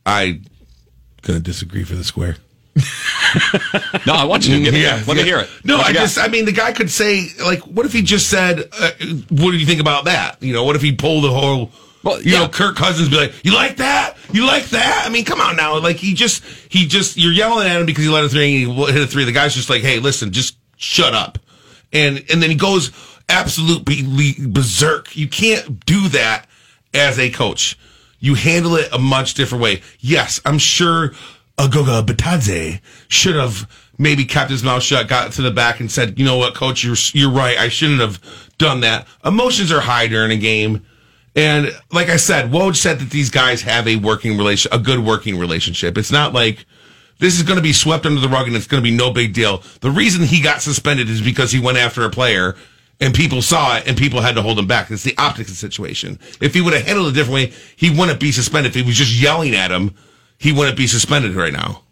I 0.05 0.41
gonna 1.22 1.39
disagree 1.39 1.86
for 1.86 1.95
the 1.95 2.03
square. 2.03 2.38
No, 4.06 4.14
I 4.14 4.24
want 4.26 4.48
you 4.48 4.56
to. 4.58 4.64
Give 4.64 4.74
me, 4.74 4.82
Yeah, 4.84 5.04
let 5.08 5.18
me 5.18 5.24
hear 5.24 5.40
it. 5.40 5.50
No, 5.64 5.78
What 5.78 5.88
I 5.88 5.94
just, 5.94 6.18
I 6.18 6.28
mean, 6.30 6.46
the 6.46 6.52
guy 6.52 6.72
could 6.72 6.90
say, 6.90 7.28
like, 7.44 7.60
what 7.62 7.86
if 7.86 7.94
he 7.94 8.02
just 8.02 8.30
said, 8.30 8.60
uh, 8.80 8.92
what 9.30 9.52
do 9.52 9.58
you 9.58 9.66
think 9.66 9.82
about 9.82 10.06
that? 10.06 10.42
You 10.42 10.54
know, 10.54 10.64
what 10.64 10.76
if 10.76 10.82
he 10.82 10.94
pulled 10.96 11.24
the 11.26 11.32
whole, 11.32 11.72
Well, 12.04 12.22
you 12.22 12.32
yeah. 12.34 12.40
know, 12.40 12.50
Kirk 12.50 12.76
Cousins 12.76 13.10
be 13.10 13.18
like, 13.18 13.34
you 13.46 13.54
like 13.54 13.78
that? 13.78 14.16
You 14.32 14.46
like 14.48 14.66
that? 14.70 15.04
I 15.06 15.10
mean, 15.10 15.26
come 15.26 15.42
on 15.42 15.56
now. 15.58 15.78
Like, 15.80 15.98
he 15.98 16.14
just, 16.14 16.44
he 16.70 16.88
just, 16.88 17.18
you're 17.18 17.34
yelling 17.34 17.68
at 17.68 17.80
him 17.80 17.86
because 17.86 18.04
he 18.04 18.10
let 18.10 18.24
a 18.24 18.30
three 18.30 18.64
and 18.64 18.74
he 18.74 18.86
hit 18.94 19.02
a 19.04 19.08
three. 19.08 19.26
The 19.26 19.32
guy's 19.32 19.54
just 19.54 19.70
like, 19.70 19.82
hey, 19.82 20.00
listen, 20.00 20.32
just 20.32 20.58
shut 20.78 21.14
up. 21.14 21.38
And, 21.94 22.24
and 22.32 22.42
then 22.42 22.50
he 22.50 22.56
goes 22.56 22.92
absolutely 23.28 24.04
berserk. 24.48 25.16
You 25.16 25.28
can't 25.28 25.86
do 25.86 26.08
that 26.10 26.46
as 26.94 27.20
a 27.20 27.30
coach. 27.30 27.78
You 28.20 28.34
handle 28.36 28.76
it 28.76 28.90
a 28.92 29.00
much 29.00 29.36
different 29.36 29.64
way. 29.64 29.82
Yes, 30.00 30.42
I'm 30.46 30.58
sure 30.58 31.14
Agoga 31.60 32.05
Bitadze 32.05 32.80
should 33.10 33.36
have 33.36 33.70
maybe 33.97 34.24
kept 34.24 34.49
his 34.49 34.64
mouth 34.64 34.82
shut, 34.82 35.10
got 35.10 35.34
to 35.34 35.41
the 35.41 35.51
back, 35.51 35.80
and 35.80 35.91
said, 35.91 36.18
"You 36.18 36.26
know 36.26 36.38
what, 36.38 36.55
coach, 36.55 36.84
you're 36.84 36.95
you're 37.14 37.32
right. 37.32 37.57
I 37.57 37.68
shouldn't 37.68 37.99
have 37.99 38.20
done 38.57 38.80
that." 38.82 39.07
Emotions 39.26 39.72
are 39.72 39.82
high 39.82 40.07
during 40.07 40.32
a 40.32 40.38
game, 40.38 40.86
and 41.36 41.72
like 41.91 42.10
I 42.10 42.18
said, 42.18 42.51
Woj 42.51 42.76
said 42.76 42.99
that 42.99 43.10
these 43.10 43.30
guys 43.30 43.62
have 43.64 43.88
a 43.88 43.97
working 43.97 44.38
relation, 44.38 44.72
a 44.74 44.80
good 44.80 44.99
working 44.99 45.38
relationship. 45.38 45.97
It's 45.97 46.12
not 46.12 46.34
like 46.34 46.66
this 47.20 47.36
is 47.36 47.43
going 47.43 47.57
to 47.57 47.64
be 47.64 47.74
swept 47.74 48.05
under 48.05 48.22
the 48.22 48.30
rug 48.30 48.47
and 48.47 48.55
it's 48.55 48.68
going 48.68 48.82
to 48.82 48.89
be 48.89 48.95
no 48.95 49.12
big 49.12 49.34
deal. 49.34 49.62
The 49.82 49.91
reason 49.91 50.24
he 50.24 50.41
got 50.41 50.62
suspended 50.62 51.10
is 51.10 51.22
because 51.22 51.51
he 51.51 51.60
went 51.60 51.78
after 51.78 52.03
a 52.05 52.10
player 52.10 52.55
and 53.01 53.14
people 53.14 53.41
saw 53.41 53.78
it 53.78 53.88
and 53.88 53.97
people 53.97 54.22
had 54.22 54.36
to 54.36 54.41
hold 54.41 54.57
him 54.57 54.68
back. 54.68 54.89
It's 54.89 55.03
the 55.03 55.18
optics 55.18 55.49
of 55.49 55.55
the 55.55 55.60
situation. 55.60 56.18
If 56.41 56.53
he 56.53 56.62
would 56.62 56.74
have 56.74 56.86
handled 56.86 57.07
it 57.07 57.12
a 57.12 57.14
different 57.14 57.34
way, 57.36 57.53
he 57.76 57.89
wouldn't 57.89 58.20
be 58.20 58.32
suspended. 58.32 58.72
If 58.72 58.76
he 58.76 58.84
was 58.84 58.97
just 58.97 59.14
yelling 59.14 59.53
at 59.53 59.72
him, 59.72 59.93
he 60.40 60.52
wouldn't 60.52 60.78
be 60.78 60.88
suspended 60.88 61.36
right 61.36 61.54
now. 61.54 61.84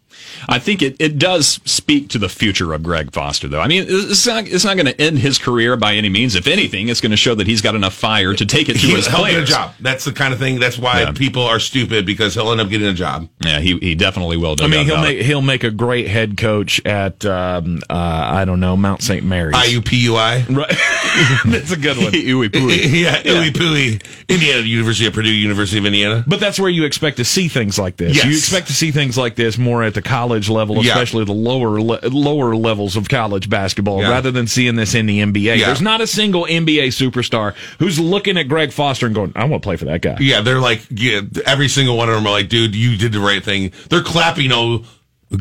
I 0.48 0.60
think 0.60 0.82
it, 0.82 0.96
it 1.00 1.18
does 1.18 1.60
speak 1.66 2.10
to 2.10 2.18
the 2.20 2.30
future 2.30 2.74
of 2.74 2.84
Greg 2.84 3.12
Foster, 3.14 3.48
though. 3.48 3.60
I 3.62 3.68
mean, 3.68 3.86
it's 3.88 4.26
not, 4.26 4.48
it's 4.48 4.64
not 4.66 4.76
going 4.76 4.86
to 4.88 5.00
end 5.02 5.20
his 5.20 5.38
career 5.38 5.76
by 5.78 5.94
any 5.96 6.10
means. 6.10 6.36
If 6.36 6.48
anything, 6.48 6.90
it's 6.90 7.02
going 7.02 7.12
to 7.12 7.18
show 7.18 7.36
that 7.36 7.48
he's 7.48 7.62
got 7.62 7.76
enough 7.76 7.94
fire 7.94 8.34
to 8.34 8.46
take 8.46 8.70
it 8.70 8.74
to 8.74 8.80
He, 8.80 8.96
his 8.96 9.08
he'll 9.08 9.26
get 9.26 9.42
a 9.42 9.46
job. 9.46 9.74
That's 9.80 10.06
the 10.06 10.12
kind 10.12 10.34
of 10.34 10.40
thing. 10.40 10.60
That's 10.60 10.78
why 10.78 11.02
Yeah. 11.02 11.12
people 11.12 11.44
are 11.44 11.60
stupid 11.60 12.06
because 12.06 12.34
he'll 12.34 12.52
end 12.52 12.62
up 12.62 12.70
getting 12.70 12.88
a 12.88 12.94
job. 12.94 13.30
Yeah, 13.42 13.60
he, 13.60 13.78
he 13.80 13.96
definitely 13.96 14.38
will. 14.38 14.56
no 14.56 14.66
I 14.66 14.68
mean, 14.68 14.86
he'll 14.86 15.02
make 15.02 15.20
it. 15.20 15.26
he'll 15.26 15.42
make 15.42 15.64
a 15.64 15.72
great 15.72 16.08
head 16.08 16.38
coach 16.38 16.84
at 16.86 17.26
um, 17.26 17.80
uh, 17.90 17.94
I 17.94 18.46
don't 18.46 18.60
know 18.60 18.76
Mount 18.78 19.02
St. 19.02 19.24
Mary's. 19.26 19.56
IUPUI. 19.56 20.56
Right, 20.56 20.70
that's 21.46 21.72
a 21.72 21.78
good 21.78 21.98
one. 21.98 22.12
Ooey 22.12 22.50
pooey. 22.50 22.92
yeah, 23.02 23.22
Ooey 23.24 23.50
Pooey. 23.52 24.04
Indiana 24.30 24.62
University 24.62 25.08
of 25.08 25.14
Purdue, 25.14 25.30
University 25.32 25.80
of 25.80 25.86
Indiana. 25.86 26.24
But 26.28 26.40
that's 26.40 26.60
where 26.60 26.70
you 26.70 26.84
expect 26.86 27.18
to 27.18 27.26
see 27.26 27.48
things 27.48 27.78
like 27.80 27.98
this. 27.98 28.16
Yes. 28.16 28.26
You 28.26 28.32
expect 28.32 28.68
to 28.68 28.74
see 28.74 28.92
things 28.92 29.18
like 29.18 29.36
this 29.36 29.58
more 29.58 29.84
at 29.84 29.94
the 29.94 30.02
college 30.02 30.26
level, 30.49 30.75
Yeah. 30.84 30.91
especially 30.91 31.25
the 31.25 31.32
lower 31.34 31.82
le- 31.82 31.99
lower 32.09 32.55
levels 32.55 32.95
of 32.95 33.09
college 33.09 33.49
basketball, 33.49 34.01
Yeah. 34.01 34.09
rather 34.09 34.32
than 34.32 34.47
seeing 34.47 34.75
this 34.75 34.93
in 34.95 35.05
the 35.05 35.19
NBA. 35.21 35.55
Yeah. 35.55 35.67
There's 35.67 35.82
not 35.82 36.01
a 36.01 36.07
single 36.07 36.45
NBA 36.45 36.88
superstar 36.88 37.53
who's 37.80 37.99
looking 37.99 38.38
at 38.38 38.47
Greg 38.47 38.71
Foster 38.71 39.05
and 39.05 39.15
going, 39.15 39.32
"I 39.36 39.45
want 39.45 39.63
to 39.63 39.67
play 39.67 39.75
for 39.78 39.86
that 39.86 40.01
guy." 40.01 40.17
Yeah, 40.19 40.41
they're 40.41 40.59
like, 40.59 40.82
yeah, 40.89 41.21
every 41.45 41.67
single 41.67 41.97
one 41.97 42.09
of 42.09 42.15
them 42.15 42.28
are 42.28 42.32
like, 42.32 42.49
dude, 42.49 42.75
you 42.75 42.97
did 42.97 43.11
the 43.11 43.19
right 43.19 43.43
thing. 43.43 43.71
They're 43.89 44.03
clapping, 44.03 44.51
oh, 44.51 44.84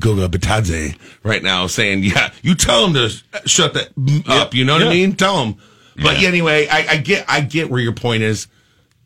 Goga 0.01 0.29
Bitadze 0.29 0.97
right 1.23 1.43
now, 1.43 1.67
saying, 1.69 2.03
yeah, 2.03 2.31
you 2.43 2.55
tell 2.55 2.87
him 2.87 2.95
to 2.95 3.09
sh- 3.09 3.23
shut 3.47 3.75
that 3.75 3.91
up. 4.29 4.55
You 4.55 4.65
know 4.65 4.75
what 4.75 4.83
I 4.87 4.91
mean? 4.91 5.15
Tell 5.15 5.43
him. 5.45 5.57
But 6.03 6.17
anyway, 6.23 6.67
I, 6.69 6.87
I 6.91 6.97
get, 6.99 7.25
I 7.29 7.41
get 7.41 7.71
where 7.71 7.81
your 7.81 7.93
point 7.93 8.23
is. 8.23 8.49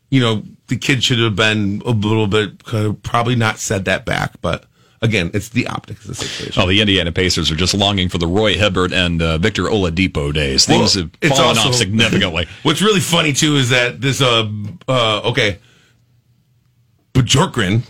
You 0.09 0.19
know, 0.19 0.43
the 0.67 0.75
kid 0.75 1.03
should 1.05 1.19
have 1.19 1.37
been 1.37 1.81
a 1.85 1.91
little 1.91 2.27
bit, 2.27 2.63
could 2.65 2.83
have 2.83 3.03
probably 3.03 3.35
not 3.35 3.59
said 3.59 3.85
that 3.85 4.05
back, 4.05 4.33
but 4.41 4.65
again, 5.01 5.31
it's 5.33 5.49
the 5.49 5.67
optics 5.67 6.01
of 6.01 6.07
the 6.09 6.15
situation. 6.15 6.61
Oh, 6.61 6.67
the 6.67 6.81
Indiana 6.81 7.11
Pacers 7.11 7.49
are 7.51 7.55
just 7.55 7.73
longing 7.73 8.09
for 8.09 8.17
the 8.17 8.27
Roy 8.27 8.53
Hibbert 8.55 8.93
and 8.93 9.21
uh, 9.21 9.37
Victor 9.37 9.63
Oladipo 9.63 10.33
days. 10.33 10.65
Things 10.65 10.95
Well, 10.95 11.09
have 11.21 11.31
fallen 11.37 11.57
also- 11.57 11.69
off 11.69 11.75
significantly. 11.75 12.47
What's 12.63 12.81
really 12.81 12.99
funny 12.99 13.33
too 13.33 13.55
is 13.57 13.69
that 13.69 13.99
this, 14.01 14.21
uh, 14.21 14.49
uh, 14.87 15.21
okay, 15.29 15.59
Bjorkgren, 17.13 17.83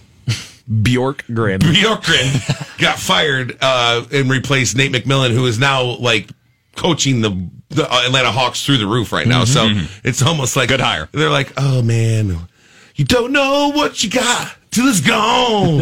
Bjork 0.81 1.25
Grin. 1.33 1.59
Bjorkgren 1.61 2.77
got 2.79 2.97
fired 2.99 3.57
uh, 3.61 4.05
and 4.11 4.29
replaced 4.29 4.75
Nate 4.75 4.91
McMillan, 4.91 5.31
who 5.31 5.45
is 5.45 5.59
now 5.59 5.83
like 5.97 6.29
coaching 6.75 7.21
the, 7.21 7.49
the 7.69 7.83
Atlanta 7.91 8.31
Hawks 8.31 8.65
through 8.65 8.77
the 8.77 8.87
roof 8.87 9.11
right 9.11 9.27
now. 9.27 9.43
So 9.45 9.67
it's 10.03 10.21
almost 10.21 10.55
like 10.55 10.69
Good 10.69 10.79
hire. 10.79 11.07
They're 11.11 11.29
like, 11.29 11.53
oh 11.57 11.81
man, 11.81 12.47
you 12.95 13.05
don't 13.05 13.31
know 13.31 13.71
what 13.73 14.03
you 14.03 14.09
got 14.09 14.55
till 14.71 14.87
it's 14.87 15.01
gone. 15.01 15.79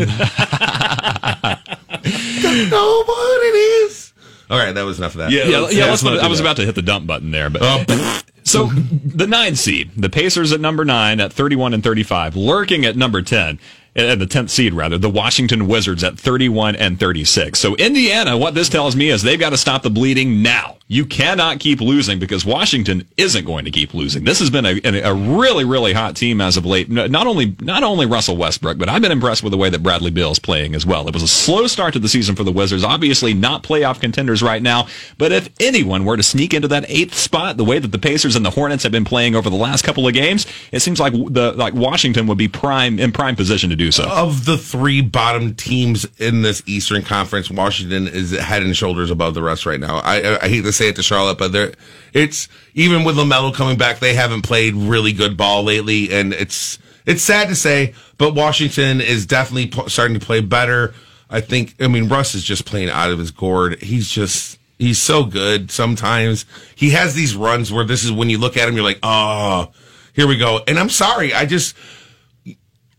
don't 2.42 2.70
know 2.70 3.04
what 3.06 3.42
it 3.44 3.56
is. 3.56 4.14
All 4.50 4.58
right, 4.58 4.72
that 4.74 4.82
was 4.84 4.98
enough 4.98 5.14
of 5.14 5.20
that. 5.20 5.32
Yeah. 5.32 5.44
Yeah, 5.46 5.50
yeah. 5.70 5.86
let's 5.86 6.04
let's- 6.04 6.04
not 6.04 6.20
I 6.20 6.28
was 6.28 6.40
about 6.40 6.56
to 6.58 6.66
hit 6.66 6.76
the 6.76 6.82
dump 6.82 7.06
button 7.08 7.32
there, 7.32 7.50
but 7.50 7.62
Uh. 7.62 8.22
So 8.44 8.66
the 8.66 9.28
nine 9.28 9.56
seed, 9.56 9.92
the 9.96 10.10
Pacers 10.10 10.52
at 10.52 10.60
number 10.60 10.84
nine 10.84 11.20
at 11.20 11.32
31 11.32 11.76
and 11.76 11.84
35, 11.84 12.36
lurking 12.36 12.84
at 12.84 12.96
number 12.96 13.22
10, 13.22 13.60
at 13.96 14.20
the 14.20 14.26
10th 14.26 14.50
seed 14.50 14.74
rather, 14.74 14.98
the 14.98 15.10
Washington 15.10 15.68
Wizards 15.68 16.04
at 16.04 16.20
31 16.20 16.76
and 16.76 17.00
36. 17.00 17.60
So 17.60 17.76
Indiana, 17.76 18.38
what 18.38 18.54
this 18.54 18.70
tells 18.70 18.96
me 18.96 19.10
is 19.10 19.22
they've 19.22 19.40
got 19.40 19.50
to 19.52 19.58
stop 19.58 19.84
the 19.84 19.90
bleeding 19.90 20.42
now. 20.42 20.78
You 20.92 21.06
cannot 21.06 21.60
keep 21.60 21.82
losing 21.82 22.18
because 22.18 22.44
Washington 22.44 23.08
isn't 23.16 23.46
going 23.46 23.66
to 23.66 23.72
keep 23.72 23.94
losing. 23.94 24.24
This 24.24 24.40
has 24.40 24.50
been 24.50 24.66
a, 24.66 25.02
a 25.02 25.14
really, 25.14 25.64
really 25.64 25.94
hot 25.94 26.16
team 26.16 26.42
as 26.42 26.58
of 26.58 26.66
late. 26.66 26.90
Not 26.90 27.28
only, 27.28 27.56
not 27.62 27.84
only 27.84 28.08
Russell 28.08 28.38
Westbrook, 28.38 28.80
but 28.80 28.90
I've 28.90 29.04
been 29.04 29.12
impressed 29.12 29.44
with 29.44 29.52
the 29.52 29.58
way 29.58 29.70
that 29.70 29.84
Bradley 29.84 30.10
Beal 30.10 30.32
is 30.32 30.40
playing 30.40 30.74
as 30.74 30.88
well. 30.88 31.08
It 31.08 31.14
was 31.14 31.22
a 31.22 31.28
slow 31.28 31.68
start 31.68 31.94
to 31.94 32.00
the 32.00 32.10
season 32.10 32.36
for 32.36 32.44
the 32.44 32.52
Wizards. 32.52 32.84
Obviously 32.84 33.36
not 33.36 33.62
playoff 33.62 34.02
contenders 34.02 34.42
right 34.42 34.64
now, 34.64 34.88
but 35.20 35.32
if 35.32 35.50
anyone 35.60 36.06
were 36.06 36.18
to 36.18 36.24
sneak 36.24 36.56
into 36.56 36.68
that 36.70 36.86
eighth 36.88 37.14
spot, 37.14 37.58
the 37.58 37.64
way 37.64 37.78
that 37.78 37.92
the 37.92 38.00
Pacers 38.00 38.36
and 38.36 38.44
the 38.44 38.50
Hornets 38.50 38.82
have 38.82 38.92
been 38.92 39.06
playing 39.06 39.36
over 39.36 39.52
the 39.52 39.56
last 39.56 39.84
couple 39.84 40.08
of 40.08 40.16
games, 40.16 40.48
it 40.72 40.80
seems 40.80 41.00
like 41.00 41.14
the 41.14 41.54
like 41.56 41.76
Washington 41.76 42.26
would 42.26 42.40
be 42.40 42.48
prime 42.48 42.98
in 42.98 43.12
prime 43.12 43.36
position 43.36 43.70
to 43.70 43.76
do 43.80 43.92
so. 43.92 44.04
of 44.04 44.46
the 44.46 44.58
three 44.58 45.02
bottom 45.02 45.56
teams 45.56 46.06
in 46.20 46.42
this 46.44 46.62
Eastern 46.68 47.02
Conference, 47.02 47.50
Washington 47.50 48.08
is 48.08 48.38
head 48.38 48.62
and 48.62 48.76
shoulders 48.76 49.10
above 49.10 49.34
the 49.34 49.42
rest 49.42 49.66
right 49.66 49.80
now. 49.80 49.98
I, 49.98 50.44
I, 50.44 50.48
hate 50.48 50.64
to 50.66 50.74
say 50.74 50.90
it 50.90 50.96
to 50.98 51.04
Charlotte, 51.04 51.38
but 51.38 51.52
they're 51.52 51.74
it's 52.14 52.48
even 52.76 53.04
with 53.04 53.16
LaMelo 53.16 53.54
coming 53.54 53.78
back, 53.78 54.00
they 54.00 54.14
haven't 54.14 54.44
played 54.44 54.76
really 54.76 55.14
good 55.14 55.38
ball 55.38 55.64
lately, 55.64 56.12
and 56.12 56.34
it's 56.34 56.78
it's 57.06 57.24
sad 57.24 57.48
to 57.48 57.56
say, 57.56 57.96
but 58.18 58.36
Washington 58.36 59.02
is 59.02 59.26
definitely 59.26 59.68
p- 59.68 59.90
starting 59.90 60.20
to 60.20 60.26
play 60.26 60.42
better. 60.42 60.94
I 61.30 61.42
think. 61.42 61.76
I 61.80 61.88
mean, 61.88 62.10
Russ 62.10 62.36
is 62.36 62.44
just 62.44 62.66
playing 62.66 62.90
out 62.90 63.12
of 63.12 63.20
his 63.20 63.32
gourd. 63.32 63.82
He's 63.82 64.10
just. 64.10 64.58
He's 64.78 64.98
so 64.98 65.26
good. 65.26 65.72
Sometimes 65.72 66.46
he 66.74 66.92
has 66.92 67.14
these 67.14 67.36
runs 67.36 67.70
where 67.70 67.84
this 67.84 68.06
is 68.06 68.14
when 68.14 68.30
you 68.30 68.38
look 68.38 68.56
at 68.56 68.66
him, 68.66 68.76
you're 68.76 68.84
like, 68.86 69.00
oh, 69.04 69.74
here 70.14 70.26
we 70.26 70.38
go. 70.38 70.62
And 70.68 70.80
I'm 70.80 70.88
sorry, 70.88 71.34
I 71.34 71.46
just 71.46 71.76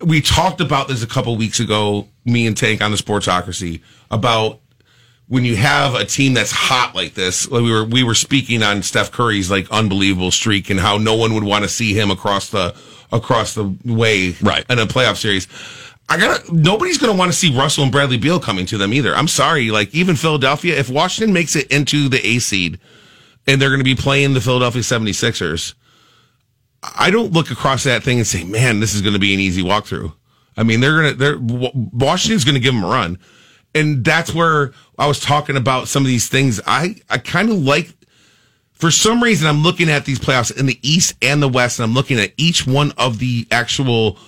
we 0.03 0.21
talked 0.21 0.61
about 0.61 0.89
this 0.89 1.03
a 1.03 1.07
couple 1.07 1.37
weeks 1.37 1.61
ago, 1.61 2.09
me 2.25 2.47
and 2.47 2.57
Tank 2.57 2.83
on 2.83 2.91
the 2.91 2.97
Sportsocracy, 2.97 3.81
about 4.11 4.61
when 5.29 5.45
you 5.45 5.57
have 5.57 5.95
a 5.95 6.05
team 6.05 6.35
that's 6.35 6.51
hot 6.51 6.95
like 6.95 7.15
this. 7.15 7.49
Like 7.51 7.63
we 7.63 7.71
were 7.71 7.85
we 7.85 8.03
were 8.03 8.15
speaking 8.15 8.63
on 8.63 8.83
Steph 8.83 9.13
Curry's 9.13 9.51
like 9.51 9.71
unbelievable 9.71 10.31
streak 10.31 10.71
and 10.71 10.81
how 10.81 10.99
no 10.99 11.15
one 11.15 11.35
would 11.35 11.45
want 11.45 11.65
to 11.65 11.69
see 11.69 11.93
him 11.95 12.11
across 12.11 12.51
the 12.51 12.75
across 13.13 13.55
the 13.55 13.75
way 13.85 14.35
Right. 14.41 14.65
in 14.69 14.79
a 14.79 14.87
playoff 14.87 15.17
series. 15.17 15.47
I 16.09 16.19
gotta 16.19 16.43
nobody's 16.53 16.99
gonna 16.99 17.13
want 17.17 17.31
to 17.31 17.39
see 17.39 17.57
Russell 17.57 17.85
and 17.85 17.93
Bradley 17.93 18.17
Beal 18.19 18.41
coming 18.41 18.67
to 18.67 18.79
them 18.79 18.93
either. 18.93 19.15
I'm 19.15 19.29
sorry, 19.29 19.71
like 19.71 19.95
even 19.95 20.17
Philadelphia, 20.17 20.77
if 20.77 20.91
Washington 20.91 21.33
makes 21.33 21.55
it 21.55 21.71
into 21.71 22.09
the 22.09 22.25
A 22.27 22.39
seed 22.41 22.81
and 23.47 23.63
they're 23.63 23.71
gonna 23.71 23.85
be 23.85 23.95
playing 23.95 24.35
the 24.35 24.41
Philadelphia 24.41 24.83
76ers, 24.83 25.75
I 26.83 27.11
don't 27.11 27.33
look 27.33 27.51
across 27.51 27.85
that 27.85 28.03
thing 28.03 28.19
and 28.19 28.27
say, 28.27 28.45
"Man, 28.45 28.81
this 28.81 28.95
is 28.95 29.03
going 29.03 29.13
to 29.13 29.19
be 29.19 29.35
an 29.35 29.41
easy 29.41 29.63
walkthrough." 29.63 30.13
I 30.57 30.63
mean, 30.63 30.81
they're 30.81 30.97
gonna, 30.97 31.13
they're 31.15 31.39
Washington's 31.39 32.45
going 32.45 32.55
to 32.55 32.61
give 32.61 32.75
them 32.75 32.85
a 32.85 32.89
run, 32.89 33.19
and 33.75 34.05
that's 34.05 34.35
where 34.35 34.73
I 34.99 35.07
was 35.07 35.21
talking 35.21 35.57
about 35.57 35.89
some 35.89 36.03
of 36.03 36.07
these 36.07 36.29
things. 36.29 36.61
I 36.67 36.97
I 37.09 37.19
kind 37.19 37.51
of 37.51 37.57
like, 37.57 37.95
for 38.73 38.91
some 38.91 39.23
reason, 39.23 39.49
I'm 39.49 39.63
looking 39.63 39.91
at 39.91 40.05
these 40.05 40.19
playoffs 40.19 40.57
in 40.57 40.67
the 40.67 40.79
East 40.83 41.15
and 41.23 41.43
the 41.43 41.49
West, 41.49 41.79
and 41.79 41.85
I'm 41.85 41.95
looking 41.95 42.19
at 42.19 42.33
each 42.37 42.67
one 42.67 42.93
of 42.99 43.19
the 43.19 43.47
actual 43.51 44.19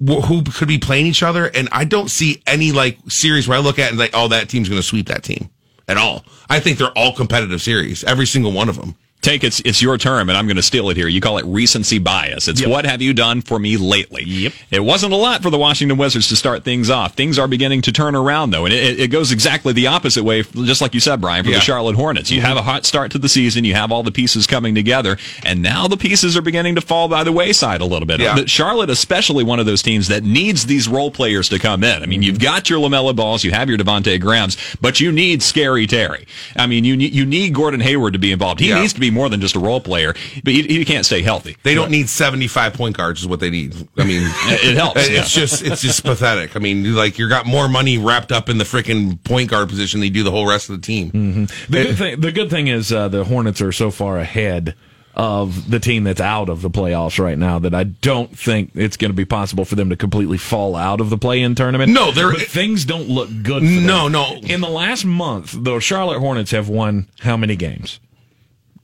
who 0.00 0.42
could 0.44 0.68
be 0.68 0.78
playing 0.78 1.06
each 1.06 1.22
other, 1.22 1.46
and 1.46 1.68
I 1.72 1.84
don't 1.84 2.08
see 2.08 2.42
any 2.46 2.72
like 2.72 2.98
series 3.08 3.48
where 3.48 3.58
I 3.58 3.60
look 3.60 3.78
at 3.78 3.90
and 3.90 3.98
like, 3.98 4.12
oh, 4.14 4.28
that 4.28 4.48
team's 4.48 4.68
going 4.68 4.80
to 4.80 4.86
sweep 4.86 5.08
that 5.08 5.24
team 5.24 5.50
at 5.88 5.96
all. 5.96 6.24
I 6.48 6.60
think 6.60 6.78
they're 6.78 6.96
all 6.96 7.12
competitive 7.12 7.60
series, 7.60 8.04
every 8.04 8.26
single 8.26 8.52
one 8.52 8.68
of 8.68 8.76
them. 8.76 8.94
Take 9.20 9.42
it's 9.42 9.58
it's 9.60 9.82
your 9.82 9.98
term, 9.98 10.28
and 10.28 10.38
I'm 10.38 10.46
going 10.46 10.56
to 10.58 10.62
steal 10.62 10.90
it 10.90 10.96
here. 10.96 11.08
You 11.08 11.20
call 11.20 11.38
it 11.38 11.44
recency 11.44 11.98
bias. 11.98 12.46
It's 12.46 12.60
Yep. 12.60 12.70
what 12.70 12.84
have 12.86 13.02
you 13.02 13.12
done 13.12 13.42
for 13.42 13.58
me 13.58 13.76
lately? 13.76 14.22
Yep. 14.24 14.52
It 14.70 14.84
wasn't 14.84 15.12
a 15.12 15.16
lot 15.16 15.42
for 15.42 15.50
the 15.50 15.58
Washington 15.58 15.98
Wizards 15.98 16.28
to 16.28 16.36
start 16.36 16.62
things 16.62 16.88
off. 16.88 17.14
Things 17.14 17.36
are 17.36 17.48
beginning 17.48 17.82
to 17.82 17.92
turn 17.92 18.14
around 18.14 18.50
though, 18.50 18.64
and 18.64 18.72
it, 18.72 19.00
it 19.00 19.08
goes 19.08 19.32
exactly 19.32 19.72
the 19.72 19.88
opposite 19.88 20.22
way, 20.22 20.42
just 20.42 20.80
like 20.80 20.94
you 20.94 21.00
said, 21.00 21.20
Brian, 21.20 21.44
for 21.44 21.50
Yeah. 21.50 21.56
the 21.56 21.62
Charlotte 21.62 21.96
Hornets. 21.96 22.30
You 22.30 22.38
mm-hmm. 22.38 22.46
have 22.46 22.56
a 22.58 22.62
hot 22.62 22.86
start 22.86 23.10
to 23.10 23.18
the 23.18 23.28
season. 23.28 23.64
You 23.64 23.74
have 23.74 23.90
all 23.90 24.04
the 24.04 24.12
pieces 24.12 24.46
coming 24.46 24.76
together, 24.76 25.18
and 25.44 25.62
now 25.62 25.88
the 25.88 25.96
pieces 25.96 26.36
are 26.36 26.42
beginning 26.42 26.76
to 26.76 26.80
fall 26.80 27.08
by 27.08 27.24
the 27.24 27.32
wayside 27.32 27.80
a 27.80 27.86
little 27.86 28.06
bit. 28.06 28.20
Yeah. 28.20 28.44
Charlotte, 28.46 28.88
especially 28.88 29.42
one 29.42 29.58
of 29.58 29.66
those 29.66 29.82
teams 29.82 30.06
that 30.08 30.22
needs 30.22 30.66
these 30.66 30.86
role 30.86 31.10
players 31.10 31.48
to 31.48 31.58
come 31.58 31.82
in. 31.82 32.04
I 32.04 32.06
mean, 32.06 32.22
you've 32.22 32.36
mm-hmm. 32.36 32.44
got 32.44 32.70
your 32.70 32.78
LaMelo 32.78 33.16
Balls, 33.16 33.42
you 33.42 33.50
have 33.50 33.68
your 33.68 33.78
Devonte' 33.78 34.20
Grahams, 34.20 34.56
but 34.80 35.00
you 35.00 35.10
need 35.10 35.42
Scary 35.42 35.88
Terry. 35.88 36.24
I 36.56 36.68
mean, 36.68 36.84
you 36.84 36.96
need, 36.96 37.12
you 37.12 37.26
need 37.26 37.52
Gordon 37.52 37.80
Hayward 37.80 38.12
to 38.12 38.20
be 38.20 38.30
involved. 38.30 38.60
He 38.60 38.68
Yeah. 38.68 38.80
needs 38.80 38.92
to 38.92 39.00
be 39.00 39.07
more 39.10 39.28
than 39.28 39.40
just 39.40 39.56
a 39.56 39.58
role 39.58 39.80
player, 39.80 40.14
but 40.44 40.52
he, 40.52 40.62
he 40.62 40.84
can't 40.84 41.04
stay 41.06 41.22
healthy. 41.22 41.56
They 41.62 41.74
don't 41.74 41.90
need 41.90 42.08
75 42.08 42.74
point 42.74 42.96
guards 42.96 43.20
is 43.20 43.26
what 43.28 43.40
they 43.40 43.50
need. 43.50 43.74
I 43.96 44.04
mean, 44.04 44.22
It 44.48 44.76
helps, 44.76 45.00
It's 45.08 45.10
yeah. 45.10 45.22
just 45.42 45.62
it's 45.62 45.82
just 45.82 46.04
pathetic. 46.04 46.56
I 46.56 46.58
mean, 46.58 46.94
like 46.94 47.18
you 47.18 47.28
got 47.28 47.46
more 47.46 47.68
money 47.68 47.98
wrapped 47.98 48.32
up 48.32 48.48
in 48.48 48.58
the 48.58 48.64
freaking 48.64 49.22
point 49.24 49.50
guard 49.50 49.68
position 49.68 50.00
than 50.00 50.08
you 50.08 50.14
do 50.14 50.22
the 50.22 50.30
whole 50.30 50.46
rest 50.48 50.70
of 50.70 50.76
the 50.80 50.82
team. 50.86 51.46
The 51.68 51.82
good 51.84 51.98
thing, 51.98 52.20
the 52.20 52.32
good 52.32 52.50
thing 52.50 52.68
is 52.68 52.92
uh, 52.92 53.08
the 53.08 53.24
Hornets 53.24 53.60
are 53.60 53.72
so 53.72 53.90
far 53.90 54.18
ahead 54.18 54.74
of 55.14 55.68
the 55.68 55.80
team 55.80 56.04
that's 56.04 56.20
out 56.20 56.48
of 56.48 56.62
the 56.62 56.70
playoffs 56.70 57.18
right 57.18 57.36
now 57.36 57.58
that 57.58 57.74
I 57.74 57.82
don't 57.82 58.38
think 58.38 58.70
it's 58.76 58.96
going 58.96 59.10
to 59.10 59.16
be 59.16 59.24
possible 59.24 59.64
for 59.64 59.74
them 59.74 59.90
to 59.90 59.96
completely 59.96 60.38
fall 60.38 60.76
out 60.76 61.00
of 61.00 61.10
the 61.10 61.18
play-in 61.18 61.56
tournament. 61.56 61.90
No, 61.92 62.12
they're- 62.12 62.34
things 62.34 62.84
don't 62.84 63.08
look 63.08 63.28
good. 63.42 63.62
For 63.64 63.68
them. 63.68 63.84
No, 63.86 64.06
no. 64.06 64.36
In 64.44 64.60
the 64.60 64.68
last 64.68 65.04
month, 65.04 65.56
the 65.58 65.80
Charlotte 65.80 66.20
Hornets 66.20 66.52
have 66.52 66.68
won 66.68 67.08
how 67.20 67.36
many 67.36 67.56
games? 67.56 67.98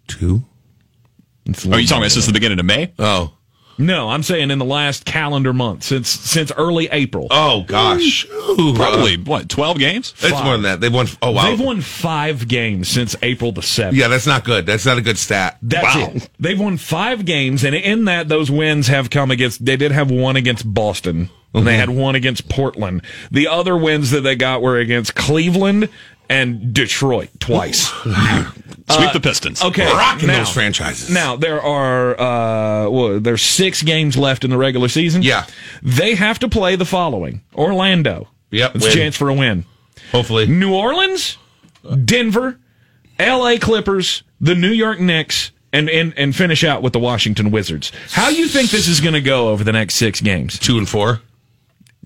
Two. 0.06 0.44
It's 1.46 1.66
Are 1.66 1.78
you 1.78 1.86
talking 1.86 2.02
about 2.02 2.12
since 2.12 2.26
the 2.26 2.32
beginning 2.32 2.58
of 2.58 2.64
May? 2.64 2.92
Oh. 2.98 3.34
No, 3.76 4.08
I'm 4.08 4.22
saying 4.22 4.50
in 4.50 4.58
the 4.58 4.64
last 4.64 5.04
calendar 5.04 5.52
month 5.52 5.82
since 5.82 6.08
since 6.08 6.52
early 6.52 6.88
April. 6.92 7.26
Oh 7.30 7.64
gosh. 7.66 8.24
Ooh, 8.26 8.72
Probably, 8.74 9.16
uh, 9.16 9.24
what, 9.24 9.48
12 9.48 9.78
games? 9.78 10.14
it's 10.20 10.42
more 10.44 10.52
than 10.52 10.62
that. 10.62 10.80
They 10.80 10.88
won. 10.88 11.06
Oh 11.20 11.32
wow. 11.32 11.50
They've 11.50 11.60
won 11.60 11.80
five 11.80 12.46
games 12.46 12.88
since 12.88 13.16
April 13.22 13.52
the 13.52 13.62
seventh. 13.62 13.96
Yeah, 13.96 14.08
that's 14.08 14.26
not 14.26 14.44
good. 14.44 14.66
That's 14.66 14.86
not 14.86 14.98
a 14.98 15.00
good 15.00 15.18
stat. 15.18 15.58
That's 15.60 15.94
wow. 15.96 16.12
it. 16.14 16.30
They've 16.38 16.58
won 16.58 16.76
five 16.76 17.24
games, 17.24 17.64
and 17.64 17.74
in 17.74 18.04
that, 18.04 18.28
those 18.28 18.50
wins 18.50 18.86
have 18.86 19.10
come 19.10 19.30
against. 19.30 19.64
They 19.64 19.76
did 19.76 19.90
have 19.90 20.10
one 20.10 20.36
against 20.36 20.72
Boston, 20.72 21.30
and 21.52 21.66
they 21.66 21.76
had 21.76 21.90
one 21.90 22.14
against 22.14 22.48
Portland. 22.48 23.02
The 23.30 23.48
other 23.48 23.76
wins 23.76 24.12
that 24.12 24.20
they 24.20 24.36
got 24.36 24.62
were 24.62 24.78
against 24.78 25.14
Cleveland 25.16 25.88
and 26.28 26.72
Detroit 26.72 27.30
twice. 27.40 27.90
Sweep 28.90 29.12
the 29.12 29.20
Pistons. 29.20 29.62
Okay, 29.62 29.86
Rocking 29.86 30.28
now, 30.28 30.38
those 30.38 30.50
franchises. 30.50 31.08
Now 31.10 31.36
there 31.36 31.60
are 31.60 32.20
uh, 32.20 32.90
well, 32.90 33.20
there's 33.20 33.42
six 33.42 33.82
games 33.82 34.16
left 34.16 34.44
in 34.44 34.50
the 34.50 34.58
regular 34.58 34.88
season. 34.88 35.22
Yeah. 35.22 35.46
they 35.82 36.14
have 36.14 36.38
to 36.40 36.48
play 36.48 36.76
the 36.76 36.84
following: 36.84 37.42
Orlando. 37.54 38.28
Yep, 38.50 38.76
it's 38.76 38.86
a 38.86 38.90
chance 38.90 39.16
for 39.16 39.28
a 39.30 39.34
win. 39.34 39.64
Hopefully. 40.12 40.46
New 40.46 40.74
Orleans, 40.74 41.38
Denver, 42.04 42.58
L.A. 43.18 43.58
Clippers, 43.58 44.22
the 44.40 44.54
New 44.54 44.70
York 44.70 45.00
Knicks, 45.00 45.50
and, 45.72 45.90
and, 45.90 46.14
and 46.16 46.36
finish 46.36 46.62
out 46.62 46.82
with 46.82 46.92
the 46.92 47.00
Washington 47.00 47.50
Wizards. 47.50 47.90
How 48.10 48.28
you 48.28 48.46
think 48.46 48.70
this 48.70 48.86
is 48.86 49.00
going 49.00 49.14
to 49.14 49.20
go 49.20 49.48
over 49.48 49.64
the 49.64 49.72
next 49.72 49.96
six 49.96 50.20
games? 50.20 50.58
Two 50.58 50.78
and 50.78 50.88
four. 50.88 51.20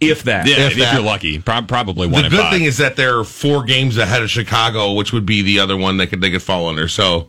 If 0.00 0.22
that. 0.24 0.46
Yeah, 0.46 0.66
If 0.66 0.72
if, 0.72 0.78
that. 0.78 0.94
you're 0.94 1.02
lucky. 1.02 1.38
Prob- 1.38 1.68
probably 1.68 2.06
one 2.06 2.22
The 2.24 2.28
good 2.30 2.40
five. 2.40 2.52
thing 2.52 2.64
is 2.64 2.78
that 2.78 2.96
they're 2.96 3.24
four 3.24 3.64
games 3.64 3.96
ahead 3.96 4.22
of 4.22 4.30
Chicago, 4.30 4.92
which 4.92 5.12
would 5.12 5.26
be 5.26 5.42
the 5.42 5.58
other 5.60 5.76
one 5.76 5.96
they 5.96 6.06
could 6.06 6.20
they 6.20 6.30
could 6.30 6.42
fall 6.42 6.68
under. 6.68 6.88
So 6.88 7.28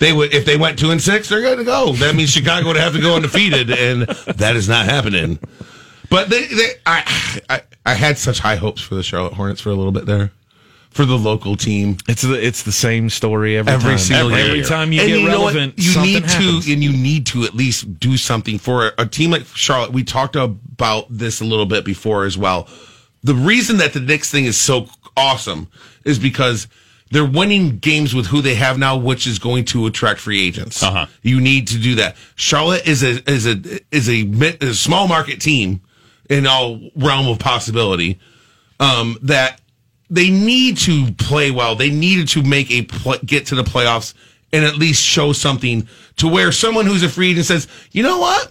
they 0.00 0.12
would 0.12 0.34
if 0.34 0.44
they 0.44 0.56
went 0.56 0.78
two 0.78 0.90
and 0.90 1.00
six, 1.02 1.28
they're 1.28 1.40
going 1.42 1.58
to 1.58 1.64
go. 1.64 1.92
That 1.92 2.14
means 2.14 2.30
Chicago 2.30 2.68
would 2.68 2.76
have 2.76 2.94
to 2.94 3.00
go 3.00 3.16
undefeated, 3.16 3.70
and 3.70 4.02
that 4.02 4.56
is 4.56 4.68
not 4.68 4.86
happening. 4.86 5.38
But 6.10 6.28
they, 6.30 6.46
they 6.46 6.68
I, 6.86 7.40
I 7.48 7.62
I 7.86 7.94
had 7.94 8.18
such 8.18 8.38
high 8.38 8.56
hopes 8.56 8.80
for 8.82 8.94
the 8.94 9.02
Charlotte 9.02 9.32
Hornets 9.34 9.60
for 9.60 9.70
a 9.70 9.74
little 9.74 9.92
bit 9.92 10.06
there, 10.06 10.32
for 10.94 11.04
the 11.04 11.18
local 11.18 11.56
team. 11.56 11.96
It's 12.08 12.22
the 12.22 12.34
it's 12.34 12.62
the 12.62 12.72
same 12.72 13.10
story 13.10 13.56
every, 13.58 13.72
Every 13.72 13.90
time. 13.90 13.98
single 13.98 14.28
every, 14.30 14.38
year. 14.42 14.50
every 14.50 14.62
time 14.64 14.92
you 14.92 15.00
And 15.00 15.08
get 15.10 15.22
what? 15.22 15.28
relevant, 15.28 15.74
you 15.76 16.00
need 16.00 16.24
happens. 16.24 16.64
to, 16.66 16.72
and 16.72 16.82
you 16.82 16.92
need 16.92 17.26
to 17.26 17.44
at 17.44 17.54
least 17.54 17.98
do 18.00 18.16
something 18.16 18.58
for 18.58 18.92
a 18.96 19.04
team 19.06 19.30
like 19.32 19.44
Charlotte. 19.54 19.92
We 19.92 20.04
talked 20.04 20.36
about 20.36 21.06
this 21.10 21.40
a 21.40 21.44
little 21.44 21.66
bit 21.66 21.84
before 21.84 22.24
as 22.24 22.38
well. 22.38 22.68
The 23.22 23.34
reason 23.34 23.76
that 23.78 23.92
the 23.92 24.00
Knicks 24.00 24.30
thing 24.30 24.44
is 24.46 24.56
so 24.56 24.86
awesome 25.16 25.68
is 26.04 26.18
because 26.18 26.68
they're 27.10 27.24
winning 27.24 27.78
games 27.78 28.14
with 28.14 28.26
who 28.26 28.40
they 28.40 28.54
have 28.54 28.78
now, 28.78 28.96
which 28.96 29.26
is 29.26 29.38
going 29.38 29.64
to 29.66 29.86
attract 29.86 30.20
free 30.20 30.46
agents. 30.46 30.82
Uh-huh. 30.82 31.06
You 31.22 31.40
need 31.40 31.68
to 31.68 31.78
do 31.78 31.94
that. 31.96 32.16
Charlotte 32.34 32.86
is 32.86 33.02
a 33.02 33.28
is 33.30 33.46
a 33.46 33.60
is 33.90 34.08
a, 34.08 34.24
mi- 34.24 34.56
a 34.60 34.74
small 34.74 35.08
market 35.08 35.40
team 35.40 35.80
in 36.30 36.46
all 36.46 36.80
realm 36.96 37.26
of 37.28 37.38
possibility. 37.38 38.18
Um, 38.80 39.18
that 39.22 39.60
they 40.10 40.30
need 40.30 40.76
to 40.78 41.12
play 41.12 41.50
well. 41.50 41.76
They 41.76 41.90
needed 41.90 42.28
to 42.28 42.42
make 42.42 42.70
a 42.70 42.86
get 43.24 43.46
to 43.46 43.54
the 43.54 43.62
playoffs 43.62 44.14
and 44.52 44.64
at 44.64 44.76
least 44.76 45.02
show 45.02 45.32
something 45.32 45.88
to 46.16 46.28
where 46.28 46.52
someone 46.52 46.86
who's 46.86 47.02
a 47.02 47.08
free 47.08 47.30
agent 47.30 47.46
says, 47.46 47.68
you 47.90 48.02
know 48.02 48.18
what? 48.18 48.50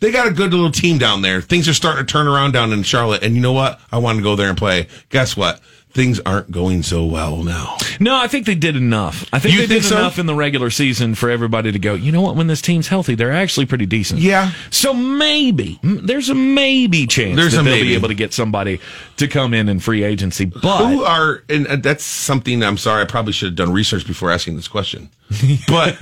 They 0.00 0.10
got 0.12 0.28
a 0.28 0.32
good 0.32 0.52
little 0.52 0.70
team 0.70 0.98
down 0.98 1.22
there. 1.22 1.40
Things 1.40 1.68
are 1.68 1.74
starting 1.74 2.06
to 2.06 2.12
turn 2.12 2.28
around 2.28 2.52
down 2.52 2.72
in 2.72 2.82
Charlotte. 2.82 3.22
And 3.22 3.34
you 3.34 3.40
know 3.40 3.52
what? 3.52 3.80
I 3.90 3.98
want 3.98 4.16
to 4.18 4.22
go 4.22 4.36
there 4.36 4.48
and 4.48 4.56
play. 4.56 4.88
Guess 5.10 5.36
what? 5.36 5.60
Things 5.90 6.20
aren't 6.26 6.50
going 6.50 6.82
so 6.82 7.04
well 7.04 7.42
now. 7.42 7.76
No, 7.98 8.14
I 8.14 8.28
think 8.28 8.46
they 8.46 8.54
did 8.54 8.76
enough. 8.76 9.26
I 9.32 9.38
think 9.38 9.54
You 9.54 9.62
they 9.62 9.66
think 9.66 9.82
did 9.82 9.88
so? 9.88 9.96
enough 9.98 10.18
in 10.18 10.26
the 10.26 10.34
regular 10.34 10.70
season 10.70 11.14
for 11.14 11.30
everybody 11.30 11.72
to 11.72 11.78
go, 11.78 11.94
you 11.94 12.12
know 12.12 12.20
what, 12.20 12.36
when 12.36 12.46
this 12.46 12.60
team's 12.60 12.88
healthy, 12.88 13.14
they're 13.14 13.32
actually 13.32 13.66
pretty 13.66 13.86
decent. 13.86 14.20
Yeah. 14.20 14.52
So 14.70 14.92
maybe, 14.94 15.80
there's 15.82 16.28
a 16.28 16.34
maybe 16.34 17.06
chance 17.06 17.36
There's 17.36 17.52
that 17.54 17.60
a 17.60 17.64
they'll 17.64 17.74
maybe. 17.74 17.88
be 17.88 17.94
able 17.94 18.08
to 18.08 18.14
get 18.14 18.32
somebody 18.34 18.80
to 19.16 19.26
come 19.28 19.54
in 19.54 19.68
in 19.68 19.80
free 19.80 20.04
agency. 20.04 20.44
But 20.44 20.86
who 20.88 21.02
are, 21.04 21.42
and 21.48 21.66
uh, 21.66 21.76
that's 21.76 22.04
something 22.04 22.62
I'm 22.62 22.76
sorry, 22.78 23.02
I 23.02 23.06
probably 23.06 23.32
should 23.32 23.46
have 23.46 23.56
done 23.56 23.72
research 23.72 24.06
before 24.06 24.30
asking 24.30 24.56
this 24.56 24.68
question. 24.68 25.10
But 25.68 25.94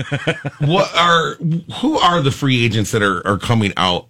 what 0.60 0.94
are, 0.96 1.34
who 1.80 1.98
are 1.98 2.20
the 2.20 2.30
free 2.30 2.64
agents 2.64 2.90
that 2.90 3.02
are, 3.02 3.26
are 3.26 3.38
coming 3.38 3.72
out 3.76 4.08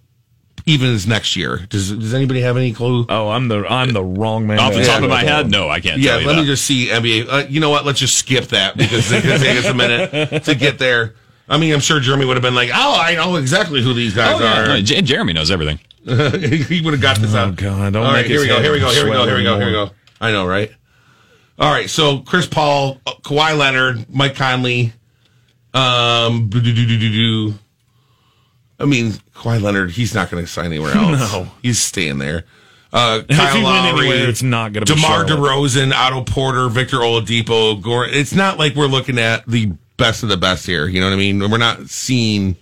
even 0.67 0.93
as 0.93 1.07
next 1.07 1.35
year? 1.35 1.65
Does, 1.69 1.91
does 1.91 2.13
anybody 2.13 2.41
have 2.41 2.55
any 2.57 2.71
clue? 2.73 3.05
oh, 3.09 3.29
I'm 3.29 3.47
the 3.47 3.65
I'm 3.67 3.93
the 3.93 4.03
wrong 4.03 4.45
man. 4.45 4.59
Off 4.59 4.73
the 4.73 4.81
top 4.83 4.95
ask 4.95 5.03
of 5.03 5.09
my 5.09 5.23
head, 5.23 5.49
no, 5.49 5.67
I 5.69 5.79
can't 5.79 5.99
Yeah, 5.99 6.11
tell 6.11 6.21
you 6.21 6.27
let 6.27 6.33
that. 6.35 6.41
me 6.41 6.45
just 6.47 6.63
see 6.65 6.87
NBA. 6.87 7.27
Uh, 7.27 7.47
you 7.49 7.59
know 7.59 7.71
what? 7.71 7.85
Let's 7.85 7.99
just 7.99 8.17
skip 8.17 8.45
that 8.49 8.77
because 8.77 9.11
it's 9.11 9.25
going 9.25 9.39
to 9.39 9.43
take 9.43 9.57
us 9.57 9.65
a 9.65 9.73
minute 9.73 10.43
to 10.43 10.53
get 10.53 10.77
there. 10.77 11.15
I 11.49 11.57
mean, 11.57 11.73
I'm 11.73 11.79
sure 11.79 11.99
Jeremy 11.99 12.25
would 12.25 12.35
have 12.35 12.43
been 12.43 12.55
like, 12.55 12.69
"Oh, 12.73 12.97
I 12.99 13.15
know 13.15 13.37
exactly 13.37 13.81
who 13.81 13.93
these 13.93 14.13
guys 14.13 14.39
No, 14.39 14.81
J- 14.81 15.01
Jeremy 15.01 15.33
knows 15.33 15.49
everything. 15.49 15.79
he 16.05 16.81
would 16.81 16.93
have 16.93 17.01
got 17.01 17.17
this 17.17 17.33
out. 17.33 17.47
Oh, 17.47 17.51
God, 17.53 17.93
don't 17.93 18.05
All 18.05 18.11
right, 18.11 18.21
make 18.21 18.27
here 18.27 18.39
we 18.41 18.47
go. 18.47 18.61
Here 18.61 18.71
we 18.73 18.79
go. 18.79 18.89
Here 18.91 19.05
we 19.05 19.11
go. 19.11 19.25
Here 19.25 19.37
we 19.37 19.43
go. 19.43 19.57
Here 19.57 19.65
we 19.67 19.71
go. 19.71 19.89
I 20.19 20.31
know, 20.31 20.45
right? 20.45 20.71
All 21.59 21.71
right. 21.71 21.89
So 21.89 22.19
Chris 22.19 22.45
Paul, 22.47 22.99
uh, 23.07 23.13
Kawhi 23.23 23.57
Leonard, 23.57 24.13
Mike 24.13 24.35
Conley. 24.35 24.91
Um. 25.73 26.49
I 28.79 28.85
mean, 28.85 29.11
Kawhi 29.35 29.61
Leonard, 29.61 29.91
he's 29.91 30.13
not 30.13 30.29
going 30.29 30.43
to 30.45 30.51
sign 30.51 30.67
anywhere 30.67 30.91
else. 30.95 31.33
No. 31.33 31.47
he's 31.61 31.79
staying 31.79 32.19
there. 32.19 32.45
Uh, 32.93 33.21
Kyle 33.29 33.61
Lowry, 33.61 34.07
anywhere, 34.07 34.29
it's 34.29 34.41
not 34.41 34.71
gonna 34.71 34.85
be 34.85 34.95
DeMar 34.95 35.27
Charlotte. 35.27 35.29
DeRozan, 35.29 35.91
Otto 35.93 36.23
Porter, 36.23 36.69
Victor 36.69 36.97
Oladipo, 36.99 37.81
Gordon. 37.81 38.15
It's 38.15 38.33
not 38.33 38.57
like 38.57 38.75
we're 38.75 38.85
looking 38.87 39.19
at 39.19 39.45
the 39.45 39.73
best 39.97 40.23
of 40.23 40.29
the 40.29 40.37
best 40.37 40.65
here. 40.65 40.87
You 40.87 41.01
know 41.01 41.07
what 41.07 41.13
I 41.13 41.17
mean? 41.17 41.39
We're 41.51 41.57
not 41.57 41.89
seeing. 41.89 42.55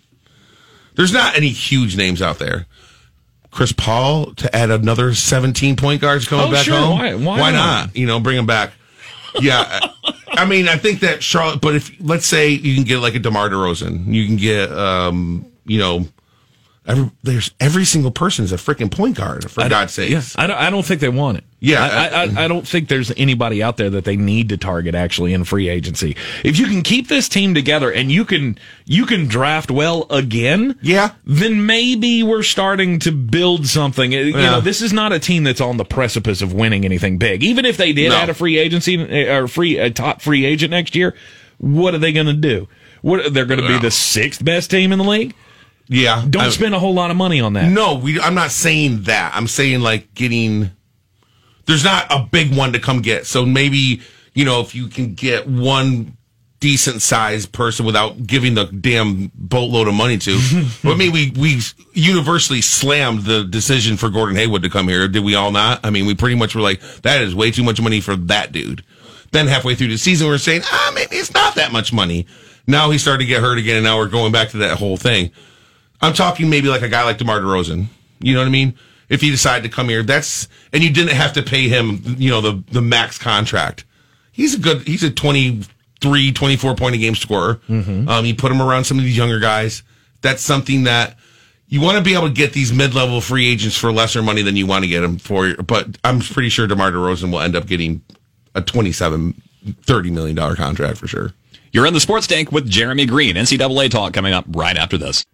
There's 0.95 1.13
not 1.13 1.35
any 1.37 1.49
huge 1.49 1.95
names 1.95 2.23
out 2.23 2.39
there. 2.39 2.65
Chris 3.51 3.71
Paul 3.71 4.33
to 4.35 4.53
add 4.53 4.71
another 4.71 5.13
17 5.13 5.75
point 5.75 6.01
guards 6.01 6.27
coming 6.27 6.47
Oh, 6.47 6.51
back 6.51 6.65
sure. 6.65 6.75
home. 6.75 6.97
Why- 7.23 7.39
why 7.39 7.51
not? 7.51 7.85
not? 7.87 7.95
You 7.95 8.07
know, 8.07 8.19
bring 8.19 8.37
him 8.37 8.47
back. 8.47 8.73
Yeah, 9.39 9.79
I 10.29 10.45
mean, 10.45 10.67
I 10.67 10.77
think 10.77 11.01
that 11.01 11.21
Charlotte. 11.21 11.61
But 11.61 11.75
if 11.75 11.91
let's 12.01 12.25
say 12.25 12.49
you 12.49 12.73
can 12.73 12.83
get 12.83 12.97
like 12.99 13.13
a 13.13 13.19
DeMar 13.19 13.49
DeRozan, 13.49 14.11
you 14.11 14.25
can 14.25 14.37
get, 14.37 14.71
um, 14.71 15.45
you 15.65 15.79
know, 15.79 16.05
every, 16.87 17.11
there's 17.23 17.51
every 17.59 17.85
single 17.85 18.11
person 18.11 18.45
is 18.45 18.51
a 18.51 18.57
freaking 18.57 18.91
point 18.91 19.17
guard 19.17 19.49
for 19.49 19.67
God's 19.67 19.93
sake. 19.93 20.11
Yeah, 20.11 20.21
I 20.35 20.47
don't, 20.47 20.57
I 20.57 20.69
don't 20.69 20.85
think 20.85 21.01
they 21.01 21.09
want 21.09 21.37
it. 21.39 21.43
Yeah, 21.59 21.83
I, 21.83 22.25
I, 22.25 22.45
I 22.45 22.47
don't 22.47 22.67
think 22.67 22.89
there's 22.89 23.11
anybody 23.17 23.63
out 23.63 23.77
there 23.77 23.89
that 23.89 24.05
they 24.05 24.15
need 24.17 24.49
to 24.49 24.57
target 24.57 24.93
actually 24.93 25.33
in 25.33 25.45
free 25.45 25.67
agency. 25.67 26.15
If 26.43 26.59
you 26.59 26.67
can 26.67 26.83
keep 26.83 27.07
this 27.07 27.27
team 27.27 27.55
together 27.55 27.91
and 27.91 28.11
you 28.11 28.23
can 28.23 28.59
you 28.85 29.07
can 29.07 29.25
draft 29.27 29.71
well 29.71 30.05
again, 30.11 30.77
Yeah. 30.83 31.13
then 31.25 31.65
maybe 31.65 32.21
we're 32.21 32.43
starting 32.43 32.99
to 32.99 33.11
build 33.11 33.65
something. 33.65 34.11
You 34.11 34.19
Yeah. 34.25 34.51
know, 34.51 34.61
this 34.61 34.79
is 34.83 34.93
not 34.93 35.11
a 35.11 35.17
team 35.17 35.43
that's 35.43 35.61
on 35.61 35.77
the 35.77 35.85
precipice 35.85 36.43
of 36.43 36.53
winning 36.53 36.85
anything 36.85 37.17
big. 37.17 37.41
Even 37.41 37.65
if 37.65 37.77
they 37.77 37.93
did 37.93 38.09
No. 38.09 38.15
add 38.17 38.29
a 38.29 38.35
free 38.35 38.59
agency 38.59 39.01
uh, 39.27 39.33
or 39.41 39.47
free 39.47 39.79
a 39.79 39.89
top 39.89 40.21
free 40.21 40.45
agent 40.45 40.69
next 40.69 40.95
year, 40.95 41.15
what 41.57 41.95
are 41.95 41.99
they 41.99 42.11
going 42.13 42.27
to 42.27 42.33
do? 42.33 42.67
What 43.01 43.33
they're 43.33 43.45
going 43.45 43.61
to 43.61 43.67
be 43.67 43.79
the 43.79 43.89
sixth 43.91 44.45
best 44.45 44.69
team 44.69 44.91
in 44.91 44.99
the 44.99 45.05
league? 45.05 45.33
Yeah, 45.87 46.25
Don't 46.29 46.43
I- 46.43 46.49
spend 46.49 46.73
a 46.75 46.79
whole 46.79 46.93
lot 46.93 47.11
of 47.11 47.17
money 47.17 47.41
on 47.41 47.53
that. 47.53 47.69
No, 47.71 47.95
we. 47.95 48.19
I'm 48.19 48.35
not 48.35 48.51
saying 48.51 49.03
that. 49.03 49.33
I'm 49.35 49.47
saying 49.47 49.81
like 49.81 50.13
getting. 50.13 50.71
There's 51.65 51.83
not 51.83 52.07
a 52.11 52.19
big 52.23 52.55
one 52.55 52.73
to 52.73 52.79
come 52.79 53.01
get. 53.01 53.25
So 53.25 53.45
maybe 53.45 54.01
you 54.33 54.45
know 54.45 54.61
if 54.61 54.75
you 54.75 54.87
can 54.87 55.13
get 55.13 55.47
one 55.47 56.17
decent 56.59 57.01
sized 57.01 57.51
person 57.51 57.85
without 57.85 58.25
giving 58.25 58.55
the 58.55 58.65
damn 58.65 59.31
boatload 59.35 59.87
of 59.87 59.93
money 59.93 60.17
to. 60.17 60.39
I 60.83 60.95
mean, 60.95 61.11
we 61.11 61.31
we 61.37 61.59
universally 61.93 62.61
slammed 62.61 63.23
the 63.23 63.43
decision 63.43 63.97
for 63.97 64.09
Gordon 64.09 64.35
Hayward 64.35 64.63
to 64.63 64.69
come 64.69 64.87
here. 64.87 65.07
Did 65.07 65.23
we 65.23 65.35
all 65.35 65.51
not? 65.51 65.81
I 65.85 65.91
mean, 65.91 66.05
we 66.07 66.15
pretty 66.15 66.35
much 66.35 66.55
were 66.55 66.61
like, 66.61 66.81
that 67.03 67.21
is 67.21 67.35
way 67.35 67.51
too 67.51 67.63
much 67.63 67.79
money 67.79 68.01
for 68.01 68.15
that 68.15 68.51
dude. 68.51 68.83
Then 69.31 69.47
halfway 69.47 69.75
through 69.75 69.89
the 69.89 69.97
season, 69.97 70.27
we 70.27 70.33
are 70.33 70.39
saying, 70.39 70.61
ah, 70.65 70.91
maybe 70.95 71.17
it's 71.17 71.33
not 71.33 71.55
that 71.55 71.71
much 71.71 71.91
money. 71.91 72.25
Now 72.67 72.89
he 72.89 72.97
started 72.97 73.23
to 73.23 73.27
get 73.27 73.41
hurt 73.41 73.57
again, 73.57 73.75
and 73.75 73.83
now 73.83 73.97
we're 73.97 74.07
going 74.07 74.31
back 74.31 74.49
to 74.49 74.57
that 74.57 74.77
whole 74.79 74.97
thing. 74.97 75.31
I'm 76.05 76.13
talking 76.13 76.49
maybe 76.49 76.67
like 76.67 76.83
a 76.83 76.89
guy 76.89 77.03
like 77.03 77.17
DeMar 77.17 77.39
DeRozan. 77.39 77.87
You 78.19 78.33
know 78.33 78.41
what 78.41 78.47
I 78.47 78.51
mean? 78.51 78.75
If 79.09 79.21
he 79.21 79.29
decided 79.31 79.69
to 79.69 79.75
come 79.75 79.89
here, 79.89 80.03
that's 80.03 80.47
and 80.71 80.83
you 80.83 80.91
didn't 80.91 81.15
have 81.15 81.33
to 81.33 81.43
pay 81.43 81.67
him, 81.67 82.01
you 82.17 82.29
know, 82.29 82.41
the 82.41 82.63
the 82.71 82.81
max 82.81 83.17
contract. 83.17 83.85
He's 84.31 84.55
a 84.55 84.59
good. 84.59 84.87
He's 84.87 85.03
a 85.03 85.09
23, 85.11 86.31
24 86.31 86.75
point 86.75 86.95
a 86.95 86.97
game 86.97 87.15
scorer. 87.15 87.59
Um, 88.09 88.25
you 88.25 88.35
put 88.35 88.51
him 88.51 88.61
around 88.61 88.83
some 88.85 88.97
of 88.97 89.03
these 89.03 89.17
younger 89.17 89.39
guys. 89.39 89.83
That's 90.21 90.41
something 90.41 90.83
that 90.83 91.17
you 91.67 91.81
want 91.81 91.97
to 91.97 92.03
be 92.03 92.13
able 92.13 92.27
to 92.27 92.33
get 92.33 92.53
these 92.53 92.73
mid 92.73 92.93
level 92.93 93.21
free 93.21 93.47
agents 93.47 93.77
for 93.77 93.91
lesser 93.91 94.21
money 94.21 94.41
than 94.41 94.55
you 94.55 94.65
want 94.67 94.83
to 94.83 94.89
get 94.89 95.01
them 95.01 95.17
for. 95.17 95.53
But 95.55 95.97
I'm 96.03 96.19
pretty 96.19 96.49
sure 96.49 96.67
DeMar 96.67 96.91
DeRozan 96.91 97.31
will 97.31 97.41
end 97.41 97.55
up 97.55 97.65
getting 97.67 98.01
a 98.53 98.61
27, 98.61 99.41
30 99.83 100.11
million 100.11 100.35
dollar 100.35 100.55
contract 100.55 100.97
for 100.97 101.07
sure. 101.07 101.31
You're 101.71 101.85
in 101.85 101.93
the 101.93 101.99
sports 101.99 102.25
tank 102.25 102.53
with 102.53 102.69
Jeremy 102.69 103.05
Green. 103.05 103.35
NCAA 103.35 103.91
talk 103.91 104.13
coming 104.13 104.31
up 104.33 104.45
right 104.49 104.77
after 104.77 104.97
this. 104.97 105.25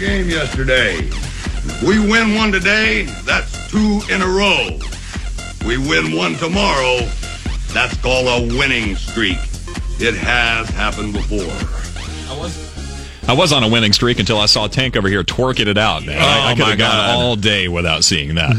Game 0.00 0.28
yesterday. 0.30 0.94
If 0.96 1.82
we 1.82 1.98
win 2.00 2.34
one 2.34 2.50
today, 2.50 3.02
that's 3.24 3.70
two 3.70 4.00
in 4.10 4.22
a 4.22 4.26
row. 4.26 4.78
We 5.66 5.76
win 5.76 6.16
one 6.16 6.34
tomorrow, 6.36 7.00
that's 7.72 7.96
called 7.98 8.26
a 8.26 8.56
winning 8.56 8.96
streak. 8.96 9.36
It 10.00 10.14
has 10.14 10.68
happened 10.70 11.12
before. 11.12 11.40
I 12.34 12.38
was 12.38 12.70
I 13.28 13.34
was 13.34 13.52
on 13.52 13.62
a 13.62 13.68
winning 13.68 13.92
streak 13.92 14.18
until 14.18 14.38
I 14.38 14.46
saw 14.46 14.66
Tank 14.66 14.96
over 14.96 15.06
here 15.08 15.22
twerking 15.22 15.66
it 15.66 15.76
out, 15.78 16.04
man. 16.06 16.18
I, 16.20 16.48
I 16.48 16.52
Oh, 16.52 16.56
could 16.56 16.66
have 16.66 16.78
gone 16.78 17.10
all 17.10 17.36
day 17.36 17.68
without 17.68 18.02
seeing 18.02 18.34
that. 18.36 18.56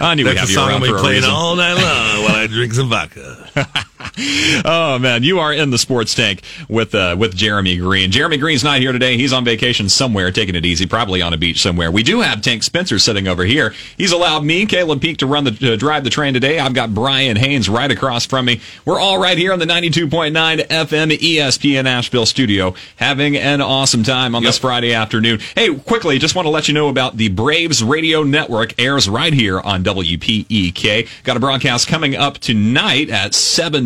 I 0.00 0.14
knew 0.16 0.24
we'd 0.26 0.36
have 0.36 0.50
you 0.50 0.58
around 0.58 0.80
for 0.84 0.96
a 0.96 1.08
reason. 1.08 1.30
All 1.30 1.54
night 1.56 1.74
long 1.74 2.24
while 2.24 2.34
I 2.36 2.46
drink 2.48 2.74
some 2.74 2.88
vodka. 2.90 3.48
Oh 4.62 4.98
man, 4.98 5.22
you 5.22 5.38
are 5.38 5.52
in 5.52 5.70
the 5.70 5.78
sports 5.78 6.14
tank 6.14 6.42
with 6.68 6.94
uh, 6.94 7.16
with 7.18 7.34
Jeremy 7.34 7.76
Green. 7.78 8.10
Jeremy 8.10 8.36
Green's 8.36 8.62
not 8.62 8.78
here 8.80 8.92
today. 8.92 9.16
He's 9.16 9.32
on 9.32 9.44
vacation 9.44 9.88
somewhere, 9.88 10.30
taking 10.30 10.54
it 10.54 10.66
easy, 10.66 10.86
probably 10.86 11.22
on 11.22 11.32
a 11.32 11.38
beach 11.38 11.62
somewhere. 11.62 11.90
We 11.90 12.02
do 12.02 12.20
have 12.20 12.42
Tank 12.42 12.62
Spencer 12.62 12.98
sitting 12.98 13.26
over 13.26 13.44
here. 13.44 13.74
He's 13.96 14.12
allowed 14.12 14.44
me, 14.44 14.66
Caleb 14.66 15.00
Peak, 15.00 15.18
to 15.18 15.26
run 15.26 15.44
the 15.44 15.72
uh, 15.72 15.76
drive 15.76 16.04
the 16.04 16.10
train 16.10 16.34
today. 16.34 16.58
I've 16.58 16.74
got 16.74 16.94
Brian 16.94 17.36
Haynes 17.36 17.68
right 17.68 17.90
across 17.90 18.26
from 18.26 18.44
me. 18.46 18.60
We're 18.84 19.00
all 19.00 19.18
right 19.20 19.38
here 19.38 19.52
on 19.52 19.58
the 19.58 19.64
92.9 19.64 20.30
FM 20.66 21.18
ESPN 21.18 21.86
Asheville 21.86 22.26
studio, 22.26 22.74
having 22.96 23.36
an 23.36 23.60
awesome 23.60 24.02
time 24.02 24.34
on 24.34 24.42
this 24.42 24.58
Friday 24.58 24.92
afternoon. 24.92 25.40
Hey, 25.54 25.74
quickly, 25.74 26.18
just 26.18 26.34
want 26.34 26.46
to 26.46 26.50
let 26.50 26.68
you 26.68 26.74
know 26.74 26.88
about 26.88 27.16
the 27.16 27.28
Braves 27.28 27.82
Radio 27.82 28.22
Network 28.22 28.78
airs 28.78 29.08
right 29.08 29.32
here 29.32 29.60
on 29.60 29.82
WPEK. 29.82 31.08
Got 31.24 31.36
a 31.36 31.40
broadcast 31.40 31.88
coming 31.88 32.14
up 32.14 32.38
tonight 32.38 33.08
at 33.08 33.32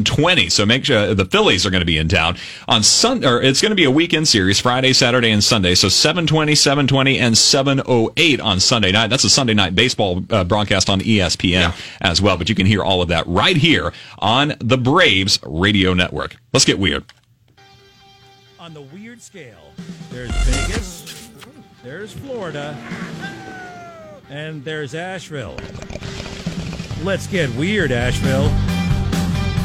7:20. 0.05 0.51
So 0.51 0.67
make 0.67 0.85
sure 0.85 1.15
the 1.15 1.25
Phillies 1.25 1.65
are 1.67 1.71
going 1.71 1.81
to 1.81 1.87
be 1.87 1.99
in 1.99 2.09
town 2.09 2.37
on 2.69 2.83
Sun 2.83 3.25
or 3.25 3.41
it's 3.41 3.61
going 3.61 3.71
to 3.71 3.77
be 3.77 3.85
a 3.85 3.91
weekend 3.91 4.29
series 4.29 4.61
Friday, 4.61 4.93
Saturday 4.93 5.31
and 5.31 5.43
Sunday. 5.43 5.75
So 5.75 5.89
7:20, 5.89 6.53
7:20 6.53 7.19
and 7.19 7.35
7:08 7.35 8.43
on 8.43 8.61
Sunday 8.61 8.93
night. 8.93 9.09
That's 9.09 9.25
a 9.25 9.31
Sunday 9.31 9.55
night 9.55 9.75
baseball 9.75 10.25
uh, 10.31 10.45
broadcast 10.45 10.89
on 10.91 11.01
ESPN 11.01 11.75
as 12.01 12.21
well, 12.21 12.37
but 12.37 12.49
you 12.49 12.55
can 12.55 12.67
hear 12.67 12.83
all 12.83 13.03
of 13.03 13.09
that 13.09 13.27
right 13.27 13.57
here 13.57 13.93
on 14.19 14.55
the 14.61 14.79
Braves 14.79 15.39
Radio 15.45 15.95
Network. 15.95 16.37
Let's 16.53 16.65
get 16.65 16.79
weird. 16.79 17.05
On 18.59 18.73
the 18.73 18.83
weird 18.83 19.21
scale, 19.21 19.73
there's 20.11 20.31
Vegas, 20.47 21.31
there's 21.83 22.13
Florida, 22.13 22.77
and 24.31 24.65
there's 24.65 24.95
Asheville. 24.95 25.57
Let's 27.03 27.27
get 27.27 27.55
weird, 27.57 27.93
Asheville. 27.93 28.51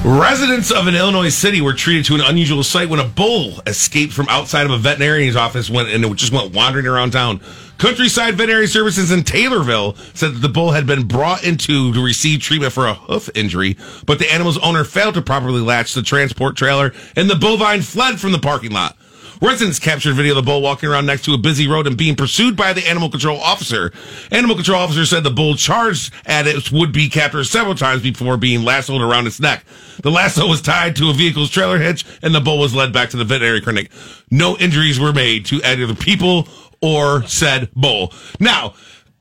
Residents 0.05 0.71
of 0.71 0.87
an 0.87 0.95
Illinois 0.95 1.27
city 1.27 1.59
were 1.59 1.73
treated 1.73 2.05
to 2.05 2.15
an 2.15 2.21
unusual 2.21 2.63
sight 2.63 2.87
when 2.87 3.01
a 3.01 3.07
bull 3.07 3.59
escaped 3.67 4.13
from 4.13 4.29
outside 4.29 4.65
of 4.65 4.71
a 4.71 4.77
veterinarian's 4.77 5.35
office 5.35 5.69
went, 5.69 5.89
and 5.89 6.05
it 6.05 6.15
just 6.15 6.31
went 6.31 6.53
wandering 6.53 6.87
around 6.87 7.11
town. 7.11 7.41
Countryside 7.77 8.35
Veterinary 8.35 8.67
Services 8.67 9.11
in 9.11 9.23
Taylorville 9.23 9.97
said 10.15 10.35
that 10.35 10.39
the 10.39 10.47
bull 10.47 10.71
had 10.71 10.87
been 10.87 11.05
brought 11.05 11.43
into 11.43 11.93
to 11.93 12.03
receive 12.03 12.39
treatment 12.39 12.71
for 12.71 12.87
a 12.87 12.93
hoof 12.93 13.29
injury, 13.35 13.75
but 14.05 14.19
the 14.19 14.33
animal's 14.33 14.57
owner 14.59 14.85
failed 14.85 15.15
to 15.15 15.21
properly 15.21 15.59
latch 15.61 15.93
the 15.93 16.01
transport 16.01 16.55
trailer, 16.55 16.93
and 17.17 17.29
the 17.29 17.35
bovine 17.35 17.81
fled 17.81 18.21
from 18.21 18.31
the 18.31 18.39
parking 18.39 18.71
lot. 18.71 18.97
Residents 19.41 19.79
captured 19.79 20.15
video 20.15 20.33
of 20.33 20.35
the 20.35 20.41
bull 20.41 20.61
walking 20.61 20.89
around 20.89 21.05
next 21.05 21.23
to 21.23 21.33
a 21.33 21.37
busy 21.37 21.65
road 21.65 21.87
and 21.87 21.97
being 21.97 22.15
pursued 22.15 22.57
by 22.57 22.73
the 22.73 22.85
animal 22.85 23.09
control 23.09 23.39
officer. 23.39 23.93
Animal 24.31 24.57
control 24.57 24.81
officer 24.81 25.05
said 25.05 25.23
the 25.23 25.29
bull 25.29 25.55
charged 25.55 26.13
at 26.25 26.45
its 26.45 26.69
would-be 26.71 27.07
captor 27.07 27.45
several 27.45 27.75
times 27.75 28.01
before 28.01 28.35
being 28.35 28.63
lassoed 28.63 29.01
around 29.01 29.27
its 29.27 29.39
neck. 29.39 29.63
The 30.03 30.11
lasso 30.11 30.45
was 30.45 30.61
tied 30.61 30.97
to 30.97 31.09
a 31.09 31.13
vehicle's 31.13 31.49
trailer 31.49 31.77
hitch 31.77 32.05
and 32.21 32.35
the 32.35 32.41
bull 32.41 32.59
was 32.59 32.75
led 32.75 32.91
back 32.91 33.11
to 33.11 33.17
the 33.17 33.23
veterinary 33.23 33.61
clinic. 33.61 33.91
No 34.29 34.57
injuries 34.57 34.99
were 34.99 35.13
made 35.13 35.45
to 35.47 35.61
either 35.63 35.87
the 35.87 35.95
people 35.95 36.49
or 36.81 37.25
said 37.25 37.69
bull. 37.73 38.13
Now, 38.41 38.73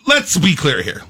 let's 0.08 0.36
be 0.36 0.56
clear 0.56 0.82
here. 0.82 1.02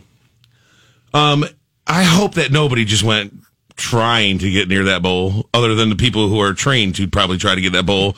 Um, 1.15 1.47
I 1.87 2.03
hope 2.05 2.35
that 2.35 2.53
nobody 2.53 2.85
just 2.85 3.03
went 3.03 3.33
trying 3.79 4.39
to 4.39 4.51
get 4.51 4.69
near 4.69 4.85
that 4.85 5.01
bowl 5.03 5.49
other 5.55 5.75
than 5.75 5.89
the 5.89 5.97
people 5.97 6.29
who 6.29 6.39
are 6.41 6.53
trained 6.53 6.95
to 6.97 7.07
probably 7.09 7.39
try 7.39 7.55
to 7.55 7.61
get 7.61 7.73
that 7.73 7.87
bowl 7.87 8.15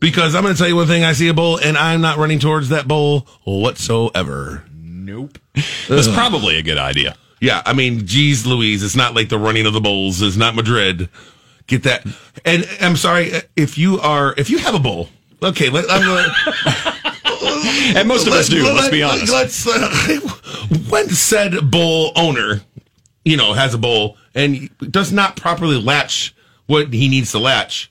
because 0.00 0.34
i'm 0.34 0.42
going 0.42 0.52
to 0.52 0.58
tell 0.58 0.68
you 0.68 0.74
one 0.76 0.86
thing 0.88 1.04
i 1.04 1.12
see 1.12 1.28
a 1.28 1.32
bowl 1.34 1.56
and 1.58 1.78
i'm 1.78 2.00
not 2.00 2.18
running 2.18 2.38
towards 2.40 2.68
that 2.70 2.86
bowl 2.88 3.20
whatsoever 3.44 4.64
Nope. 4.76 5.38
That's 5.88 6.08
probably 6.08 6.56
a 6.58 6.62
good 6.62 6.78
idea. 6.78 7.16
yeah 7.40 7.62
i 7.64 7.72
mean 7.72 8.06
geez 8.06 8.44
louise 8.44 8.82
it's 8.82 8.96
not 8.96 9.14
like 9.14 9.28
the 9.28 9.38
running 9.38 9.66
of 9.66 9.72
the 9.72 9.80
bowls 9.80 10.20
it's 10.20 10.36
not 10.36 10.54
madrid 10.56 11.08
get 11.68 11.84
that 11.84 12.04
and 12.44 12.68
i'm 12.80 12.96
sorry 12.96 13.32
if 13.56 13.78
you 13.78 14.00
are 14.00 14.34
if 14.36 14.50
you 14.50 14.58
have 14.58 14.74
a 14.74 14.80
bowl 14.80 15.08
okay 15.42 15.70
let, 15.70 15.84
And 17.96 18.08
most 18.08 18.26
of 18.26 18.32
us 18.32 18.48
do, 18.48 18.64
let's 18.64 18.88
be 18.88 19.02
honest. 19.02 19.32
Let's 19.32 19.66
uh, 19.66 20.18
when 20.88 21.08
said 21.10 21.70
bowl 21.70 22.12
owner, 22.16 22.60
you 23.24 23.36
know, 23.36 23.52
has 23.52 23.74
a 23.74 23.78
bowl 23.78 24.16
and 24.34 24.70
does 24.90 25.12
not 25.12 25.36
properly 25.36 25.80
latch 25.80 26.34
what 26.66 26.92
he 26.92 27.08
needs 27.08 27.32
to 27.32 27.38
latch, 27.38 27.90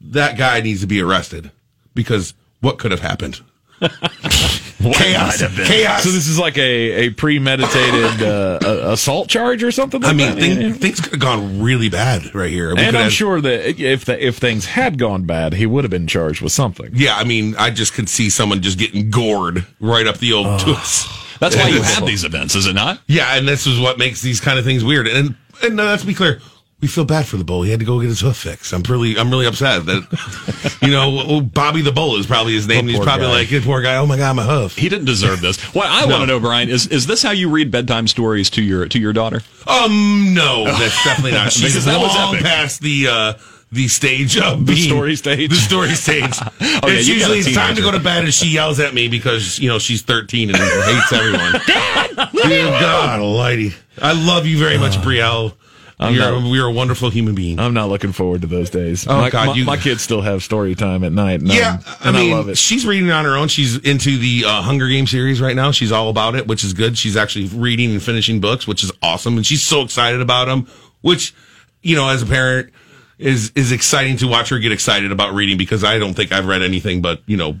that 0.00 0.36
guy 0.36 0.60
needs 0.60 0.80
to 0.80 0.86
be 0.86 1.00
arrested 1.00 1.50
because 1.94 2.34
what 2.60 2.78
could 2.78 2.90
have 2.90 3.00
happened? 3.00 3.40
chaos, 3.80 5.42
chaos. 5.66 6.02
So 6.02 6.10
this 6.10 6.26
is 6.28 6.38
like 6.38 6.56
a, 6.58 7.06
a 7.06 7.10
premeditated 7.10 8.22
uh, 8.22 8.58
assault 8.90 9.28
charge 9.28 9.62
or 9.62 9.70
something. 9.72 10.00
Like 10.00 10.10
I 10.10 10.14
mean, 10.14 10.34
that? 10.34 10.40
thing, 10.40 10.74
things 10.74 11.00
could 11.00 11.12
have 11.12 11.20
gone 11.20 11.60
really 11.62 11.88
bad 11.88 12.34
right 12.34 12.50
here. 12.50 12.74
We 12.74 12.82
and 12.82 12.96
I'm 12.96 13.04
have- 13.04 13.12
sure 13.12 13.40
that 13.40 13.80
if 13.80 14.04
the, 14.04 14.24
if 14.24 14.38
things 14.38 14.66
had 14.66 14.98
gone 14.98 15.24
bad, 15.24 15.54
he 15.54 15.66
would 15.66 15.84
have 15.84 15.90
been 15.90 16.06
charged 16.06 16.40
with 16.40 16.52
something. 16.52 16.90
Yeah, 16.94 17.16
I 17.16 17.24
mean, 17.24 17.56
I 17.56 17.70
just 17.70 17.94
could 17.94 18.08
see 18.08 18.30
someone 18.30 18.62
just 18.62 18.78
getting 18.78 19.10
gored 19.10 19.66
right 19.80 20.06
up 20.06 20.18
the 20.18 20.32
old 20.32 20.60
tooth. 20.60 21.38
That's 21.40 21.56
why 21.56 21.68
you 21.68 21.82
have 21.82 22.06
these 22.06 22.24
events, 22.24 22.54
is 22.54 22.66
it 22.66 22.74
not? 22.74 23.00
Yeah, 23.06 23.36
and 23.36 23.46
this 23.46 23.66
is 23.66 23.78
what 23.80 23.98
makes 23.98 24.22
these 24.22 24.40
kind 24.40 24.58
of 24.58 24.64
things 24.64 24.84
weird. 24.84 25.06
And 25.08 25.36
and 25.62 25.80
uh, 25.80 25.84
let's 25.84 26.04
be 26.04 26.14
clear, 26.14 26.40
we 26.80 26.88
feel 26.88 27.04
bad 27.06 27.26
for 27.26 27.38
the 27.38 27.44
bull. 27.44 27.62
He 27.62 27.70
had 27.70 27.80
to 27.80 27.86
go 27.86 27.98
get 27.98 28.08
his 28.08 28.20
hoof 28.20 28.36
fixed. 28.36 28.72
I'm 28.72 28.82
really 28.82 29.16
I'm 29.18 29.30
really 29.30 29.46
upset 29.46 29.86
that 29.86 30.78
you 30.82 30.90
know 30.90 31.22
oh, 31.26 31.40
Bobby 31.40 31.80
the 31.80 31.92
bull 31.92 32.16
is 32.16 32.26
probably 32.26 32.52
his 32.52 32.68
name. 32.68 32.88
He's 32.88 32.98
probably 32.98 33.26
guy. 33.26 33.50
like, 33.52 33.64
poor 33.64 33.80
guy. 33.80 33.96
Oh 33.96 34.06
my 34.06 34.18
god, 34.18 34.36
my 34.36 34.42
hoof. 34.42 34.76
He 34.76 34.88
didn't 34.88 35.06
deserve 35.06 35.40
this. 35.40 35.58
What 35.74 35.86
I 35.86 36.04
want 36.06 36.20
to 36.22 36.26
know, 36.26 36.40
Brian, 36.40 36.68
is 36.68 36.86
is 36.88 37.06
this 37.06 37.22
how 37.22 37.30
you 37.30 37.48
read 37.48 37.70
bedtime 37.70 38.06
stories 38.06 38.50
to 38.50 38.62
your 38.62 38.86
to 38.86 38.98
your 38.98 39.12
daughter? 39.12 39.40
Um, 39.66 40.34
no, 40.34 40.64
that's 40.64 41.02
definitely 41.04 41.32
not. 41.32 41.52
She's 41.52 41.72
Because 41.72 41.86
that 41.86 42.00
was 42.00 42.14
long 42.14 42.34
epic. 42.34 42.46
past 42.46 42.80
the 42.80 43.08
uh 43.08 43.34
the 43.74 43.88
stage 43.88 44.38
of 44.38 44.64
being, 44.64 44.88
story 44.88 45.16
stage? 45.16 45.50
The 45.50 45.56
story 45.56 45.90
stage. 45.90 46.22
yeah, 46.60 46.80
it's 46.84 47.06
you 47.08 47.14
usually 47.14 47.38
it's 47.40 47.52
time 47.54 47.74
to 47.76 47.82
go 47.82 47.90
to 47.90 47.98
bed, 48.00 48.24
and 48.24 48.32
she 48.32 48.48
yells 48.48 48.80
at 48.80 48.94
me 48.94 49.08
because 49.08 49.58
you 49.58 49.68
know 49.68 49.78
she's 49.78 50.02
13 50.02 50.50
and 50.50 50.58
hates 50.58 51.12
everyone. 51.12 51.52
Dad, 51.66 52.30
Dear 52.32 52.66
God 52.66 53.20
Almighty, 53.20 53.72
I 54.00 54.12
love 54.12 54.46
you 54.46 54.58
very 54.58 54.78
much, 54.78 54.96
Brielle. 54.96 55.54
You're, 56.00 56.12
not- 56.40 56.46
you're 56.52 56.66
a 56.66 56.72
wonderful 56.72 57.08
human 57.08 57.34
being. 57.34 57.58
I'm 57.58 57.72
not 57.72 57.88
looking 57.88 58.12
forward 58.12 58.42
to 58.42 58.46
those 58.46 58.68
days. 58.68 59.06
Oh, 59.08 59.16
my, 59.16 59.30
God, 59.30 59.46
my, 59.48 59.54
you- 59.54 59.64
my 59.64 59.76
kids 59.78 60.02
still 60.02 60.20
have 60.20 60.42
story 60.42 60.74
time 60.74 61.02
at 61.02 61.12
night. 61.12 61.40
And 61.40 61.48
Yeah, 61.48 61.78
I'm- 61.86 61.96
I 62.02 62.10
mean, 62.12 62.32
I 62.32 62.36
love 62.36 62.48
it. 62.50 62.58
she's 62.58 62.84
reading 62.84 63.10
on 63.10 63.24
her 63.24 63.36
own. 63.36 63.48
She's 63.48 63.76
into 63.78 64.18
the 64.18 64.44
uh, 64.44 64.60
Hunger 64.60 64.88
Games 64.88 65.10
series 65.10 65.40
right 65.40 65.56
now. 65.56 65.70
She's 65.70 65.92
all 65.92 66.10
about 66.10 66.34
it, 66.34 66.46
which 66.46 66.62
is 66.62 66.74
good. 66.74 66.98
She's 66.98 67.16
actually 67.16 67.46
reading 67.46 67.92
and 67.92 68.02
finishing 68.02 68.40
books, 68.40 68.66
which 68.66 68.84
is 68.84 68.92
awesome, 69.02 69.36
and 69.36 69.46
she's 69.46 69.62
so 69.62 69.80
excited 69.82 70.20
about 70.20 70.46
them. 70.46 70.66
Which, 71.00 71.32
you 71.80 71.96
know, 71.96 72.08
as 72.10 72.20
a 72.22 72.26
parent, 72.26 72.70
is 73.18 73.52
is 73.54 73.72
exciting 73.72 74.16
to 74.18 74.26
watch 74.28 74.48
her 74.50 74.58
get 74.58 74.72
excited 74.72 75.12
about 75.12 75.34
reading 75.34 75.56
because 75.56 75.84
I 75.84 75.98
don't 75.98 76.14
think 76.14 76.32
I've 76.32 76.46
read 76.46 76.62
anything 76.62 77.00
but 77.02 77.20
you 77.26 77.36
know 77.36 77.56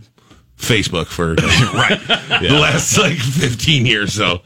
Facebook 0.58 1.06
for 1.06 1.34
right 1.74 2.00
the 2.40 2.58
last 2.60 2.96
like 2.96 3.16
15 3.18 3.86
years. 3.86 4.12
So 4.14 4.40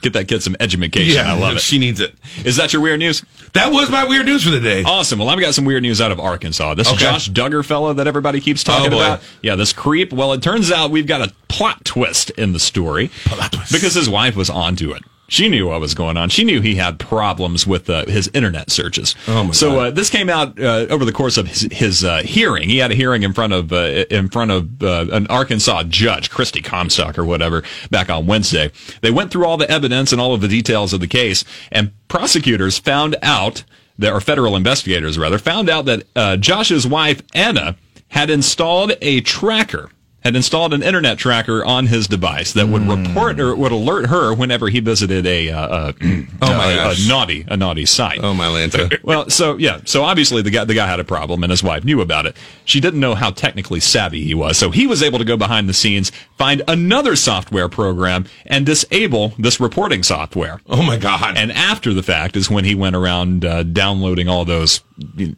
Get 0.00 0.14
that 0.14 0.26
kid 0.26 0.42
some 0.42 0.56
education. 0.58 1.24
I 1.24 1.34
love 1.38 1.56
it. 1.56 1.60
She 1.60 1.78
needs 1.78 2.00
it. 2.00 2.14
Is 2.44 2.56
that 2.56 2.72
your 2.72 2.80
weird 2.82 2.98
news? 2.98 3.22
That 3.52 3.70
was 3.70 3.90
my 3.90 4.04
weird 4.04 4.24
news 4.26 4.42
for 4.44 4.50
the 4.50 4.60
day. 4.60 4.82
Awesome. 4.82 5.18
Well, 5.18 5.28
I've 5.28 5.38
got 5.38 5.52
some 5.54 5.66
weird 5.66 5.82
news 5.82 6.00
out 6.00 6.10
of 6.10 6.18
Arkansas. 6.18 6.74
This 6.74 6.88
Okay. 6.88 6.98
Josh 6.98 7.28
Duggar 7.30 7.64
fellow 7.64 7.92
that 7.92 8.06
everybody 8.06 8.40
keeps 8.40 8.62
oh, 8.66 8.72
talking 8.72 8.94
Oh, 8.94 8.96
about. 8.96 9.20
Yeah, 9.42 9.54
this 9.54 9.72
creep. 9.74 10.10
Well, 10.12 10.32
it 10.32 10.42
turns 10.42 10.72
out 10.72 10.90
we've 10.90 11.06
got 11.06 11.20
a 11.28 11.32
plot 11.48 11.84
twist 11.84 12.30
in 12.30 12.52
the 12.54 12.58
story 12.58 13.08
Plot 13.26 13.52
twist. 13.52 13.72
because 13.72 13.94
his 13.94 14.08
wife 14.08 14.34
was 14.34 14.48
onto 14.48 14.92
it. 14.92 15.02
She 15.32 15.48
knew 15.48 15.68
what 15.68 15.80
was 15.80 15.94
going 15.94 16.18
on. 16.18 16.28
She 16.28 16.44
knew 16.44 16.60
he 16.60 16.74
had 16.74 16.98
problems 16.98 17.66
with 17.66 17.88
uh, 17.88 18.04
his 18.04 18.30
internet 18.34 18.70
searches. 18.70 19.14
Oh, 19.26 19.44
my 19.44 19.52
so 19.52 19.70
God. 19.70 19.78
uh, 19.78 19.90
this 19.92 20.10
came 20.10 20.28
out 20.28 20.60
uh, 20.60 20.86
over 20.90 21.06
the 21.06 21.12
course 21.12 21.38
of 21.38 21.48
his, 21.48 21.60
his 21.72 22.04
uh, 22.04 22.18
hearing. 22.18 22.68
He 22.68 22.76
had 22.76 22.90
a 22.90 22.94
hearing 22.94 23.22
in 23.22 23.32
front 23.32 23.54
of 23.54 23.72
uh, 23.72 24.04
in 24.10 24.28
front 24.28 24.50
of 24.50 24.82
uh, 24.82 25.06
an 25.10 25.26
Arkansas 25.28 25.84
judge, 25.84 26.28
Christy 26.28 26.60
Comstock 26.60 27.18
or 27.18 27.24
whatever, 27.24 27.62
back 27.90 28.10
on 28.10 28.26
Wednesday. 28.26 28.70
They 29.00 29.10
went 29.10 29.30
through 29.30 29.46
all 29.46 29.56
the 29.56 29.70
evidence 29.70 30.12
and 30.12 30.20
all 30.20 30.34
of 30.34 30.42
the 30.42 30.48
details 30.48 30.92
of 30.92 31.00
the 31.00 31.08
case, 31.08 31.46
and 31.70 31.92
prosecutors 32.08 32.78
found 32.78 33.16
out 33.22 33.64
that, 33.98 34.12
or 34.12 34.20
federal 34.20 34.54
investigators 34.54 35.16
rather, 35.16 35.38
found 35.38 35.70
out 35.70 35.86
that 35.86 36.02
uh, 36.14 36.36
Josh's 36.36 36.86
wife 36.86 37.22
Anna 37.34 37.76
had 38.08 38.28
installed 38.28 38.92
a 39.00 39.22
tracker. 39.22 39.88
Had 40.24 40.36
installed 40.36 40.72
an 40.72 40.82
internet 40.84 41.18
tracker 41.18 41.64
on 41.64 41.86
his 41.86 42.06
device 42.06 42.52
that 42.52 42.68
would 42.68 42.82
report 42.82 43.40
or 43.40 43.56
would 43.56 43.72
alert 43.72 44.06
her 44.06 44.32
whenever 44.32 44.68
he 44.68 44.78
visited 44.80 45.26
a, 45.26 45.50
uh, 45.50 45.60
uh, 45.60 45.92
Oh, 46.02 46.26
my 46.56 46.70
a- 46.72 46.90
a 46.90 46.94
naughty 47.08 47.44
a 47.48 47.56
naughty 47.56 47.86
site. 47.86 48.20
Oh 48.22 48.32
my 48.34 48.46
Lanta. 48.46 48.98
Well, 49.02 49.28
so 49.30 49.56
yeah, 49.56 49.80
so 49.84 50.04
obviously 50.04 50.40
the 50.42 50.50
guy 50.50 50.64
the 50.64 50.74
guy 50.74 50.86
had 50.86 51.00
a 51.00 51.04
problem, 51.04 51.42
and 51.42 51.50
his 51.50 51.62
wife 51.64 51.84
knew 51.84 52.00
about 52.00 52.26
it. 52.26 52.36
She 52.64 52.78
didn't 52.80 53.00
know 53.00 53.14
how 53.16 53.30
technically 53.30 53.80
savvy 53.80 54.22
he 54.22 54.34
was, 54.34 54.56
so 54.58 54.70
he 54.70 54.86
was 54.86 55.02
able 55.02 55.18
to 55.18 55.24
go 55.24 55.36
behind 55.36 55.68
the 55.68 55.74
scenes, 55.74 56.12
find 56.38 56.62
another 56.68 57.16
software 57.16 57.68
program, 57.68 58.26
and 58.46 58.64
disable 58.64 59.34
this 59.38 59.58
reporting 59.58 60.02
software. 60.04 60.60
Oh 60.68 60.82
my 60.82 60.98
God. 60.98 61.36
And 61.36 61.50
after 61.50 61.92
the 61.92 62.02
fact 62.02 62.36
is 62.36 62.48
when 62.48 62.64
he 62.64 62.74
went 62.76 62.94
around 62.94 63.44
uh, 63.44 63.64
downloading 63.64 64.28
all 64.28 64.44
those 64.44 64.82
you 65.16 65.28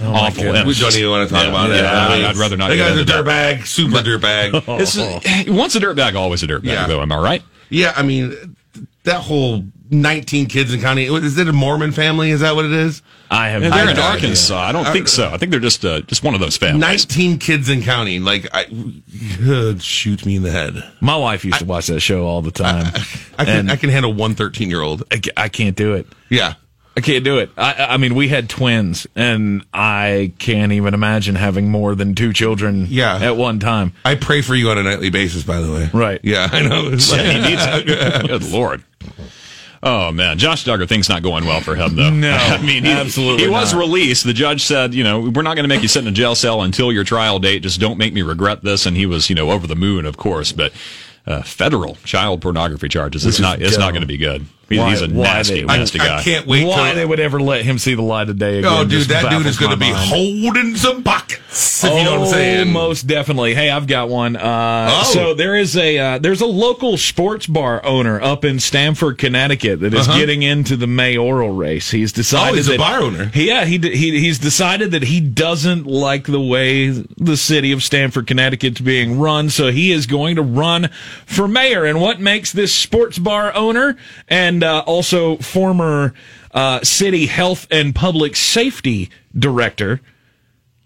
know, 0.00 0.12
awful. 0.12 0.44
we 0.44 0.74
don't 0.74 0.94
even 0.94 1.10
want 1.10 1.26
to 1.28 1.34
talk 1.34 1.44
Yeah, 1.44 1.48
about 1.48 1.70
it. 1.70 1.76
yeah, 1.76 2.06
I 2.06 2.16
mean, 2.16 2.24
I'd 2.26 2.36
rather 2.36 2.56
not. 2.58 2.68
Get 2.70 2.76
guy's 2.78 2.98
a 2.98 3.04
dirtbag, 3.04 3.66
super 3.66 3.98
dirtbag. 3.98 4.25
It's, 4.26 4.96
once 5.48 5.74
a 5.76 5.80
dirtbag, 5.80 6.14
always 6.14 6.42
a 6.42 6.46
dirtbag, 6.46 6.64
Yeah. 6.64 6.86
though. 6.86 7.00
Am 7.02 7.12
I 7.12 7.18
right? 7.18 7.42
Yeah, 7.68 7.92
I 7.96 8.02
mean, 8.02 8.56
that 9.04 9.20
whole 9.22 9.64
19 9.90 10.46
kids 10.46 10.72
and 10.72 10.82
Counting. 10.82 11.12
Is 11.14 11.38
it 11.38 11.48
a 11.48 11.52
Mormon 11.52 11.92
family? 11.92 12.30
Is 12.30 12.40
that 12.40 12.54
what 12.56 12.64
it 12.64 12.72
is? 12.72 13.02
I 13.30 13.48
have. 13.48 13.60
They're 13.62 13.70
no 13.70 13.82
in 13.82 13.88
idea. 13.88 14.02
Arkansas. 14.04 14.56
I 14.58 14.72
don't 14.72 14.86
think 14.86 15.08
so. 15.08 15.30
I 15.30 15.36
think 15.38 15.50
they're 15.50 15.60
just 15.60 15.84
uh, 15.84 16.00
just 16.02 16.22
one 16.22 16.34
of 16.34 16.40
those 16.40 16.56
families. 16.56 16.80
19 16.80 17.38
kids 17.38 17.68
and 17.68 17.82
Counting. 17.82 18.24
Like, 18.24 18.48
I, 18.52 18.66
uh, 19.48 19.78
shoot 19.78 20.24
me 20.26 20.36
in 20.36 20.42
the 20.42 20.50
head. 20.50 20.74
My 21.00 21.16
wife 21.16 21.44
used 21.44 21.58
to 21.58 21.64
watch 21.64 21.86
that 21.88 22.00
show 22.00 22.26
all 22.26 22.42
the 22.42 22.50
time. 22.52 22.86
I 23.38 23.44
can, 23.44 23.70
I 23.70 23.76
can 23.76 23.90
handle 23.90 24.12
one 24.12 24.34
13 24.34 24.70
year 24.70 24.80
old. 24.80 25.02
I, 25.12 25.20
I 25.36 25.48
can't 25.48 25.76
do 25.76 25.94
it. 25.94 26.06
Yeah. 26.28 26.54
I 26.96 27.00
can't 27.02 27.24
do 27.24 27.38
it. 27.38 27.50
I, 27.58 27.88
I 27.90 27.96
mean, 27.98 28.14
we 28.14 28.28
had 28.28 28.48
twins, 28.48 29.06
and 29.14 29.62
I 29.74 30.32
can't 30.38 30.72
even 30.72 30.94
imagine 30.94 31.34
having 31.34 31.70
more 31.70 31.94
than 31.94 32.14
two 32.14 32.32
children 32.32 32.86
Yeah. 32.88 33.16
at 33.18 33.36
one 33.36 33.58
time. 33.60 33.92
I 34.04 34.14
pray 34.14 34.40
for 34.40 34.54
you 34.54 34.70
on 34.70 34.78
a 34.78 34.82
nightly 34.82 35.10
basis, 35.10 35.42
by 35.42 35.60
the 35.60 35.70
way. 35.70 35.90
Right. 35.92 36.20
Yeah, 36.22 36.48
I 36.50 36.62
know. 36.62 36.88
It's 36.92 37.10
Yeah, 37.12 37.18
like- 37.22 37.32
he 37.32 37.38
needs 37.50 37.62
it. 37.66 38.26
Good 38.28 38.44
lord. 38.50 38.82
Oh 39.82 40.10
man, 40.10 40.38
Josh 40.38 40.64
Duggar 40.64 40.88
things 40.88 41.08
not 41.08 41.22
going 41.22 41.44
well 41.44 41.60
for 41.60 41.76
him 41.76 41.94
though. 41.96 42.10
No, 42.10 42.30
I 42.40 42.60
mean 42.62 42.84
he, 42.84 42.90
absolutely 42.90 43.44
He 43.44 43.48
was 43.50 43.72
not. 43.72 43.78
released. 43.78 44.24
The 44.24 44.32
judge 44.32 44.64
said, 44.64 44.94
you 44.94 45.04
know, 45.04 45.20
we're 45.20 45.42
not 45.42 45.54
going 45.54 45.64
to 45.64 45.68
make 45.68 45.82
you 45.82 45.88
sit 45.88 46.00
in 46.02 46.08
a 46.08 46.12
jail 46.12 46.34
cell 46.34 46.62
until 46.62 46.90
your 46.90 47.04
trial 47.04 47.38
date. 47.38 47.62
Just 47.62 47.78
don't 47.78 47.98
make 47.98 48.12
me 48.14 48.22
regret 48.22 48.62
this. 48.64 48.86
And 48.86 48.96
he 48.96 49.04
was, 49.06 49.28
you 49.28 49.36
know, 49.36 49.50
over 49.50 49.66
the 49.66 49.76
moon, 49.76 50.06
of 50.06 50.16
course. 50.16 50.50
But 50.50 50.72
uh, 51.26 51.42
federal 51.42 51.96
child 52.04 52.40
pornography 52.40 52.88
charges. 52.88 53.26
It's 53.26 53.38
not. 53.38 53.60
It's 53.60 53.76
not 53.78 53.90
going 53.90 54.00
to 54.00 54.06
be 54.08 54.16
good. 54.16 54.46
He- 54.68 54.78
Why- 54.78 54.90
he's 54.90 55.02
a 55.02 55.08
why 55.08 55.24
nasty, 55.24 55.60
they- 55.60 55.66
nasty 55.66 56.00
I, 56.00 56.06
guy. 56.06 56.18
I 56.18 56.22
can't 56.22 56.46
wait 56.46 56.66
Why 56.66 56.86
till. 56.88 56.94
they 56.96 57.04
would 57.06 57.20
ever 57.20 57.40
let 57.40 57.62
him 57.64 57.78
see 57.78 57.94
the 57.94 58.02
light 58.02 58.28
of 58.28 58.38
day 58.38 58.58
again? 58.58 58.70
Oh, 58.72 58.84
dude, 58.84 59.06
that 59.08 59.30
dude 59.30 59.46
is 59.46 59.58
going 59.58 59.70
to 59.70 59.76
be 59.76 59.92
mind. 59.92 60.08
holding 60.08 60.74
some 60.76 61.02
buckets. 61.02 61.84
If 61.84 61.90
you 61.90 62.04
know 62.04 62.10
what 62.12 62.20
I'm 62.20 62.26
Oh, 62.26 62.30
saying. 62.32 62.72
most 62.72 63.06
definitely. 63.06 63.54
Hey, 63.54 63.70
I've 63.70 63.86
got 63.86 64.08
one. 64.08 64.34
Uh, 64.36 64.90
Oh. 64.90 65.02
So 65.12 65.34
there 65.34 65.54
is 65.56 65.76
a 65.76 65.98
uh, 65.98 66.18
there's 66.18 66.40
a 66.40 66.46
local 66.46 66.96
sports 66.96 67.46
bar 67.46 67.84
owner 67.84 68.20
up 68.20 68.44
in 68.44 68.58
Stamford, 68.58 69.18
Connecticut, 69.18 69.80
that 69.80 69.94
is 69.94 70.06
getting 70.08 70.42
into 70.42 70.76
the 70.76 70.86
mayoral 70.86 71.50
race. 71.50 71.90
He's 71.90 72.12
decided 72.12 72.42
Uh-huh. 72.42 72.52
Oh, 72.52 72.56
he's 72.56 72.68
a 72.68 72.70
that, 72.72 72.78
bar 72.78 73.00
owner. 73.00 73.30
Yeah, 73.34 73.64
he, 73.64 73.78
he 73.78 74.18
he's 74.20 74.38
decided 74.38 74.90
that 74.90 75.04
he 75.04 75.20
doesn't 75.20 75.86
like 75.86 76.24
the 76.24 76.40
way 76.40 76.88
the 76.90 77.36
city 77.36 77.72
of 77.72 77.82
Stamford, 77.82 78.26
Connecticut's 78.26 78.80
being 78.80 79.18
run, 79.18 79.48
so 79.50 79.70
he 79.70 79.92
is 79.92 80.06
going 80.06 80.36
to 80.36 80.42
run 80.42 80.90
for 81.24 81.46
mayor. 81.48 81.84
And 81.84 82.00
what 82.00 82.20
makes 82.20 82.52
this 82.52 82.74
sports 82.74 83.18
bar 83.18 83.54
owner 83.54 83.96
and 84.28 84.55
uh, 84.62 84.82
also 84.86 85.36
former 85.38 86.14
uh, 86.52 86.80
city 86.82 87.26
health 87.26 87.66
and 87.70 87.94
public 87.94 88.36
safety 88.36 89.10
director 89.36 90.00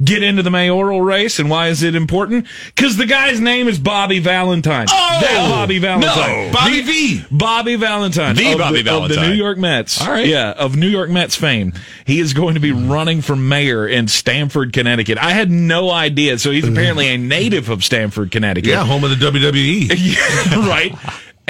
get 0.02 0.22
into 0.22 0.42
the 0.42 0.50
mayoral 0.50 1.02
race 1.02 1.38
and 1.38 1.50
why 1.50 1.68
is 1.68 1.82
it 1.82 1.94
important? 1.94 2.46
Because 2.74 2.96
the 2.96 3.06
guy's 3.06 3.40
name 3.40 3.68
is 3.68 3.78
Bobby 3.78 4.18
Valentine. 4.18 4.86
Oh! 4.90 5.18
that 5.20 5.48
Bobby 5.50 5.78
Valentine. 5.78 6.46
No. 6.46 6.52
Bobby 6.52 6.82
V. 6.82 7.24
Bobby 7.30 7.76
Valentine. 7.76 8.34
The 8.34 8.52
of 8.52 8.58
Bobby 8.58 8.78
Of 8.80 8.84
the 8.84 8.90
Valentine. 8.90 9.28
New 9.28 9.34
York 9.34 9.58
Mets. 9.58 10.00
All 10.00 10.10
right. 10.10 10.26
Yeah, 10.26 10.52
of 10.52 10.76
New 10.76 10.88
York 10.88 11.10
Mets 11.10 11.36
fame. 11.36 11.74
He 12.06 12.20
is 12.20 12.32
going 12.32 12.54
to 12.54 12.60
be 12.60 12.72
running 12.72 13.20
for 13.20 13.36
mayor 13.36 13.86
in 13.86 14.08
Stamford, 14.08 14.72
Connecticut. 14.72 15.18
I 15.18 15.32
had 15.32 15.50
no 15.50 15.90
idea. 15.90 16.38
So 16.38 16.50
he's 16.50 16.66
apparently 16.66 17.08
a 17.08 17.18
native 17.18 17.68
of 17.68 17.84
Stamford, 17.84 18.30
Connecticut. 18.30 18.70
Yeah, 18.70 18.84
home 18.84 19.04
of 19.04 19.10
the. 19.10 19.20
WWE. 19.20 19.90
right. 20.66 20.94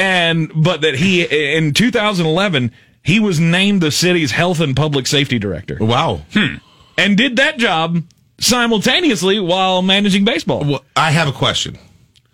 And, 0.01 0.51
but 0.55 0.81
that 0.81 0.94
he, 0.97 1.22
in 1.56 1.74
2011, 1.74 2.72
he 3.02 3.20
was 3.20 3.39
named 3.39 3.81
the 3.81 3.90
city's 3.90 4.31
health 4.31 4.60
and 4.60 4.74
public 4.77 5.06
safety 5.06 5.39
director 5.39 5.78
wow. 5.81 6.22
Hmm. 6.32 6.56
and 6.98 7.16
did 7.16 7.36
that 7.36 7.59
job 7.59 8.02
simultaneously 8.39 9.40
while 9.40 9.82
managing 9.82 10.24
baseball. 10.24 10.64
Well, 10.64 10.85
I 10.97 11.10
have 11.10 11.28
a 11.28 11.32
question. 11.32 11.78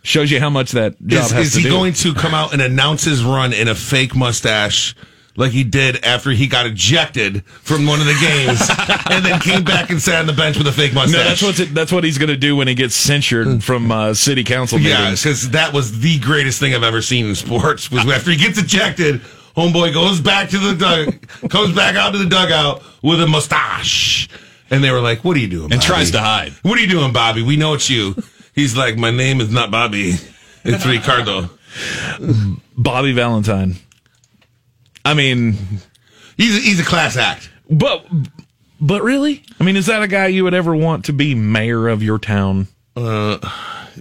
Shows 0.02 0.30
you 0.30 0.38
how 0.38 0.50
much 0.50 0.72
that 0.72 0.92
job 1.04 1.24
Is, 1.24 1.30
has 1.32 1.46
is 1.48 1.52
to 1.54 1.58
he 1.58 1.64
do. 1.64 1.70
going 1.70 1.92
to 1.94 2.14
come 2.14 2.32
out 2.32 2.52
and 2.52 2.62
announce 2.62 3.02
his 3.02 3.24
run 3.24 3.52
in 3.52 3.66
a 3.66 3.74
fake 3.74 4.14
mustache 4.14 4.94
like 5.36 5.52
he 5.52 5.64
did 5.64 6.04
after 6.04 6.30
he 6.30 6.46
got 6.46 6.66
ejected 6.66 7.44
from 7.46 7.86
one 7.86 8.00
of 8.00 8.06
the 8.06 8.14
games 8.20 8.60
and 9.10 9.24
then 9.24 9.40
came 9.40 9.64
back 9.64 9.90
and 9.90 10.00
sat 10.00 10.20
on 10.20 10.26
the 10.26 10.32
bench 10.32 10.56
with 10.58 10.66
a 10.66 10.72
fake 10.72 10.94
mustache? 10.94 11.12
No, 11.12 11.24
that's 11.24 11.42
what's 11.42 11.60
it, 11.60 11.74
that's 11.74 11.92
what 11.92 12.04
he's 12.04 12.18
going 12.18 12.28
to 12.28 12.36
do 12.36 12.56
when 12.56 12.68
he 12.68 12.74
gets 12.74 12.94
censured 12.94 13.62
from 13.62 13.90
uh, 13.92 14.14
city 14.14 14.44
council 14.44 14.78
meetings. 14.78 14.98
Yeah, 14.98 15.10
because 15.10 15.50
that 15.50 15.72
was 15.72 16.00
the 16.00 16.18
greatest 16.20 16.58
thing 16.60 16.74
I've 16.74 16.82
ever 16.82 17.02
seen 17.02 17.26
in 17.26 17.34
sports. 17.34 17.90
Was 17.90 18.06
after 18.10 18.30
he 18.30 18.36
gets 18.36 18.58
ejected, 18.58 19.20
homeboy 19.56 19.92
goes 19.92 20.20
back 20.20 20.50
to 20.50 20.58
the 20.58 20.74
dug, 20.74 21.50
comes 21.50 21.74
back 21.74 21.96
out 21.96 22.12
to 22.12 22.18
the 22.18 22.28
dugout 22.28 22.82
with 23.02 23.20
a 23.22 23.26
mustache, 23.26 24.28
and 24.70 24.82
they 24.82 24.90
were 24.90 25.00
like, 25.00 25.24
"What 25.24 25.36
are 25.36 25.40
you 25.40 25.48
doing?" 25.48 25.72
and 25.72 25.82
tries 25.82 26.10
to 26.12 26.20
hide. 26.20 26.52
What 26.62 26.78
are 26.78 26.82
you 26.82 26.88
doing, 26.88 27.12
Bobby? 27.12 27.42
We 27.42 27.56
know 27.56 27.74
it's 27.74 27.90
you. 27.90 28.14
He's 28.54 28.76
like, 28.76 28.96
"My 28.96 29.10
name 29.10 29.40
is 29.40 29.50
not 29.50 29.70
Bobby. 29.70 30.14
It's 30.68 30.84
Ricardo." 30.84 31.48
Bobby 32.76 33.12
Valentine. 33.12 33.76
I 35.06 35.14
mean, 35.14 35.54
He's 36.36 36.56
a, 36.56 36.60
he's 36.60 36.80
a 36.80 36.84
class 36.84 37.16
act. 37.16 37.48
but 37.70 38.06
but 38.80 39.02
really, 39.02 39.42
I 39.58 39.64
mean, 39.64 39.76
is 39.76 39.86
that 39.86 40.02
a 40.02 40.08
guy 40.08 40.26
you 40.26 40.44
would 40.44 40.52
ever 40.54 40.74
want 40.76 41.06
to 41.06 41.12
be 41.12 41.34
mayor 41.34 41.88
of 41.88 42.02
your 42.02 42.18
town? 42.18 42.68
Uh, 42.94 43.38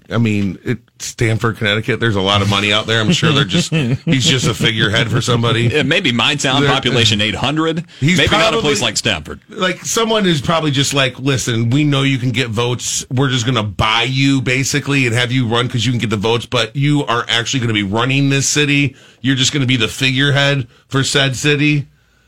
I 0.09 0.17
mean, 0.17 0.57
it, 0.63 0.80
Stamford, 0.99 1.57
Connecticut. 1.57 1.99
There's 1.99 2.15
a 2.15 2.22
lot 2.22 2.41
of 2.41 2.49
money 2.49 2.72
out 2.73 2.85
there. 2.88 3.01
I'm 3.01 3.11
sure 3.11 3.31
they're 3.31 3.43
just 3.43 3.72
he's 4.05 4.26
just 4.26 4.47
a 4.47 4.53
figurehead 4.53 5.09
for 5.11 5.22
somebody. 5.22 5.63
Yeah, 5.63 5.84
maybe 5.84 6.11
my 6.11 6.35
town, 6.35 6.61
There- 6.61 6.72
population 6.72 7.22
800. 7.22 7.85
He's 7.99 8.17
maybe 8.17 8.31
not 8.31 8.53
a 8.53 8.59
place 8.61 8.81
like 8.81 8.97
Stamford. 8.97 9.41
like 9.49 9.80
someone 9.85 10.26
is 10.26 10.41
probably 10.41 10.72
just 10.72 10.93
like, 10.93 11.19
listen, 11.19 11.69
we 11.69 11.84
know 11.84 12.03
you 12.03 12.17
can 12.17 12.31
get 12.31 12.49
votes. 12.49 13.05
We're 13.09 13.30
just 13.30 13.45
going 13.45 13.55
to 13.57 13.63
buy 13.63 14.03
you 14.03 14.41
basically 14.41 15.05
and 15.05 15.15
have 15.15 15.31
you 15.31 15.47
run 15.47 15.67
because 15.67 15.85
you 15.85 15.91
can 15.91 15.99
get 15.99 16.09
the 16.09 16.17
votes, 16.17 16.45
but 16.45 16.76
you 16.76 17.03
are 17.05 17.26
actually 17.27 17.59
going 17.61 17.67
to 17.69 17.73
be 17.73 17.84
running 17.84 18.30
this 18.30 18.47
city. 18.47 18.95
You're 19.22 19.35
just 19.35 19.51
going 19.53 19.61
to 19.61 19.67
be 19.67 19.77
the 19.77 19.88
figurehead 19.88 20.67
for 20.88 21.03
said 21.03 21.35
city. 21.35 21.88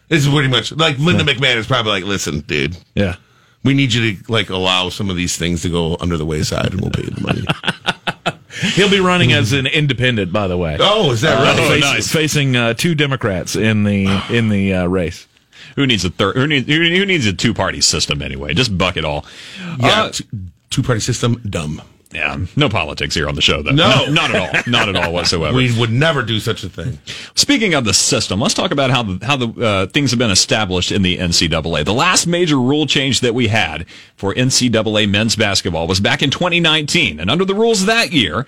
This 0.10 0.26
is 0.26 0.32
pretty 0.34 0.48
much 0.48 0.72
like 0.72 0.98
Linda 1.00 1.24
McMahon 1.24 1.58
is 1.58 1.68
probably 1.68 1.92
like, 1.92 2.04
listen, 2.06 2.40
dude, 2.42 2.78
Yeah. 2.96 3.16
We 3.68 3.74
need 3.74 3.94
you 3.94 4.16
to 4.16 4.32
like 4.32 4.50
allow 4.50 4.90
some 4.90 5.10
of 5.10 5.16
these 5.16 5.38
things 5.38 5.62
to 5.64 5.70
go 5.70 5.98
under 6.00 6.18
the 6.18 6.26
wayside 6.26 6.72
and 6.72 6.82
we'll 6.82 6.92
pay 6.92 7.04
you 7.04 7.10
the 7.12 7.22
money. 7.22 7.46
He'll 8.74 8.90
be 8.90 9.00
running 9.00 9.34
as 9.34 9.54
an 9.54 9.68
independent, 9.68 10.34
by 10.34 10.48
the 10.48 10.58
way. 10.58 10.78
oh, 10.80 11.12
is 11.12 11.22
that 11.22 11.40
Oh, 11.40 11.44
right? 11.44 11.56
Face- 11.70 11.82
nice. 11.84 12.12
Facing 12.12 12.56
uh, 12.56 12.74
two 12.74 12.96
Democrats 12.96 13.56
in 13.56 13.84
the 13.84 14.06
in 14.32 14.50
the 14.50 14.74
uh, 14.74 14.86
race. 14.88 15.28
Who 15.76 15.86
needs 15.86 16.04
a 16.06 16.10
third? 16.10 16.36
Who 16.36 16.48
needs, 16.48 16.66
who 16.68 16.74
who 16.82 17.06
needs 17.06 17.26
a 17.28 17.34
two 17.34 17.54
party 17.54 17.82
system 17.82 18.22
anyway? 18.24 18.54
Just 18.56 18.76
buck 18.76 18.98
it 18.98 19.06
all. 19.06 19.26
Yeah, 19.80 20.04
Uh, 20.06 20.12
two 20.72 20.82
party 20.82 21.02
system, 21.02 21.40
dumb. 21.48 21.82
Yeah, 22.12 22.38
no 22.56 22.70
politics 22.70 23.14
here 23.14 23.28
on 23.28 23.36
the 23.36 23.42
show, 23.42 23.62
though. 23.62 23.72
No. 23.72 24.06
not 24.10 24.34
at 24.34 24.56
all, 24.56 24.72
not 24.72 24.88
at 24.88 24.96
all 24.96 25.12
whatsoever. 25.12 25.56
We 25.58 25.78
would 25.78 25.92
never 25.92 26.22
do 26.24 26.40
such 26.40 26.64
a 26.64 26.70
thing. 26.70 27.00
Speaking 27.36 27.74
of 27.74 27.84
the 27.84 27.94
system, 27.94 28.40
let's 28.40 28.54
talk 28.54 28.72
about 28.72 28.92
how 28.92 29.04
the, 29.04 29.26
how 29.26 29.36
the 29.36 29.48
uh, 29.66 29.88
things 29.88 30.12
have 30.12 30.20
been 30.20 30.32
established 30.32 30.92
in 30.92 31.02
the 31.02 31.18
NCAA. 31.18 31.84
The 31.84 31.94
last 31.94 32.26
major 32.28 32.58
rule 32.58 32.86
change 32.86 33.20
that 33.22 33.34
we 33.34 33.48
had 33.48 33.86
for 34.16 34.34
NCAA 34.34 35.10
men's 35.10 35.36
basketball 35.36 35.88
was 35.88 36.00
back 36.00 36.22
in 36.22 36.30
2019, 36.30 37.20
and 37.20 37.30
under 37.30 37.44
the 37.44 37.56
rules 37.56 37.86
that 37.86 38.14
year, 38.14 38.46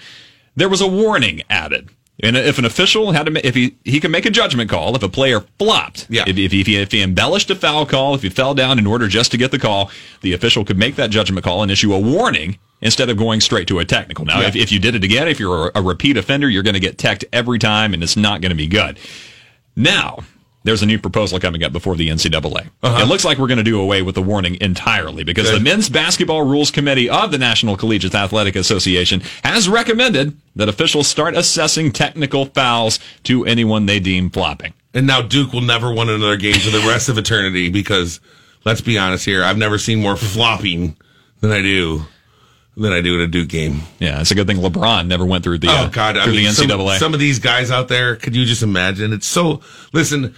there 0.55 0.69
was 0.69 0.81
a 0.81 0.87
warning 0.87 1.41
added. 1.49 1.89
And 2.21 2.35
if 2.35 2.57
an 2.57 2.65
official 2.65 3.13
had 3.13 3.27
to, 3.27 3.47
if 3.47 3.55
he 3.55 3.77
he 3.85 3.99
can 3.99 4.11
make 4.11 4.25
a 4.25 4.29
judgment 4.29 4.69
call, 4.69 4.95
if 4.95 5.03
a 5.03 5.09
player 5.09 5.41
flopped, 5.57 6.05
Yeah. 6.09 6.25
if, 6.27 6.37
if, 6.37 6.51
he, 6.51 6.75
if 6.77 6.91
he 6.91 7.01
embellished 7.01 7.49
a 7.49 7.55
foul 7.55 7.85
call, 7.85 8.13
if 8.15 8.23
he 8.23 8.29
fell 8.29 8.53
down 8.53 8.77
in 8.77 8.85
order 8.85 9.07
just 9.07 9.31
to 9.31 9.37
get 9.37 9.51
the 9.51 9.59
call, 9.59 9.89
the 10.21 10.33
official 10.33 10.65
could 10.65 10.77
make 10.77 10.95
that 10.97 11.11
judgment 11.11 11.45
call 11.45 11.63
and 11.63 11.71
issue 11.71 11.93
a 11.93 11.99
warning 11.99 12.57
instead 12.81 13.09
of 13.09 13.17
going 13.17 13.39
straight 13.41 13.67
to 13.69 13.79
a 13.79 13.85
technical. 13.85 14.25
Now, 14.25 14.41
if, 14.41 14.55
if 14.55 14.71
you 14.71 14.79
did 14.79 14.95
it 14.95 15.03
again, 15.03 15.27
if 15.27 15.39
you're 15.39 15.67
a, 15.69 15.79
a 15.79 15.81
repeat 15.81 16.17
offender, 16.17 16.49
you're 16.49 16.63
going 16.63 16.73
to 16.75 16.79
get 16.79 16.97
teched 16.97 17.23
every 17.31 17.59
time, 17.59 17.93
and 17.93 18.01
it's 18.03 18.15
not 18.17 18.41
going 18.41 18.51
to 18.51 18.55
be 18.55 18.67
good. 18.67 18.99
Now, 19.75 20.19
there's 20.63 20.81
a 20.81 20.85
new 20.85 20.99
proposal 20.99 21.39
coming 21.39 21.63
up 21.63 21.71
before 21.71 21.95
the 21.95 22.09
NCAA. 22.09 22.69
It 22.83 23.07
looks 23.07 23.23
like 23.23 23.37
we're 23.37 23.47
going 23.47 23.59
to 23.59 23.63
do 23.63 23.79
away 23.79 24.01
with 24.01 24.15
the 24.15 24.21
warning 24.21 24.57
entirely 24.59 25.23
because 25.23 25.49
Good. 25.49 25.59
the 25.59 25.63
Men's 25.63 25.89
Basketball 25.89 26.43
Rules 26.43 26.69
Committee 26.69 27.09
of 27.09 27.31
the 27.31 27.37
National 27.37 27.77
Collegiate 27.77 28.13
Athletic 28.13 28.55
Association 28.55 29.21
has 29.43 29.69
recommended 29.69 30.35
that 30.55 30.67
officials 30.67 31.07
start 31.07 31.35
assessing 31.35 31.91
technical 31.91 32.45
fouls 32.45 32.99
to 33.23 33.45
anyone 33.45 33.85
they 33.85 33.99
deem 33.99 34.29
flopping. 34.29 34.73
And 34.93 35.07
now 35.07 35.21
Duke 35.21 35.53
will 35.53 35.61
never 35.61 35.93
win 35.93 36.09
another 36.09 36.35
game 36.37 36.59
for 36.59 36.71
the 36.71 36.79
rest 36.79 37.09
of 37.09 37.17
eternity 37.17 37.69
because 37.69 38.19
let's 38.65 38.81
be 38.81 38.97
honest 38.97 39.25
here, 39.25 39.43
I've 39.43 39.57
never 39.57 39.77
seen 39.77 40.01
more 40.01 40.15
flopping 40.17 40.97
than 41.41 41.51
I 41.51 41.61
do 41.61 42.05
than 42.75 42.93
I 42.93 43.01
do 43.01 43.15
in 43.15 43.21
a 43.21 43.27
Duke 43.27 43.49
game. 43.49 43.81
Yeah, 43.99 44.21
it's 44.21 44.31
a 44.31 44.35
good 44.35 44.47
thing 44.47 44.57
LeBron 44.57 45.07
never 45.07 45.25
went 45.25 45.43
through 45.43 45.59
the 45.59 45.67
Oh 45.67 45.71
uh, 45.71 45.89
God! 45.89 46.17
I 46.17 46.23
through 46.23 46.33
mean, 46.33 46.45
the 46.45 46.49
NCAA. 46.49 46.97
some 46.97 47.13
of 47.13 47.19
these 47.19 47.39
guys 47.39 47.71
out 47.71 47.87
there, 47.87 48.15
could 48.15 48.35
you 48.35 48.45
just 48.45 48.63
imagine? 48.63 49.13
It's 49.13 49.27
so. 49.27 49.61
Listen, 49.93 50.35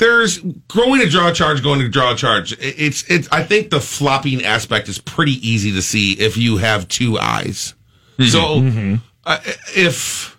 there's 0.00 0.38
going 0.38 1.00
to 1.00 1.08
draw 1.08 1.30
charge, 1.32 1.62
going 1.62 1.78
to 1.80 1.88
draw 1.88 2.12
a 2.12 2.16
charge. 2.16 2.56
It's 2.58 3.08
it's. 3.08 3.28
I 3.30 3.44
think 3.44 3.70
the 3.70 3.80
flopping 3.80 4.44
aspect 4.44 4.88
is 4.88 4.98
pretty 4.98 5.34
easy 5.46 5.72
to 5.72 5.82
see 5.82 6.14
if 6.14 6.36
you 6.36 6.56
have 6.56 6.88
two 6.88 7.18
eyes. 7.18 7.74
So 8.28 8.98
uh, 9.24 9.38
if. 9.76 10.36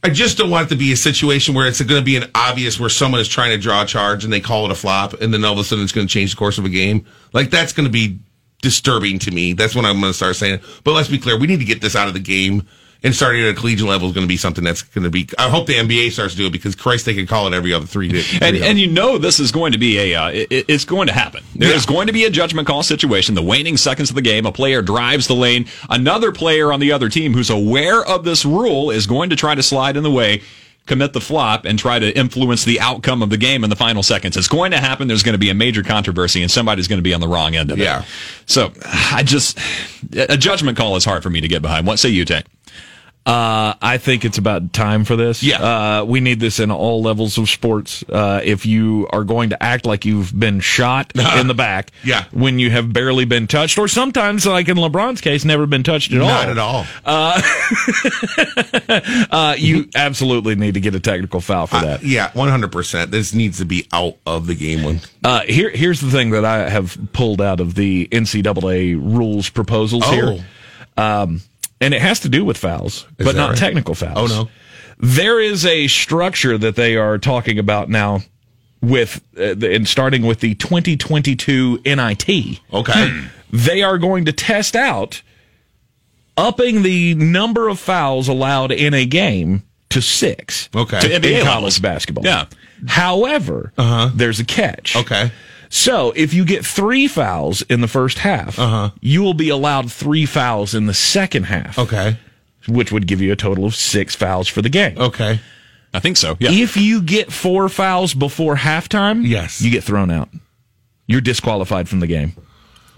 I 0.00 0.10
just 0.10 0.38
don't 0.38 0.48
want 0.48 0.66
it 0.66 0.68
to 0.68 0.76
be 0.76 0.92
a 0.92 0.96
situation 0.96 1.56
where 1.56 1.66
it's 1.66 1.80
going 1.80 2.00
to 2.00 2.04
be 2.04 2.16
an 2.16 2.30
obvious 2.32 2.78
where 2.78 2.88
someone 2.88 3.20
is 3.20 3.26
trying 3.26 3.50
to 3.50 3.58
draw 3.58 3.82
a 3.82 3.86
charge 3.86 4.22
and 4.22 4.32
they 4.32 4.40
call 4.40 4.64
it 4.66 4.70
a 4.70 4.76
flop, 4.76 5.14
and 5.14 5.34
then 5.34 5.44
all 5.44 5.54
of 5.54 5.58
a 5.58 5.64
sudden 5.64 5.82
it's 5.82 5.92
going 5.92 6.06
to 6.06 6.12
change 6.12 6.30
the 6.30 6.36
course 6.36 6.56
of 6.56 6.64
a 6.64 6.68
game. 6.68 7.04
Like 7.32 7.50
that's 7.50 7.72
going 7.72 7.86
to 7.86 7.92
be 7.92 8.20
disturbing 8.62 9.18
to 9.20 9.30
me. 9.32 9.54
That's 9.54 9.74
when 9.74 9.84
I'm 9.84 10.00
going 10.00 10.12
to 10.12 10.16
start 10.16 10.36
saying. 10.36 10.60
But 10.84 10.92
let's 10.92 11.08
be 11.08 11.18
clear, 11.18 11.36
we 11.36 11.46
need 11.48 11.58
to 11.58 11.64
get 11.64 11.80
this 11.80 11.96
out 11.96 12.06
of 12.06 12.14
the 12.14 12.20
game. 12.20 12.66
And 13.04 13.14
starting 13.14 13.42
at 13.42 13.48
a 13.50 13.54
collegiate 13.54 13.86
level 13.86 14.08
is 14.08 14.14
going 14.14 14.26
to 14.26 14.28
be 14.28 14.36
something 14.36 14.64
that's 14.64 14.82
going 14.82 15.04
to 15.04 15.10
be. 15.10 15.28
I 15.38 15.48
hope 15.48 15.66
the 15.68 15.74
NBA 15.74 16.10
starts 16.10 16.32
to 16.34 16.38
do 16.38 16.46
it 16.48 16.50
because 16.52 16.74
Christ, 16.74 17.06
they 17.06 17.14
can 17.14 17.28
call 17.28 17.46
it 17.46 17.54
every 17.54 17.72
other 17.72 17.86
three. 17.86 18.08
days. 18.08 18.42
and, 18.42 18.56
and 18.56 18.76
you 18.76 18.88
know 18.88 19.18
this 19.18 19.38
is 19.38 19.52
going 19.52 19.70
to 19.70 19.78
be 19.78 19.98
a 19.98 20.14
uh, 20.16 20.28
it, 20.30 20.48
it's 20.68 20.84
going 20.84 21.06
to 21.06 21.12
happen. 21.12 21.44
There 21.54 21.72
is 21.72 21.84
Yeah. 21.86 21.94
going 21.94 22.06
to 22.08 22.12
be 22.12 22.24
a 22.24 22.30
judgment 22.30 22.66
call 22.66 22.82
situation. 22.82 23.36
The 23.36 23.42
waning 23.42 23.76
seconds 23.76 24.08
of 24.10 24.16
the 24.16 24.22
game, 24.22 24.46
a 24.46 24.52
player 24.52 24.82
drives 24.82 25.28
the 25.28 25.34
lane. 25.36 25.66
Another 25.88 26.32
player 26.32 26.72
on 26.72 26.80
the 26.80 26.90
other 26.90 27.08
team 27.08 27.34
who's 27.34 27.50
aware 27.50 28.04
of 28.04 28.24
this 28.24 28.44
rule 28.44 28.90
is 28.90 29.06
going 29.06 29.30
to 29.30 29.36
try 29.36 29.54
to 29.54 29.62
slide 29.62 29.96
in 29.96 30.02
the 30.02 30.10
way, 30.10 30.42
commit 30.86 31.12
the 31.12 31.20
flop, 31.20 31.66
and 31.66 31.78
try 31.78 32.00
to 32.00 32.18
influence 32.18 32.64
the 32.64 32.80
outcome 32.80 33.22
of 33.22 33.30
the 33.30 33.36
game 33.36 33.62
in 33.62 33.70
the 33.70 33.76
final 33.76 34.02
seconds. 34.02 34.36
It's 34.36 34.48
going 34.48 34.72
to 34.72 34.78
happen. 34.78 35.06
There's 35.06 35.22
going 35.22 35.34
to 35.34 35.38
be 35.38 35.50
a 35.50 35.54
major 35.54 35.84
controversy, 35.84 36.42
and 36.42 36.50
somebody's 36.50 36.88
going 36.88 36.98
to 36.98 37.02
be 37.04 37.14
on 37.14 37.20
the 37.20 37.28
wrong 37.28 37.54
end 37.54 37.70
of 37.70 37.78
it. 37.78 37.84
Yeah. 37.84 38.04
So 38.46 38.72
I 39.12 39.22
just 39.24 39.56
a 40.16 40.36
judgment 40.36 40.76
call 40.76 40.96
is 40.96 41.04
hard 41.04 41.22
for 41.22 41.30
me 41.30 41.40
to 41.40 41.46
get 41.48 41.62
behind. 41.62 41.86
What 41.86 42.00
say 42.00 42.08
you, 42.08 42.24
Tank? 42.24 42.46
Uh, 43.28 43.74
I 43.82 43.98
think 43.98 44.24
it's 44.24 44.38
about 44.38 44.72
time 44.72 45.04
for 45.04 45.14
this. 45.14 45.42
Yeah. 45.42 45.60
Uh, 46.00 46.04
we 46.04 46.20
need 46.20 46.40
this 46.40 46.60
in 46.60 46.70
all 46.70 47.02
levels 47.02 47.36
of 47.36 47.50
sports. 47.50 48.02
Uh, 48.08 48.40
if 48.42 48.64
you 48.64 49.06
are 49.12 49.22
going 49.22 49.50
to 49.50 49.62
act 49.62 49.84
like 49.84 50.06
you've 50.06 50.32
been 50.38 50.60
shot 50.60 51.12
in 51.38 51.46
the 51.46 51.52
back, 51.54 51.90
Yeah. 52.02 52.24
when 52.32 52.58
you 52.58 52.70
have 52.70 52.90
barely 52.90 53.26
been 53.26 53.46
touched, 53.46 53.76
or 53.76 53.86
sometimes, 53.86 54.46
like 54.46 54.70
in 54.70 54.78
LeBron's 54.78 55.20
case, 55.20 55.44
never 55.44 55.66
been 55.66 55.82
touched 55.82 56.10
at 56.12 56.22
all. 56.22 56.28
not 56.28 56.48
at 56.48 56.58
all. 56.58 56.86
Uh, 59.30 59.54
you 59.58 59.88
absolutely 59.94 60.54
need 60.54 60.74
to 60.74 60.80
get 60.80 60.94
a 60.94 61.00
technical 61.00 61.40
foul 61.40 61.66
for 61.66 61.80
that. 61.80 62.02
yeah, 62.02 62.30
one 62.32 62.48
hundred 62.48 62.72
percent. 62.72 63.10
This 63.10 63.34
needs 63.34 63.58
to 63.58 63.64
be 63.64 63.86
out 63.92 64.16
of 64.26 64.46
the 64.46 64.54
game. 64.54 64.82
When 64.84 65.00
Uh, 65.22 65.40
here, 65.42 65.70
here's 65.70 66.00
the 66.00 66.10
thing 66.10 66.30
that 66.30 66.44
I 66.44 66.68
have 66.68 66.96
pulled 67.12 67.40
out 67.40 67.60
of 67.60 67.74
the 67.74 68.08
NCAA 68.10 68.94
rules 68.94 69.48
proposals 69.50 70.04
Oh. 70.06 70.10
here, 70.12 70.44
um, 70.96 71.40
and 71.80 71.94
it 71.94 72.00
has 72.02 72.20
to 72.20 72.28
do 72.28 72.44
with 72.44 72.56
fouls, 72.56 73.06
but 73.16 73.34
not 73.36 73.50
right? 73.50 73.58
technical 73.58 73.94
fouls. 73.94 74.32
Oh, 74.32 74.42
no. 74.44 74.50
there 74.98 75.40
is 75.40 75.64
a 75.66 75.86
structure 75.88 76.58
that 76.58 76.76
they 76.76 76.96
are 76.96 77.18
talking 77.18 77.58
about 77.58 77.88
now 77.88 78.20
with, 78.80 79.20
uh, 79.36 79.54
the, 79.54 79.74
and 79.74 79.88
starting 79.88 80.22
with 80.22 80.40
the 80.40 80.54
2022 80.54 81.80
NIT. 81.84 82.60
okay, 82.72 83.22
They 83.50 83.82
are 83.82 83.96
going 83.96 84.26
to 84.26 84.32
test 84.32 84.76
out 84.76 85.22
upping 86.36 86.82
the 86.82 87.14
number 87.14 87.68
of 87.68 87.78
fouls 87.78 88.28
allowed 88.28 88.72
in 88.72 88.92
a 88.94 89.06
game 89.06 89.62
to 89.90 90.02
six. 90.02 90.68
okay, 90.74 91.00
To 91.00 91.14
In 91.14 91.22
NBA 91.22 91.44
college 91.44 91.80
basketball. 91.80 92.24
Yeah. 92.24 92.44
However, 92.86 93.72
there's 94.14 94.38
a 94.38 94.44
catch. 94.44 94.96
okay. 94.96 95.32
So 95.70 96.12
if 96.16 96.32
you 96.32 96.44
get 96.44 96.64
three 96.64 97.06
fouls 97.08 97.62
in 97.62 97.80
the 97.80 97.88
first 97.88 98.18
half, 98.20 98.58
Uh-huh. 98.58 98.90
you 99.00 99.22
will 99.22 99.34
be 99.34 99.48
allowed 99.50 99.92
three 99.92 100.24
fouls 100.26 100.74
in 100.74 100.86
the 100.86 100.94
second 100.94 101.44
half, 101.44 101.78
Okay. 101.78 102.16
which 102.66 102.90
would 102.90 103.06
give 103.06 103.20
you 103.20 103.32
a 103.32 103.36
total 103.36 103.66
of 103.66 103.74
six 103.74 104.14
fouls 104.14 104.48
for 104.48 104.62
the 104.62 104.68
game. 104.70 104.96
Okay. 104.98 105.40
I 105.94 106.00
think 106.00 106.16
so. 106.16 106.36
Yeah. 106.40 106.50
If 106.50 106.76
you 106.76 107.00
get 107.02 107.32
four 107.32 107.68
fouls 107.68 108.14
before 108.14 108.56
halftime, 108.56 109.26
Yes. 109.26 109.60
you 109.60 109.70
get 109.70 109.84
thrown 109.84 110.10
out. 110.10 110.28
You're 111.06 111.20
disqualified 111.22 111.88
from 111.88 112.00
the 112.00 112.06
game. 112.06 112.34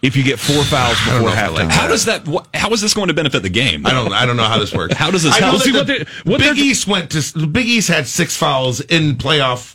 If 0.02 0.16
you 0.16 0.22
get 0.24 0.38
four 0.40 0.64
fouls 0.64 0.96
before 1.04 1.30
halftime. 1.30 1.54
like 1.54 1.70
How 1.70 1.86
does 1.86 2.06
that? 2.06 2.26
wh- 2.26 2.46
How 2.56 2.70
is 2.72 2.80
this 2.80 2.94
going 2.94 3.08
to 3.08 3.14
benefit 3.14 3.42
the 3.42 3.48
game? 3.50 3.86
I 3.86 3.90
don't. 3.92 4.12
I 4.12 4.26
don't 4.26 4.36
know 4.36 4.44
how 4.44 4.58
this 4.58 4.72
works. 4.72 4.94
How 4.94 5.10
does 5.10 5.22
this 5.24 5.34
I 5.36 5.40
know 5.40 5.46
help? 5.46 5.58
that 5.58 5.64
See, 5.64 5.72
the 5.72 5.78
what 5.78 5.86
they- 5.86 6.04
what 6.30 6.40
Big 6.40 6.58
East 6.58 6.86
went 6.86 7.10
to. 7.10 7.20
The 7.38 7.46
Big 7.46 7.66
East 7.66 7.88
had 7.88 8.06
six 8.08 8.34
fouls 8.36 8.80
in 8.80 9.16
playoff. 9.16 9.74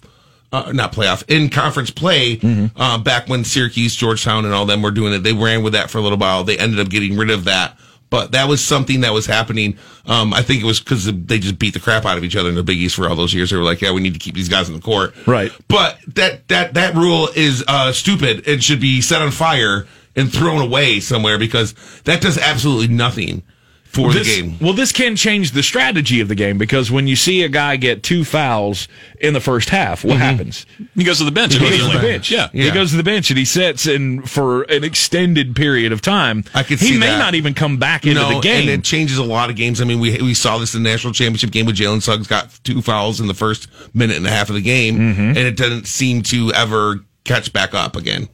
Uh, 0.56 0.72
not 0.72 0.94
playoff 0.94 1.24
in 1.30 1.50
conference 1.50 1.90
play 1.92 2.38
Mm-hmm. 2.38 2.80
uh, 2.80 2.98
back 2.98 3.28
when 3.28 3.44
Syracuse, 3.44 3.96
Georgetown, 3.96 4.46
and 4.46 4.54
all 4.54 4.66
them 4.66 4.82
were 4.82 4.92
doing 4.92 5.14
it. 5.14 5.20
They 5.20 5.34
ran 5.34 5.64
with 5.64 5.74
that 5.74 5.90
for 5.90 5.98
a 5.98 6.02
little 6.02 6.18
while. 6.18 6.44
They 6.44 6.58
ended 6.58 6.80
up 6.80 6.90
getting 6.90 7.18
rid 7.18 7.30
of 7.30 7.44
that, 7.46 7.78
but 8.10 8.32
that 8.32 8.48
was 8.48 8.64
something 8.64 9.02
that 9.02 9.12
was 9.14 9.26
happening. 9.26 9.78
Um, 10.06 10.34
I 10.34 10.42
think 10.44 10.62
it 10.64 10.66
was 10.66 10.80
because 10.80 11.06
they 11.12 11.40
just 11.40 11.60
beat 11.60 11.74
the 11.74 11.80
crap 11.80 12.06
out 12.06 12.18
of 12.18 12.24
each 12.24 12.36
other 12.36 12.50
in 12.50 12.56
the 12.56 12.64
Big 12.64 12.78
East 12.78 12.96
for 12.96 13.10
all 13.10 13.16
those 13.16 13.34
years. 13.34 13.50
They 13.50 13.58
were 13.58 13.64
like, 13.64 13.82
"Yeah, 13.82 13.92
we 13.92 14.02
need 14.02 14.14
to 14.14 14.20
keep 14.20 14.36
these 14.36 14.50
guys 14.50 14.70
in 14.70 14.76
the 14.76 14.82
court." 14.82 15.14
Right. 15.28 15.52
But 15.68 15.98
that 16.16 16.48
that 16.48 16.74
that 16.76 16.96
rule 16.96 17.28
is 17.36 17.64
uh, 17.68 17.92
stupid. 17.92 18.48
It 18.48 18.64
should 18.64 18.80
be 18.80 19.02
set 19.02 19.22
on 19.22 19.32
fire 19.32 19.88
and 20.16 20.32
thrown 20.32 20.62
away 20.62 21.00
somewhere 21.02 21.38
because 21.38 21.74
that 22.06 22.22
does 22.22 22.38
absolutely 22.38 22.88
nothing 22.96 23.44
for 23.96 24.12
This- 24.14 24.28
the 24.36 24.42
game. 24.42 24.58
Well, 24.60 24.74
this 24.74 24.92
can 24.92 25.16
change 25.16 25.52
the 25.52 25.64
strategy 25.64 26.20
of 26.20 26.28
the 26.28 26.36
game 26.36 26.58
because 26.58 26.92
when 26.92 27.08
you 27.08 27.16
see 27.16 27.44
a 27.44 27.50
guy 27.50 27.78
get 27.78 28.04
two 28.04 28.24
fouls 28.26 28.88
in 29.22 29.34
the 29.34 29.40
first 29.40 29.70
half, 29.70 30.04
what 30.04 30.18
happens? 30.18 30.66
He 30.96 31.04
goes 31.04 31.18
to 31.20 31.24
the 31.24 31.32
bench. 31.32 31.54
He 31.54 31.60
goes 31.60 31.80
to 31.80 31.94
the 31.98 32.00
bench. 32.02 32.30
Yeah. 32.30 32.50
He 32.52 32.70
goes 32.72 32.92
to 32.92 32.98
the 32.98 33.04
bench 33.04 33.30
and 33.32 33.40
he 33.40 33.46
sits 33.46 33.88
in 33.88 34.22
for 34.24 34.64
an 34.64 34.84
extended 34.84 35.56
period 35.56 35.92
of 35.92 36.02
time. 36.02 36.44
I 36.54 36.64
could 36.64 36.80
he 36.80 36.98
may 36.98 37.08
that. 37.08 37.18
not 37.20 37.36
even 37.36 37.54
come 37.54 37.78
back 37.78 38.06
into 38.06 38.20
the 38.20 38.40
game. 38.42 38.62
and 38.70 38.70
it 38.70 38.84
changes 38.84 39.18
a 39.18 39.24
lot 39.24 39.50
of 39.50 39.56
games. 39.56 39.80
I 39.82 39.86
mean, 39.86 40.00
we 40.00 40.18
we 40.22 40.34
saw 40.34 40.58
this 40.58 40.76
in 40.76 40.84
the 40.84 40.90
national 40.90 41.14
championship 41.14 41.52
game 41.52 41.66
with 41.66 41.76
Jalen 41.78 42.02
Suggs 42.02 42.28
got 42.28 42.50
two 42.64 42.82
fouls 42.82 43.20
in 43.22 43.28
the 43.28 43.34
first 43.34 43.68
minute 43.94 44.18
and 44.18 44.28
a 44.28 44.30
half 44.30 44.50
of 44.50 44.56
the 44.56 44.62
game, 44.62 44.98
Mm-hmm. 44.98 45.22
and 45.22 45.38
it 45.38 45.56
doesn't 45.58 45.88
seem 45.88 46.22
to 46.24 46.52
ever 46.54 47.06
catch 47.24 47.54
back 47.54 47.74
up 47.74 47.96
again. 47.96 48.28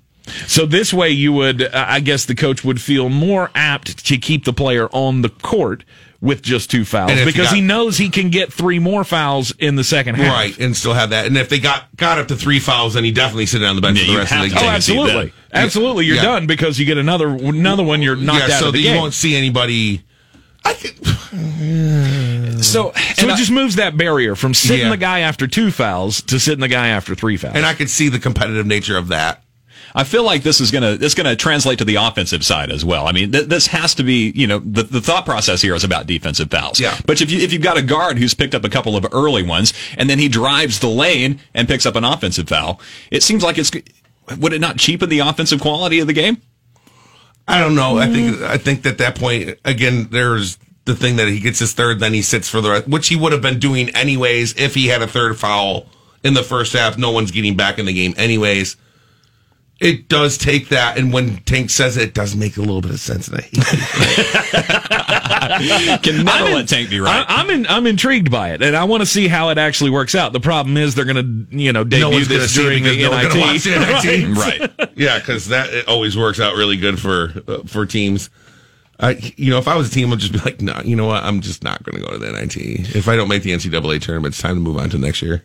So 0.48 0.66
this 0.66 0.94
way, 0.94 1.10
you 1.10 1.34
would, 1.34 1.62
uh, 1.64 1.70
I 1.88 2.00
guess, 2.00 2.26
the 2.26 2.36
coach 2.36 2.64
would 2.64 2.82
feel 2.82 3.10
more 3.10 3.52
apt 3.56 4.06
to 4.08 4.18
keep 4.18 4.46
the 4.46 4.54
player 4.54 4.88
on 4.92 5.22
the 5.22 5.30
court 5.30 5.84
with 6.22 6.44
just 6.44 6.70
two 6.70 6.86
fouls 6.86 7.10
And 7.10 7.20
if 7.20 7.26
because 7.26 7.48
got- 7.48 7.56
he 7.56 7.62
knows 7.62 7.98
he 7.98 8.08
can 8.10 8.30
get 8.30 8.54
three 8.54 8.78
more 8.78 9.04
fouls 9.04 9.52
in 9.58 9.76
the 9.76 9.84
second 9.84 10.16
half. 10.16 10.32
Right, 10.32 10.56
and 10.60 10.78
still 10.78 10.94
have 10.94 11.10
that. 11.10 11.26
And 11.26 11.36
if 11.36 11.50
they 11.50 11.58
got 11.60 11.86
got 11.98 12.20
up 12.20 12.28
to 12.28 12.36
three 12.36 12.60
fouls, 12.60 12.94
then 12.94 13.04
he 13.04 13.12
definitely 13.12 13.48
sit 13.48 13.64
on 13.64 13.76
the 13.76 13.82
bench 13.82 14.00
Yeah, 14.00 14.06
for 14.06 14.12
the 14.12 14.18
rest 14.20 14.32
of 14.34 14.42
the 14.42 14.48
game. 14.50 14.58
Oh, 14.58 14.62
take 14.62 14.70
a 14.78 14.82
seat 14.82 14.98
absolutely, 15.00 15.34
absolutely. 15.52 16.06
You're 16.06 16.18
Yeah. 16.18 16.22
done 16.24 16.46
because 16.46 16.78
you 16.80 16.86
get 16.86 17.00
another 17.00 17.28
another 17.30 17.82
one. 17.84 18.04
You're 18.04 18.16
knocked 18.16 18.48
yeah, 18.50 18.56
out 18.56 18.60
so 18.60 18.68
of 18.68 18.74
the 18.74 18.84
that 18.84 18.90
you 18.94 18.96
won't 18.96 19.16
see 19.16 19.36
anybody. 19.36 20.04
I 20.64 20.74
could, 20.74 20.92
So, 22.64 22.92
so 23.16 23.28
it 23.28 23.32
I- 23.32 23.36
just 23.36 23.50
moves 23.52 23.78
that 23.78 23.98
barrier 23.98 24.36
from 24.36 24.54
sitting 24.54 24.86
Yeah. 24.86 24.90
the 24.92 24.98
guy 24.98 25.20
after 25.22 25.48
two 25.48 25.72
fouls 25.72 26.22
to 26.24 26.40
sitting 26.40 26.60
the 26.60 26.68
guy 26.68 26.90
after 26.90 27.16
three 27.16 27.38
fouls. 27.38 27.56
and 27.56 27.66
I 27.66 27.74
could 27.74 27.90
see 27.90 28.10
the 28.10 28.20
competitive 28.20 28.68
nature 28.68 28.96
of 28.98 29.08
that. 29.08 29.42
I 29.94 30.04
feel 30.04 30.24
like 30.24 30.44
this 30.44 30.62
is 30.62 30.72
gonna 30.72 30.98
it's 31.00 31.14
gonna 31.14 31.36
translate 31.36 31.80
to 31.80 31.86
the 31.86 31.96
offensive 31.96 32.46
side 32.46 32.72
as 32.72 32.86
well. 32.86 33.08
I 33.08 33.12
mean, 33.12 33.32
th- 33.32 33.48
this 33.48 33.68
has 33.68 33.96
to 33.96 34.04
be 34.04 34.32
you 34.36 34.48
know 34.48 34.60
the, 34.60 34.84
the 34.84 35.02
thought 35.02 35.26
process 35.26 35.62
here 35.62 35.76
is 35.76 35.84
about 35.84 36.08
defensive 36.08 36.50
fouls. 36.50 36.80
Yeah. 36.80 36.98
But 37.06 37.22
if 37.22 37.32
you 37.32 37.40
if 37.40 37.54
you've 37.54 37.62
got 37.62 37.78
a 37.78 37.82
guard 37.82 38.18
who's 38.18 38.34
picked 38.34 38.56
up 38.56 38.64
a 38.64 38.70
couple 38.70 38.96
of 38.96 39.06
early 39.12 39.44
ones 39.44 39.74
and 39.98 40.10
then 40.10 40.20
he 40.20 40.28
drives 40.28 40.80
the 40.80 40.90
lane 40.90 41.40
and 41.54 41.68
picks 41.68 41.86
up 41.86 41.96
an 41.96 42.04
offensive 42.04 42.48
foul, 42.48 42.80
it 43.10 43.24
seems 43.24 43.44
like 43.44 43.58
it's 43.58 43.72
would 44.40 44.54
it 44.54 44.62
not 44.62 44.78
cheapen 44.78 45.10
the 45.10 45.20
offensive 45.20 45.60
quality 45.60 46.00
of 46.00 46.08
the 46.08 46.14
game? 46.14 46.42
I 47.48 47.60
don't 47.60 47.76
know. 47.76 47.98
I 47.98 48.08
think 48.08 48.42
I 48.42 48.58
think 48.58 48.86
at 48.86 48.98
that 49.00 49.16
point 49.16 49.58
again, 49.66 50.08
there's 50.12 50.58
the 50.86 50.96
thing 50.96 51.18
that 51.18 51.28
he 51.28 51.40
gets 51.40 51.60
his 51.60 51.74
third, 51.74 52.00
then 52.00 52.14
he 52.14 52.22
sits 52.22 52.50
for 52.50 52.62
the 52.62 52.72
rest, 52.72 52.88
which 52.88 53.08
he 53.08 53.16
would 53.16 53.32
have 53.32 53.42
been 53.42 53.60
doing 53.60 53.90
anyways 53.90 54.60
if 54.60 54.74
he 54.74 54.88
had 54.88 55.02
a 55.02 55.08
third 55.08 55.38
foul 55.38 55.86
in 56.24 56.34
the 56.34 56.44
first 56.44 56.74
half. 56.74 56.98
No 56.98 57.12
one's 57.12 57.32
getting 57.32 57.56
back 57.56 57.78
in 57.80 57.86
the 57.86 57.94
game 57.94 58.14
anyways. 58.18 58.78
It 59.82 60.08
does 60.10 60.38
take 60.38 60.70
that, 60.70 61.00
and 61.00 61.12
when 61.12 61.38
Tank 61.38 61.72
says 61.72 61.98
it, 61.98 62.10
it 62.10 62.14
does 62.14 62.36
make 62.36 62.56
a 62.58 62.60
little 62.60 62.82
bit 62.82 62.92
of 62.92 63.00
sense. 63.00 63.28
And 63.28 63.40
I 63.40 63.42
hate 63.42 63.58
it. 65.90 66.04
Can 66.04 66.24
never 66.24 66.46
I'm 66.46 66.54
let 66.54 66.68
Tank 66.68 66.92
be 66.92 67.00
right. 67.00 67.26
I, 67.28 67.42
I'm 67.42 67.50
in, 67.50 67.66
I'm 67.66 67.88
intrigued 67.88 68.30
by 68.30 68.52
it, 68.52 68.62
and 68.62 68.76
I 68.76 68.84
want 68.84 69.02
to 69.02 69.08
see 69.08 69.28
how 69.28 69.50
it 69.50 69.58
actually 69.58 69.90
works 69.90 70.14
out. 70.14 70.34
The 70.34 70.40
problem 70.40 70.78
is 70.78 70.94
they're 70.94 71.04
going 71.04 71.48
to, 71.50 71.58
you 71.58 71.74
know, 71.74 71.84
debut 71.84 72.00
no 72.00 72.12
one's 72.12 72.28
this 72.28 72.54
see 72.54 72.62
during 72.62 72.84
the 72.84 72.96
because 72.96 73.34
no 73.34 73.42
one's 73.42 73.66
NIT. 73.66 73.74
going 73.74 73.92
watch 73.92 74.06
NIT. 74.06 74.38
right. 74.80 74.92
Yeah, 74.96 75.18
because 75.18 75.48
that 75.48 75.74
it 75.74 75.88
always 75.88 76.16
works 76.16 76.40
out 76.40 76.56
really 76.56 76.78
good 76.78 77.00
for 77.00 77.34
uh, 77.48 77.64
for 77.66 77.88
teams. 77.88 78.30
I, 79.00 79.34
you 79.36 79.50
know, 79.50 79.58
if 79.58 79.68
I 79.68 79.76
was 79.76 79.90
a 79.90 79.92
team, 79.92 80.14
I'd 80.14 80.20
just 80.20 80.32
be 80.32 80.38
like, 80.40 80.62
no, 80.62 80.80
you 80.86 80.96
know 80.96 81.08
what? 81.08 81.24
I'm 81.24 81.42
just 81.42 81.64
not 81.64 81.82
going 81.82 82.00
to 82.00 82.08
go 82.08 82.12
to 82.12 82.20
the 82.20 82.32
NIT. 82.32 82.56
If 82.96 83.08
I 83.08 83.16
don't 83.16 83.30
make 83.30 83.42
the 83.42 83.50
NCAA 83.50 84.00
tournament, 84.00 84.36
it's 84.36 84.42
time 84.44 84.58
to 84.58 84.62
move 84.62 84.78
on 84.78 84.92
to 84.92 85.00
next 85.00 85.24
year. 85.24 85.44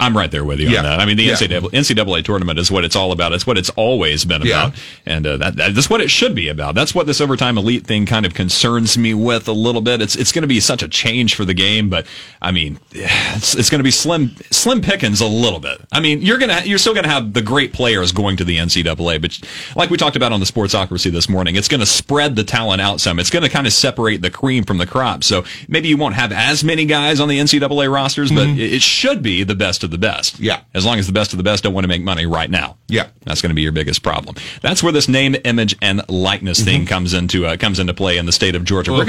I'm 0.00 0.16
right 0.16 0.30
there 0.30 0.44
with 0.44 0.60
you 0.60 0.68
Yeah. 0.68 0.78
on 0.78 0.84
that. 0.84 1.00
I 1.00 1.06
mean, 1.06 1.16
the 1.16 1.24
Yeah. 1.24 1.32
NCAA, 1.34 1.70
NCAA 1.72 2.22
tournament 2.24 2.58
is 2.58 2.70
what 2.70 2.84
it's 2.84 2.94
all 2.94 3.10
about. 3.10 3.32
It's 3.32 3.46
what 3.46 3.58
it's 3.58 3.70
always 3.70 4.24
been 4.24 4.42
Yeah. 4.42 4.66
about, 4.66 4.74
and 5.04 5.26
uh, 5.26 5.36
that, 5.38 5.56
that- 5.56 5.74
that's 5.74 5.90
what 5.90 6.00
it 6.00 6.10
should 6.10 6.34
be 6.34 6.48
about. 6.48 6.74
That's 6.76 6.94
what 6.94 7.06
this 7.06 7.20
overtime 7.20 7.58
elite 7.58 7.84
thing 7.86 8.06
kind 8.06 8.24
of 8.24 8.32
concerns 8.34 8.96
me 8.96 9.12
with 9.14 9.48
a 9.48 9.52
little 9.52 9.80
bit. 9.80 10.00
It's 10.00 10.14
it's 10.14 10.30
going 10.32 10.42
to 10.42 10.48
be 10.48 10.60
such 10.60 10.82
a 10.82 10.88
change 10.88 11.34
for 11.34 11.44
the 11.44 11.54
game, 11.54 11.88
but 11.88 12.06
I 12.40 12.52
mean, 12.52 12.78
it's, 12.92 13.54
it's 13.54 13.70
going 13.70 13.80
to 13.80 13.84
be 13.84 13.90
slim 13.90 14.34
slim 14.50 14.80
pickings 14.80 15.20
a 15.20 15.26
little 15.26 15.60
bit. 15.60 15.80
I 15.92 16.00
mean, 16.00 16.22
you're 16.22 16.38
gonna 16.38 16.62
you're 16.64 16.78
still 16.78 16.94
going 16.94 17.04
to 17.04 17.10
have 17.10 17.32
the 17.32 17.42
great 17.42 17.72
players 17.72 18.12
going 18.12 18.36
to 18.36 18.44
the 18.44 18.56
NCAA, 18.58 19.20
but 19.20 19.38
like 19.76 19.90
we 19.90 19.96
talked 19.96 20.16
about 20.16 20.32
on 20.32 20.40
the 20.40 20.46
Sportsocracy 20.46 21.10
this 21.10 21.28
morning, 21.28 21.56
it's 21.56 21.68
going 21.68 21.80
to 21.80 21.86
spread 21.86 22.36
the 22.36 22.44
talent 22.44 22.80
out 22.80 23.00
some. 23.00 23.18
It's 23.18 23.30
going 23.30 23.42
to 23.42 23.48
kind 23.48 23.66
of 23.66 23.72
separate 23.72 24.22
the 24.22 24.30
cream 24.30 24.62
from 24.64 24.78
the 24.78 24.86
crop. 24.86 25.24
So 25.24 25.44
maybe 25.66 25.88
you 25.88 25.96
won't 25.96 26.14
have 26.14 26.30
as 26.32 26.62
many 26.62 26.84
guys 26.84 27.18
on 27.20 27.28
the 27.28 27.38
NCAA 27.38 27.92
rosters, 27.92 28.30
but 28.30 28.46
it, 28.48 28.58
it 28.74 28.82
should 28.82 29.22
be 29.22 29.42
the 29.42 29.54
best 29.56 29.82
of 29.84 29.87
the 29.90 29.98
best. 29.98 30.34
Mm-hmm. 30.34 30.44
Yeah. 30.44 30.60
As 30.74 30.84
long 30.86 30.98
as 30.98 31.06
the 31.06 31.12
best 31.12 31.32
of 31.32 31.36
the 31.36 31.42
best 31.42 31.64
don't 31.64 31.74
want 31.74 31.84
to 31.84 31.88
make 31.88 32.02
money 32.02 32.26
right 32.26 32.50
now. 32.50 32.76
Yeah. 32.88 33.08
That's 33.24 33.42
going 33.42 33.50
to 33.50 33.54
be 33.54 33.62
your 33.62 33.72
biggest 33.72 34.02
problem. 34.02 34.36
That's 34.62 34.82
where 34.82 34.92
this 34.92 35.08
name, 35.08 35.36
image, 35.44 35.76
and 35.82 36.02
likeness 36.08 36.62
thing 36.62 36.86
comes 36.86 37.12
into 37.14 37.46
uh, 37.46 37.56
comes 37.56 37.78
into 37.78 37.94
play 37.94 38.16
in 38.18 38.26
the 38.26 38.32
state 38.32 38.54
of 38.54 38.64
Georgia. 38.64 38.92
We're 38.92 39.08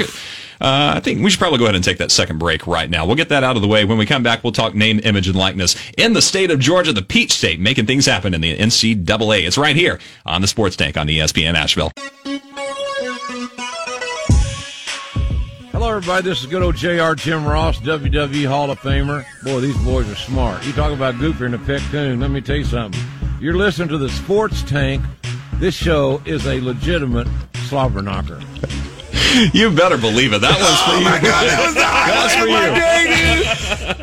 go- 0.60 0.66
Uh, 0.66 0.92
I 0.96 1.00
think 1.00 1.22
we 1.24 1.30
should 1.30 1.38
probably 1.40 1.58
go 1.58 1.64
ahead 1.64 1.74
and 1.74 1.82
take 1.82 1.96
that 1.98 2.10
second 2.10 2.38
break 2.38 2.66
right 2.66 2.90
now. 2.90 3.06
We'll 3.06 3.16
get 3.16 3.30
that 3.30 3.42
out 3.42 3.56
of 3.56 3.62
the 3.62 3.68
way. 3.68 3.86
When 3.86 3.96
we 3.96 4.04
come 4.04 4.22
back, 4.22 4.44
we'll 4.44 4.52
talk 4.52 4.74
name, 4.74 5.00
image, 5.04 5.26
and 5.26 5.34
likeness 5.34 5.74
in 5.96 6.12
the 6.12 6.20
state 6.20 6.50
of 6.50 6.58
Georgia, 6.60 6.92
the 6.92 7.00
Peach 7.00 7.32
State, 7.32 7.58
making 7.60 7.86
things 7.86 8.04
happen 8.04 8.34
in 8.34 8.42
the 8.42 8.54
NCAA. 8.58 9.46
It's 9.46 9.56
right 9.56 9.74
here 9.74 9.98
on 10.26 10.42
the 10.42 10.46
Sports 10.48 10.76
Tank 10.76 10.98
on 10.98 11.06
ESPN 11.08 11.54
Asheville. 11.54 11.92
Hello, 15.80 15.96
everybody. 15.96 16.28
This 16.28 16.40
is 16.40 16.46
good 16.46 16.62
old 16.62 16.76
JR 16.76 17.14
Jim 17.14 17.42
Ross, 17.42 17.78
WWE 17.78 18.46
Hall 18.46 18.70
of 18.70 18.78
Famer. 18.80 19.24
Boy, 19.42 19.60
these 19.60 19.78
boys 19.78 20.10
are 20.10 20.14
smart. 20.14 20.62
You 20.66 20.74
talk 20.74 20.92
about 20.92 21.14
Gooper 21.14 21.46
and 21.46 21.54
a 21.54 21.58
Pectoon. 21.58 22.20
Let 22.20 22.30
me 22.30 22.42
tell 22.42 22.56
you 22.56 22.66
something. 22.66 23.02
You're 23.40 23.56
listening 23.56 23.88
to 23.88 23.96
the 23.96 24.10
Sports 24.10 24.62
Tank. 24.62 25.02
This 25.54 25.74
show 25.74 26.20
is 26.26 26.46
a 26.46 26.60
legitimate 26.60 27.28
slobber 27.64 28.02
knocker. 28.02 28.42
You 29.52 29.70
better 29.70 29.96
believe 29.96 30.32
it. 30.32 30.40
That 30.40 30.58
was 30.58 30.80
for 30.82 30.92
oh, 30.92 30.98
you. 30.98 31.04
My 31.04 31.20
God, 31.20 31.44
that 31.48 31.60
was 31.64 31.74
the 31.74 31.80
for 31.80 31.86
highlight 31.86 32.40
of 32.42 32.48
my 32.50 32.68
day, 32.76 33.00
dude. 33.08 33.60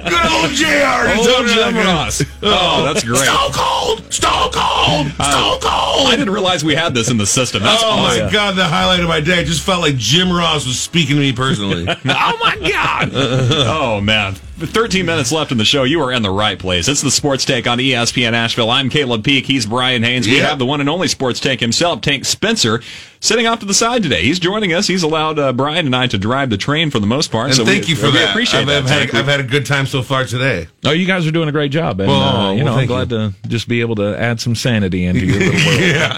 Good 0.08 0.26
old 0.32 0.52
JR. 0.56 1.04
Old 1.14 1.48
Jim. 1.48 1.76
Ross. 1.86 2.22
Oh. 2.42 2.82
oh, 2.82 2.84
that's 2.86 3.04
great. 3.04 3.28
Stone 3.28 3.52
cold, 3.54 4.14
stone 4.14 4.52
cold, 4.52 5.12
uh, 5.20 5.32
stone 5.32 5.60
cold. 5.62 6.08
I 6.08 6.16
didn't 6.18 6.34
realize 6.34 6.64
we 6.64 6.76
had 6.76 6.94
this 6.94 7.10
in 7.10 7.18
the 7.18 7.26
system. 7.26 7.64
That's 7.64 7.84
oh 7.84 7.88
awesome. 7.88 8.26
my 8.26 8.32
god, 8.32 8.56
the 8.56 8.66
highlight 8.66 9.02
of 9.02 9.08
my 9.08 9.20
day. 9.20 9.40
I 9.40 9.44
just 9.44 9.64
felt 9.64 9.82
like 9.82 9.98
Jim 9.98 10.32
Ross 10.32 10.66
was 10.66 10.80
speaking 10.80 11.16
to 11.16 11.22
me 11.22 11.34
personally. 11.34 11.86
oh 12.06 12.38
my 12.40 12.70
God! 12.72 13.12
oh 13.14 14.02
man, 14.02 14.36
13 14.66 15.06
minutes 15.06 15.32
left 15.32 15.52
in 15.52 15.60
the 15.60 15.66
show. 15.66 15.84
You 15.84 16.02
are 16.02 16.12
in 16.12 16.24
the 16.24 16.32
right 16.32 16.58
place. 16.58 16.88
It's 16.88 17.02
the 17.02 17.12
Sports 17.12 17.46
Tank 17.46 17.68
on 17.68 17.78
ESPN 17.78 18.34
Asheville. 18.34 18.72
I'm 18.72 18.90
Caleb 18.90 19.24
Peak. 19.24 19.46
He's 19.46 19.68
Brian 19.68 20.02
Haynes. 20.02 20.26
We 20.28 20.38
Yeah. 20.38 20.48
have 20.50 20.58
the 20.60 20.66
one 20.66 20.80
and 20.82 20.90
only 20.90 21.08
Sports 21.08 21.40
Tank 21.40 21.60
himself, 21.60 22.02
Tank 22.02 22.26
Spencer, 22.26 22.82
sitting 23.20 23.46
off 23.46 23.60
to 23.60 23.68
the 23.68 23.74
side 23.76 24.02
today. 24.02 24.24
He's 24.24 24.40
joining 24.40 24.74
us. 24.74 24.88
He's 24.88 25.04
allowed 25.04 25.38
uh, 25.38 25.54
Brian 25.54 25.86
and 25.86 25.96
I 25.96 26.08
to 26.08 26.18
drive 26.18 26.50
the 26.50 26.58
train 26.58 26.90
for 26.90 27.00
the 27.00 27.06
most 27.06 27.32
part. 27.32 27.48
And 27.48 27.56
so 27.56 27.66
thank 27.66 27.84
we, 27.84 27.90
you 27.92 27.96
for 27.96 28.08
we 28.08 28.14
that. 28.14 28.32
appreciate 28.32 28.62
I've, 28.62 28.68
that. 28.68 28.84
I've 28.86 28.90
had, 28.90 28.98
Tank. 29.00 29.14
I've 29.14 29.28
had 29.28 29.40
a 29.42 29.44
good 29.44 29.68
time 29.68 29.86
so 29.86 30.02
far 30.02 30.26
today. 30.26 30.68
Oh, 30.84 30.92
you 30.92 31.06
guys 31.06 31.28
are 31.28 31.32
doing 31.32 31.50
a 31.50 31.52
great 31.52 31.72
job, 31.72 32.00
and 32.00 32.10
Well, 32.10 32.20
uh, 32.20 32.52
you 32.54 32.58
well, 32.64 32.66
know 32.66 32.72
I'm 32.72 32.78
thank 32.80 32.88
glad 32.90 33.10
to 33.10 33.34
just 33.48 33.68
be 33.68 33.82
able 33.82 33.96
to 33.98 34.20
add 34.20 34.42
some 34.42 34.56
sanity 34.56 35.06
into 35.06 35.24
your 35.24 35.38
little 35.40 35.66
world. 35.68 35.82
yeah. 35.82 36.18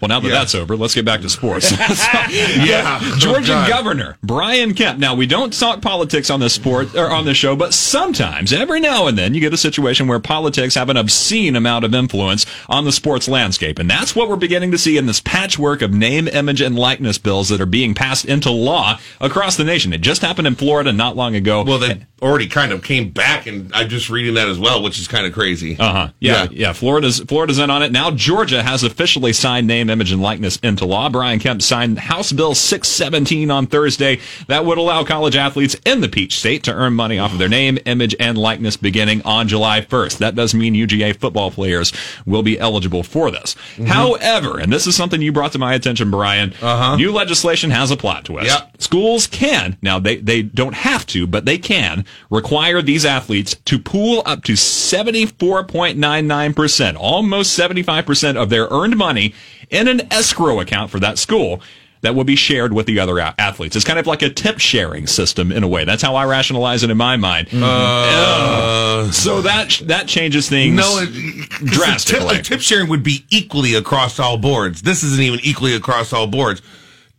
Well, 0.00 0.08
now 0.08 0.20
that 0.20 0.28
Yeah. 0.28 0.34
that's 0.38 0.54
over, 0.54 0.76
let's 0.76 0.94
get 0.94 1.04
back 1.04 1.20
to 1.22 1.28
sports. 1.28 1.72
Yeah. 2.30 3.00
Georgia 3.18 3.64
Oh, 3.64 3.68
Governor 3.68 4.16
Brian 4.22 4.74
Kemp. 4.74 4.98
Now 4.98 5.14
we 5.14 5.26
don't 5.26 5.52
talk 5.58 5.80
politics 5.80 6.30
on 6.30 6.40
this 6.40 6.52
sport 6.54 6.94
or 6.94 7.10
on 7.10 7.24
this 7.24 7.36
show, 7.36 7.56
but 7.56 7.72
sometimes, 7.74 8.52
every 8.52 8.80
now 8.80 9.06
and 9.06 9.16
then, 9.18 9.34
you 9.34 9.40
get 9.40 9.52
a 9.52 9.56
situation 9.58 10.06
where 10.08 10.18
politics 10.20 10.74
have 10.74 10.88
an 10.90 10.96
obscene 10.96 11.56
amount 11.56 11.84
of 11.84 11.94
influence 11.94 12.44
on 12.68 12.84
the 12.84 12.92
sports 12.92 13.28
landscape, 13.28 13.78
and 13.78 13.88
that's 13.90 14.14
what 14.14 14.28
we're 14.28 14.36
beginning 14.36 14.70
to 14.72 14.78
see 14.78 14.96
in 14.96 15.06
this 15.06 15.20
patchwork 15.20 15.82
of 15.82 15.92
name, 15.92 16.28
image, 16.28 16.60
and 16.60 16.76
likeness 16.78 17.18
bills 17.18 17.48
that 17.48 17.60
are 17.60 17.66
being 17.66 17.94
passed 17.94 18.24
into 18.24 18.50
law 18.50 18.98
across 19.20 19.56
the 19.56 19.64
nation. 19.64 19.92
It 19.92 20.00
just 20.00 20.22
happened 20.22 20.46
in 20.46 20.54
Florida 20.54 20.92
not 20.92 21.16
long 21.16 21.34
ago. 21.34 21.62
Well, 21.62 21.78
they 21.78 22.04
already 22.20 22.48
kind 22.48 22.72
of 22.72 22.82
came 22.82 23.10
back, 23.10 23.46
and 23.46 23.70
I'm 23.74 23.88
just 23.88 24.10
reading 24.10 24.34
that 24.34 24.48
as 24.48 24.58
well, 24.58 24.82
which 24.82 24.98
is 24.98 25.08
kind 25.08 25.26
of 25.26 25.32
crazy. 25.32 25.76
Uh 25.78 25.92
huh. 25.92 26.08
Yeah, 26.20 26.44
Yeah. 26.44 26.48
yeah, 26.52 26.72
Florida's 26.72 27.20
Florida's 27.20 27.58
in 27.58 27.70
on 27.70 27.82
it 27.82 27.92
now. 27.92 28.10
Georgia 28.10 28.62
has 28.62 28.82
officially 28.82 29.32
signed 29.32 29.70
name, 29.88 29.98
image, 29.98 30.12
and 30.12 30.22
likeness 30.22 30.56
into 30.58 30.84
law. 30.84 31.08
Brian 31.08 31.38
Kemp 31.38 31.62
signed 31.62 31.98
House 31.98 32.32
Bill 32.32 32.54
617 32.54 33.50
on 33.50 33.66
Thursday. 33.66 34.20
That 34.46 34.64
would 34.64 34.78
allow 34.78 35.04
college 35.04 35.36
athletes 35.36 35.76
in 35.84 36.00
the 36.00 36.08
Peach 36.08 36.38
State 36.38 36.62
to 36.64 36.72
earn 36.72 36.94
money 36.94 37.18
off 37.18 37.32
of 37.32 37.38
their 37.38 37.48
name, 37.48 37.78
image, 37.86 38.14
and 38.20 38.38
likeness 38.38 38.76
beginning 38.76 39.22
on 39.22 39.48
July 39.48 39.80
1st. 39.80 40.18
That 40.18 40.34
does 40.34 40.54
mean 40.54 40.74
UGA 40.74 41.18
football 41.18 41.50
players 41.50 41.92
will 42.26 42.42
be 42.42 42.58
eligible 42.58 43.02
for 43.02 43.30
this. 43.30 43.54
Mm-hmm. 43.54 43.86
However, 43.86 44.58
and 44.58 44.72
this 44.72 44.86
is 44.86 44.94
something 44.94 45.20
you 45.22 45.32
brought 45.32 45.52
to 45.52 45.58
my 45.58 45.74
attention, 45.74 46.10
Brian. 46.10 46.52
Uh-huh. 46.60 46.96
New 46.96 47.12
legislation 47.12 47.70
has 47.70 47.90
a 47.90 47.96
plot 47.96 48.26
twist. 48.26 48.46
Yep. 48.46 48.80
Schools 48.80 49.26
can 49.26 49.76
now 49.82 49.98
they 49.98 50.16
they 50.16 50.42
don't 50.42 50.74
have 50.74 51.06
to, 51.06 51.26
but 51.26 51.44
they 51.44 51.58
can 51.58 52.04
require 52.30 52.82
these 52.82 53.04
athletes 53.04 53.54
to 53.64 53.78
pool 53.78 54.22
up 54.24 54.44
to 54.44 54.56
seventy 54.56 55.26
four 55.26 55.64
point 55.64 55.98
nine 55.98 56.26
nine 56.26 56.54
percent, 56.54 56.96
almost 56.96 57.52
seventy 57.52 57.82
five 57.82 58.06
percent 58.06 58.38
of 58.38 58.50
their 58.50 58.68
earned 58.70 58.96
money 58.96 59.34
in 59.70 59.88
an 59.88 60.12
escrow 60.12 60.60
account 60.60 60.90
for 60.90 61.00
that 61.00 61.18
school. 61.18 61.60
That 62.02 62.14
will 62.14 62.22
be 62.22 62.36
shared 62.36 62.72
with 62.72 62.86
the 62.86 63.00
other 63.00 63.18
a- 63.18 63.34
athletes. 63.40 63.74
It's 63.74 63.84
kind 63.84 63.98
of 63.98 64.06
like 64.06 64.22
a 64.22 64.30
tip 64.30 64.60
sharing 64.60 65.08
system 65.08 65.50
in 65.50 65.64
a 65.64 65.66
way. 65.68 65.84
That's 65.84 66.00
how 66.00 66.14
I 66.14 66.26
rationalize 66.26 66.84
it 66.84 66.90
in 66.90 66.96
my 66.96 67.16
mind. 67.16 67.48
Uh, 67.52 69.10
so 69.10 69.42
that 69.42 69.80
that 69.86 70.06
changes 70.06 70.48
things. 70.48 70.76
No, 70.76 71.00
it, 71.02 71.48
Drastically. 71.66 72.36
Tip, 72.36 72.40
a 72.40 72.42
tip 72.44 72.60
sharing 72.60 72.88
would 72.88 73.02
be 73.02 73.24
equally 73.30 73.74
across 73.74 74.20
all 74.20 74.38
boards. 74.38 74.82
This 74.82 75.02
isn't 75.02 75.20
even 75.20 75.40
equally 75.42 75.74
across 75.74 76.12
all 76.12 76.28
boards, 76.28 76.62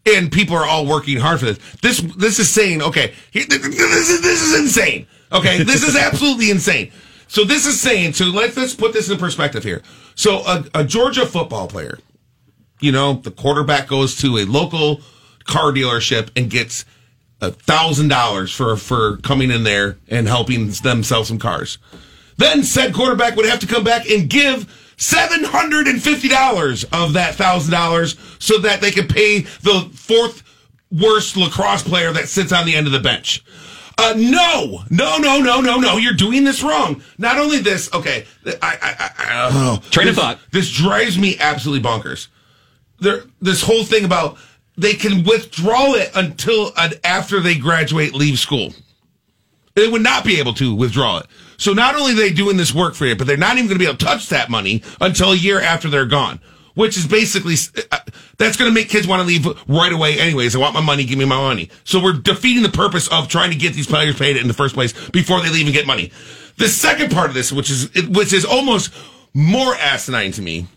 and 0.05 0.31
people 0.31 0.55
are 0.55 0.65
all 0.65 0.85
working 0.85 1.17
hard 1.19 1.39
for 1.39 1.45
this. 1.47 1.59
This 1.81 1.99
this 2.15 2.39
is 2.39 2.49
saying, 2.49 2.81
okay, 2.81 3.13
here- 3.31 3.45
th- 3.45 3.61
th- 3.61 3.75
this 3.75 4.09
is 4.09 4.21
this 4.21 4.41
is 4.41 4.59
insane. 4.59 5.07
Okay, 5.31 5.61
this 5.63 5.83
is 5.83 5.95
absolutely 6.07 6.51
insane. 6.51 6.91
So 7.27 7.43
this 7.43 7.65
is 7.65 7.79
saying. 7.81 8.13
So 8.13 8.25
let's 8.25 8.55
let's 8.55 8.75
put 8.75 8.93
this 8.93 9.09
in 9.09 9.17
perspective 9.17 9.63
here. 9.63 9.81
So 10.15 10.37
a, 10.45 10.63
a 10.73 10.83
Georgia 10.85 11.25
football 11.25 11.67
player, 11.67 11.99
you 12.79 12.91
know, 12.91 13.13
the 13.13 13.31
quarterback 13.31 13.87
goes 13.87 14.15
to 14.21 14.37
a 14.37 14.45
local 14.45 15.01
car 15.45 15.71
dealership 15.71 16.29
and 16.35 16.49
gets 16.49 16.85
a 17.41 17.51
thousand 17.51 18.09
dollars 18.09 18.53
for 18.53 18.75
for 18.75 19.17
coming 19.17 19.51
in 19.51 19.63
there 19.63 19.97
and 20.07 20.27
helping 20.27 20.69
them 20.69 21.03
sell 21.03 21.23
some 21.23 21.39
cars. 21.39 21.77
Then 22.37 22.63
said 22.63 22.93
quarterback 22.93 23.35
would 23.35 23.45
have 23.45 23.59
to 23.59 23.67
come 23.67 23.83
back 23.83 24.09
and 24.09 24.29
give 24.29 24.93
seven 24.97 25.43
hundred 25.43 25.87
and 25.87 26.01
fifty 26.01 26.27
dollars 26.27 26.83
of 26.85 27.13
that 27.13 27.35
thousand 27.35 27.71
dollars 27.71 28.17
so 28.39 28.57
that 28.59 28.81
they 28.81 28.91
could 28.91 29.09
pay 29.09 29.41
the 29.41 29.89
fourth 29.93 30.43
worst 30.91 31.37
lacrosse 31.37 31.83
player 31.83 32.11
that 32.11 32.27
sits 32.27 32.51
on 32.51 32.65
the 32.65 32.75
end 32.75 32.87
of 32.87 32.93
the 32.93 32.99
bench. 32.99 33.43
Uh, 33.97 34.13
no, 34.15 34.83
no, 34.89 35.17
no, 35.17 35.39
no, 35.39 35.59
no, 35.59 35.77
no. 35.77 35.97
You're 35.97 36.13
doing 36.13 36.45
this 36.45 36.63
wrong. 36.63 37.03
Not 37.17 37.37
only 37.37 37.59
this, 37.59 37.93
okay. 37.93 38.25
I, 38.45 38.53
I, 38.61 38.77
I, 38.81 39.11
I 39.17 39.49
oh, 39.51 39.83
Train 39.91 40.07
of 40.07 40.15
thought. 40.15 40.39
This 40.51 40.71
drives 40.71 41.17
me 41.19 41.37
absolutely 41.37 41.87
bonkers. 41.87 42.29
This 42.99 43.61
whole 43.61 43.83
thing 43.83 44.05
about 44.05 44.37
they 44.77 44.93
can 44.93 45.23
withdraw 45.23 45.93
it 45.93 46.09
until 46.15 46.71
uh, 46.77 46.91
after 47.03 47.41
they 47.41 47.55
graduate, 47.55 48.13
leave 48.13 48.39
school. 48.39 48.73
They 49.75 49.87
would 49.87 50.01
not 50.01 50.23
be 50.23 50.39
able 50.39 50.53
to 50.55 50.73
withdraw 50.73 51.19
it. 51.19 51.27
So 51.57 51.73
not 51.73 51.95
only 51.95 52.13
are 52.13 52.15
they 52.15 52.31
doing 52.31 52.55
this 52.55 52.73
work 52.73 52.95
for 52.95 53.05
you, 53.05 53.15
but 53.15 53.27
they're 53.27 53.37
not 53.37 53.57
even 53.57 53.67
going 53.67 53.77
to 53.77 53.83
be 53.83 53.85
able 53.85 53.97
to 53.97 54.05
touch 54.05 54.29
that 54.29 54.49
money 54.49 54.83
until 55.01 55.33
a 55.33 55.35
year 55.35 55.59
after 55.59 55.89
they're 55.89 56.05
gone. 56.05 56.39
Which 56.75 56.95
is 56.95 57.05
basically 57.05 57.55
uh, 57.91 57.99
that's 58.37 58.55
going 58.55 58.71
to 58.71 58.73
make 58.73 58.87
kids 58.87 59.05
want 59.05 59.21
to 59.21 59.27
leave 59.27 59.45
right 59.67 59.91
away. 59.91 60.17
Anyways, 60.17 60.55
I 60.55 60.59
want 60.59 60.73
my 60.73 60.81
money. 60.81 61.03
Give 61.03 61.17
me 61.17 61.25
my 61.25 61.35
money. 61.35 61.69
So 61.83 62.01
we're 62.01 62.13
defeating 62.13 62.63
the 62.63 62.69
purpose 62.69 63.09
of 63.09 63.27
trying 63.27 63.51
to 63.51 63.57
get 63.57 63.73
these 63.73 63.87
players 63.87 64.17
paid 64.17 64.37
in 64.37 64.47
the 64.47 64.53
first 64.53 64.75
place 64.75 64.93
before 65.09 65.41
they 65.41 65.49
leave 65.49 65.65
and 65.65 65.73
get 65.73 65.85
money. 65.85 66.11
The 66.55 66.69
second 66.69 67.11
part 67.11 67.27
of 67.27 67.33
this, 67.33 67.51
which 67.51 67.69
is 67.69 67.89
which 68.07 68.31
is 68.31 68.45
almost 68.45 68.93
more 69.33 69.75
asinine 69.75 70.31
to 70.33 70.41
me, 70.41 70.67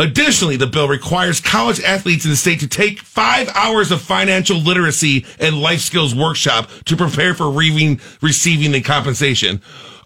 Additionally, 0.00 0.56
the 0.56 0.66
bill 0.66 0.88
requires 0.88 1.40
college 1.40 1.80
athletes 1.82 2.24
in 2.24 2.30
the 2.30 2.36
state 2.36 2.60
to 2.60 2.66
take 2.68 3.00
five 3.00 3.48
hours 3.54 3.92
of 3.92 4.00
financial 4.00 4.56
literacy 4.56 5.26
and 5.38 5.60
life 5.60 5.80
skills 5.80 6.14
workshop 6.14 6.70
to 6.86 6.96
prepare 6.96 7.34
for 7.34 7.50
receiving, 7.50 8.00
receiving 8.22 8.72
the 8.72 8.80
compensation. 8.80 9.60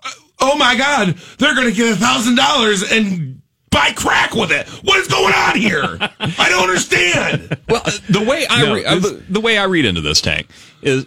Uh, 0.04 0.10
Oh 0.40 0.56
my 0.56 0.74
God, 0.76 1.14
they're 1.38 1.54
going 1.54 1.68
to 1.68 1.72
get 1.72 1.92
a 1.92 1.96
thousand 1.96 2.34
dollars 2.34 2.82
and 2.90 3.40
buy 3.70 3.92
crack 3.96 4.34
with 4.34 4.50
it. 4.50 4.68
What 4.84 4.98
is 4.98 5.06
going 5.06 5.32
on 5.32 5.56
here? 5.56 5.96
I 6.20 6.48
don't 6.48 6.62
understand. 6.68 7.56
Well, 7.68 7.82
uh, 7.84 7.90
the 8.10 8.20
way 8.20 8.44
I 8.50 8.62
No, 8.64 8.74
re- 8.74 8.84
uh, 8.84 8.98
the, 8.98 9.22
the 9.30 9.40
way 9.40 9.56
I 9.58 9.64
read 9.64 9.84
into 9.84 10.00
this 10.00 10.20
tank 10.20 10.48
is 10.82 11.06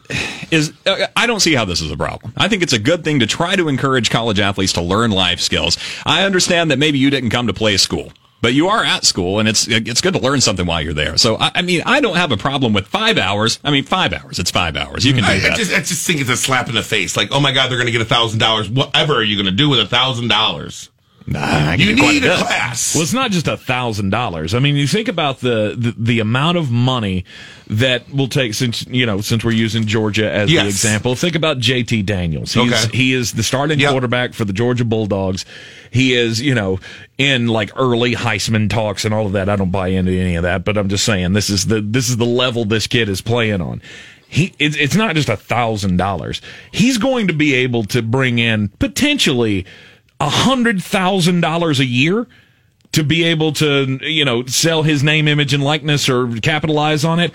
is 0.49 0.71
uh, 0.85 1.07
I 1.15 1.27
don't 1.27 1.41
see 1.41 1.53
how 1.53 1.65
this 1.65 1.81
is 1.81 1.91
a 1.91 1.97
problem. 1.97 2.33
I 2.37 2.47
think 2.47 2.63
it's 2.63 2.73
a 2.73 2.79
good 2.79 3.03
thing 3.03 3.19
to 3.19 3.27
try 3.27 3.55
to 3.57 3.67
encourage 3.67 4.09
college 4.09 4.39
athletes 4.39 4.73
to 4.73 4.81
learn 4.81 5.11
life 5.11 5.39
skills. 5.41 5.77
I 6.05 6.23
understand 6.23 6.71
that 6.71 6.79
maybe 6.79 6.97
you 6.99 7.09
didn't 7.09 7.29
come 7.29 7.47
to 7.47 7.53
play 7.53 7.77
school. 7.77 8.11
But 8.39 8.53
you 8.53 8.67
are 8.67 8.83
at 8.83 9.03
school, 9.03 9.39
and 9.39 9.49
it's 9.49 9.67
it's 9.67 9.99
good 9.99 10.13
to 10.13 10.19
learn 10.19 10.41
something 10.41 10.65
while 10.65 10.81
you're 10.81 10.93
there. 10.93 11.17
So 11.17 11.37
I, 11.37 11.51
I 11.55 11.61
mean, 11.63 11.81
I 11.85 11.99
don't 12.01 12.15
have 12.17 12.31
a 12.31 12.37
problem 12.37 12.71
with 12.71 12.85
five 12.85 13.17
hours. 13.17 13.59
I 13.63 13.71
mean, 13.71 13.83
five 13.83 14.13
hours. 14.13 14.37
It's 14.37 14.51
five 14.51 14.77
hours. 14.77 15.05
You 15.05 15.13
can 15.13 15.23
do 15.23 15.29
I, 15.29 15.33
I 15.33 15.39
that. 15.39 15.57
just, 15.57 15.73
I 15.73 15.79
just 15.79 16.05
think 16.05 16.21
it's 16.21 16.29
a 16.29 16.37
slap 16.37 16.69
in 16.69 16.75
the 16.75 16.83
face. 16.83 17.17
Like, 17.17 17.29
oh 17.31 17.39
my 17.39 17.51
God, 17.51 17.69
they're 17.69 17.77
going 17.77 17.87
to 17.87 17.91
get 17.91 18.01
a 18.01 18.05
thousand 18.05 18.39
dollars. 18.39 18.69
Whatever 18.69 19.15
are 19.15 19.23
you 19.23 19.35
going 19.35 19.47
to 19.47 19.51
do 19.51 19.69
with 19.69 19.79
a 19.79 19.87
thousand 19.87 20.27
dollars? 20.27 20.89
Nah, 21.29 21.73
You 21.73 21.93
need 21.93 22.23
a 22.23 22.37
class. 22.37 22.95
Well, 22.95 23.03
it's 23.03 23.11
not 23.11 23.31
just 23.31 23.49
a 23.49 23.57
thousand 23.57 24.11
dollars. 24.11 24.53
I 24.53 24.59
mean, 24.59 24.77
you 24.77 24.87
think 24.87 25.09
about 25.09 25.41
the, 25.41 25.75
the 25.77 25.93
the 25.97 26.19
amount 26.21 26.57
of 26.57 26.71
money 26.71 27.25
that 27.67 28.09
will 28.13 28.29
take 28.29 28.53
since 28.53 28.87
you 28.87 29.05
know 29.05 29.19
since 29.19 29.43
we're 29.43 29.51
using 29.51 29.85
Georgia 29.85 30.31
as 30.31 30.49
Yes. 30.49 30.63
the 30.63 30.69
example. 30.69 31.15
Think 31.15 31.35
about 31.35 31.59
JT 31.59 32.05
Daniels. 32.05 32.53
He's 32.53 32.71
Okay. 32.71 32.97
he 32.97 33.13
is 33.13 33.33
the 33.33 33.43
starting 33.43 33.77
Yep. 33.77 33.91
quarterback 33.91 34.33
for 34.33 34.45
the 34.45 34.53
Georgia 34.53 34.85
Bulldogs. 34.85 35.43
He 35.91 36.13
is 36.13 36.41
you 36.41 36.55
know 36.55 36.79
in 37.17 37.47
like 37.47 37.71
early 37.75 38.15
Heisman 38.15 38.69
talks 38.69 39.03
and 39.03 39.13
all 39.13 39.25
of 39.25 39.33
that. 39.33 39.49
I 39.49 39.57
don't 39.57 39.71
buy 39.71 39.89
into 39.89 40.13
any 40.13 40.35
of 40.35 40.43
that, 40.43 40.63
but 40.63 40.77
I'm 40.77 40.87
just 40.87 41.03
saying 41.03 41.33
this 41.33 41.49
is 41.49 41.65
the 41.65 41.81
this 41.81 42.07
is 42.07 42.15
the 42.15 42.25
level 42.25 42.63
this 42.63 42.87
kid 42.87 43.09
is 43.09 43.19
playing 43.19 43.59
on. 43.61 43.81
He, 44.29 44.53
it's, 44.59 44.75
it's 44.75 44.95
not 44.95 45.15
just 45.15 45.29
a 45.29 45.37
thousand 45.37 45.95
dollars. 45.97 46.41
He's 46.71 46.97
going 46.97 47.27
to 47.27 47.33
be 47.33 47.53
able 47.53 47.83
to 47.85 48.01
bring 48.01 48.39
in 48.39 48.67
potentially 48.79 49.65
a 50.19 50.29
hundred 50.29 50.81
thousand 50.81 51.41
dollars 51.41 51.79
a 51.79 51.85
year 51.85 52.27
to 52.93 53.03
be 53.03 53.23
able 53.25 53.51
to, 53.53 53.99
you 54.01 54.25
know, 54.25 54.45
sell 54.45 54.83
his 54.83 55.03
name, 55.03 55.27
image, 55.27 55.53
and 55.53 55.63
likeness 55.63 56.09
or 56.09 56.27
capitalize 56.39 57.03
on 57.05 57.19
it. 57.19 57.31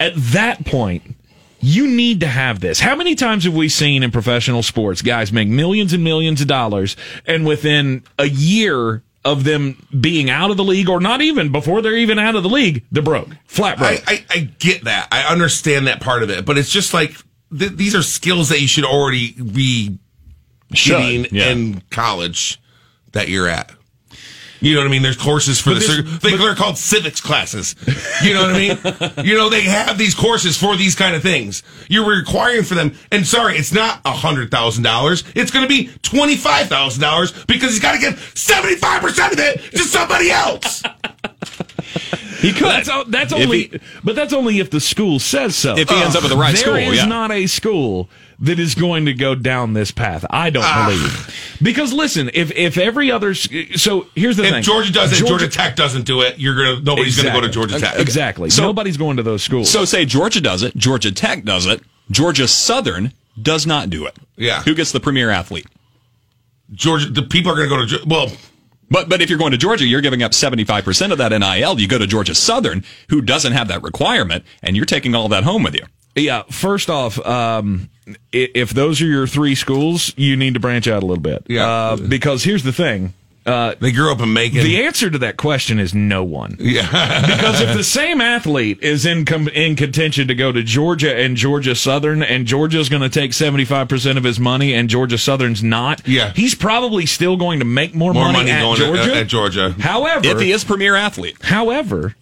At 0.00 0.14
that 0.16 0.64
point, 0.64 1.16
you 1.60 1.86
need 1.86 2.20
to 2.20 2.26
have 2.26 2.60
this. 2.60 2.80
How 2.80 2.94
many 2.94 3.14
times 3.14 3.44
have 3.44 3.54
we 3.54 3.68
seen 3.68 4.02
in 4.02 4.10
professional 4.10 4.62
sports 4.62 5.02
guys 5.02 5.32
make 5.32 5.48
millions 5.48 5.92
and 5.92 6.04
millions 6.04 6.40
of 6.40 6.46
dollars 6.46 6.96
and 7.26 7.46
within 7.46 8.04
a 8.18 8.26
year 8.26 9.02
of 9.24 9.44
them 9.44 9.86
being 9.98 10.28
out 10.28 10.50
of 10.50 10.58
the 10.58 10.64
league 10.64 10.88
or 10.88 11.00
not 11.00 11.22
even 11.22 11.50
before 11.50 11.80
they're 11.80 11.96
even 11.96 12.18
out 12.18 12.34
of 12.34 12.42
the 12.42 12.48
league, 12.48 12.84
they're 12.92 13.02
broke, 13.02 13.28
flat 13.46 13.78
broke. 13.78 14.02
I, 14.06 14.14
I, 14.14 14.24
I 14.30 14.38
get 14.58 14.84
that. 14.84 15.08
I 15.10 15.22
understand 15.32 15.86
that 15.86 16.00
part 16.00 16.22
of 16.22 16.30
it, 16.30 16.44
but 16.44 16.58
it's 16.58 16.70
just 16.70 16.92
like 16.92 17.16
th- 17.56 17.72
these 17.72 17.94
are 17.94 18.02
skills 18.02 18.50
that 18.50 18.60
you 18.60 18.68
should 18.68 18.84
already 18.84 19.32
be 19.32 19.98
Should, 20.74 20.98
getting 20.98 21.26
yeah. 21.34 21.50
in 21.50 21.82
college 21.90 22.60
that 23.12 23.28
you're 23.28 23.48
at. 23.48 23.72
You 24.64 24.72
know 24.74 24.80
what 24.80 24.86
I 24.86 24.90
mean? 24.90 25.02
There's 25.02 25.16
courses 25.16 25.60
for 25.60 25.70
the 25.70 25.80
this- 25.80 26.18
they, 26.20 26.36
they're 26.38 26.54
called 26.54 26.78
civics 26.78 27.20
classes. 27.20 27.74
You 28.22 28.32
know 28.32 28.46
what 28.46 28.54
I 28.54 28.58
mean? 28.58 29.26
you 29.26 29.36
know 29.36 29.50
they 29.50 29.60
have 29.62 29.98
these 29.98 30.14
courses 30.14 30.56
for 30.56 30.74
these 30.74 30.94
kind 30.94 31.14
of 31.14 31.22
things. 31.22 31.62
You're 31.88 32.08
requiring 32.08 32.62
for 32.62 32.74
them, 32.74 32.94
and 33.12 33.26
sorry, 33.26 33.58
it's 33.58 33.74
not 33.74 34.00
a 34.06 34.12
hundred 34.12 34.50
thousand 34.50 34.82
dollars. 34.82 35.22
It's 35.34 35.50
going 35.50 35.64
to 35.64 35.68
be 35.68 35.90
twenty 36.02 36.36
five 36.36 36.68
thousand 36.68 37.02
dollars 37.02 37.32
because 37.44 37.72
he's 37.72 37.80
got 37.80 37.92
to 37.92 37.98
give 37.98 38.32
seventy 38.34 38.76
five 38.76 39.02
percent 39.02 39.34
of 39.34 39.38
it 39.38 39.60
to 39.72 39.80
somebody 39.80 40.30
else. 40.30 40.82
He 42.40 42.52
could. 42.52 42.64
That's, 42.66 42.90
that's 43.08 43.32
only, 43.32 43.68
he- 43.68 43.80
but 44.02 44.14
that's 44.16 44.32
only 44.32 44.58
if 44.60 44.70
the 44.70 44.80
school 44.80 45.18
says 45.18 45.56
so. 45.56 45.76
If 45.78 45.88
he 45.88 45.96
ends 45.96 46.14
up 46.16 46.24
at 46.24 46.30
the 46.30 46.36
right 46.36 46.54
There 46.54 46.62
school, 46.64 46.76
is 46.76 46.96
yeah. 46.98 47.04
not 47.06 47.30
a 47.32 47.46
school 47.46 48.08
that 48.40 48.58
is 48.58 48.74
going 48.74 49.06
to 49.06 49.14
go 49.14 49.34
down 49.34 49.72
this 49.72 49.90
path. 49.90 50.26
I 50.28 50.50
don't 50.50 50.64
Ah. 50.66 50.86
believe. 50.88 51.56
Because 51.62 51.92
listen, 51.92 52.30
if 52.34 52.50
if 52.52 52.76
every 52.76 53.10
other, 53.10 53.32
so 53.34 54.08
here's 54.14 54.36
the 54.36 54.42
thing: 54.42 54.54
If 54.56 54.64
Georgia 54.64 54.92
does 54.92 55.12
it, 55.18 55.24
Georgia, 55.24 55.48
Tech 55.48 55.76
doesn't 55.76 56.04
do 56.04 56.20
it. 56.20 56.38
You're 56.38 56.54
gonna 56.56 56.80
nobody's 56.82 57.16
gonna 57.16 57.32
go 57.32 57.40
to 57.40 57.48
Georgia 57.48 57.78
Tech. 57.80 57.98
Exactly. 57.98 58.50
So- 58.50 58.62
Nobody's 58.62 58.96
going 58.98 59.16
to 59.16 59.22
those 59.22 59.42
schools. 59.42 59.70
So 59.70 59.84
say 59.86 60.04
Georgia 60.04 60.40
does 60.40 60.62
it, 60.62 60.76
Georgia 60.76 61.12
Tech 61.12 61.44
does 61.44 61.64
it, 61.66 61.80
Georgia 62.10 62.46
Southern 62.48 63.12
does 63.40 63.66
not 63.66 63.88
do 63.88 64.04
it. 64.06 64.16
Yeah. 64.36 64.62
Who 64.64 64.74
gets 64.74 64.92
the 64.92 65.00
premier 65.00 65.30
athlete? 65.30 65.66
Georgia, 66.72 67.08
the 67.10 67.22
people 67.22 67.52
are 67.52 67.56
gonna 67.56 67.68
go 67.68 67.86
to 67.98 68.04
well. 68.06 68.32
But 68.90 69.08
but 69.08 69.20
if 69.22 69.30
you're 69.30 69.38
going 69.38 69.52
to 69.52 69.58
Georgia, 69.58 69.86
you're 69.86 70.00
giving 70.00 70.22
up 70.22 70.32
75% 70.32 71.12
of 71.12 71.18
that 71.18 71.32
NIL. 71.32 71.80
You 71.80 71.88
go 71.88 71.98
to 71.98 72.06
Georgia 72.06 72.34
Southern, 72.34 72.84
who 73.08 73.20
doesn't 73.20 73.52
have 73.52 73.68
that 73.68 73.82
requirement, 73.82 74.44
and 74.62 74.76
you're 74.76 74.86
taking 74.86 75.14
all 75.14 75.28
that 75.28 75.44
home 75.44 75.62
with 75.62 75.74
you. 75.74 75.84
yeah, 76.16 76.42
first 76.50 76.90
off, 76.90 77.24
um, 77.26 77.90
if 78.32 78.70
those 78.70 79.00
are 79.02 79.06
your 79.06 79.26
three 79.26 79.54
schools, 79.54 80.12
you 80.16 80.36
need 80.36 80.54
to 80.54 80.60
branch 80.60 80.86
out 80.86 81.02
a 81.02 81.06
little 81.06 81.22
bit. 81.22 81.46
Yeah. 81.48 81.68
Uh, 81.68 81.96
because 81.96 82.44
here's 82.44 82.62
the 82.62 82.72
thing. 82.72 83.14
Uh, 83.46 83.74
They 83.78 83.92
grew 83.92 84.10
up 84.10 84.20
in 84.20 84.32
Macon. 84.32 84.62
the 84.62 84.84
answer 84.84 85.10
to 85.10 85.18
that 85.18 85.36
question 85.36 85.78
is 85.78 85.92
no 85.94 86.24
one. 86.24 86.56
yeah. 86.60 87.26
because 87.26 87.60
if 87.60 87.76
the 87.76 87.84
same 87.84 88.20
athlete 88.22 88.78
is 88.82 89.04
in 89.04 89.24
com- 89.26 89.48
in 89.48 89.76
contention 89.76 90.28
to 90.28 90.34
go 90.34 90.50
to 90.50 90.62
Georgia 90.62 91.14
and 91.14 91.36
Georgia 91.36 91.74
Southern, 91.74 92.22
and 92.22 92.46
Georgia's 92.46 92.88
going 92.88 93.02
to 93.02 93.10
take 93.10 93.32
seventy 93.34 93.64
five 93.66 93.88
percent 93.88 94.16
of 94.16 94.24
his 94.24 94.40
money, 94.40 94.72
and 94.72 94.88
Georgia 94.88 95.18
Southern's 95.18 95.62
not, 95.62 96.06
Yeah. 96.08 96.32
he's 96.34 96.54
probably 96.54 97.04
still 97.06 97.36
going 97.36 97.58
to 97.58 97.64
make 97.66 97.94
more, 97.94 98.14
More 98.14 98.24
money, 98.24 98.38
money 98.38 98.50
at 98.50 98.60
going 98.62 98.78
to- 98.78 98.86
Georgia. 98.86 99.16
at 99.16 99.26
Georgia. 99.28 99.74
However, 99.78 100.26
If 100.26 100.40
he 100.40 100.50
is 100.50 100.64
premier 100.64 100.94
athlete. 100.94 101.36
However, 101.42 102.14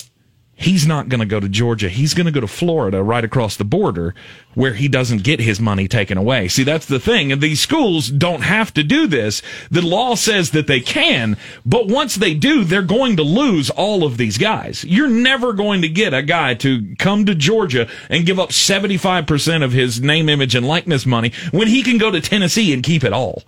he's 0.63 0.87
not 0.87 1.09
going 1.09 1.21
to 1.21 1.27
go 1.27 1.41
to 1.41 1.49
Georgia. 1.49 1.89
He's 1.89 2.15
going 2.15 2.27
to 2.27 2.33
go 2.33 2.41
to 2.41 2.47
Florida 2.47 3.03
right 3.03 3.25
across 3.25 3.57
the 3.57 3.65
border 3.65 4.15
where 4.55 4.75
he 4.75 4.89
doesn't 4.89 5.23
get 5.23 5.41
his 5.41 5.61
money 5.61 5.89
taken 5.89 6.19
away. 6.19 6.49
See, 6.49 6.63
that's 6.63 6.87
the 6.87 7.01
thing. 7.01 7.33
And 7.33 7.41
these 7.41 7.61
schools 7.61 8.09
don't 8.09 8.43
have 8.43 8.73
to 8.75 8.83
do 8.83 9.07
this. 9.07 9.43
The 9.71 9.83
law 9.83 10.15
says 10.15 10.51
that 10.51 10.67
they 10.67 10.81
can, 10.81 11.37
but 11.65 11.87
once 11.89 12.15
they 12.15 12.35
do, 12.35 12.65
they're 12.65 12.83
going 12.83 13.17
to 13.17 13.23
lose 13.23 13.71
all 13.71 14.05
of 14.05 14.17
these 14.17 14.39
guys. 14.39 14.85
You're 14.85 15.09
never 15.09 15.53
going 15.53 15.83
to 15.83 15.89
get 15.89 16.15
a 16.15 16.23
guy 16.23 16.55
to 16.55 16.95
come 16.99 17.27
to 17.27 17.35
Georgia 17.35 17.89
and 18.09 18.27
give 18.27 18.39
up 18.39 18.51
75% 18.51 19.65
of 19.65 19.73
his 19.73 20.01
name, 20.01 20.29
image, 20.29 20.55
and 20.55 20.67
likeness 20.67 21.07
money 21.07 21.33
when 21.51 21.69
he 21.69 21.83
can 21.83 21.99
go 21.99 22.11
to 22.11 22.21
Tennessee 22.21 22.73
and 22.73 22.83
keep 22.83 23.05
it 23.05 23.13
all. 23.13 23.43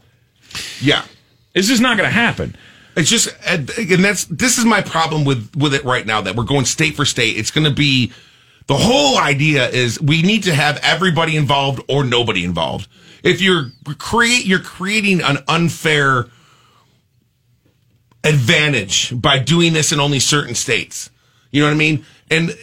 yeah. 0.80 1.04
It's 1.54 1.68
just 1.68 1.80
not 1.80 1.96
going 1.96 2.08
to 2.08 2.12
happen. 2.14 2.56
It's 2.96 3.10
just, 3.10 3.28
and 3.46 3.68
that's 3.68 4.24
this 4.26 4.58
is 4.58 4.64
my 4.64 4.80
problem 4.80 5.24
with 5.24 5.54
with 5.56 5.74
it 5.74 5.84
right 5.84 6.06
now 6.06 6.20
that 6.20 6.36
we're 6.36 6.44
going 6.44 6.64
state 6.64 6.94
for 6.94 7.04
state. 7.04 7.36
It's 7.36 7.50
going 7.50 7.64
to 7.64 7.72
be 7.72 8.12
the 8.66 8.76
whole 8.76 9.18
idea 9.18 9.68
is 9.68 10.00
we 10.00 10.22
need 10.22 10.44
to 10.44 10.54
have 10.54 10.78
everybody 10.82 11.36
involved 11.36 11.82
or 11.88 12.04
nobody 12.04 12.44
involved. 12.44 12.88
If 13.22 13.40
you're 13.40 13.72
create, 13.98 14.46
you're 14.46 14.60
creating 14.60 15.22
an 15.22 15.38
unfair 15.48 16.28
advantage 18.22 19.20
by 19.20 19.38
doing 19.38 19.72
this 19.72 19.92
in 19.92 20.00
only 20.00 20.20
certain 20.20 20.54
states. 20.54 21.10
You 21.50 21.60
know 21.60 21.68
what 21.68 21.74
I 21.74 21.78
mean? 21.78 22.04
And 22.30 22.56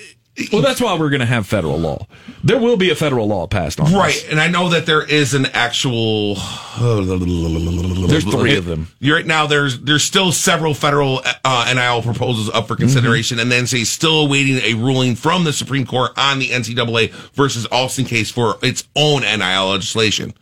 Well, 0.51 0.61
that's 0.61 0.79
why 0.79 0.97
we're 0.97 1.09
going 1.09 1.19
to 1.19 1.25
have 1.25 1.45
federal 1.45 1.77
law. 1.77 2.07
There 2.43 2.57
will 2.57 2.77
be 2.77 2.89
a 2.89 2.95
federal 2.95 3.27
law 3.27 3.47
passed 3.47 3.79
on. 3.81 3.87
this. 3.87 3.95
right, 3.95 4.27
and 4.29 4.39
I 4.39 4.47
know 4.47 4.69
that 4.69 4.85
there 4.85 5.03
is 5.03 5.33
an 5.33 5.45
actual. 5.47 6.35
There's 8.07 8.23
three 8.23 8.55
of 8.55 8.65
them. 8.65 8.87
You're 8.99 9.17
right 9.17 9.25
now. 9.25 9.45
There's 9.45 9.81
there's 9.81 10.03
still 10.03 10.31
several 10.31 10.73
federal 10.73 11.21
uh, 11.43 11.71
NIL 11.73 12.01
proposals 12.01 12.49
up 12.49 12.67
for 12.67 12.77
consideration, 12.77 13.39
and 13.39 13.51
then 13.51 13.67
say 13.67 13.83
still 13.83 14.21
awaiting 14.21 14.57
a 14.63 14.73
ruling 14.75 15.15
from 15.15 15.43
the 15.43 15.51
Supreme 15.51 15.85
Court 15.85 16.11
on 16.17 16.39
the 16.39 16.47
NCAA 16.49 17.11
versus 17.33 17.65
Alston 17.65 18.05
case 18.05 18.31
for 18.31 18.57
its 18.63 18.87
own 18.95 19.21
NIL 19.23 19.69
legislation. 19.69 20.33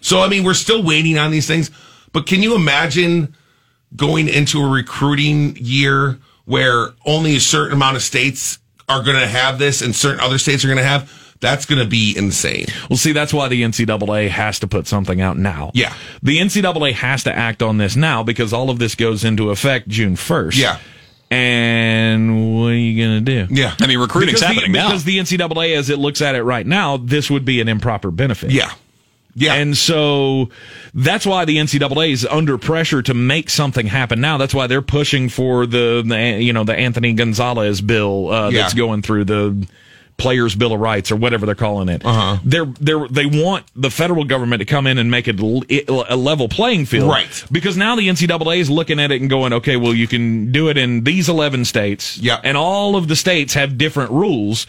So 0.00 0.20
I 0.22 0.28
mean, 0.28 0.42
we're 0.44 0.54
still 0.54 0.82
waiting 0.82 1.18
on 1.18 1.30
these 1.30 1.46
things. 1.46 1.70
But 2.12 2.26
can 2.26 2.42
you 2.42 2.56
imagine 2.56 3.36
going 3.94 4.28
into 4.28 4.60
a 4.60 4.68
recruiting 4.68 5.56
year 5.56 6.18
where 6.46 6.88
only 7.04 7.36
a 7.36 7.40
certain 7.40 7.72
amount 7.74 7.96
of 7.96 8.02
states 8.02 8.58
are 8.88 9.02
going 9.02 9.18
to 9.18 9.26
have 9.26 9.58
this, 9.58 9.82
and 9.82 9.94
certain 9.94 10.20
other 10.20 10.38
states 10.38 10.64
are 10.64 10.68
going 10.68 10.78
to 10.78 10.84
have? 10.84 11.34
That's 11.40 11.66
going 11.66 11.82
to 11.82 11.88
be 11.88 12.14
insane. 12.16 12.66
Well, 12.88 12.96
see, 12.96 13.12
that's 13.12 13.34
why 13.34 13.48
the 13.48 13.62
NCAA 13.62 14.30
has 14.30 14.58
to 14.60 14.66
put 14.66 14.86
something 14.86 15.20
out 15.20 15.36
now. 15.36 15.70
Yeah. 15.74 15.94
The 16.22 16.38
NCAA 16.38 16.92
has 16.94 17.24
to 17.24 17.32
act 17.34 17.62
on 17.62 17.76
this 17.76 17.94
now 17.94 18.22
because 18.22 18.52
all 18.52 18.70
of 18.70 18.78
this 18.78 18.94
goes 18.94 19.22
into 19.22 19.50
effect 19.50 19.88
June 19.88 20.16
1st. 20.16 20.56
Yeah. 20.56 20.78
And 21.30 22.54
what 22.58 22.68
are 22.68 22.74
you 22.74 23.04
going 23.04 23.24
to 23.24 23.44
do? 23.46 23.54
Yeah. 23.54 23.74
I 23.80 23.86
mean, 23.86 23.98
recruiting's 23.98 24.40
because 24.40 24.54
happening 24.54 24.72
the, 24.72 24.78
now. 24.78 24.88
Because 24.88 25.04
the 25.04 25.18
NCAA, 25.18 25.76
as 25.76 25.90
it 25.90 25.98
looks 25.98 26.22
at 26.22 26.36
it 26.36 26.42
right 26.42 26.66
now, 26.66 26.96
this 26.96 27.30
would 27.30 27.44
be 27.44 27.60
an 27.60 27.68
improper 27.68 28.10
benefit. 28.10 28.50
Yeah. 28.50 28.72
Yeah. 29.38 29.54
And 29.54 29.76
so 29.76 30.48
that's 30.94 31.26
why 31.26 31.44
the 31.44 31.58
NCAA 31.58 32.10
is 32.10 32.24
under 32.24 32.56
pressure 32.58 33.02
to 33.02 33.12
make 33.14 33.50
something 33.50 33.86
happen 33.86 34.20
now. 34.20 34.38
That's 34.38 34.54
why 34.54 34.66
they're 34.66 34.80
pushing 34.82 35.28
for 35.28 35.66
the, 35.66 36.02
the 36.04 36.42
you 36.42 36.52
know 36.54 36.64
the 36.64 36.74
Anthony 36.74 37.12
Gonzalez 37.12 37.80
bill 37.82 38.32
uh, 38.32 38.48
Yeah. 38.50 38.62
that's 38.62 38.74
going 38.74 39.02
through 39.02 39.24
the 39.26 39.68
players 40.16 40.54
bill 40.54 40.72
of 40.72 40.80
rights 40.80 41.12
or 41.12 41.16
whatever 41.16 41.44
they're 41.44 41.54
calling 41.54 41.90
it. 41.90 42.02
Uh-huh. 42.02 42.38
They're 42.42 42.64
they're 42.80 43.06
they 43.08 43.26
want 43.26 43.66
the 43.76 43.90
federal 43.90 44.24
government 44.24 44.60
to 44.60 44.64
come 44.64 44.86
in 44.86 44.96
and 44.96 45.10
make 45.10 45.28
it 45.28 45.38
a 45.38 46.16
level 46.16 46.48
playing 46.48 46.86
field, 46.86 47.10
Right. 47.10 47.44
Because 47.52 47.76
now 47.76 47.94
the 47.96 48.08
NCAA 48.08 48.56
is 48.60 48.70
looking 48.70 48.98
at 48.98 49.12
it 49.12 49.20
and 49.20 49.28
going, 49.28 49.52
okay, 49.52 49.76
well 49.76 49.92
you 49.92 50.06
can 50.08 50.50
do 50.50 50.70
it 50.70 50.78
in 50.78 51.04
these 51.04 51.28
eleven 51.28 51.66
states, 51.66 52.16
Yeah. 52.16 52.40
and 52.42 52.56
all 52.56 52.96
of 52.96 53.08
the 53.08 53.16
states 53.16 53.52
have 53.52 53.76
different 53.76 54.10
rules. 54.10 54.66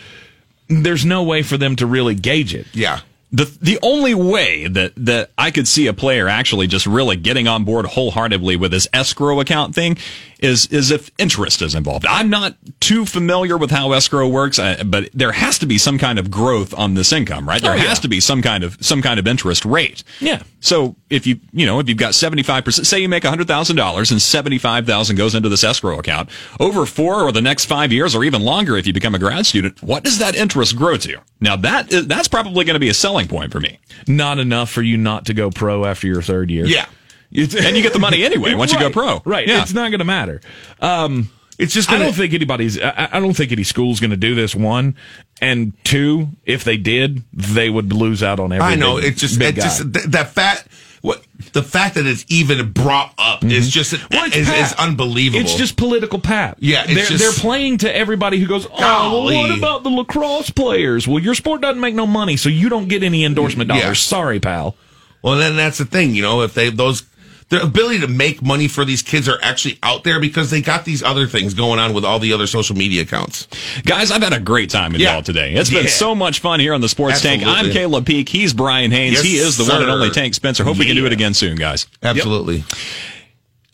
There's 0.68 1.06
no 1.06 1.24
way 1.24 1.44
for 1.44 1.56
them 1.58 1.78
to 1.78 1.86
really 1.86 2.16
gauge 2.16 2.54
it. 2.54 2.68
Yeah. 2.74 3.00
The 3.32 3.44
the 3.62 3.80
only 3.82 4.16
way 4.16 4.68
that 4.68 4.94
that 4.96 5.32
I 5.38 5.52
could 5.52 5.68
see 5.68 5.88
a 5.88 5.94
player 5.94 6.30
actually 6.30 6.68
just 6.68 6.88
really 6.88 7.18
getting 7.18 7.48
on 7.48 7.66
board 7.66 7.86
wholeheartedly 7.86 8.56
with 8.56 8.72
this 8.72 8.88
escrow 8.94 9.42
account 9.42 9.76
thing 9.76 9.98
is 10.40 10.68
is 10.68 10.92
if 10.92 11.10
interest 11.18 11.62
is 11.62 11.74
involved. 11.76 12.06
I'm 12.08 12.30
not 12.30 12.56
too 12.80 13.06
familiar 13.06 13.58
with 13.58 13.72
how 13.72 13.92
escrow 13.94 14.28
works, 14.28 14.60
uh, 14.60 14.84
but 14.86 15.10
there 15.14 15.32
has 15.32 15.58
to 15.60 15.66
be 15.66 15.78
some 15.78 15.98
kind 15.98 16.20
of 16.20 16.30
growth 16.30 16.74
on 16.78 16.94
this 16.94 17.12
income, 17.12 17.48
right? 17.48 17.62
There 17.62 17.72
Oh, 17.72 17.76
yeah. 17.76 17.84
has 17.84 18.00
to 18.02 18.08
be 18.08 18.20
some 18.20 18.42
kind 18.42 18.64
of 18.64 18.78
some 18.82 19.02
kind 19.02 19.20
of 19.20 19.28
interest 19.28 19.66
rate. 19.66 20.04
Yeah. 20.20 20.44
So 20.60 20.96
if 21.10 21.26
you 21.28 21.40
you 21.54 21.66
know 21.66 21.80
if 21.80 21.90
you've 21.90 21.98
got 21.98 22.14
seventy 22.16 22.44
five 22.44 22.64
percent, 22.66 22.88
say 22.88 23.00
you 23.00 23.10
make 23.10 23.24
hundred 23.24 23.48
thousand 23.48 23.76
dollars 23.76 24.12
and 24.12 24.22
seventy 24.22 24.58
five 24.58 24.86
thousand 24.86 25.16
goes 25.16 25.36
into 25.36 25.50
this 25.50 25.64
escrow 25.64 26.00
account 26.00 26.30
over 26.60 26.86
four 26.86 27.22
or 27.24 27.32
the 27.32 27.42
next 27.42 27.66
five 27.66 27.92
years 27.92 28.16
or 28.16 28.24
even 28.24 28.42
longer 28.44 28.78
if 28.78 28.86
you 28.88 28.94
become 28.94 29.16
a 29.16 29.20
grad 29.20 29.46
student, 29.46 29.82
what 29.82 30.04
does 30.04 30.20
that 30.20 30.36
interest 30.36 30.76
grow 30.76 30.98
to? 30.98 31.18
Now 31.40 31.56
that 31.58 31.92
is, 31.92 32.08
that's 32.08 32.28
probably 32.28 32.66
going 32.66 32.76
to 32.76 32.80
be 32.80 32.90
a 32.90 32.94
selling 32.94 33.28
point 33.28 33.52
for 33.52 33.60
me. 33.60 33.80
Not 34.08 34.40
enough 34.40 34.70
for 34.72 34.82
you 34.82 34.98
not 34.98 35.26
to 35.28 35.34
go 35.34 35.50
pro 35.52 35.86
after 35.86 36.08
your 36.08 36.22
third 36.22 36.50
year. 36.52 36.66
Yeah. 36.66 36.86
and 37.36 37.76
you 37.78 37.82
get 37.84 37.94
the 37.94 38.00
money 38.00 38.24
anyway 38.24 38.54
once 38.56 38.72
you 38.74 38.80
go 38.80 38.90
pro. 38.90 39.22
Right. 39.26 39.48
Yeah. 39.48 39.62
It's 39.62 39.74
not 39.74 39.90
going 39.92 40.00
to 40.00 40.06
matter. 40.06 40.42
Um, 40.82 41.30
It's 41.60 41.74
just 41.74 41.90
I 41.90 41.94
gonna- 41.94 42.06
don't 42.06 42.14
think 42.14 42.34
anybody's. 42.34 42.80
I, 42.80 43.10
I 43.14 43.20
don't 43.20 43.34
think 43.34 43.52
any 43.52 43.64
school's 43.64 44.00
going 44.00 44.12
to 44.12 44.18
do 44.18 44.36
this. 44.36 44.54
One 44.56 44.96
and 45.42 45.74
two, 45.84 46.30
if 46.46 46.64
they 46.64 46.78
did, 46.78 47.24
they 47.34 47.70
would 47.70 47.92
lose 47.94 48.22
out 48.24 48.40
on 48.40 48.52
everything. 48.54 48.74
I 48.74 48.76
know. 48.80 48.98
It's 48.98 49.20
just, 49.20 49.40
big 49.40 49.58
it's 49.58 49.66
guy. 49.66 49.84
just 49.84 49.94
th- 49.94 50.06
that 50.08 50.30
fact. 50.32 50.68
What 51.02 51.24
the 51.54 51.62
fact 51.62 51.94
that 51.96 52.08
it's 52.08 52.26
even 52.28 52.72
brought 52.74 53.14
up 53.20 53.44
is 53.44 53.70
just 53.70 53.94
Mm-hmm. 53.94 54.08
Well, 54.16 54.26
it's 54.26 54.36
is, 54.36 54.50
is 54.50 54.74
unbelievable. 54.74 55.42
It's 55.42 55.54
just 55.54 55.78
political 55.78 56.18
pap. 56.20 56.58
Yeah, 56.60 56.84
it's 56.86 56.94
they're, 56.96 57.06
just- 57.06 57.20
they're 57.24 57.32
playing 57.44 57.78
to 57.80 57.96
everybody 57.96 58.40
who 58.40 58.48
goes, 58.48 58.66
"Oh, 58.72 59.26
well, 59.26 59.36
what 59.36 59.56
about 59.58 59.84
the 59.84 59.90
lacrosse 59.90 60.50
players?" 60.50 61.08
Well, 61.08 61.20
your 61.20 61.36
sport 61.36 61.62
doesn't 61.62 61.80
make 61.80 61.94
no 61.94 62.08
money, 62.08 62.36
so 62.36 62.50
you 62.50 62.68
don't 62.70 62.88
get 62.88 63.04
any 63.04 63.24
endorsement 63.26 63.68
dollars. 63.70 63.84
Yeah. 63.84 63.94
Sorry, 63.94 64.40
pal. 64.40 64.76
well, 65.22 65.38
then 65.38 65.56
that's 65.56 65.78
the 65.78 65.86
thing. 65.86 66.16
You 66.16 66.24
know, 66.24 66.42
if 66.42 66.56
they 66.56 66.72
those 66.72 67.04
their 67.50 67.62
ability 67.62 68.00
to 68.02 68.08
make 68.08 68.42
money 68.42 68.68
for 68.68 68.84
these 68.84 69.02
kids 69.02 69.30
are 69.30 69.40
actually 69.42 69.80
out 69.82 70.04
there 70.04 70.20
because 70.20 70.50
they 70.52 70.62
got 70.62 70.84
these 70.84 71.02
other 71.02 71.28
things 71.28 71.54
going 71.54 71.80
on 71.80 71.94
with 71.94 72.04
all 72.04 72.20
the 72.20 72.34
other 72.34 72.46
social 72.48 72.76
media 72.76 73.04
accounts. 73.04 73.48
Guys, 73.86 74.12
I've 74.12 74.22
had 74.22 74.34
a 74.34 74.40
great 74.40 74.70
time 74.70 74.92
with 74.92 75.00
Yeah. 75.02 75.14
y'all 75.14 75.22
today. 75.24 75.54
It's 75.54 75.70
been 75.70 75.86
Yeah. 75.86 75.90
so 75.90 76.14
much 76.14 76.40
fun 76.40 76.60
here 76.60 76.74
on 76.74 76.82
the 76.82 76.90
Sports 76.90 77.22
Tank. 77.22 77.44
I'm 77.44 77.50
Absolutely. 77.50 77.74
Caleb 77.74 78.06
Peak. 78.06 78.30
He's 78.30 78.52
Brian 78.54 78.92
Haynes. 78.92 79.14
Yes, 79.14 79.24
he 79.24 79.38
is 79.38 79.58
the 79.58 79.64
one 79.66 79.82
and 79.82 79.90
only 79.90 80.10
Tank 80.10 80.34
Spencer. 80.34 80.64
Hope 80.66 80.78
we 80.78 80.86
can 80.86 80.96
do 80.98 81.06
it 81.06 81.14
again 81.14 81.34
soon, 81.34 81.56
guys. 81.56 81.88
Absolutely. 82.04 82.64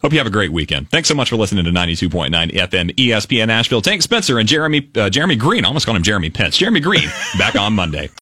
Hope 0.03 0.11
you 0.11 0.17
have 0.17 0.27
a 0.27 0.31
great 0.31 0.51
weekend. 0.51 0.89
Thanks 0.89 1.07
so 1.07 1.15
much 1.15 1.29
for 1.29 1.37
listening 1.37 1.63
to 1.63 1.71
92.9 1.71 2.51
FM 2.51 2.89
ESPN 2.97 3.47
Nashville. 3.47 3.81
Tank 3.81 4.01
Spencer 4.01 4.37
and 4.37 4.49
Jeremy 4.49 4.89
uh, 4.97 5.09
Jeremy 5.09 5.37
Green. 5.37 5.63
I 5.63 5.69
almost 5.69 5.85
called 5.85 5.95
him 5.95 6.03
Jeremy 6.03 6.29
Pence. 6.29 6.57
Jeremy 6.57 6.81
Green 6.81 7.07
back 7.37 7.55
on 7.55 7.71
Monday. 7.73 8.09